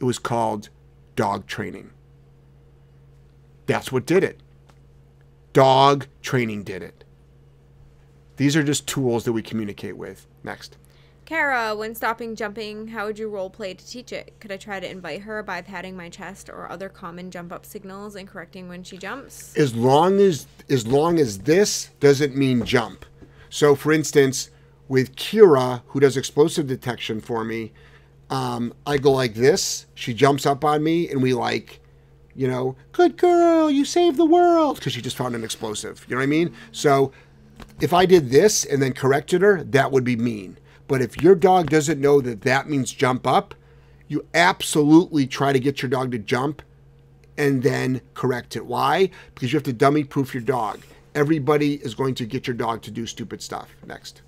It 0.00 0.04
was 0.04 0.18
called 0.18 0.70
dog 1.14 1.46
training. 1.46 1.90
That's 3.66 3.92
what 3.92 4.06
did 4.06 4.24
it. 4.24 4.40
Dog 5.52 6.08
training 6.20 6.64
did 6.64 6.82
it. 6.82 6.97
These 8.38 8.56
are 8.56 8.62
just 8.62 8.86
tools 8.86 9.24
that 9.24 9.32
we 9.32 9.42
communicate 9.42 9.96
with. 9.96 10.26
Next. 10.42 10.78
Kara, 11.26 11.76
when 11.76 11.94
stopping 11.94 12.34
jumping, 12.34 12.88
how 12.88 13.04
would 13.04 13.18
you 13.18 13.28
role 13.28 13.50
play 13.50 13.74
to 13.74 13.86
teach 13.86 14.12
it? 14.12 14.32
Could 14.40 14.50
I 14.50 14.56
try 14.56 14.80
to 14.80 14.90
invite 14.90 15.20
her 15.22 15.42
by 15.42 15.60
patting 15.60 15.94
my 15.94 16.08
chest 16.08 16.48
or 16.48 16.70
other 16.70 16.88
common 16.88 17.30
jump 17.30 17.52
up 17.52 17.66
signals 17.66 18.16
and 18.16 18.26
correcting 18.26 18.66
when 18.66 18.82
she 18.82 18.96
jumps? 18.96 19.54
As 19.54 19.74
long 19.74 20.18
as 20.20 20.46
as 20.70 20.86
long 20.86 21.18
as 21.18 21.40
this 21.40 21.90
doesn't 22.00 22.34
mean 22.34 22.64
jump. 22.64 23.04
So 23.50 23.74
for 23.74 23.92
instance, 23.92 24.48
with 24.88 25.16
Kira, 25.16 25.82
who 25.88 26.00
does 26.00 26.16
explosive 26.16 26.66
detection 26.66 27.20
for 27.20 27.44
me, 27.44 27.72
um, 28.30 28.72
I 28.86 28.98
go 28.98 29.12
like 29.12 29.34
this. 29.34 29.86
She 29.94 30.14
jumps 30.14 30.46
up 30.46 30.64
on 30.64 30.82
me, 30.82 31.10
and 31.10 31.22
we 31.22 31.34
like, 31.34 31.80
you 32.34 32.48
know, 32.48 32.76
good 32.92 33.16
girl, 33.16 33.70
you 33.70 33.84
saved 33.84 34.16
the 34.16 34.24
world, 34.24 34.76
because 34.76 34.92
she 34.92 35.02
just 35.02 35.16
found 35.16 35.34
an 35.34 35.44
explosive. 35.44 36.06
You 36.08 36.14
know 36.14 36.20
what 36.20 36.24
I 36.24 36.26
mean? 36.26 36.54
So 36.72 37.12
if 37.80 37.92
I 37.92 38.06
did 38.06 38.30
this 38.30 38.64
and 38.64 38.82
then 38.82 38.92
corrected 38.92 39.42
her, 39.42 39.62
that 39.64 39.92
would 39.92 40.04
be 40.04 40.16
mean. 40.16 40.58
But 40.86 41.02
if 41.02 41.22
your 41.22 41.34
dog 41.34 41.70
doesn't 41.70 42.00
know 42.00 42.20
that 42.20 42.42
that 42.42 42.68
means 42.68 42.92
jump 42.92 43.26
up, 43.26 43.54
you 44.08 44.26
absolutely 44.34 45.26
try 45.26 45.52
to 45.52 45.60
get 45.60 45.82
your 45.82 45.90
dog 45.90 46.10
to 46.12 46.18
jump 46.18 46.62
and 47.36 47.62
then 47.62 48.00
correct 48.14 48.56
it. 48.56 48.66
Why? 48.66 49.10
Because 49.34 49.52
you 49.52 49.56
have 49.56 49.64
to 49.64 49.72
dummy 49.72 50.02
proof 50.04 50.34
your 50.34 50.42
dog. 50.42 50.80
Everybody 51.14 51.74
is 51.74 51.94
going 51.94 52.14
to 52.16 52.26
get 52.26 52.46
your 52.46 52.56
dog 52.56 52.82
to 52.82 52.90
do 52.90 53.06
stupid 53.06 53.42
stuff. 53.42 53.68
Next. 53.86 54.22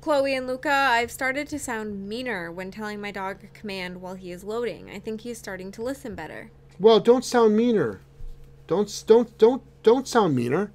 Chloe 0.00 0.34
and 0.34 0.46
Luca, 0.46 0.70
I've 0.70 1.10
started 1.10 1.48
to 1.48 1.58
sound 1.58 2.08
meaner 2.08 2.52
when 2.52 2.70
telling 2.70 3.00
my 3.00 3.10
dog 3.10 3.42
a 3.42 3.46
command 3.58 4.00
while 4.02 4.14
he 4.14 4.32
is 4.32 4.44
loading. 4.44 4.90
I 4.90 4.98
think 4.98 5.22
he 5.22 5.30
is 5.30 5.38
starting 5.38 5.72
to 5.72 5.82
listen 5.82 6.14
better. 6.14 6.50
Well, 6.78 7.00
don't 7.00 7.24
sound 7.24 7.56
meaner. 7.56 8.00
Don't 8.66 9.04
don't 9.06 9.36
don't 9.38 9.62
don't 9.82 10.06
sound 10.06 10.34
meaner. 10.36 10.72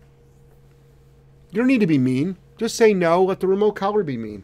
You 1.51 1.57
don't 1.57 1.67
need 1.67 1.79
to 1.79 1.87
be 1.87 1.97
mean. 1.97 2.37
Just 2.57 2.75
say 2.75 2.93
no. 2.93 3.23
Let 3.23 3.39
the 3.39 3.47
remote 3.47 3.73
collar 3.73 4.03
be 4.03 4.17
mean. 4.17 4.43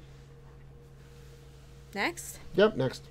Next. 1.94 2.40
Yep. 2.56 2.78
Next. 2.78 3.04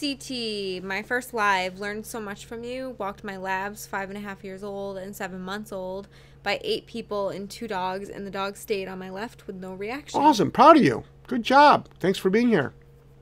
CT, 0.00 0.82
my 0.82 1.02
first 1.02 1.32
live, 1.32 1.78
learned 1.78 2.04
so 2.04 2.20
much 2.20 2.46
from 2.46 2.64
you. 2.64 2.96
Walked 2.98 3.22
my 3.22 3.36
labs, 3.36 3.86
five 3.86 4.08
and 4.08 4.18
a 4.18 4.20
half 4.20 4.42
years 4.42 4.64
old 4.64 4.96
and 4.96 5.14
seven 5.14 5.40
months 5.40 5.70
old, 5.70 6.08
by 6.42 6.58
eight 6.64 6.86
people 6.86 7.28
and 7.30 7.48
two 7.48 7.68
dogs, 7.68 8.08
and 8.08 8.26
the 8.26 8.30
dog 8.30 8.56
stayed 8.56 8.88
on 8.88 8.98
my 8.98 9.10
left 9.10 9.46
with 9.46 9.56
no 9.56 9.74
reaction. 9.74 10.20
Awesome. 10.20 10.50
Proud 10.50 10.76
of 10.76 10.82
you. 10.82 11.04
Good 11.26 11.42
job. 11.42 11.88
Thanks 12.00 12.18
for 12.18 12.28
being 12.28 12.48
here. 12.48 12.72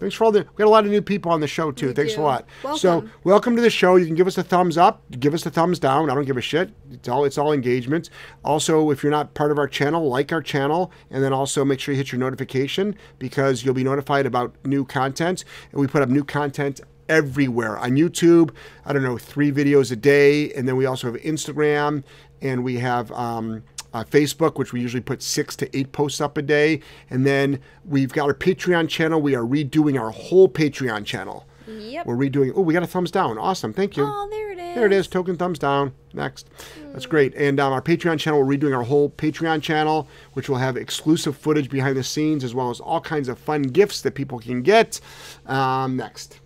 Thanks 0.02 0.16
for 0.16 0.24
all 0.24 0.32
the. 0.32 0.40
We 0.40 0.56
got 0.56 0.66
a 0.66 0.68
lot 0.68 0.84
of 0.84 0.90
new 0.90 1.00
people 1.00 1.30
on 1.30 1.38
the 1.38 1.46
show 1.46 1.70
too. 1.70 1.86
We 1.86 1.92
Thanks 1.92 2.14
do. 2.14 2.22
a 2.22 2.24
lot. 2.24 2.48
So 2.76 2.90
Welcome. 2.90 3.12
welcome 3.22 3.54
to 3.54 3.62
the 3.62 3.70
show. 3.70 3.94
You 3.94 4.04
can 4.04 4.16
give 4.16 4.26
us 4.26 4.36
a 4.36 4.42
thumbs 4.42 4.76
up. 4.76 5.00
Give 5.20 5.32
us 5.32 5.46
a 5.46 5.50
thumbs 5.50 5.78
down. 5.78 6.10
I 6.10 6.14
don't 6.16 6.24
give 6.24 6.36
a 6.36 6.40
shit. 6.40 6.72
It's 6.90 7.08
all 7.08 7.24
it's 7.24 7.38
all 7.38 7.52
engagement. 7.52 8.10
Also, 8.44 8.90
if 8.90 9.04
you're 9.04 9.12
not 9.12 9.32
part 9.34 9.52
of 9.52 9.58
our 9.58 9.68
channel, 9.68 10.08
like 10.08 10.32
our 10.32 10.42
channel, 10.42 10.90
and 11.12 11.22
then 11.22 11.32
also 11.32 11.64
make 11.64 11.78
sure 11.78 11.94
you 11.94 11.98
hit 11.98 12.10
your 12.10 12.18
notification 12.18 12.96
because 13.20 13.64
you'll 13.64 13.74
be 13.74 13.84
notified 13.84 14.26
about 14.26 14.52
new 14.66 14.84
content. 14.84 15.44
And 15.70 15.80
we 15.80 15.86
put 15.86 16.02
up 16.02 16.08
new 16.08 16.24
content 16.24 16.80
everywhere 17.08 17.78
on 17.78 17.92
YouTube. 17.92 18.50
I 18.84 18.92
don't 18.92 19.04
know, 19.04 19.18
three 19.18 19.52
videos 19.52 19.92
a 19.92 19.96
day, 19.96 20.52
and 20.54 20.66
then 20.66 20.74
we 20.74 20.84
also 20.84 21.12
have 21.12 21.20
Instagram, 21.22 22.02
and 22.40 22.64
we 22.64 22.80
have. 22.80 23.12
Um, 23.12 23.62
uh, 23.92 24.04
Facebook, 24.04 24.58
which 24.58 24.72
we 24.72 24.80
usually 24.80 25.02
put 25.02 25.22
six 25.22 25.56
to 25.56 25.76
eight 25.76 25.92
posts 25.92 26.20
up 26.20 26.36
a 26.36 26.42
day. 26.42 26.80
And 27.10 27.26
then 27.26 27.60
we've 27.84 28.12
got 28.12 28.26
our 28.26 28.34
Patreon 28.34 28.88
channel. 28.88 29.20
We 29.20 29.34
are 29.34 29.44
redoing 29.44 30.00
our 30.00 30.10
whole 30.10 30.48
Patreon 30.48 31.04
channel. 31.04 31.46
Yep. 31.66 32.06
We're 32.06 32.16
redoing. 32.16 32.52
Oh, 32.54 32.60
we 32.60 32.74
got 32.74 32.82
a 32.82 32.86
thumbs 32.86 33.10
down. 33.10 33.38
Awesome. 33.38 33.72
Thank 33.72 33.96
you. 33.96 34.04
Oh, 34.06 34.28
there 34.30 34.50
it 34.50 34.58
is. 34.58 34.74
There 34.74 34.86
it 34.86 34.92
is. 34.92 35.06
Token 35.06 35.36
thumbs 35.36 35.58
down. 35.58 35.94
Next. 36.12 36.50
That's 36.92 37.06
great. 37.06 37.34
And 37.34 37.60
um, 37.60 37.72
our 37.72 37.80
Patreon 37.80 38.18
channel, 38.18 38.42
we're 38.42 38.56
redoing 38.56 38.76
our 38.76 38.82
whole 38.82 39.10
Patreon 39.10 39.62
channel, 39.62 40.08
which 40.32 40.48
will 40.48 40.56
have 40.56 40.76
exclusive 40.76 41.36
footage 41.36 41.70
behind 41.70 41.96
the 41.96 42.02
scenes 42.02 42.44
as 42.44 42.54
well 42.54 42.70
as 42.70 42.80
all 42.80 43.00
kinds 43.00 43.28
of 43.28 43.38
fun 43.38 43.62
gifts 43.62 44.00
that 44.02 44.14
people 44.14 44.38
can 44.38 44.62
get. 44.62 45.00
Um, 45.46 45.96
next. 45.96 46.40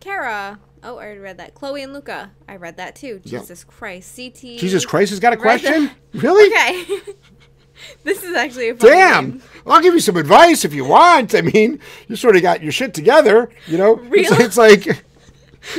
Kara. 0.00 0.58
Oh, 0.88 0.96
I 0.96 1.04
already 1.04 1.20
read 1.20 1.36
that. 1.36 1.54
Chloe 1.54 1.82
and 1.82 1.92
Luca. 1.92 2.30
I 2.48 2.56
read 2.56 2.78
that 2.78 2.96
too. 2.96 3.20
Jesus 3.22 3.62
Christ. 3.62 4.16
CT. 4.16 4.40
Jesus 4.58 4.86
Christ 4.86 5.10
has 5.10 5.20
got 5.20 5.34
a 5.34 5.36
question? 5.36 5.90
that- 6.12 6.22
Really? 6.22 6.48
Okay. 7.04 7.12
this 8.04 8.24
is 8.24 8.34
actually 8.34 8.70
a 8.70 8.74
Damn. 8.74 9.28
name. 9.32 9.42
I'll 9.66 9.82
give 9.82 9.92
you 9.92 10.00
some 10.00 10.16
advice 10.16 10.64
if 10.64 10.72
you 10.72 10.86
want. 10.86 11.34
I 11.34 11.42
mean, 11.42 11.78
you 12.08 12.16
sort 12.16 12.36
of 12.36 12.42
got 12.42 12.62
your 12.62 12.72
shit 12.72 12.94
together, 12.94 13.50
you 13.66 13.76
know? 13.76 13.96
Real? 13.96 14.32
It's, 14.32 14.40
it's 14.40 14.56
like 14.56 15.04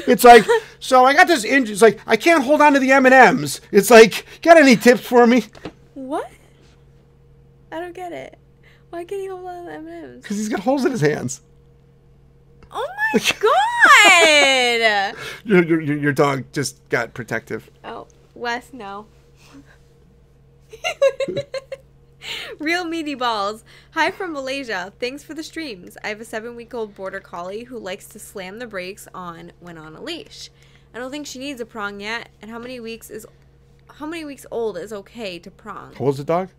it's 0.08 0.24
like 0.24 0.46
so 0.80 1.06
I 1.06 1.16
got 1.16 1.26
this 1.26 1.44
injury. 1.44 1.74
It's 1.74 1.82
like 1.82 2.00
I 2.06 2.16
can't 2.16 2.44
hold 2.44 2.62
on 2.62 2.74
to 2.74 2.80
the 2.80 2.92
M&Ms. 2.92 3.62
It's 3.72 3.90
like, 3.90 4.28
got 4.44 4.58
any 4.58 4.76
tips 4.76 5.02
for 5.02 5.26
me? 5.26 5.46
What? 5.96 6.30
I 7.72 7.80
don't 7.80 7.96
get 7.96 8.12
it. 8.12 8.38
Why 8.92 9.06
can't 9.06 9.22
he 9.22 9.28
hold 9.28 9.48
on 9.48 9.66
to 9.66 9.72
M&M's? 9.72 10.24
Cuz 10.24 10.38
he's 10.38 10.50
got 10.50 10.60
holes 10.60 10.86
in 10.86 10.92
his 10.92 11.02
hands. 11.02 11.42
Oh 12.72 12.88
my 13.14 13.20
god! 13.40 15.16
Your, 15.46 15.64
your, 15.64 15.82
your 15.82 16.12
dog 16.14 16.46
just 16.52 16.88
got 16.90 17.14
protective. 17.14 17.72
oh, 17.84 18.08
Wes, 18.36 18.72
no. 18.74 19.08
Real 22.60 22.86
meaty 22.86 23.16
balls. 23.16 23.64
Hi 23.92 24.12
from 24.12 24.34
Malaysia. 24.34 24.94
Thanks 25.00 25.24
for 25.24 25.34
the 25.34 25.42
streams. 25.42 25.98
I 26.04 26.10
have 26.10 26.22
a 26.22 26.26
seven 26.26 26.56
week 26.56 26.74
old 26.74 26.94
border 26.94 27.20
collie 27.20 27.64
who 27.64 27.80
likes 27.80 28.06
to 28.10 28.20
slam 28.20 28.60
the 28.60 28.68
brakes 28.68 29.08
on 29.14 29.54
when 29.60 29.78
on 29.78 29.96
a 29.96 30.02
leash. 30.02 30.50
I 30.94 31.00
don't 31.00 31.10
think 31.12 31.26
she 31.26 31.40
needs 31.40 31.62
a 31.62 31.66
prong 31.66 32.02
yet. 32.02 32.30
And 32.42 32.52
how 32.52 32.60
many 32.60 32.80
weeks 32.80 33.10
is 33.10 33.26
how 33.96 34.06
many 34.06 34.26
weeks 34.26 34.46
old 34.52 34.78
is 34.78 34.94
okay 34.94 35.40
to 35.40 35.50
prong? 35.50 35.96
How 35.96 36.06
old's 36.06 36.18
the 36.18 36.24
dog? 36.24 36.50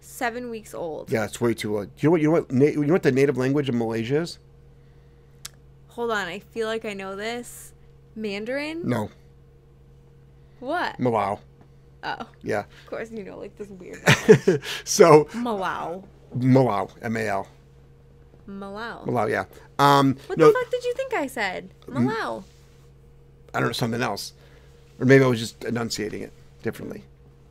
Seven 0.00 0.50
weeks 0.50 0.74
old. 0.74 1.10
Yeah, 1.10 1.24
it's 1.24 1.40
way 1.40 1.54
too 1.54 1.76
old. 1.78 1.90
You 1.98 2.08
know 2.08 2.10
what? 2.12 2.20
You 2.20 2.26
know 2.28 2.32
what? 2.32 2.52
Na- 2.52 2.66
you 2.66 2.84
know 2.84 2.92
what 2.92 3.02
the 3.02 3.12
native 3.12 3.36
language 3.36 3.68
of 3.68 3.74
Malaysia 3.74 4.20
is? 4.20 4.38
Hold 5.98 6.12
on, 6.12 6.28
I 6.28 6.38
feel 6.38 6.68
like 6.68 6.84
I 6.84 6.92
know 6.92 7.16
this. 7.16 7.72
Mandarin? 8.14 8.88
No, 8.88 9.10
What? 10.60 10.96
Malau. 11.00 11.40
Oh, 12.04 12.24
Yeah. 12.40 12.60
of 12.60 12.86
course 12.88 13.10
you 13.10 13.24
know 13.24 13.36
like 13.36 13.56
this 13.58 13.66
weird. 13.66 13.98
so 14.84 15.24
Malau. 15.32 16.04
Malau, 16.38 16.88
M-A-L, 17.02 17.48
Malau. 18.48 19.04
Malau. 19.08 19.28
Yeah. 19.28 19.46
Um, 19.80 20.16
What 20.28 20.38
no, 20.38 20.46
the 20.46 20.52
fuck 20.52 20.70
did 20.70 20.84
you 20.84 20.94
think 20.94 21.14
I 21.14 21.26
said? 21.26 21.70
Malau. 21.88 22.44
I 23.52 23.58
don't 23.58 23.70
know 23.70 23.72
something 23.72 24.00
else, 24.00 24.34
or 25.00 25.04
maybe 25.04 25.24
I 25.24 25.26
was 25.26 25.40
just 25.40 25.64
enunciating 25.64 26.22
it 26.22 26.32
differently, 26.62 27.02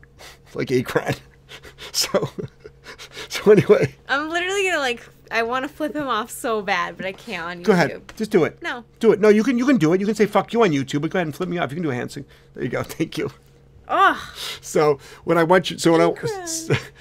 like 0.54 0.68
acron. 0.68 1.18
so, 1.92 2.30
so 3.28 3.50
anyway, 3.52 3.94
I'm 4.08 4.30
literally 4.30 4.64
gonna 4.64 4.78
like 4.80 5.06
I 5.30 5.42
want 5.42 5.64
to 5.64 5.68
flip 5.68 5.94
him 5.94 6.08
off 6.08 6.30
so 6.30 6.62
bad, 6.62 6.96
but 6.96 7.04
I 7.06 7.12
can't 7.12 7.44
on 7.44 7.58
YouTube. 7.60 7.64
Go 7.64 7.72
ahead. 7.72 8.12
Just 8.16 8.30
do 8.30 8.44
it. 8.44 8.62
No. 8.62 8.84
Do 9.00 9.12
it. 9.12 9.20
No, 9.20 9.28
you 9.28 9.42
can 9.44 9.58
you 9.58 9.66
can 9.66 9.76
do 9.76 9.92
it. 9.92 10.00
You 10.00 10.06
can 10.06 10.14
say 10.14 10.26
fuck 10.26 10.52
you 10.52 10.62
on 10.62 10.70
YouTube, 10.70 11.02
but 11.02 11.10
go 11.10 11.18
ahead 11.18 11.26
and 11.26 11.34
flip 11.34 11.48
me 11.48 11.58
off. 11.58 11.70
You 11.70 11.76
can 11.76 11.82
do 11.82 11.90
a 11.90 11.94
hand 11.94 12.10
sing. 12.12 12.24
There 12.54 12.62
you 12.64 12.70
go. 12.70 12.82
Thank 12.84 13.18
you. 13.18 13.30
Oh, 13.90 14.32
So 14.60 14.98
what 15.24 15.38
I 15.38 15.44
want 15.44 15.70
you 15.70 15.78
so 15.78 15.92
what 15.92 16.00
I 16.02 16.44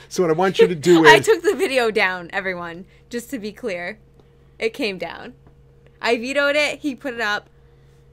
so 0.07 0.23
what 0.23 0.29
I 0.29 0.33
want 0.33 0.57
you 0.57 0.67
to 0.67 0.75
do 0.75 1.03
is 1.05 1.11
I 1.11 1.19
took 1.19 1.41
the 1.43 1.53
video 1.55 1.91
down, 1.91 2.29
everyone. 2.31 2.85
Just 3.09 3.29
to 3.31 3.39
be 3.39 3.51
clear, 3.51 3.99
it 4.57 4.69
came 4.73 4.97
down. 4.97 5.33
I 6.01 6.17
vetoed 6.17 6.55
it. 6.55 6.79
He 6.79 6.95
put 6.95 7.13
it 7.13 7.19
up, 7.21 7.49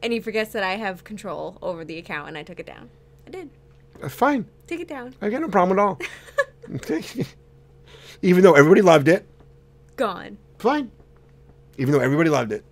and 0.02 0.12
he 0.12 0.18
forgets 0.20 0.52
that 0.52 0.62
I 0.64 0.76
have 0.76 1.04
control 1.04 1.56
over 1.62 1.84
the 1.84 1.98
account, 1.98 2.28
and 2.28 2.36
I 2.38 2.42
took 2.42 2.58
it 2.58 2.66
down. 2.66 2.90
I 3.26 3.30
did. 3.30 3.50
uh, 4.02 4.08
fine. 4.08 4.46
Take 4.66 4.80
it 4.80 4.88
down. 4.88 5.14
I 5.22 5.30
got 5.30 5.40
no 5.40 5.48
problem 5.48 5.78
at 5.78 5.82
all. 5.82 6.00
okay. 6.76 7.02
Even 8.22 8.42
though 8.42 8.54
everybody 8.54 8.80
loved 8.82 9.06
it, 9.08 9.24
Gone. 9.96 10.38
fine. 10.58 10.90
Even 11.78 11.92
though 11.92 12.00
everybody 12.00 12.30
loved 12.30 12.52
it. 12.52 12.64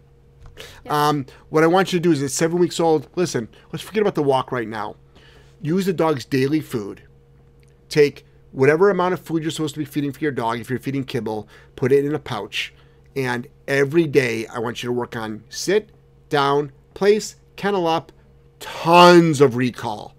Um, 0.89 1.27
what 1.49 1.65
I 1.65 1.67
want 1.67 1.93
you 1.93 1.99
to 1.99 2.03
do 2.03 2.13
is, 2.13 2.23
it's 2.23 2.35
seven 2.35 2.59
weeks 2.59 2.79
old. 2.79 3.09
Listen, 3.17 3.49
let's 3.73 3.83
forget 3.83 4.03
about 4.03 4.15
the 4.15 4.23
walk 4.23 4.53
right 4.53 4.69
now. 4.69 4.97
Use 5.61 5.87
the 5.87 5.93
dog's 5.93 6.25
daily 6.25 6.61
food. 6.61 7.03
Take 7.89 8.25
whatever 8.53 8.91
amount 8.91 9.15
of 9.15 9.21
food 9.21 9.43
you're 9.43 9.51
supposed 9.51 9.75
to 9.75 9.81
be 9.81 9.85
feeding 9.85 10.13
for 10.13 10.21
your 10.21 10.33
dog. 10.33 10.61
If 10.61 10.71
you're 10.71 10.79
feeding 10.79 11.05
kibble, 11.05 11.49
put 11.77 11.93
it 11.93 12.05
in 12.05 12.15
a 12.15 12.19
pouch. 12.19 12.73
And 13.17 13.47
every 13.69 14.07
day, 14.07 14.47
I 14.47 14.59
want 14.59 14.83
you 14.83 14.89
to 14.89 14.93
work 14.93 15.17
on 15.17 15.45
sit, 15.49 15.91
down, 16.29 16.73
place, 16.95 17.37
kennel 17.57 17.87
up, 17.87 18.13
tons 18.61 19.41
of 19.41 19.57
recall. 19.57 20.15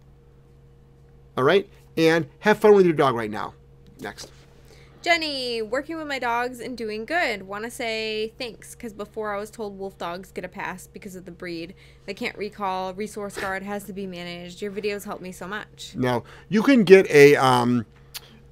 All 1.37 1.43
right? 1.43 1.69
And 1.97 2.27
have 2.39 2.59
fun 2.59 2.75
with 2.75 2.85
your 2.85 2.95
dog 2.95 3.15
right 3.15 3.31
now. 3.31 3.53
Next. 3.99 4.31
Jenny, 5.03 5.61
working 5.61 5.97
with 5.97 6.07
my 6.07 6.17
dogs 6.17 6.61
and 6.61 6.77
doing 6.77 7.03
good. 7.03 7.43
Want 7.43 7.65
to 7.65 7.69
say 7.69 8.33
thanks 8.37 8.73
because 8.73 8.93
before 8.93 9.35
I 9.35 9.37
was 9.37 9.51
told 9.51 9.77
wolf 9.77 9.97
dogs 9.97 10.31
get 10.31 10.45
a 10.45 10.47
pass 10.47 10.87
because 10.87 11.17
of 11.17 11.25
the 11.25 11.31
breed. 11.31 11.75
They 12.05 12.13
can't 12.13 12.37
recall. 12.37 12.93
Resource 12.93 13.37
guard 13.37 13.63
has 13.63 13.83
to 13.83 13.93
be 13.93 14.07
managed. 14.07 14.61
Your 14.61 14.71
videos 14.71 15.03
help 15.03 15.19
me 15.19 15.33
so 15.33 15.45
much. 15.45 15.93
Now 15.97 16.23
you 16.47 16.63
can 16.63 16.85
get 16.85 17.09
a. 17.11 17.35
Um, 17.35 17.85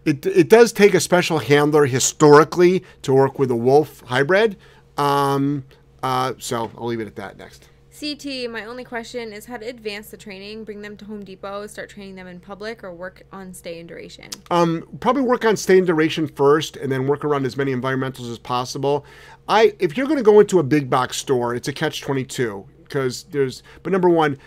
it 0.03 0.25
it 0.25 0.49
does 0.49 0.73
take 0.73 0.93
a 0.93 0.99
special 0.99 1.39
handler 1.39 1.85
historically 1.85 2.83
to 3.03 3.13
work 3.13 3.39
with 3.39 3.49
a 3.49 3.55
wolf 3.55 4.01
hybrid. 4.01 4.57
Um, 4.97 5.63
uh, 6.03 6.33
so 6.37 6.69
I'll 6.77 6.87
leave 6.87 6.99
it 6.99 7.07
at 7.07 7.15
that. 7.15 7.37
Next. 7.37 7.69
CT, 8.01 8.49
my 8.49 8.65
only 8.65 8.83
question 8.83 9.31
is 9.31 9.45
how 9.45 9.57
to 9.57 9.67
advance 9.67 10.09
the 10.09 10.17
training, 10.17 10.63
bring 10.63 10.81
them 10.81 10.97
to 10.97 11.05
Home 11.05 11.23
Depot, 11.23 11.67
start 11.67 11.87
training 11.87 12.15
them 12.15 12.25
in 12.25 12.39
public, 12.39 12.83
or 12.83 12.91
work 12.91 13.21
on 13.31 13.53
stay 13.53 13.79
and 13.79 13.87
duration. 13.87 14.31
Um, 14.49 14.87
probably 14.99 15.21
work 15.21 15.45
on 15.45 15.55
stay 15.55 15.77
and 15.77 15.85
duration 15.85 16.27
first, 16.27 16.77
and 16.77 16.91
then 16.91 17.05
work 17.05 17.23
around 17.23 17.45
as 17.45 17.55
many 17.55 17.75
environmentals 17.75 18.31
as 18.31 18.39
possible. 18.39 19.05
I 19.47 19.75
if 19.77 19.95
you're 19.95 20.07
going 20.07 20.17
to 20.17 20.23
go 20.23 20.39
into 20.39 20.57
a 20.57 20.63
big 20.63 20.89
box 20.89 21.17
store, 21.17 21.53
it's 21.53 21.67
a 21.67 21.73
catch 21.73 22.01
twenty 22.01 22.23
two 22.23 22.65
because 22.83 23.25
there's. 23.25 23.61
But 23.83 23.93
number 23.93 24.09
one, 24.09 24.39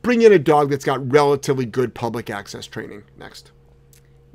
bring 0.00 0.22
in 0.22 0.32
a 0.32 0.38
dog 0.38 0.70
that's 0.70 0.84
got 0.84 1.12
relatively 1.12 1.66
good 1.66 1.94
public 1.94 2.30
access 2.30 2.66
training. 2.66 3.04
Next. 3.18 3.52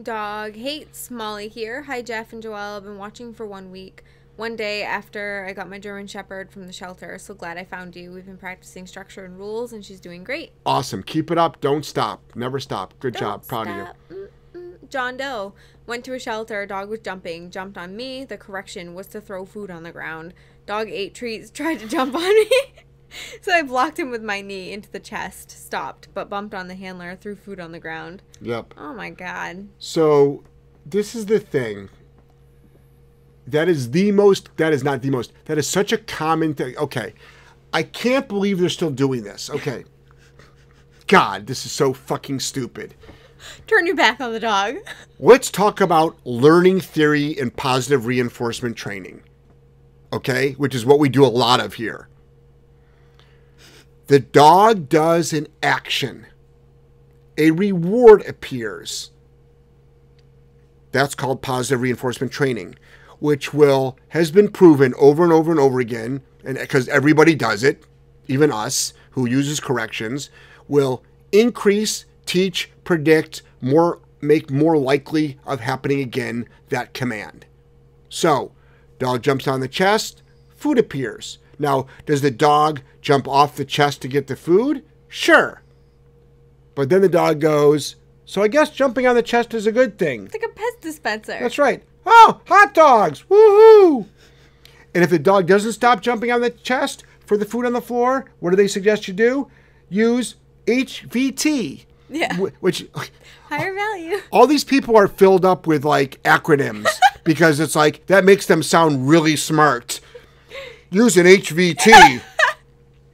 Dog 0.04 0.56
hates 0.56 1.10
Molly 1.10 1.48
here. 1.48 1.82
Hi, 1.84 2.04
Jeff 2.04 2.32
and 2.32 2.44
Joelle. 2.44 2.78
I've 2.78 2.84
been 2.84 3.00
watching 3.00 3.34
for 3.34 3.48
one 3.48 3.72
week. 3.72 4.04
One 4.38 4.56
day 4.56 4.84
after 4.84 5.48
I 5.50 5.54
got 5.54 5.68
my 5.68 5.80
German 5.80 6.06
Shepherd 6.06 6.52
from 6.52 6.68
the 6.68 6.72
shelter. 6.72 7.18
So 7.18 7.34
glad 7.34 7.58
I 7.58 7.64
found 7.64 7.96
you. 7.96 8.12
We've 8.12 8.26
been 8.26 8.38
practicing 8.38 8.86
structure 8.86 9.26
and 9.26 9.36
rules, 9.36 9.74
and 9.74 9.84
she's 9.84 10.00
doing 10.00 10.24
great. 10.24 10.52
Awesome. 10.64 11.02
Keep 11.02 11.32
it 11.32 11.40
up. 11.40 11.60
Don't 11.60 11.84
stop. 11.84 12.22
Never 12.36 12.60
stop. 12.60 12.94
Good 13.00 13.18
job. 13.18 13.48
Proud 13.48 13.68
of 13.68 13.76
you. 13.76 14.30
Mm-mm. 14.54 14.90
John 14.92 15.18
Doe 15.18 15.56
went 15.88 16.06
to 16.06 16.14
a 16.14 16.20
shelter. 16.20 16.68
Dog 16.68 16.88
was 16.88 17.00
jumping. 17.00 17.50
Jumped 17.50 17.80
on 17.80 17.96
me. 17.96 18.26
The 18.26 18.38
correction 18.38 18.94
was 18.94 19.08
to 19.08 19.20
throw 19.20 19.44
food 19.44 19.72
on 19.72 19.82
the 19.82 19.92
ground. 19.92 20.36
Dog 20.68 20.88
ate 20.88 21.16
treats. 21.16 21.50
Tried 21.58 21.80
to 21.80 21.88
jump 21.88 22.14
on 22.14 22.22
me. 22.22 22.50
so 23.42 23.52
I 23.52 23.64
blocked 23.64 23.98
him 23.98 24.12
with 24.12 24.22
my 24.22 24.42
knee 24.42 24.72
into 24.72 24.92
the 24.92 25.00
chest. 25.00 25.50
Stopped, 25.50 26.10
but 26.14 26.30
bumped 26.30 26.54
on 26.54 26.68
the 26.68 26.76
handler. 26.76 27.16
Threw 27.16 27.36
food 27.36 27.60
on 27.60 27.72
the 27.72 27.80
ground. 27.80 28.22
Yep. 28.42 28.76
Oh 28.78 28.94
my 28.94 29.10
god. 29.10 29.68
So 29.80 30.44
this 30.86 31.16
is 31.16 31.26
the 31.26 31.40
thing. 31.40 31.90
That 33.48 33.70
is 33.70 33.92
the 33.92 34.12
most. 34.12 34.50
That 34.58 34.74
is 34.74 34.84
not 34.84 35.02
the 35.02 35.10
most. 35.10 35.32
That 35.46 35.58
is 35.58 35.68
such 35.68 35.92
a 35.92 35.98
common 35.98 36.54
thing. 36.54 36.78
Okay, 36.78 37.14
I 37.74 37.84
can't 37.84 38.28
believe 38.28 38.60
they're 38.60 38.70
still 38.70 38.92
doing 38.92 39.24
this. 39.24 39.50
Okay, 39.50 39.86
God, 41.08 41.48
this 41.48 41.66
is 41.66 41.72
so 41.72 41.94
fucking 41.94 42.42
stupid. 42.42 42.94
Turn 43.66 43.86
your 43.86 43.96
back 43.96 44.20
on 44.20 44.34
the 44.34 44.40
dog. 44.40 44.76
Let's 45.20 45.50
talk 45.50 45.80
about 45.80 46.18
learning 46.26 46.82
theory 46.82 47.40
and 47.40 47.56
positive 47.56 48.06
reinforcement 48.06 48.76
training. 48.76 49.24
Okay, 50.12 50.54
which 50.54 50.76
is 50.76 50.86
what 50.86 51.00
we 51.00 51.10
do 51.10 51.26
a 51.26 51.28
lot 51.28 51.60
of 51.60 51.76
here. 51.76 52.10
The 54.08 54.20
dog 54.20 54.90
does 54.90 55.34
an 55.34 55.48
action. 55.62 56.28
A 57.38 57.52
reward 57.52 58.26
appears. 58.26 59.12
That's 60.92 61.14
called 61.14 61.42
positive 61.42 61.82
reinforcement 61.82 62.32
training, 62.32 62.76
which 63.20 63.54
will 63.54 63.98
has 64.10 64.32
been 64.32 64.50
proven 64.50 64.94
over 64.98 65.24
and 65.24 65.34
over 65.34 65.52
and 65.52 65.60
over 65.60 65.80
again, 65.80 66.22
and 66.44 66.58
because 66.58 66.88
everybody 66.90 67.36
does 67.36 67.64
it, 67.64 67.84
even 68.28 68.52
us 68.52 68.94
who 69.12 69.28
uses 69.28 69.60
corrections, 69.60 70.30
will 70.68 71.04
increase, 71.32 72.06
teach, 72.26 72.72
predict, 72.84 73.42
more 73.62 74.00
make 74.22 74.50
more 74.50 74.78
likely 74.78 75.40
of 75.46 75.60
happening 75.60 76.00
again 76.00 76.48
that 76.70 76.94
command. 76.94 77.46
So, 78.10 78.52
dog 79.00 79.22
jumps 79.22 79.48
on 79.48 79.60
the 79.60 79.68
chest, 79.68 80.24
food 80.56 80.78
appears. 80.78 81.38
Now, 81.60 81.88
does 82.06 82.22
the 82.22 82.32
dog 82.32 82.82
jump 83.02 83.28
off 83.28 83.56
the 83.56 83.66
chest 83.66 84.02
to 84.02 84.08
get 84.08 84.28
the 84.28 84.36
food? 84.36 84.84
Sure. 85.08 85.62
But 86.76 86.90
then 86.90 87.02
the 87.02 87.10
dog 87.10 87.40
goes, 87.40 87.96
So 88.26 88.44
I 88.44 88.48
guess 88.48 88.70
jumping 88.70 89.08
on 89.08 89.16
the 89.16 89.24
chest 89.24 89.54
is 89.54 89.66
a 89.66 89.72
good 89.72 89.98
thing. 89.98 90.26
It's 90.26 90.34
like 90.34 90.44
a 90.44 90.60
Pez 90.60 90.82
dispenser. 90.82 91.38
That's 91.40 91.58
right. 91.58 91.84
Oh, 92.10 92.42
hot 92.48 92.74
dogs! 92.74 93.24
Woohoo! 93.30 94.08
And 94.96 95.04
if 95.04 95.10
the 95.10 95.20
dog 95.20 95.46
doesn't 95.46 95.74
stop 95.74 96.02
jumping 96.02 96.32
on 96.32 96.42
the 96.42 96.50
chest 96.50 97.04
for 97.26 97.36
the 97.38 97.46
food 97.46 97.66
on 97.66 97.74
the 97.74 97.82
floor, 97.82 98.26
what 98.40 98.52
do 98.52 98.56
they 98.56 98.68
suggest 98.68 99.08
you 99.08 99.14
do? 99.14 99.50
Use 99.90 100.36
HVT. 100.66 101.86
Yeah. 102.10 102.36
Which 102.38 102.88
Higher 103.50 103.74
value. 103.74 104.18
all 104.32 104.48
these 104.48 104.64
people 104.64 104.96
are 104.98 105.08
filled 105.08 105.46
up 105.46 105.68
with 105.68 105.86
like 105.86 106.22
acronyms 106.24 106.88
because 107.24 107.60
it's 107.60 107.76
like 107.76 108.06
that 108.08 108.24
makes 108.26 108.46
them 108.46 108.64
sound 108.64 109.08
really 109.10 109.36
smart. 109.36 110.00
Use 110.90 111.18
an 111.18 111.26
HVT. 111.26 112.22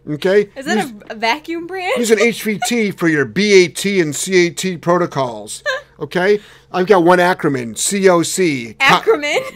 Okay? 0.05 0.49
Is 0.57 0.65
that 0.65 0.77
use, 0.89 1.01
a, 1.09 1.13
a 1.13 1.15
vacuum 1.15 1.65
brand? 1.65 1.93
use 1.97 2.11
an 2.11 2.17
HVT 2.19 2.97
for 2.99 3.07
your 3.07 3.23
BAT 3.23 3.85
and 3.85 4.13
CAT 4.13 4.81
protocols. 4.81 5.63
Okay? 5.97 6.41
I've 6.73 6.87
got 6.87 7.03
one 7.03 7.19
acronym, 7.19 7.73
COC. 7.75 8.77
Co- 8.79 9.51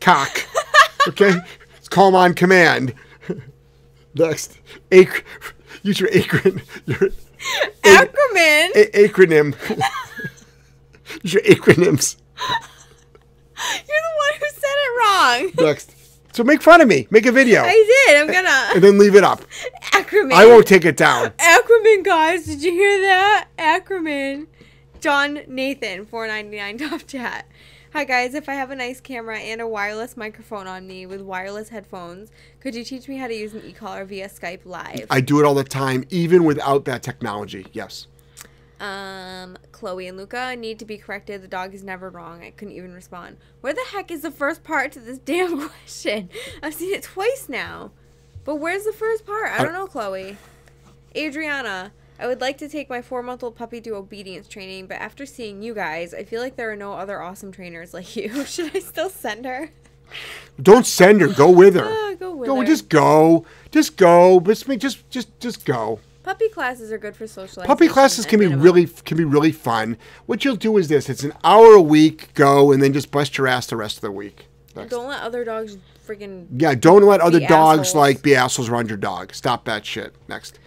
cock. 0.00 0.46
Okay? 1.08 1.34
It's 1.76 1.88
calm 1.88 2.14
on 2.14 2.32
command. 2.34 2.94
Next. 4.14 4.58
Ac- 4.90 5.22
use 5.82 6.00
your 6.00 6.08
acron 6.10 6.62
your 6.86 7.10
Ackerman. 7.84 8.70
a- 8.74 8.90
acronym. 9.08 9.54
use 11.22 11.34
your 11.34 11.42
acronyms. 11.42 12.16
You're 13.56 13.86
the 13.86 14.14
one 14.16 14.34
who 14.40 14.46
said 14.50 14.76
it 14.76 14.98
wrong. 14.98 15.66
Next. 15.66 15.90
So 16.32 16.42
make 16.42 16.62
fun 16.62 16.80
of 16.80 16.88
me. 16.88 17.06
Make 17.10 17.26
a 17.26 17.32
video. 17.32 17.62
I 17.62 18.04
did. 18.08 18.16
I'm 18.20 18.26
gonna. 18.32 18.70
And 18.74 18.82
then 18.82 18.98
leave 18.98 19.14
it 19.14 19.22
up. 19.24 19.42
Ackerman. 19.92 20.32
I 20.32 20.46
won't 20.46 20.66
take 20.66 20.84
it 20.84 20.96
down. 20.96 21.32
Ackerman, 21.38 22.02
guys. 22.02 22.46
Did 22.46 22.62
you 22.62 22.72
hear 22.72 23.00
that? 23.02 23.48
Ackerman. 23.58 24.48
John 25.04 25.40
Nathan, 25.46 26.06
499 26.06 26.78
top 26.78 27.06
chat. 27.06 27.46
Hi 27.92 28.04
guys, 28.04 28.32
if 28.32 28.48
I 28.48 28.54
have 28.54 28.70
a 28.70 28.74
nice 28.74 29.02
camera 29.02 29.38
and 29.38 29.60
a 29.60 29.68
wireless 29.68 30.16
microphone 30.16 30.66
on 30.66 30.86
me 30.86 31.04
with 31.04 31.20
wireless 31.20 31.68
headphones, 31.68 32.30
could 32.58 32.74
you 32.74 32.84
teach 32.84 33.06
me 33.06 33.18
how 33.18 33.26
to 33.26 33.34
use 33.34 33.52
an 33.52 33.60
e-collar 33.66 34.06
via 34.06 34.30
Skype 34.30 34.64
live? 34.64 35.04
I 35.10 35.20
do 35.20 35.38
it 35.40 35.44
all 35.44 35.52
the 35.52 35.62
time, 35.62 36.06
even 36.08 36.44
without 36.44 36.86
that 36.86 37.02
technology. 37.02 37.66
Yes. 37.74 38.06
Um, 38.80 39.58
Chloe 39.72 40.08
and 40.08 40.16
Luca 40.16 40.56
need 40.56 40.78
to 40.78 40.86
be 40.86 40.96
corrected. 40.96 41.42
The 41.42 41.48
dog 41.48 41.74
is 41.74 41.84
never 41.84 42.08
wrong. 42.08 42.42
I 42.42 42.52
couldn't 42.52 42.72
even 42.72 42.94
respond. 42.94 43.36
Where 43.60 43.74
the 43.74 43.84
heck 43.90 44.10
is 44.10 44.22
the 44.22 44.30
first 44.30 44.64
part 44.64 44.90
to 44.92 45.00
this 45.00 45.18
damn 45.26 45.68
question? 45.68 46.30
I've 46.62 46.72
seen 46.72 46.94
it 46.94 47.02
twice 47.02 47.50
now. 47.50 47.90
But 48.44 48.54
where's 48.54 48.84
the 48.84 48.92
first 48.94 49.26
part? 49.26 49.52
I 49.52 49.64
don't 49.64 49.74
know, 49.74 49.86
Chloe. 49.86 50.38
Adriana, 51.14 51.92
I 52.18 52.26
would 52.26 52.40
like 52.40 52.58
to 52.58 52.68
take 52.68 52.88
my 52.88 53.02
four 53.02 53.22
month 53.22 53.42
old 53.42 53.56
puppy 53.56 53.80
to 53.82 53.96
obedience 53.96 54.46
training, 54.46 54.86
but 54.86 54.94
after 54.94 55.26
seeing 55.26 55.62
you 55.62 55.74
guys, 55.74 56.14
I 56.14 56.24
feel 56.24 56.40
like 56.40 56.56
there 56.56 56.70
are 56.70 56.76
no 56.76 56.92
other 56.92 57.20
awesome 57.20 57.50
trainers 57.50 57.92
like 57.92 58.14
you. 58.14 58.44
Should 58.46 58.74
I 58.76 58.80
still 58.80 59.10
send 59.10 59.44
her? 59.44 59.70
Don't 60.62 60.86
send 60.86 61.20
her. 61.20 61.28
Go 61.28 61.50
with 61.50 61.74
her. 61.74 61.84
Ah, 62.04 62.14
go 62.14 62.36
with 62.36 62.46
go. 62.46 62.56
her. 62.60 62.64
Just 62.64 62.88
go. 62.88 63.44
Just 63.72 63.96
go. 63.96 64.38
Just 64.40 64.68
just 64.78 65.10
just 65.10 65.40
just 65.40 65.64
go. 65.64 65.98
Puppy 66.22 66.48
classes 66.48 66.92
are 66.92 66.98
good 66.98 67.16
for 67.16 67.26
socializing. 67.26 67.66
Puppy 67.66 67.88
classes 67.88 68.24
can 68.24 68.38
be 68.38 68.46
minimum. 68.46 68.64
really 68.64 68.86
can 68.86 69.16
be 69.16 69.24
really 69.24 69.52
fun. 69.52 69.96
What 70.26 70.44
you'll 70.44 70.56
do 70.56 70.76
is 70.78 70.88
this: 70.88 71.08
it's 71.10 71.24
an 71.24 71.32
hour 71.42 71.72
a 71.72 71.82
week, 71.82 72.32
go, 72.34 72.72
and 72.72 72.82
then 72.82 72.92
just 72.92 73.10
bust 73.10 73.36
your 73.36 73.48
ass 73.48 73.66
the 73.66 73.76
rest 73.76 73.96
of 73.96 74.02
the 74.02 74.12
week. 74.12 74.46
Next. 74.76 74.90
Don't 74.90 75.08
let 75.08 75.22
other 75.22 75.44
dogs 75.44 75.76
freaking. 76.06 76.46
Yeah, 76.56 76.74
don't 76.74 77.02
let 77.02 77.20
other 77.20 77.40
dogs 77.40 77.88
assholes. 77.88 77.94
like 77.94 78.22
be 78.22 78.34
assholes 78.34 78.68
around 78.68 78.88
your 78.88 78.98
dog. 78.98 79.34
Stop 79.34 79.64
that 79.64 79.84
shit. 79.84 80.14
Next. 80.28 80.58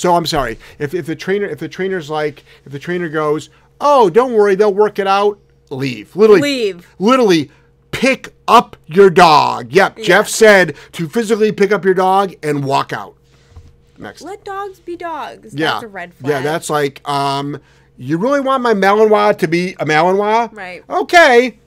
So 0.00 0.16
I'm 0.16 0.24
sorry. 0.24 0.58
If, 0.78 0.94
if 0.94 1.04
the 1.04 1.14
trainer 1.14 1.44
if 1.44 1.58
the 1.58 1.68
trainer's 1.68 2.08
like 2.08 2.42
if 2.64 2.72
the 2.72 2.78
trainer 2.78 3.10
goes, 3.10 3.50
"Oh, 3.82 4.08
don't 4.08 4.32
worry, 4.32 4.54
they'll 4.54 4.72
work 4.72 4.98
it 4.98 5.06
out." 5.06 5.38
Leave. 5.68 6.16
Literally 6.16 6.40
Leave. 6.40 6.86
Literally 6.98 7.50
pick 7.90 8.32
up 8.48 8.78
your 8.86 9.10
dog. 9.10 9.74
Yep, 9.74 9.98
Jeff 9.98 10.26
said 10.26 10.74
to 10.92 11.06
physically 11.06 11.52
pick 11.52 11.70
up 11.70 11.84
your 11.84 11.92
dog 11.92 12.32
and 12.42 12.64
walk 12.64 12.94
out. 12.94 13.14
Next. 13.98 14.22
Let 14.22 14.42
dogs 14.42 14.80
be 14.80 14.96
dogs. 14.96 15.54
yeah. 15.54 15.72
That's 15.72 15.84
a 15.84 15.88
red 15.88 16.14
flag. 16.14 16.30
Yeah, 16.30 16.40
that's 16.40 16.70
like 16.70 17.06
um 17.06 17.60
you 17.98 18.16
really 18.16 18.40
want 18.40 18.62
my 18.62 18.72
Malinois 18.72 19.36
to 19.36 19.48
be 19.48 19.74
a 19.74 19.84
Malinois? 19.84 20.50
Right. 20.56 20.82
Okay. 20.88 21.58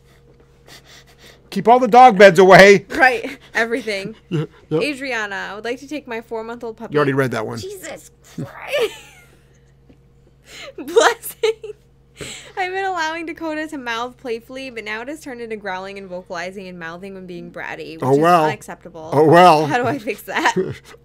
Keep 1.54 1.68
all 1.68 1.80
the 1.80 1.88
dog 1.88 2.18
beds 2.18 2.40
away. 2.40 2.86
Right. 3.04 3.38
Everything. 3.54 4.16
Yep. 4.30 4.50
Adriana, 4.82 5.36
I 5.36 5.56
would 5.56 5.64
like 5.66 5.80
to 5.80 5.88
take 5.88 6.08
my 6.08 6.20
four 6.22 6.44
month 6.44 6.64
old 6.64 6.78
puppy. 6.78 6.94
You 6.94 6.98
already 6.98 7.14
read 7.14 7.32
that 7.32 7.46
one. 7.46 7.60
Jesus 7.60 8.10
Christ. 8.36 8.94
Blessing. 10.78 11.74
I've 12.56 12.72
been 12.72 12.86
allowing 12.86 13.26
Dakota 13.26 13.68
to 13.68 13.78
mouth 13.78 14.18
playfully, 14.18 14.70
but 14.70 14.84
now 14.84 15.02
it 15.02 15.08
has 15.08 15.20
turned 15.20 15.42
into 15.42 15.56
growling 15.58 15.98
and 15.98 16.08
vocalizing 16.08 16.68
and 16.68 16.78
mouthing 16.80 17.14
when 17.16 17.26
being 17.26 17.52
bratty, 17.52 17.94
which 17.96 18.04
Oh, 18.04 18.16
well. 18.16 18.44
is 18.46 18.50
unacceptable. 18.50 19.10
Oh, 19.14 19.26
well. 19.28 19.66
How 19.66 19.78
do 19.78 19.86
I 19.86 19.98
fix 20.00 20.22
that? 20.24 20.56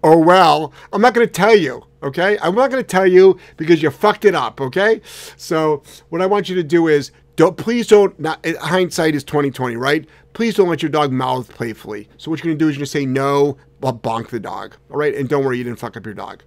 oh 0.03 0.17
well 0.17 0.71
i'm 0.93 1.01
not 1.01 1.13
going 1.13 1.25
to 1.27 1.31
tell 1.33 1.55
you 1.55 1.83
okay 2.03 2.37
i'm 2.41 2.55
not 2.55 2.69
going 2.71 2.81
to 2.81 2.87
tell 2.87 3.05
you 3.07 3.37
because 3.57 3.81
you 3.83 3.89
fucked 3.89 4.23
it 4.23 4.33
up 4.35 4.61
okay 4.61 5.01
so 5.35 5.81
what 6.09 6.21
i 6.21 6.25
want 6.25 6.47
you 6.47 6.55
to 6.55 6.63
do 6.63 6.87
is 6.87 7.11
don't 7.35 7.57
please 7.57 7.87
don't 7.87 8.17
not 8.19 8.43
hindsight 8.61 9.15
is 9.15 9.23
2020 9.23 9.75
right 9.75 10.07
please 10.39 10.55
don't 10.55 10.69
let 10.69 10.81
your 10.81 10.89
dog 10.89 11.11
mouth 11.11 11.49
playfully 11.53 12.07
so 12.15 12.31
what 12.31 12.41
you're 12.41 12.53
to 12.53 12.57
do 12.57 12.69
is 12.69 12.77
you're 12.77 12.85
to 12.85 12.89
say 12.89 13.05
no 13.05 13.57
but 13.81 14.01
bonk 14.01 14.29
the 14.29 14.39
dog 14.39 14.73
all 14.89 14.95
right 14.95 15.13
and 15.13 15.27
don't 15.27 15.43
worry 15.43 15.57
you 15.57 15.65
didn't 15.65 15.77
fuck 15.77 15.97
up 15.97 16.05
your 16.05 16.13
dog 16.13 16.41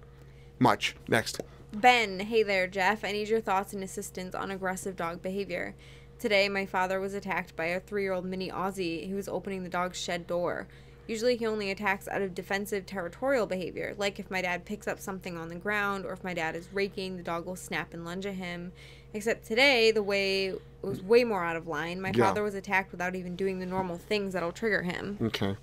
much 0.57 0.95
next 1.07 1.39
Ben, 1.75 2.19
hey 2.19 2.43
there, 2.43 2.67
Jeff. 2.67 3.03
I 3.03 3.11
need 3.11 3.29
your 3.29 3.41
thoughts 3.41 3.73
and 3.73 3.83
assistance 3.83 4.35
on 4.35 4.51
aggressive 4.51 4.95
dog 4.95 5.23
behavior. 5.23 5.73
Today, 6.19 6.47
my 6.47 6.67
father 6.67 6.99
was 6.99 7.15
attacked 7.15 7.55
by 7.55 7.65
a 7.65 7.79
three 7.79 8.03
year 8.03 8.13
old 8.13 8.25
mini 8.25 8.49
Aussie 8.51 9.09
who 9.09 9.15
was 9.15 9.27
opening 9.27 9.63
the 9.63 9.69
dog's 9.69 9.99
shed 9.99 10.27
door. 10.27 10.67
Usually, 11.07 11.35
he 11.35 11.47
only 11.47 11.71
attacks 11.71 12.07
out 12.07 12.21
of 12.21 12.35
defensive 12.35 12.85
territorial 12.85 13.47
behavior, 13.47 13.95
like 13.97 14.19
if 14.19 14.29
my 14.29 14.41
dad 14.41 14.65
picks 14.65 14.87
up 14.87 14.99
something 14.99 15.35
on 15.35 15.49
the 15.49 15.55
ground 15.55 16.05
or 16.05 16.13
if 16.13 16.23
my 16.23 16.35
dad 16.35 16.55
is 16.55 16.69
raking, 16.71 17.17
the 17.17 17.23
dog 17.23 17.47
will 17.47 17.55
snap 17.55 17.93
and 17.93 18.05
lunge 18.05 18.27
at 18.27 18.35
him. 18.35 18.71
Except 19.13 19.45
today, 19.45 19.91
the 19.91 20.03
way 20.03 20.53
was 20.81 21.01
way 21.01 21.23
more 21.23 21.43
out 21.43 21.55
of 21.55 21.67
line. 21.67 22.01
My 22.01 22.11
Yeah. 22.13 22.25
father 22.25 22.43
was 22.43 22.55
attacked 22.55 22.91
without 22.91 23.15
even 23.15 23.35
doing 23.35 23.59
the 23.59 23.65
normal 23.65 23.97
things 23.97 24.33
that'll 24.33 24.51
trigger 24.51 24.81
him. 24.83 25.17
okay 25.21 25.55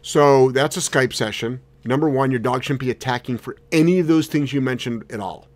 so 0.00 0.50
that's 0.52 0.76
a 0.76 0.80
skype 0.80 1.12
session 1.12 1.60
number 1.84 2.08
one 2.08 2.30
your 2.30 2.38
dog 2.40 2.62
shouldn't 2.62 2.80
be 2.80 2.90
attacking 2.90 3.36
for 3.36 3.56
any 3.72 3.98
of 3.98 4.06
those 4.06 4.26
things 4.28 4.52
you 4.52 4.60
mentioned 4.60 5.04
at 5.10 5.18
all 5.18 5.46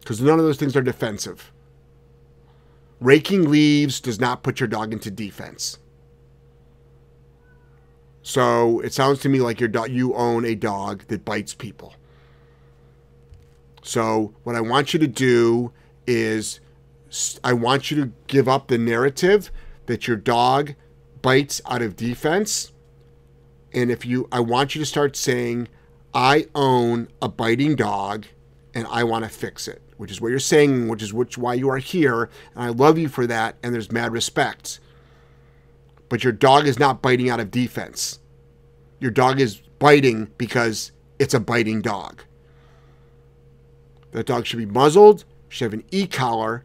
because 0.00 0.20
none 0.20 0.38
of 0.38 0.44
those 0.44 0.56
things 0.58 0.74
are 0.76 0.82
defensive 0.82 1.52
raking 3.00 3.48
leaves 3.50 4.00
does 4.00 4.18
not 4.20 4.42
put 4.42 4.60
your 4.60 4.66
dog 4.66 4.92
into 4.92 5.10
defense. 5.10 5.78
So 8.22 8.80
it 8.80 8.92
sounds 8.92 9.20
to 9.20 9.28
me 9.30 9.40
like 9.40 9.60
your 9.60 9.68
dog, 9.70 9.90
you 9.90 10.14
own 10.14 10.44
a 10.44 10.54
dog 10.54 11.04
that 11.08 11.24
bites 11.24 11.54
people. 11.54 11.94
So 13.82 14.34
what 14.44 14.54
I 14.56 14.60
want 14.60 14.92
you 14.92 15.00
to 15.00 15.06
do 15.06 15.72
is, 16.10 16.60
I 17.42 17.52
want 17.52 17.90
you 17.90 18.04
to 18.04 18.12
give 18.26 18.48
up 18.48 18.68
the 18.68 18.78
narrative 18.78 19.50
that 19.86 20.06
your 20.08 20.16
dog 20.16 20.74
bites 21.22 21.60
out 21.66 21.82
of 21.82 21.96
defense. 21.96 22.72
And 23.72 23.90
if 23.90 24.04
you, 24.04 24.28
I 24.32 24.40
want 24.40 24.74
you 24.74 24.80
to 24.80 24.86
start 24.86 25.16
saying, 25.16 25.68
I 26.12 26.46
own 26.54 27.08
a 27.22 27.28
biting 27.28 27.76
dog 27.76 28.26
and 28.74 28.86
I 28.88 29.04
want 29.04 29.24
to 29.24 29.30
fix 29.30 29.68
it, 29.68 29.80
which 29.96 30.10
is 30.10 30.20
what 30.20 30.28
you're 30.28 30.38
saying, 30.38 30.88
which 30.88 31.02
is 31.02 31.12
which 31.12 31.38
why 31.38 31.54
you 31.54 31.68
are 31.70 31.78
here. 31.78 32.28
And 32.54 32.64
I 32.64 32.68
love 32.68 32.98
you 32.98 33.08
for 33.08 33.26
that. 33.26 33.56
And 33.62 33.72
there's 33.72 33.92
mad 33.92 34.12
respect. 34.12 34.80
But 36.08 36.24
your 36.24 36.32
dog 36.32 36.66
is 36.66 36.78
not 36.78 37.02
biting 37.02 37.30
out 37.30 37.38
of 37.38 37.52
defense. 37.52 38.18
Your 38.98 39.12
dog 39.12 39.40
is 39.40 39.62
biting 39.78 40.30
because 40.36 40.90
it's 41.20 41.34
a 41.34 41.40
biting 41.40 41.82
dog. 41.82 42.24
That 44.12 44.26
dog 44.26 44.46
should 44.46 44.58
be 44.58 44.66
muzzled, 44.66 45.24
should 45.50 45.66
have 45.66 45.74
an 45.74 45.84
e 45.90 46.06
collar, 46.06 46.64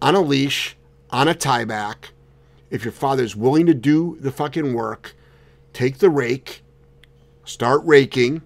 on 0.00 0.14
a 0.14 0.20
leash, 0.20 0.76
on 1.10 1.28
a 1.28 1.34
tie 1.34 1.66
back. 1.66 2.12
If 2.70 2.84
your 2.84 2.92
father's 2.92 3.36
willing 3.36 3.66
to 3.66 3.74
do 3.74 4.16
the 4.20 4.32
fucking 4.32 4.72
work, 4.72 5.14
take 5.72 5.98
the 5.98 6.08
rake, 6.08 6.62
start 7.44 7.82
raking. 7.84 8.42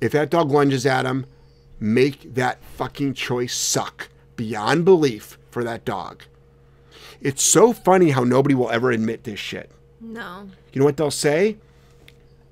If 0.00 0.12
that 0.12 0.30
dog 0.30 0.50
lunges 0.50 0.86
at 0.86 1.06
him, 1.06 1.26
make 1.80 2.34
that 2.34 2.62
fucking 2.62 3.14
choice 3.14 3.54
suck 3.54 4.08
beyond 4.36 4.84
belief 4.84 5.38
for 5.50 5.64
that 5.64 5.84
dog. 5.84 6.22
It's 7.20 7.42
so 7.42 7.72
funny 7.72 8.10
how 8.10 8.24
nobody 8.24 8.54
will 8.54 8.70
ever 8.70 8.90
admit 8.90 9.24
this 9.24 9.40
shit. 9.40 9.70
No. 10.00 10.48
You 10.72 10.80
know 10.80 10.84
what 10.84 10.96
they'll 10.96 11.10
say? 11.10 11.56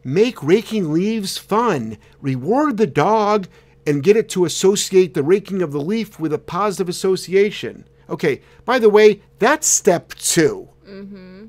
Make 0.04 0.42
raking 0.42 0.92
leaves 0.92 1.36
fun. 1.38 1.98
Reward 2.20 2.76
the 2.76 2.86
dog 2.86 3.48
and 3.86 4.02
get 4.02 4.16
it 4.16 4.28
to 4.30 4.44
associate 4.44 5.14
the 5.14 5.22
raking 5.22 5.62
of 5.62 5.72
the 5.72 5.80
leaf 5.80 6.20
with 6.20 6.32
a 6.32 6.38
positive 6.38 6.88
association. 6.88 7.86
Okay, 8.08 8.42
by 8.64 8.78
the 8.78 8.90
way, 8.90 9.22
that's 9.38 9.66
step 9.66 10.14
2 10.14 10.68
mm-hmm. 10.86 11.46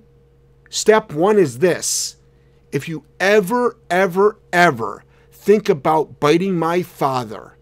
Step 0.69 1.13
one 1.13 1.37
is 1.37 1.59
this 1.59 2.15
if 2.71 2.89
you 2.89 3.05
ever, 3.19 3.77
ever, 3.89 4.39
ever 4.51 5.03
think 5.31 5.69
about 5.69 6.19
biting 6.19 6.57
my 6.57 6.81
father, 6.81 7.57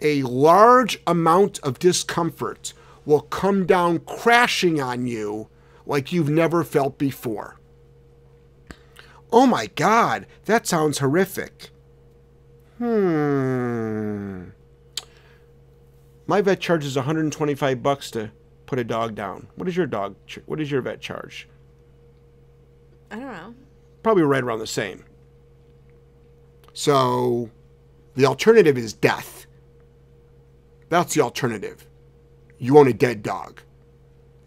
a 0.00 0.22
large 0.22 1.00
amount 1.06 1.58
of 1.60 1.78
discomfort 1.78 2.74
will 3.06 3.22
come 3.22 3.64
down 3.64 4.00
crashing 4.00 4.80
on 4.80 5.06
you 5.06 5.48
like 5.86 6.12
you've 6.12 6.28
never 6.28 6.64
felt 6.64 6.98
before. 6.98 7.56
Oh 9.32 9.46
my 9.46 9.66
God, 9.68 10.26
that 10.44 10.66
sounds 10.66 10.98
horrific. 10.98 11.70
Hmm. 12.78 14.50
My 16.26 16.40
vet 16.40 16.60
charges 16.60 16.96
125 16.96 17.82
bucks 17.82 18.10
to 18.10 18.30
put 18.66 18.78
a 18.78 18.84
dog 18.84 19.14
down. 19.14 19.48
What 19.54 19.68
is 19.68 19.76
your 19.76 19.86
dog? 19.86 20.16
What 20.46 20.60
is 20.60 20.70
your 20.70 20.82
vet 20.82 21.00
charge? 21.00 21.48
I 23.10 23.16
don't 23.16 23.32
know. 23.32 23.54
Probably 24.02 24.24
right 24.24 24.42
around 24.42 24.58
the 24.58 24.66
same. 24.66 25.04
So, 26.72 27.50
the 28.14 28.26
alternative 28.26 28.76
is 28.76 28.92
death. 28.92 29.46
That's 30.88 31.14
the 31.14 31.22
alternative. 31.22 31.86
You 32.58 32.78
own 32.78 32.88
a 32.88 32.92
dead 32.92 33.22
dog. 33.22 33.62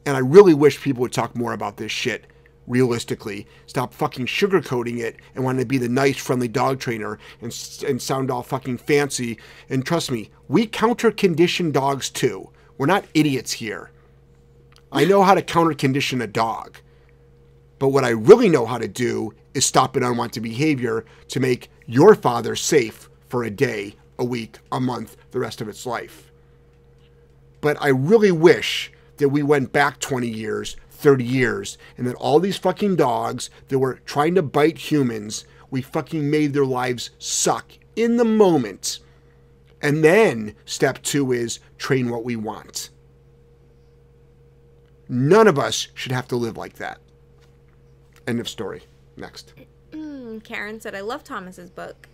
And 0.06 0.16
I 0.16 0.20
really 0.20 0.54
wish 0.54 0.82
people 0.82 1.02
would 1.02 1.14
talk 1.14 1.36
more 1.36 1.54
about 1.54 1.78
this 1.78 1.92
shit 1.92 2.26
realistically. 2.70 3.46
Stop 3.66 3.94
fucking 3.94 4.28
sugarcoating 4.28 5.00
it 5.00 5.18
and 5.36 5.44
want 5.44 5.60
to 5.60 5.66
be 5.66 5.78
the 5.78 5.90
nice, 5.90 6.16
friendly 6.16 6.48
dog 6.48 6.80
trainer 6.80 7.20
and, 7.42 7.52
and 7.86 8.02
sound 8.02 8.32
all 8.32 8.44
fucking 8.44 8.78
fancy. 8.78 9.38
And 9.70 9.86
trust 9.86 10.10
me, 10.12 10.30
we 10.48 10.66
counter 10.66 11.12
condition 11.12 11.72
dogs 11.72 12.10
too. 12.10 12.50
We're 12.78 12.86
not 12.86 13.06
idiots 13.14 13.52
here. 13.54 13.92
I 14.92 15.04
know 15.04 15.24
how 15.24 15.34
to 15.34 15.42
counter 15.42 15.74
condition 15.74 16.22
a 16.22 16.28
dog. 16.28 16.78
But 17.80 17.90
what 17.90 18.06
I 18.06 18.10
really 18.10 18.50
know 18.50 18.66
how 18.66 18.78
to 18.78 18.88
do 18.88 19.34
is 19.54 19.66
stop 19.66 19.96
an 19.96 20.04
unwanted 20.04 20.44
behavior 20.44 21.06
to 21.30 21.40
make 21.40 21.70
your 21.86 22.16
father 22.16 22.56
safe 22.56 23.10
for 23.28 23.44
a 23.44 23.50
day, 23.50 23.96
a 24.18 24.24
week, 24.24 24.60
a 24.72 24.80
month, 24.80 25.18
the 25.32 25.40
rest 25.40 25.62
of 25.62 25.68
its 25.68 25.86
life. 25.86 26.32
But 27.62 27.78
I 27.82 27.90
really 27.90 28.32
wish 28.32 28.92
that 29.18 29.30
we 29.30 29.44
went 29.44 29.72
back 29.72 30.00
20 30.00 30.28
years, 30.28 30.76
30 31.00 31.24
years, 31.24 31.78
and 31.98 32.06
that 32.06 32.16
all 32.16 32.40
these 32.40 32.58
fucking 32.58 32.98
dogs 32.98 33.50
that 33.70 33.80
were 33.80 34.00
trying 34.06 34.36
to 34.36 34.42
bite 34.42 34.78
humans, 34.92 35.46
we 35.72 35.82
fucking 35.82 36.30
made 36.30 36.54
their 36.54 36.66
lives 36.66 37.12
suck 37.18 37.72
in 37.96 38.18
the 38.18 38.26
moment. 38.26 39.00
And 39.82 40.04
then 40.04 40.56
step 40.66 41.02
two 41.02 41.32
is 41.32 41.60
train 41.78 42.10
what 42.10 42.26
we 42.26 42.36
want. 42.36 42.90
None 45.08 45.48
of 45.48 45.58
us 45.58 45.88
should 45.94 46.12
have 46.12 46.28
to 46.28 46.36
live 46.36 46.58
like 46.58 46.76
that. 46.76 47.00
End 48.28 48.40
of 48.40 48.50
story. 48.50 48.84
Next. 49.16 49.54
Mm, 49.92 50.44
Karen 50.44 50.82
said, 50.82 50.96
I 50.96 51.02
love 51.02 51.24
Thomas's 51.24 51.70
book. 51.70 52.08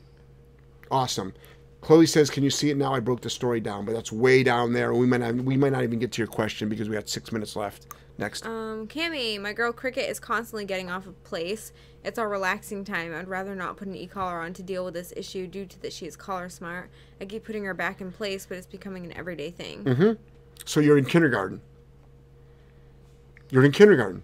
Awesome. 0.91 1.33
Chloe 1.81 2.05
says, 2.05 2.31
"Can 2.31 2.43
you 2.43 2.49
see 2.49 2.71
it 2.71 2.77
now?" 2.77 2.95
I 2.95 2.99
broke 2.99 3.21
the 3.21 3.29
story 3.29 3.59
down, 3.59 3.85
but 3.85 3.93
that's 3.93 4.11
way 4.11 4.41
down 4.41 4.73
there. 4.73 4.93
We 4.93 5.05
might 5.05 5.21
not, 5.21 5.35
we 5.35 5.55
might 5.55 5.71
not 5.71 5.83
even 5.83 5.99
get 5.99 6.11
to 6.13 6.21
your 6.21 6.27
question 6.27 6.67
because 6.67 6.89
we 6.89 6.95
had 6.95 7.07
six 7.07 7.31
minutes 7.31 7.55
left. 7.55 7.87
Next. 8.17 8.45
Um, 8.45 8.87
Cammy, 8.87 9.39
my 9.41 9.51
girl 9.51 9.73
Cricket 9.73 10.09
is 10.09 10.19
constantly 10.19 10.63
getting 10.65 10.89
off 10.89 11.05
of 11.05 11.21
place. 11.25 11.73
It's 12.03 12.17
our 12.17 12.29
relaxing 12.29 12.85
time. 12.85 13.13
I'd 13.13 13.27
rather 13.27 13.55
not 13.55 13.75
put 13.77 13.87
an 13.87 13.95
e-collar 13.95 14.39
on 14.39 14.53
to 14.53 14.63
deal 14.63 14.85
with 14.85 14.93
this 14.93 15.11
issue 15.17 15.47
due 15.47 15.65
to 15.65 15.81
that 15.81 15.91
she 15.91 16.05
is 16.05 16.15
collar 16.15 16.47
smart. 16.47 16.89
I 17.19 17.25
keep 17.25 17.43
putting 17.43 17.65
her 17.65 17.73
back 17.73 17.99
in 17.99 18.11
place, 18.11 18.45
but 18.45 18.57
it's 18.57 18.67
becoming 18.67 19.05
an 19.05 19.17
everyday 19.17 19.51
thing. 19.51 20.17
So 20.63 20.79
you're 20.79 20.97
in 20.97 21.05
kindergarten. 21.05 21.61
You're 23.49 23.65
in 23.65 23.71
kindergarten. 23.71 24.23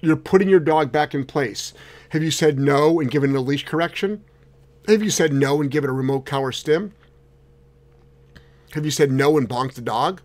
you're 0.00 0.16
putting 0.16 0.48
your 0.48 0.60
dog 0.60 0.92
back 0.92 1.14
in 1.14 1.24
place. 1.24 1.72
Have 2.10 2.22
you 2.22 2.30
said 2.30 2.58
no 2.58 3.00
and 3.00 3.10
given 3.10 3.30
it 3.34 3.36
a 3.36 3.40
leash 3.40 3.64
correction? 3.64 4.22
Have 4.86 5.02
you 5.02 5.10
said 5.10 5.32
no 5.32 5.60
and 5.60 5.70
given 5.70 5.88
it 5.88 5.92
a 5.92 5.96
remote 5.96 6.26
collar 6.26 6.52
stim? 6.52 6.92
Have 8.72 8.84
you 8.84 8.90
said 8.90 9.10
no 9.10 9.36
and 9.38 9.48
bonked 9.48 9.74
the 9.74 9.80
dog? 9.80 10.20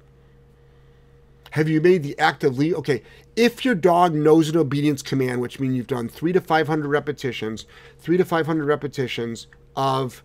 Have 1.52 1.70
you 1.70 1.82
made 1.82 2.04
the 2.04 2.18
active 2.20 2.58
lead? 2.58 2.74
Okay, 2.76 3.04
if 3.36 3.66
your 3.66 3.76
dog 3.76 4.14
knows 4.14 4.50
an 4.50 4.58
obedience 4.58 5.02
command, 5.02 5.42
which 5.42 5.60
means 5.60 5.76
you've 5.76 5.88
done 5.88 6.10
three 6.10 6.34
to 6.34 6.42
five 6.42 6.68
hundred 6.68 6.90
repetitions, 6.90 7.66
three 8.00 8.18
to 8.18 8.26
five 8.26 8.46
hundred 8.46 8.66
repetitions 8.66 9.48
of 9.76 10.24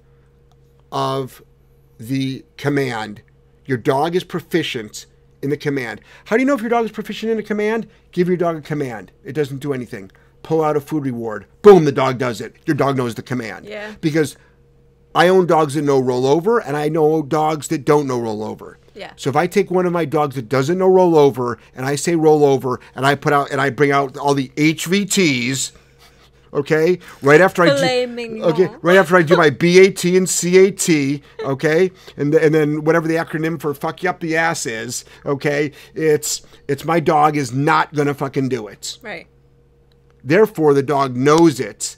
of 0.92 1.42
the 1.98 2.44
command, 2.56 3.22
your 3.66 3.78
dog 3.78 4.14
is 4.14 4.24
proficient 4.24 5.06
in 5.42 5.51
the 5.51 5.56
command. 5.56 6.01
How 6.26 6.36
do 6.36 6.40
you 6.40 6.46
know 6.46 6.55
if 6.55 6.60
your 6.60 6.70
dog 6.70 6.84
is 6.84 6.90
proficient 6.90 7.32
in 7.32 7.38
a 7.38 7.42
command? 7.42 7.86
Give 8.12 8.28
your 8.28 8.36
dog 8.36 8.56
a 8.56 8.62
command. 8.62 9.12
It 9.24 9.32
doesn't 9.32 9.59
do 9.59 9.72
anything. 9.72 10.10
Pull 10.42 10.62
out 10.62 10.76
a 10.76 10.80
food 10.80 11.05
reward. 11.05 11.46
Boom, 11.62 11.84
the 11.84 11.92
dog 11.92 12.18
does 12.18 12.40
it. 12.40 12.56
Your 12.66 12.76
dog 12.76 12.96
knows 12.96 13.14
the 13.14 13.22
command. 13.22 13.66
Yeah. 13.66 13.94
Because 14.01 14.36
I 15.14 15.28
own 15.28 15.46
dogs 15.46 15.74
that 15.74 15.82
know 15.82 16.02
rollover, 16.02 16.62
and 16.64 16.76
I 16.76 16.88
know 16.88 17.22
dogs 17.22 17.68
that 17.68 17.84
don't 17.84 18.06
know 18.06 18.18
rollover. 18.18 18.76
Yeah. 18.94 19.12
So 19.16 19.30
if 19.30 19.36
I 19.36 19.46
take 19.46 19.70
one 19.70 19.86
of 19.86 19.92
my 19.92 20.04
dogs 20.04 20.36
that 20.36 20.48
doesn't 20.48 20.78
know 20.78 20.88
rollover, 20.88 21.58
and 21.74 21.84
I 21.84 21.96
say 21.96 22.14
rollover, 22.14 22.78
and 22.94 23.04
I 23.06 23.14
put 23.14 23.32
out 23.32 23.50
and 23.50 23.60
I 23.60 23.70
bring 23.70 23.90
out 23.90 24.16
all 24.16 24.34
the 24.34 24.48
HVTs, 24.50 25.72
okay, 26.52 26.98
right 27.20 27.40
after 27.40 27.62
I 27.62 27.76
do, 27.76 28.44
okay, 28.44 28.68
right 28.82 28.96
after 28.96 29.16
I 29.16 29.22
do 29.22 29.36
my 29.36 29.50
BAT 29.62 30.04
and 30.04 30.28
CAT, 30.28 31.20
okay, 31.40 31.90
and 32.16 32.34
and 32.34 32.54
then 32.54 32.84
whatever 32.84 33.08
the 33.08 33.16
acronym 33.16 33.60
for 33.60 33.74
fuck 33.74 34.02
you 34.02 34.10
up 34.10 34.20
the 34.20 34.36
ass 34.36 34.64
is, 34.66 35.04
okay, 35.26 35.72
it's 35.94 36.42
it's 36.68 36.84
my 36.84 37.00
dog 37.00 37.36
is 37.36 37.52
not 37.52 37.92
gonna 37.94 38.14
fucking 38.14 38.48
do 38.48 38.68
it. 38.68 38.98
Right. 39.02 39.26
Therefore, 40.22 40.72
the 40.72 40.82
dog 40.82 41.16
knows 41.16 41.60
it, 41.60 41.96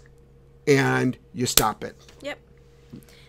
and 0.67 1.17
you 1.33 1.47
stop 1.47 1.85
it. 1.85 1.95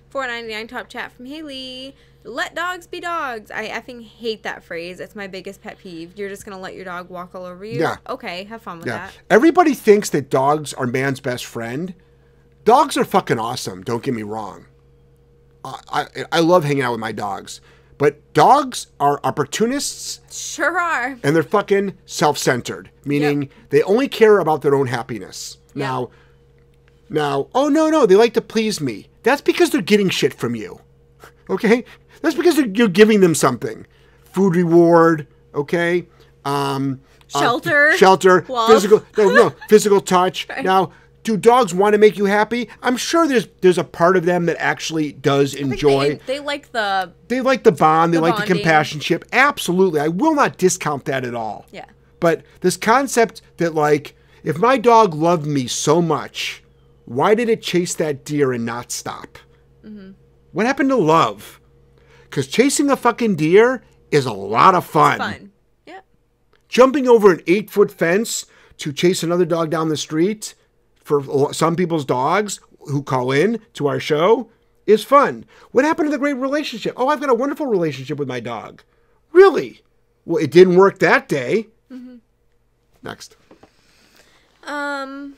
Yep. 0.07 0.11
Four 0.11 0.27
ninety 0.27 0.53
nine 0.53 0.67
top 0.67 0.89
chat 0.89 1.11
from 1.11 1.25
Haley. 1.25 1.95
Let 2.23 2.55
dogs 2.55 2.87
be 2.87 2.99
dogs. 2.99 3.51
I 3.51 3.67
effing 3.69 4.03
hate 4.03 4.43
that 4.43 4.63
phrase. 4.63 4.99
It's 4.99 5.15
my 5.15 5.27
biggest 5.27 5.61
pet 5.61 5.77
peeve. 5.77 6.13
You're 6.17 6.29
just 6.29 6.43
gonna 6.45 6.59
let 6.59 6.75
your 6.75 6.85
dog 6.85 7.09
walk 7.09 7.33
all 7.35 7.45
over 7.45 7.63
you. 7.63 7.79
Yeah. 7.79 7.97
Okay, 8.09 8.43
have 8.45 8.61
fun 8.61 8.79
with 8.79 8.87
Yeah. 8.87 8.97
that. 8.97 9.17
Everybody 9.29 9.73
thinks 9.73 10.09
that 10.09 10.29
dogs 10.29 10.73
are 10.73 10.87
man's 10.87 11.19
best 11.19 11.45
friend. 11.45 11.93
Dogs 12.65 12.97
are 12.97 13.05
fucking 13.05 13.39
awesome. 13.39 13.81
Don't 13.83 14.03
get 14.03 14.13
me 14.13 14.23
wrong. 14.23 14.65
I, 15.63 15.79
I, 15.89 16.05
I 16.33 16.39
love 16.39 16.63
hanging 16.65 16.83
out 16.83 16.91
with 16.91 16.99
my 16.99 17.11
dogs. 17.13 17.61
But 17.97 18.33
dogs 18.33 18.87
are 18.99 19.19
opportunists 19.23 20.21
Sure 20.31 20.77
are. 20.79 21.17
and 21.23 21.35
they're 21.35 21.43
fucking 21.43 21.97
self 22.05 22.37
centered, 22.37 22.91
meaning 23.05 23.49
they 23.69 23.81
only 23.83 24.07
care 24.07 24.39
about 24.39 24.61
their 24.61 24.75
own 24.75 24.87
happiness. 24.87 25.57
Yeah. 25.73 25.85
Now, 25.87 26.09
now, 27.09 27.47
oh 27.55 27.69
no, 27.69 27.89
no, 27.89 28.05
they 28.05 28.15
like 28.15 28.33
to 28.33 28.41
please 28.41 28.79
me. 28.81 29.07
That's 29.27 29.41
because 29.41 29.69
they're 29.71 29.81
getting 29.81 30.09
shit 30.09 30.33
from 30.33 30.55
you. 30.55 30.79
Okay? 31.49 31.83
That's 32.21 32.35
because 32.35 32.57
you're 32.57 32.87
giving 32.87 33.19
them 33.19 33.35
something. 33.35 33.85
Food 34.23 34.55
reward, 34.55 35.27
okay? 35.53 36.07
Um, 36.45 37.01
uh, 37.35 37.39
Shelter. 37.41 37.91
shelter, 37.97 38.45
Love. 38.47 38.69
physical, 38.69 39.03
no, 39.17 39.29
no, 39.33 39.49
physical 39.69 39.99
touch. 39.99 40.47
Now, 40.63 40.91
do 41.23 41.35
dogs 41.35 41.73
want 41.73 41.91
to 41.93 41.97
make 41.97 42.17
you 42.17 42.23
happy? 42.25 42.69
I'm 42.81 42.95
sure 42.95 43.27
there's 43.27 43.47
there's 43.59 43.77
a 43.77 43.83
part 43.83 44.15
of 44.15 44.23
them 44.23 44.45
that 44.45 44.55
actually 44.59 45.11
does 45.11 45.53
enjoy. 45.53 46.15
They, 46.25 46.35
they 46.35 46.39
like 46.39 46.71
the 46.71 47.11
They 47.27 47.41
like 47.41 47.63
the 47.63 47.73
bond. 47.73 48.13
They 48.13 48.17
The 48.17 48.21
like 48.21 48.35
the 48.35 48.41
bonding. 48.43 48.57
companionship. 48.63 49.25
Absolutely, 49.33 49.99
I 49.99 50.07
will 50.07 50.35
not 50.35 50.57
discount 50.57 51.03
that 51.05 51.25
at 51.25 51.35
all. 51.35 51.65
yeah. 51.71 51.85
But 52.21 52.43
this 52.61 52.77
concept 52.77 53.41
that 53.57 53.75
like, 53.75 54.15
if 54.43 54.57
my 54.57 54.77
dog 54.77 55.13
loved 55.13 55.45
me 55.45 55.67
so 55.67 56.01
much, 56.01 56.63
why 57.07 57.35
did 57.35 57.47
it 57.47 57.61
chase 57.61 57.95
that 57.95 58.25
deer 58.25 58.51
and 58.51 58.65
not 58.65 58.91
stop? 58.91 59.37
Mm-hmm. 59.81 60.11
What 60.51 60.65
happened 60.65 60.89
to 60.89 60.97
love? 60.97 61.61
Because 62.23 62.47
chasing 62.47 62.89
a 62.89 62.97
fucking 62.97 63.37
deer 63.37 63.81
is 64.11 64.25
a 64.25 64.33
lot 64.33 64.75
of 64.75 64.85
fun. 64.85 65.17
Fun. 65.17 65.51
Yep. 65.85 66.05
Jumping 66.67 67.07
over 67.07 67.31
an 67.31 67.41
eight 67.47 67.69
foot 67.69 67.91
fence 67.91 68.45
to 68.79 68.91
chase 68.91 69.23
another 69.23 69.45
dog 69.45 69.69
down 69.69 69.87
the 69.87 69.95
street 69.95 70.53
for 71.01 71.53
some 71.53 71.77
people's 71.77 72.03
dogs 72.03 72.59
who 72.79 73.01
call 73.01 73.31
in 73.31 73.61
to 73.75 73.87
our 73.87 74.01
show 74.01 74.51
is 74.85 75.05
fun. 75.05 75.45
What 75.71 75.85
happened 75.85 76.07
to 76.07 76.11
the 76.11 76.17
great 76.17 76.33
relationship? 76.33 76.93
Oh, 76.97 77.07
I've 77.07 77.21
got 77.21 77.29
a 77.29 77.33
wonderful 77.33 77.67
relationship 77.67 78.19
with 78.19 78.27
my 78.27 78.41
dog. 78.41 78.83
Really? 79.31 79.81
Well, 80.25 80.43
it 80.43 80.51
didn't 80.51 80.75
work 80.75 80.99
that 80.99 81.29
day. 81.29 81.67
Mm-hmm. 81.89 82.17
Next. 83.01 83.37
Um, 84.63 85.36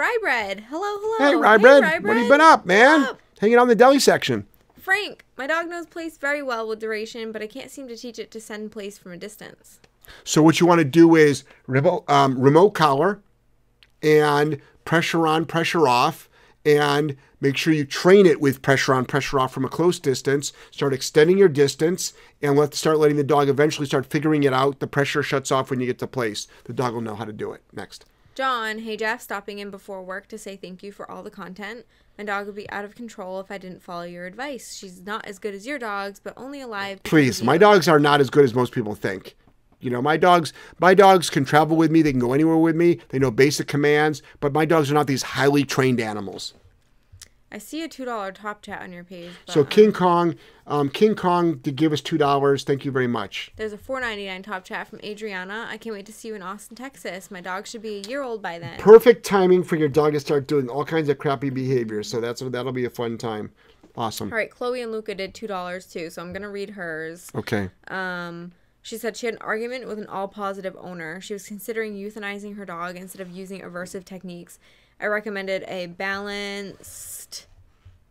Rye 0.00 0.16
Bread. 0.22 0.60
Hello, 0.70 0.80
hello. 0.82 1.30
Hey, 1.30 1.34
Rybread, 1.34 1.82
Rye 1.82 1.98
what 1.98 2.16
have 2.16 2.22
you 2.22 2.30
been 2.30 2.40
up, 2.40 2.64
man? 2.64 3.02
Up. 3.02 3.20
Hanging 3.38 3.56
out 3.56 3.64
in 3.64 3.68
the 3.68 3.74
deli 3.74 3.98
section. 3.98 4.46
Frank, 4.80 5.26
my 5.36 5.46
dog 5.46 5.68
knows 5.68 5.84
place 5.84 6.16
very 6.16 6.42
well 6.42 6.66
with 6.66 6.80
duration, 6.80 7.32
but 7.32 7.42
I 7.42 7.46
can't 7.46 7.70
seem 7.70 7.86
to 7.88 7.98
teach 7.98 8.18
it 8.18 8.30
to 8.30 8.40
send 8.40 8.72
place 8.72 8.96
from 8.96 9.12
a 9.12 9.18
distance. 9.18 9.78
So 10.24 10.42
what 10.42 10.58
you 10.58 10.64
want 10.64 10.78
to 10.78 10.86
do 10.86 11.16
is 11.16 11.44
remote, 11.66 12.08
um, 12.08 12.40
remote 12.40 12.70
collar 12.70 13.20
and 14.02 14.58
pressure 14.86 15.26
on, 15.26 15.44
pressure 15.44 15.86
off, 15.86 16.30
and 16.64 17.14
make 17.42 17.58
sure 17.58 17.74
you 17.74 17.84
train 17.84 18.24
it 18.24 18.40
with 18.40 18.62
pressure 18.62 18.94
on, 18.94 19.04
pressure 19.04 19.38
off 19.38 19.52
from 19.52 19.66
a 19.66 19.68
close 19.68 20.00
distance. 20.00 20.54
Start 20.70 20.94
extending 20.94 21.36
your 21.36 21.50
distance 21.50 22.14
and 22.40 22.56
let 22.56 22.72
start 22.72 22.98
letting 22.98 23.18
the 23.18 23.22
dog 23.22 23.50
eventually 23.50 23.86
start 23.86 24.06
figuring 24.06 24.44
it 24.44 24.54
out. 24.54 24.80
The 24.80 24.86
pressure 24.86 25.22
shuts 25.22 25.52
off 25.52 25.68
when 25.68 25.78
you 25.78 25.84
get 25.84 25.98
to 25.98 26.06
place. 26.06 26.48
The 26.64 26.72
dog 26.72 26.94
will 26.94 27.02
know 27.02 27.16
how 27.16 27.26
to 27.26 27.34
do 27.34 27.52
it. 27.52 27.62
Next. 27.74 28.06
John, 28.34 28.80
hey 28.80 28.96
Jeff, 28.96 29.20
stopping 29.20 29.58
in 29.58 29.70
before 29.70 30.02
work 30.02 30.28
to 30.28 30.38
say 30.38 30.56
thank 30.56 30.82
you 30.82 30.92
for 30.92 31.10
all 31.10 31.22
the 31.22 31.30
content. 31.30 31.84
My 32.16 32.24
dog 32.24 32.46
would 32.46 32.54
be 32.54 32.70
out 32.70 32.84
of 32.84 32.94
control 32.94 33.40
if 33.40 33.50
I 33.50 33.58
didn't 33.58 33.82
follow 33.82 34.04
your 34.04 34.26
advice. 34.26 34.76
She's 34.76 35.00
not 35.00 35.26
as 35.26 35.38
good 35.38 35.54
as 35.54 35.66
your 35.66 35.78
dogs, 35.78 36.20
but 36.20 36.34
only 36.36 36.60
alive. 36.60 37.02
Please, 37.02 37.42
my 37.42 37.58
dogs 37.58 37.88
are 37.88 37.98
not 37.98 38.20
as 38.20 38.30
good 38.30 38.44
as 38.44 38.54
most 38.54 38.72
people 38.72 38.94
think. 38.94 39.36
You 39.80 39.90
know, 39.90 40.02
my 40.02 40.16
dogs, 40.16 40.52
my 40.78 40.94
dogs 40.94 41.28
can 41.28 41.44
travel 41.44 41.76
with 41.76 41.90
me. 41.90 42.02
They 42.02 42.12
can 42.12 42.20
go 42.20 42.32
anywhere 42.32 42.56
with 42.56 42.76
me. 42.76 43.00
They 43.08 43.18
know 43.18 43.30
basic 43.30 43.66
commands, 43.66 44.22
but 44.38 44.52
my 44.52 44.64
dogs 44.64 44.90
are 44.90 44.94
not 44.94 45.06
these 45.06 45.22
highly 45.22 45.64
trained 45.64 46.00
animals. 46.00 46.54
I 47.52 47.58
see 47.58 47.82
a 47.82 47.88
two 47.88 48.04
dollar 48.04 48.32
top 48.32 48.62
chat 48.62 48.82
on 48.82 48.92
your 48.92 49.04
page. 49.04 49.32
But, 49.46 49.52
So 49.52 49.60
um, 49.60 49.66
King 49.66 49.92
Kong, 49.92 50.34
um, 50.66 50.88
King 50.88 51.14
Kong 51.14 51.56
did 51.56 51.76
give 51.76 51.92
us 51.92 52.00
two 52.00 52.16
dollars. 52.18 52.62
Thank 52.62 52.84
you 52.84 52.92
very 52.92 53.08
much. 53.08 53.50
There's 53.56 53.72
a 53.72 53.78
four 53.78 54.00
ninety 54.00 54.26
nine 54.26 54.42
top 54.42 54.64
chat 54.64 54.88
from 54.88 55.00
Adriana. 55.02 55.66
I 55.68 55.76
can't 55.76 55.94
wait 55.94 56.06
to 56.06 56.12
see 56.12 56.28
you 56.28 56.34
in 56.34 56.42
Austin, 56.42 56.76
Texas. 56.76 57.30
My 57.30 57.40
dog 57.40 57.66
should 57.66 57.82
be 57.82 58.02
a 58.04 58.08
year 58.08 58.22
old 58.22 58.40
by 58.40 58.58
then. 58.58 58.78
Perfect 58.78 59.24
timing 59.24 59.64
for 59.64 59.76
your 59.76 59.88
dog 59.88 60.12
to 60.12 60.20
start 60.20 60.46
doing 60.46 60.68
all 60.68 60.84
kinds 60.84 61.08
of 61.08 61.18
crappy 61.18 61.50
behavior. 61.50 62.02
So 62.02 62.20
that's 62.20 62.40
that'll 62.40 62.72
be 62.72 62.84
a 62.84 62.90
fun 62.90 63.18
time. 63.18 63.50
Awesome. 63.96 64.32
All 64.32 64.38
right, 64.38 64.50
Chloe 64.50 64.82
and 64.82 64.92
Luca 64.92 65.14
did 65.14 65.34
two 65.34 65.48
dollars 65.48 65.86
too, 65.86 66.10
so 66.10 66.22
I'm 66.22 66.32
gonna 66.32 66.50
read 66.50 66.70
hers. 66.70 67.30
Okay. 67.34 67.70
Um, 67.88 68.52
she 68.82 68.96
said 68.96 69.16
she 69.16 69.26
had 69.26 69.34
an 69.34 69.42
argument 69.42 69.86
with 69.86 69.98
an 69.98 70.06
all 70.06 70.28
positive 70.28 70.76
owner. 70.80 71.20
She 71.20 71.32
was 71.32 71.46
considering 71.46 71.94
euthanizing 71.94 72.56
her 72.56 72.64
dog 72.64 72.96
instead 72.96 73.20
of 73.20 73.30
using 73.30 73.60
aversive 73.60 74.04
techniques. 74.04 74.58
I 75.00 75.06
recommended 75.06 75.64
a 75.66 75.86
balanced. 75.86 77.46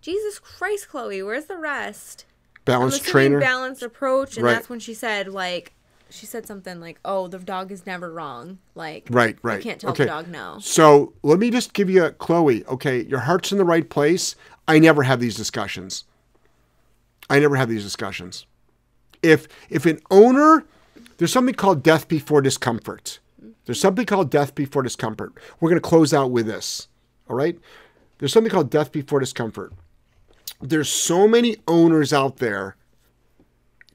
Jesus 0.02 0.40
Christ, 0.40 0.90
Chloe, 0.90 1.22
where's 1.22 1.46
the 1.46 1.58
rest? 1.58 2.26
Balanced 2.66 3.04
trainer. 3.06 3.40
balanced 3.40 3.84
approach, 3.84 4.36
and 4.38 4.46
Right. 4.46 4.54
that's 4.54 4.70
when 4.70 4.80
she 4.80 4.94
said 4.94 5.28
like, 5.28 5.74
she 6.12 6.26
said 6.26 6.48
something 6.48 6.80
like, 6.80 7.00
"Oh, 7.06 7.28
the 7.28 7.38
dog 7.40 7.72
is 7.72 7.86
never 7.86 8.12
wrong." 8.12 8.58
Like, 8.74 9.08
Right, 9.12 9.38
right. 9.44 9.58
You 9.58 9.64
can't 9.64 9.80
tell 9.82 9.92
okay. 9.92 10.04
the 10.06 10.10
dog 10.10 10.28
no. 10.28 10.58
So 10.60 11.14
let 11.22 11.38
me 11.40 11.52
just 11.52 11.74
give 11.74 11.90
you 11.90 12.04
a 12.06 12.12
Chloe. 12.12 12.66
Okay, 12.66 13.04
your 13.04 13.20
heart's 13.20 13.52
in 13.52 13.58
the 13.60 13.66
right 13.66 13.88
place. 13.88 14.36
I 14.68 14.80
never 14.80 15.04
have 15.04 15.20
these 15.20 15.36
discussions. 15.36 16.06
I 17.30 17.40
never 17.40 17.56
have 17.58 17.70
these 17.70 17.84
discussions. 17.84 18.46
If 19.22 19.48
if 19.70 19.86
an 19.86 20.00
owner, 20.10 20.64
there's 21.18 21.32
something 21.32 21.56
called 21.56 21.84
death 21.84 22.08
before 22.08 22.42
discomfort. 22.42 23.20
There's 23.70 23.80
something 23.80 24.08
called 24.08 24.32
death 24.32 24.56
before 24.56 24.82
discomfort. 24.82 25.32
We're 25.60 25.70
going 25.70 25.80
to 25.80 25.88
close 25.88 26.12
out 26.12 26.32
with 26.32 26.48
this. 26.48 26.88
All 27.30 27.36
right. 27.36 27.56
There's 28.18 28.34
something 28.34 28.50
called 28.50 28.72
death 28.72 28.92
before 28.92 29.20
discomfort. 29.20 29.74
There's 30.60 30.90
so 30.90 31.28
many 31.28 31.58
owners 31.68 32.12
out 32.12 32.38
there, 32.38 32.78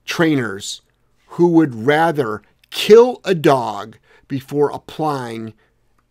trainers, 0.04 0.82
who 1.26 1.48
would 1.48 1.74
rather 1.74 2.40
kill 2.70 3.20
a 3.24 3.34
dog 3.34 3.96
before 4.28 4.70
applying 4.70 5.54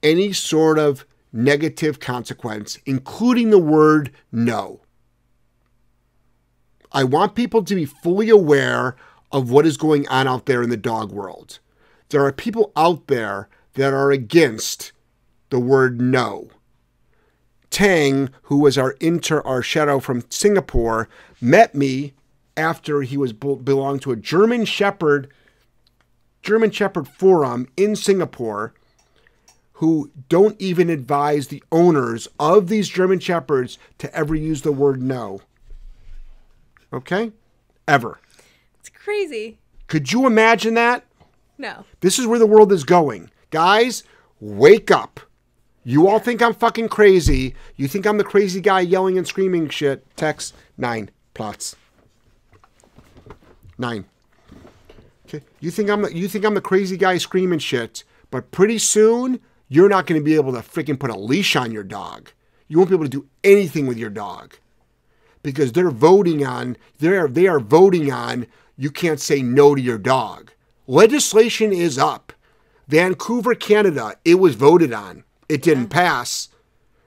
any 0.03 0.33
sort 0.33 0.77
of 0.77 1.05
negative 1.31 2.01
consequence, 2.01 2.77
including 2.85 3.49
the 3.49 3.59
word 3.59 4.11
no. 4.29 4.81
I 6.91 7.05
want 7.05 7.33
people 7.33 7.63
to 7.63 7.75
be 7.75 7.85
fully 7.85 8.29
aware 8.29 8.97
of 9.31 9.51
what 9.51 9.65
is 9.65 9.77
going 9.77 10.05
on 10.09 10.27
out 10.27 10.47
there 10.47 10.61
in 10.61 10.69
the 10.69 10.75
dog 10.75 11.13
world. 11.13 11.59
There 12.13 12.23
are 12.27 12.31
people 12.31 12.71
out 12.75 13.07
there 13.07 13.49
that 13.73 13.91
are 13.91 14.11
against 14.11 14.91
the 15.49 15.59
word 15.59 15.99
no. 15.99 16.49
Tang, 17.71 18.29
who 18.43 18.59
was 18.59 18.77
our 18.77 18.91
inter 18.99 19.41
our 19.41 19.63
shadow 19.63 19.99
from 19.99 20.23
Singapore, 20.29 21.09
met 21.41 21.73
me 21.73 22.13
after 22.55 23.01
he 23.01 23.17
was 23.17 23.33
belonged 23.33 24.03
to 24.03 24.11
a 24.11 24.15
German 24.15 24.65
Shepherd 24.65 25.27
German 26.43 26.69
Shepherd 26.69 27.07
Forum 27.07 27.67
in 27.75 27.95
Singapore, 27.95 28.75
who 29.73 30.11
don't 30.29 30.61
even 30.61 30.91
advise 30.91 31.47
the 31.47 31.63
owners 31.71 32.27
of 32.39 32.67
these 32.67 32.89
German 32.89 33.21
Shepherds 33.21 33.79
to 33.97 34.15
ever 34.15 34.35
use 34.35 34.61
the 34.61 34.71
word 34.71 35.01
no. 35.01 35.41
Okay? 36.93 37.31
Ever. 37.87 38.19
It's 38.79 38.89
crazy. 38.89 39.57
Could 39.87 40.11
you 40.11 40.27
imagine 40.27 40.75
that? 40.75 41.05
No. 41.57 41.85
This 42.01 42.19
is 42.19 42.27
where 42.27 42.39
the 42.39 42.45
world 42.45 42.71
is 42.71 42.83
going. 42.83 43.29
Guys, 43.49 44.03
wake 44.39 44.91
up. 44.91 45.19
You 45.83 46.07
all 46.07 46.19
think 46.19 46.41
I'm 46.41 46.53
fucking 46.53 46.89
crazy. 46.89 47.55
You 47.75 47.87
think 47.87 48.05
I'm 48.05 48.17
the 48.17 48.23
crazy 48.23 48.61
guy 48.61 48.81
yelling 48.81 49.17
and 49.17 49.27
screaming 49.27 49.69
shit. 49.69 50.05
Text 50.15 50.55
nine 50.77 51.09
plots. 51.33 51.75
Nine. 53.77 54.05
Okay. 55.27 55.43
You 55.59 55.71
think 55.71 55.89
I'm 55.89 56.03
the, 56.03 56.15
you 56.15 56.27
think 56.27 56.45
I'm 56.45 56.53
the 56.53 56.61
crazy 56.61 56.95
guy 56.95 57.17
screaming 57.17 57.59
shit, 57.59 58.03
but 58.31 58.51
pretty 58.51 58.77
soon 58.77 59.39
you're 59.67 59.89
not 59.89 60.05
going 60.05 60.19
to 60.19 60.23
be 60.23 60.35
able 60.35 60.53
to 60.53 60.59
freaking 60.59 60.99
put 60.99 61.09
a 61.09 61.17
leash 61.17 61.55
on 61.55 61.71
your 61.71 61.83
dog. 61.83 62.29
You 62.67 62.77
won't 62.77 62.89
be 62.89 62.95
able 62.95 63.05
to 63.05 63.09
do 63.09 63.27
anything 63.43 63.87
with 63.87 63.97
your 63.97 64.09
dog 64.09 64.55
because 65.41 65.73
they're 65.73 65.91
voting 65.91 66.45
on 66.45 66.77
they're 66.99 67.27
they 67.27 67.47
are 67.47 67.59
voting 67.59 68.11
on 68.11 68.47
you 68.77 68.89
can't 68.89 69.19
say 69.19 69.41
no 69.41 69.75
to 69.75 69.81
your 69.81 69.97
dog. 69.97 70.51
Legislation 70.87 71.71
is 71.71 71.97
up. 71.97 72.33
Vancouver, 72.87 73.55
Canada, 73.55 74.15
it 74.25 74.35
was 74.35 74.55
voted 74.55 74.91
on. 74.91 75.23
It 75.47 75.61
didn't 75.61 75.87
pass. 75.87 76.49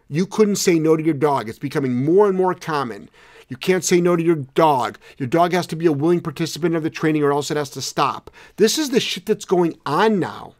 You 0.08 0.26
couldn't 0.26 0.56
say 0.56 0.78
no 0.78 0.96
to 0.96 1.02
your 1.02 1.14
dog. 1.14 1.48
It's 1.48 1.58
becoming 1.58 2.04
more 2.04 2.28
and 2.28 2.36
more 2.36 2.54
common. 2.54 3.10
You 3.48 3.56
can't 3.56 3.84
say 3.84 4.00
no 4.00 4.16
to 4.16 4.22
your 4.22 4.36
dog. 4.36 4.98
Your 5.18 5.28
dog 5.28 5.52
has 5.52 5.66
to 5.68 5.76
be 5.76 5.86
a 5.86 5.92
willing 5.92 6.20
participant 6.20 6.74
of 6.74 6.82
the 6.82 6.90
training 6.90 7.22
or 7.22 7.32
else 7.32 7.50
it 7.50 7.56
has 7.56 7.70
to 7.70 7.82
stop. 7.82 8.30
This 8.56 8.78
is 8.78 8.90
the 8.90 9.00
shit 9.00 9.26
that's 9.26 9.44
going 9.44 9.78
on 9.84 10.18
now. 10.18 10.54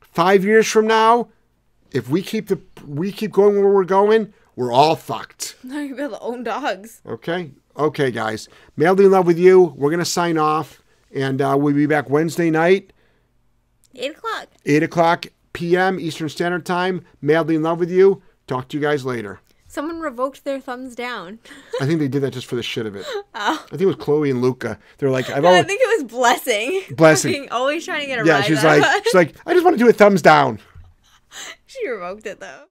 5 0.00 0.44
years 0.44 0.66
from 0.66 0.86
now, 0.86 1.28
if 1.92 2.08
we 2.08 2.22
keep 2.22 2.48
the 2.48 2.60
we 2.86 3.12
keep 3.12 3.32
going 3.32 3.54
where 3.56 3.72
we're 3.72 3.84
going, 3.84 4.32
we're 4.56 4.72
all 4.72 4.96
fucked. 4.96 5.56
Now 5.62 5.78
able 5.78 6.10
to 6.10 6.20
own 6.20 6.42
dogs. 6.42 7.00
Okay. 7.06 7.52
Okay, 7.76 8.10
guys. 8.10 8.48
Madly 8.76 9.04
in 9.04 9.10
love 9.10 9.26
with 9.26 9.38
you. 9.38 9.74
We're 9.76 9.90
gonna 9.90 10.04
sign 10.04 10.38
off, 10.38 10.82
and 11.16 11.40
uh, 11.40 11.56
we'll 11.58 11.74
be 11.74 11.86
back 11.86 12.08
Wednesday 12.10 12.50
night, 12.50 12.92
Eight 13.94 14.12
o'clock. 14.12 14.48
eight 14.66 14.82
o'clock 14.82 15.26
p.m. 15.52 15.98
Eastern 15.98 16.28
Standard 16.28 16.66
Time. 16.66 17.04
Madly 17.20 17.56
in 17.56 17.62
love 17.62 17.80
with 17.80 17.90
you. 17.90 18.22
Talk 18.46 18.68
to 18.68 18.76
you 18.76 18.82
guys 18.82 19.04
later. 19.04 19.40
Someone 19.68 20.00
revoked 20.00 20.44
their 20.44 20.60
thumbs 20.60 20.94
down. 20.94 21.38
I 21.80 21.86
think 21.86 21.98
they 21.98 22.08
did 22.08 22.22
that 22.22 22.32
just 22.32 22.46
for 22.46 22.54
the 22.54 22.62
shit 22.62 22.86
of 22.86 22.94
it. 22.94 23.06
Oh. 23.38 23.62
I 23.66 23.68
think 23.68 23.82
it 23.82 23.86
was 23.86 23.96
Chloe 23.96 24.30
and 24.30 24.40
Luca. 24.40 24.78
They're 24.96 25.10
like, 25.10 25.28
I've 25.28 25.44
I 25.44 25.62
think 25.62 25.80
it 25.82 26.00
was 26.02 26.10
blessing. 26.10 26.82
Blessing. 26.96 27.32
Fucking 27.32 27.48
always 27.50 27.84
trying 27.84 28.00
to 28.00 28.06
get 28.06 28.18
a 28.18 28.24
yeah. 28.24 28.36
rise 28.36 28.46
She's 28.46 28.64
out 28.64 28.78
like, 28.80 29.04
she's 29.04 29.14
like, 29.14 29.34
I 29.44 29.52
just 29.52 29.62
want 29.62 29.78
to 29.78 29.84
do 29.84 29.90
a 29.90 29.92
thumbs 29.92 30.22
down. 30.22 30.58
she 31.66 31.86
revoked 31.86 32.24
it 32.24 32.40
though. 32.40 32.62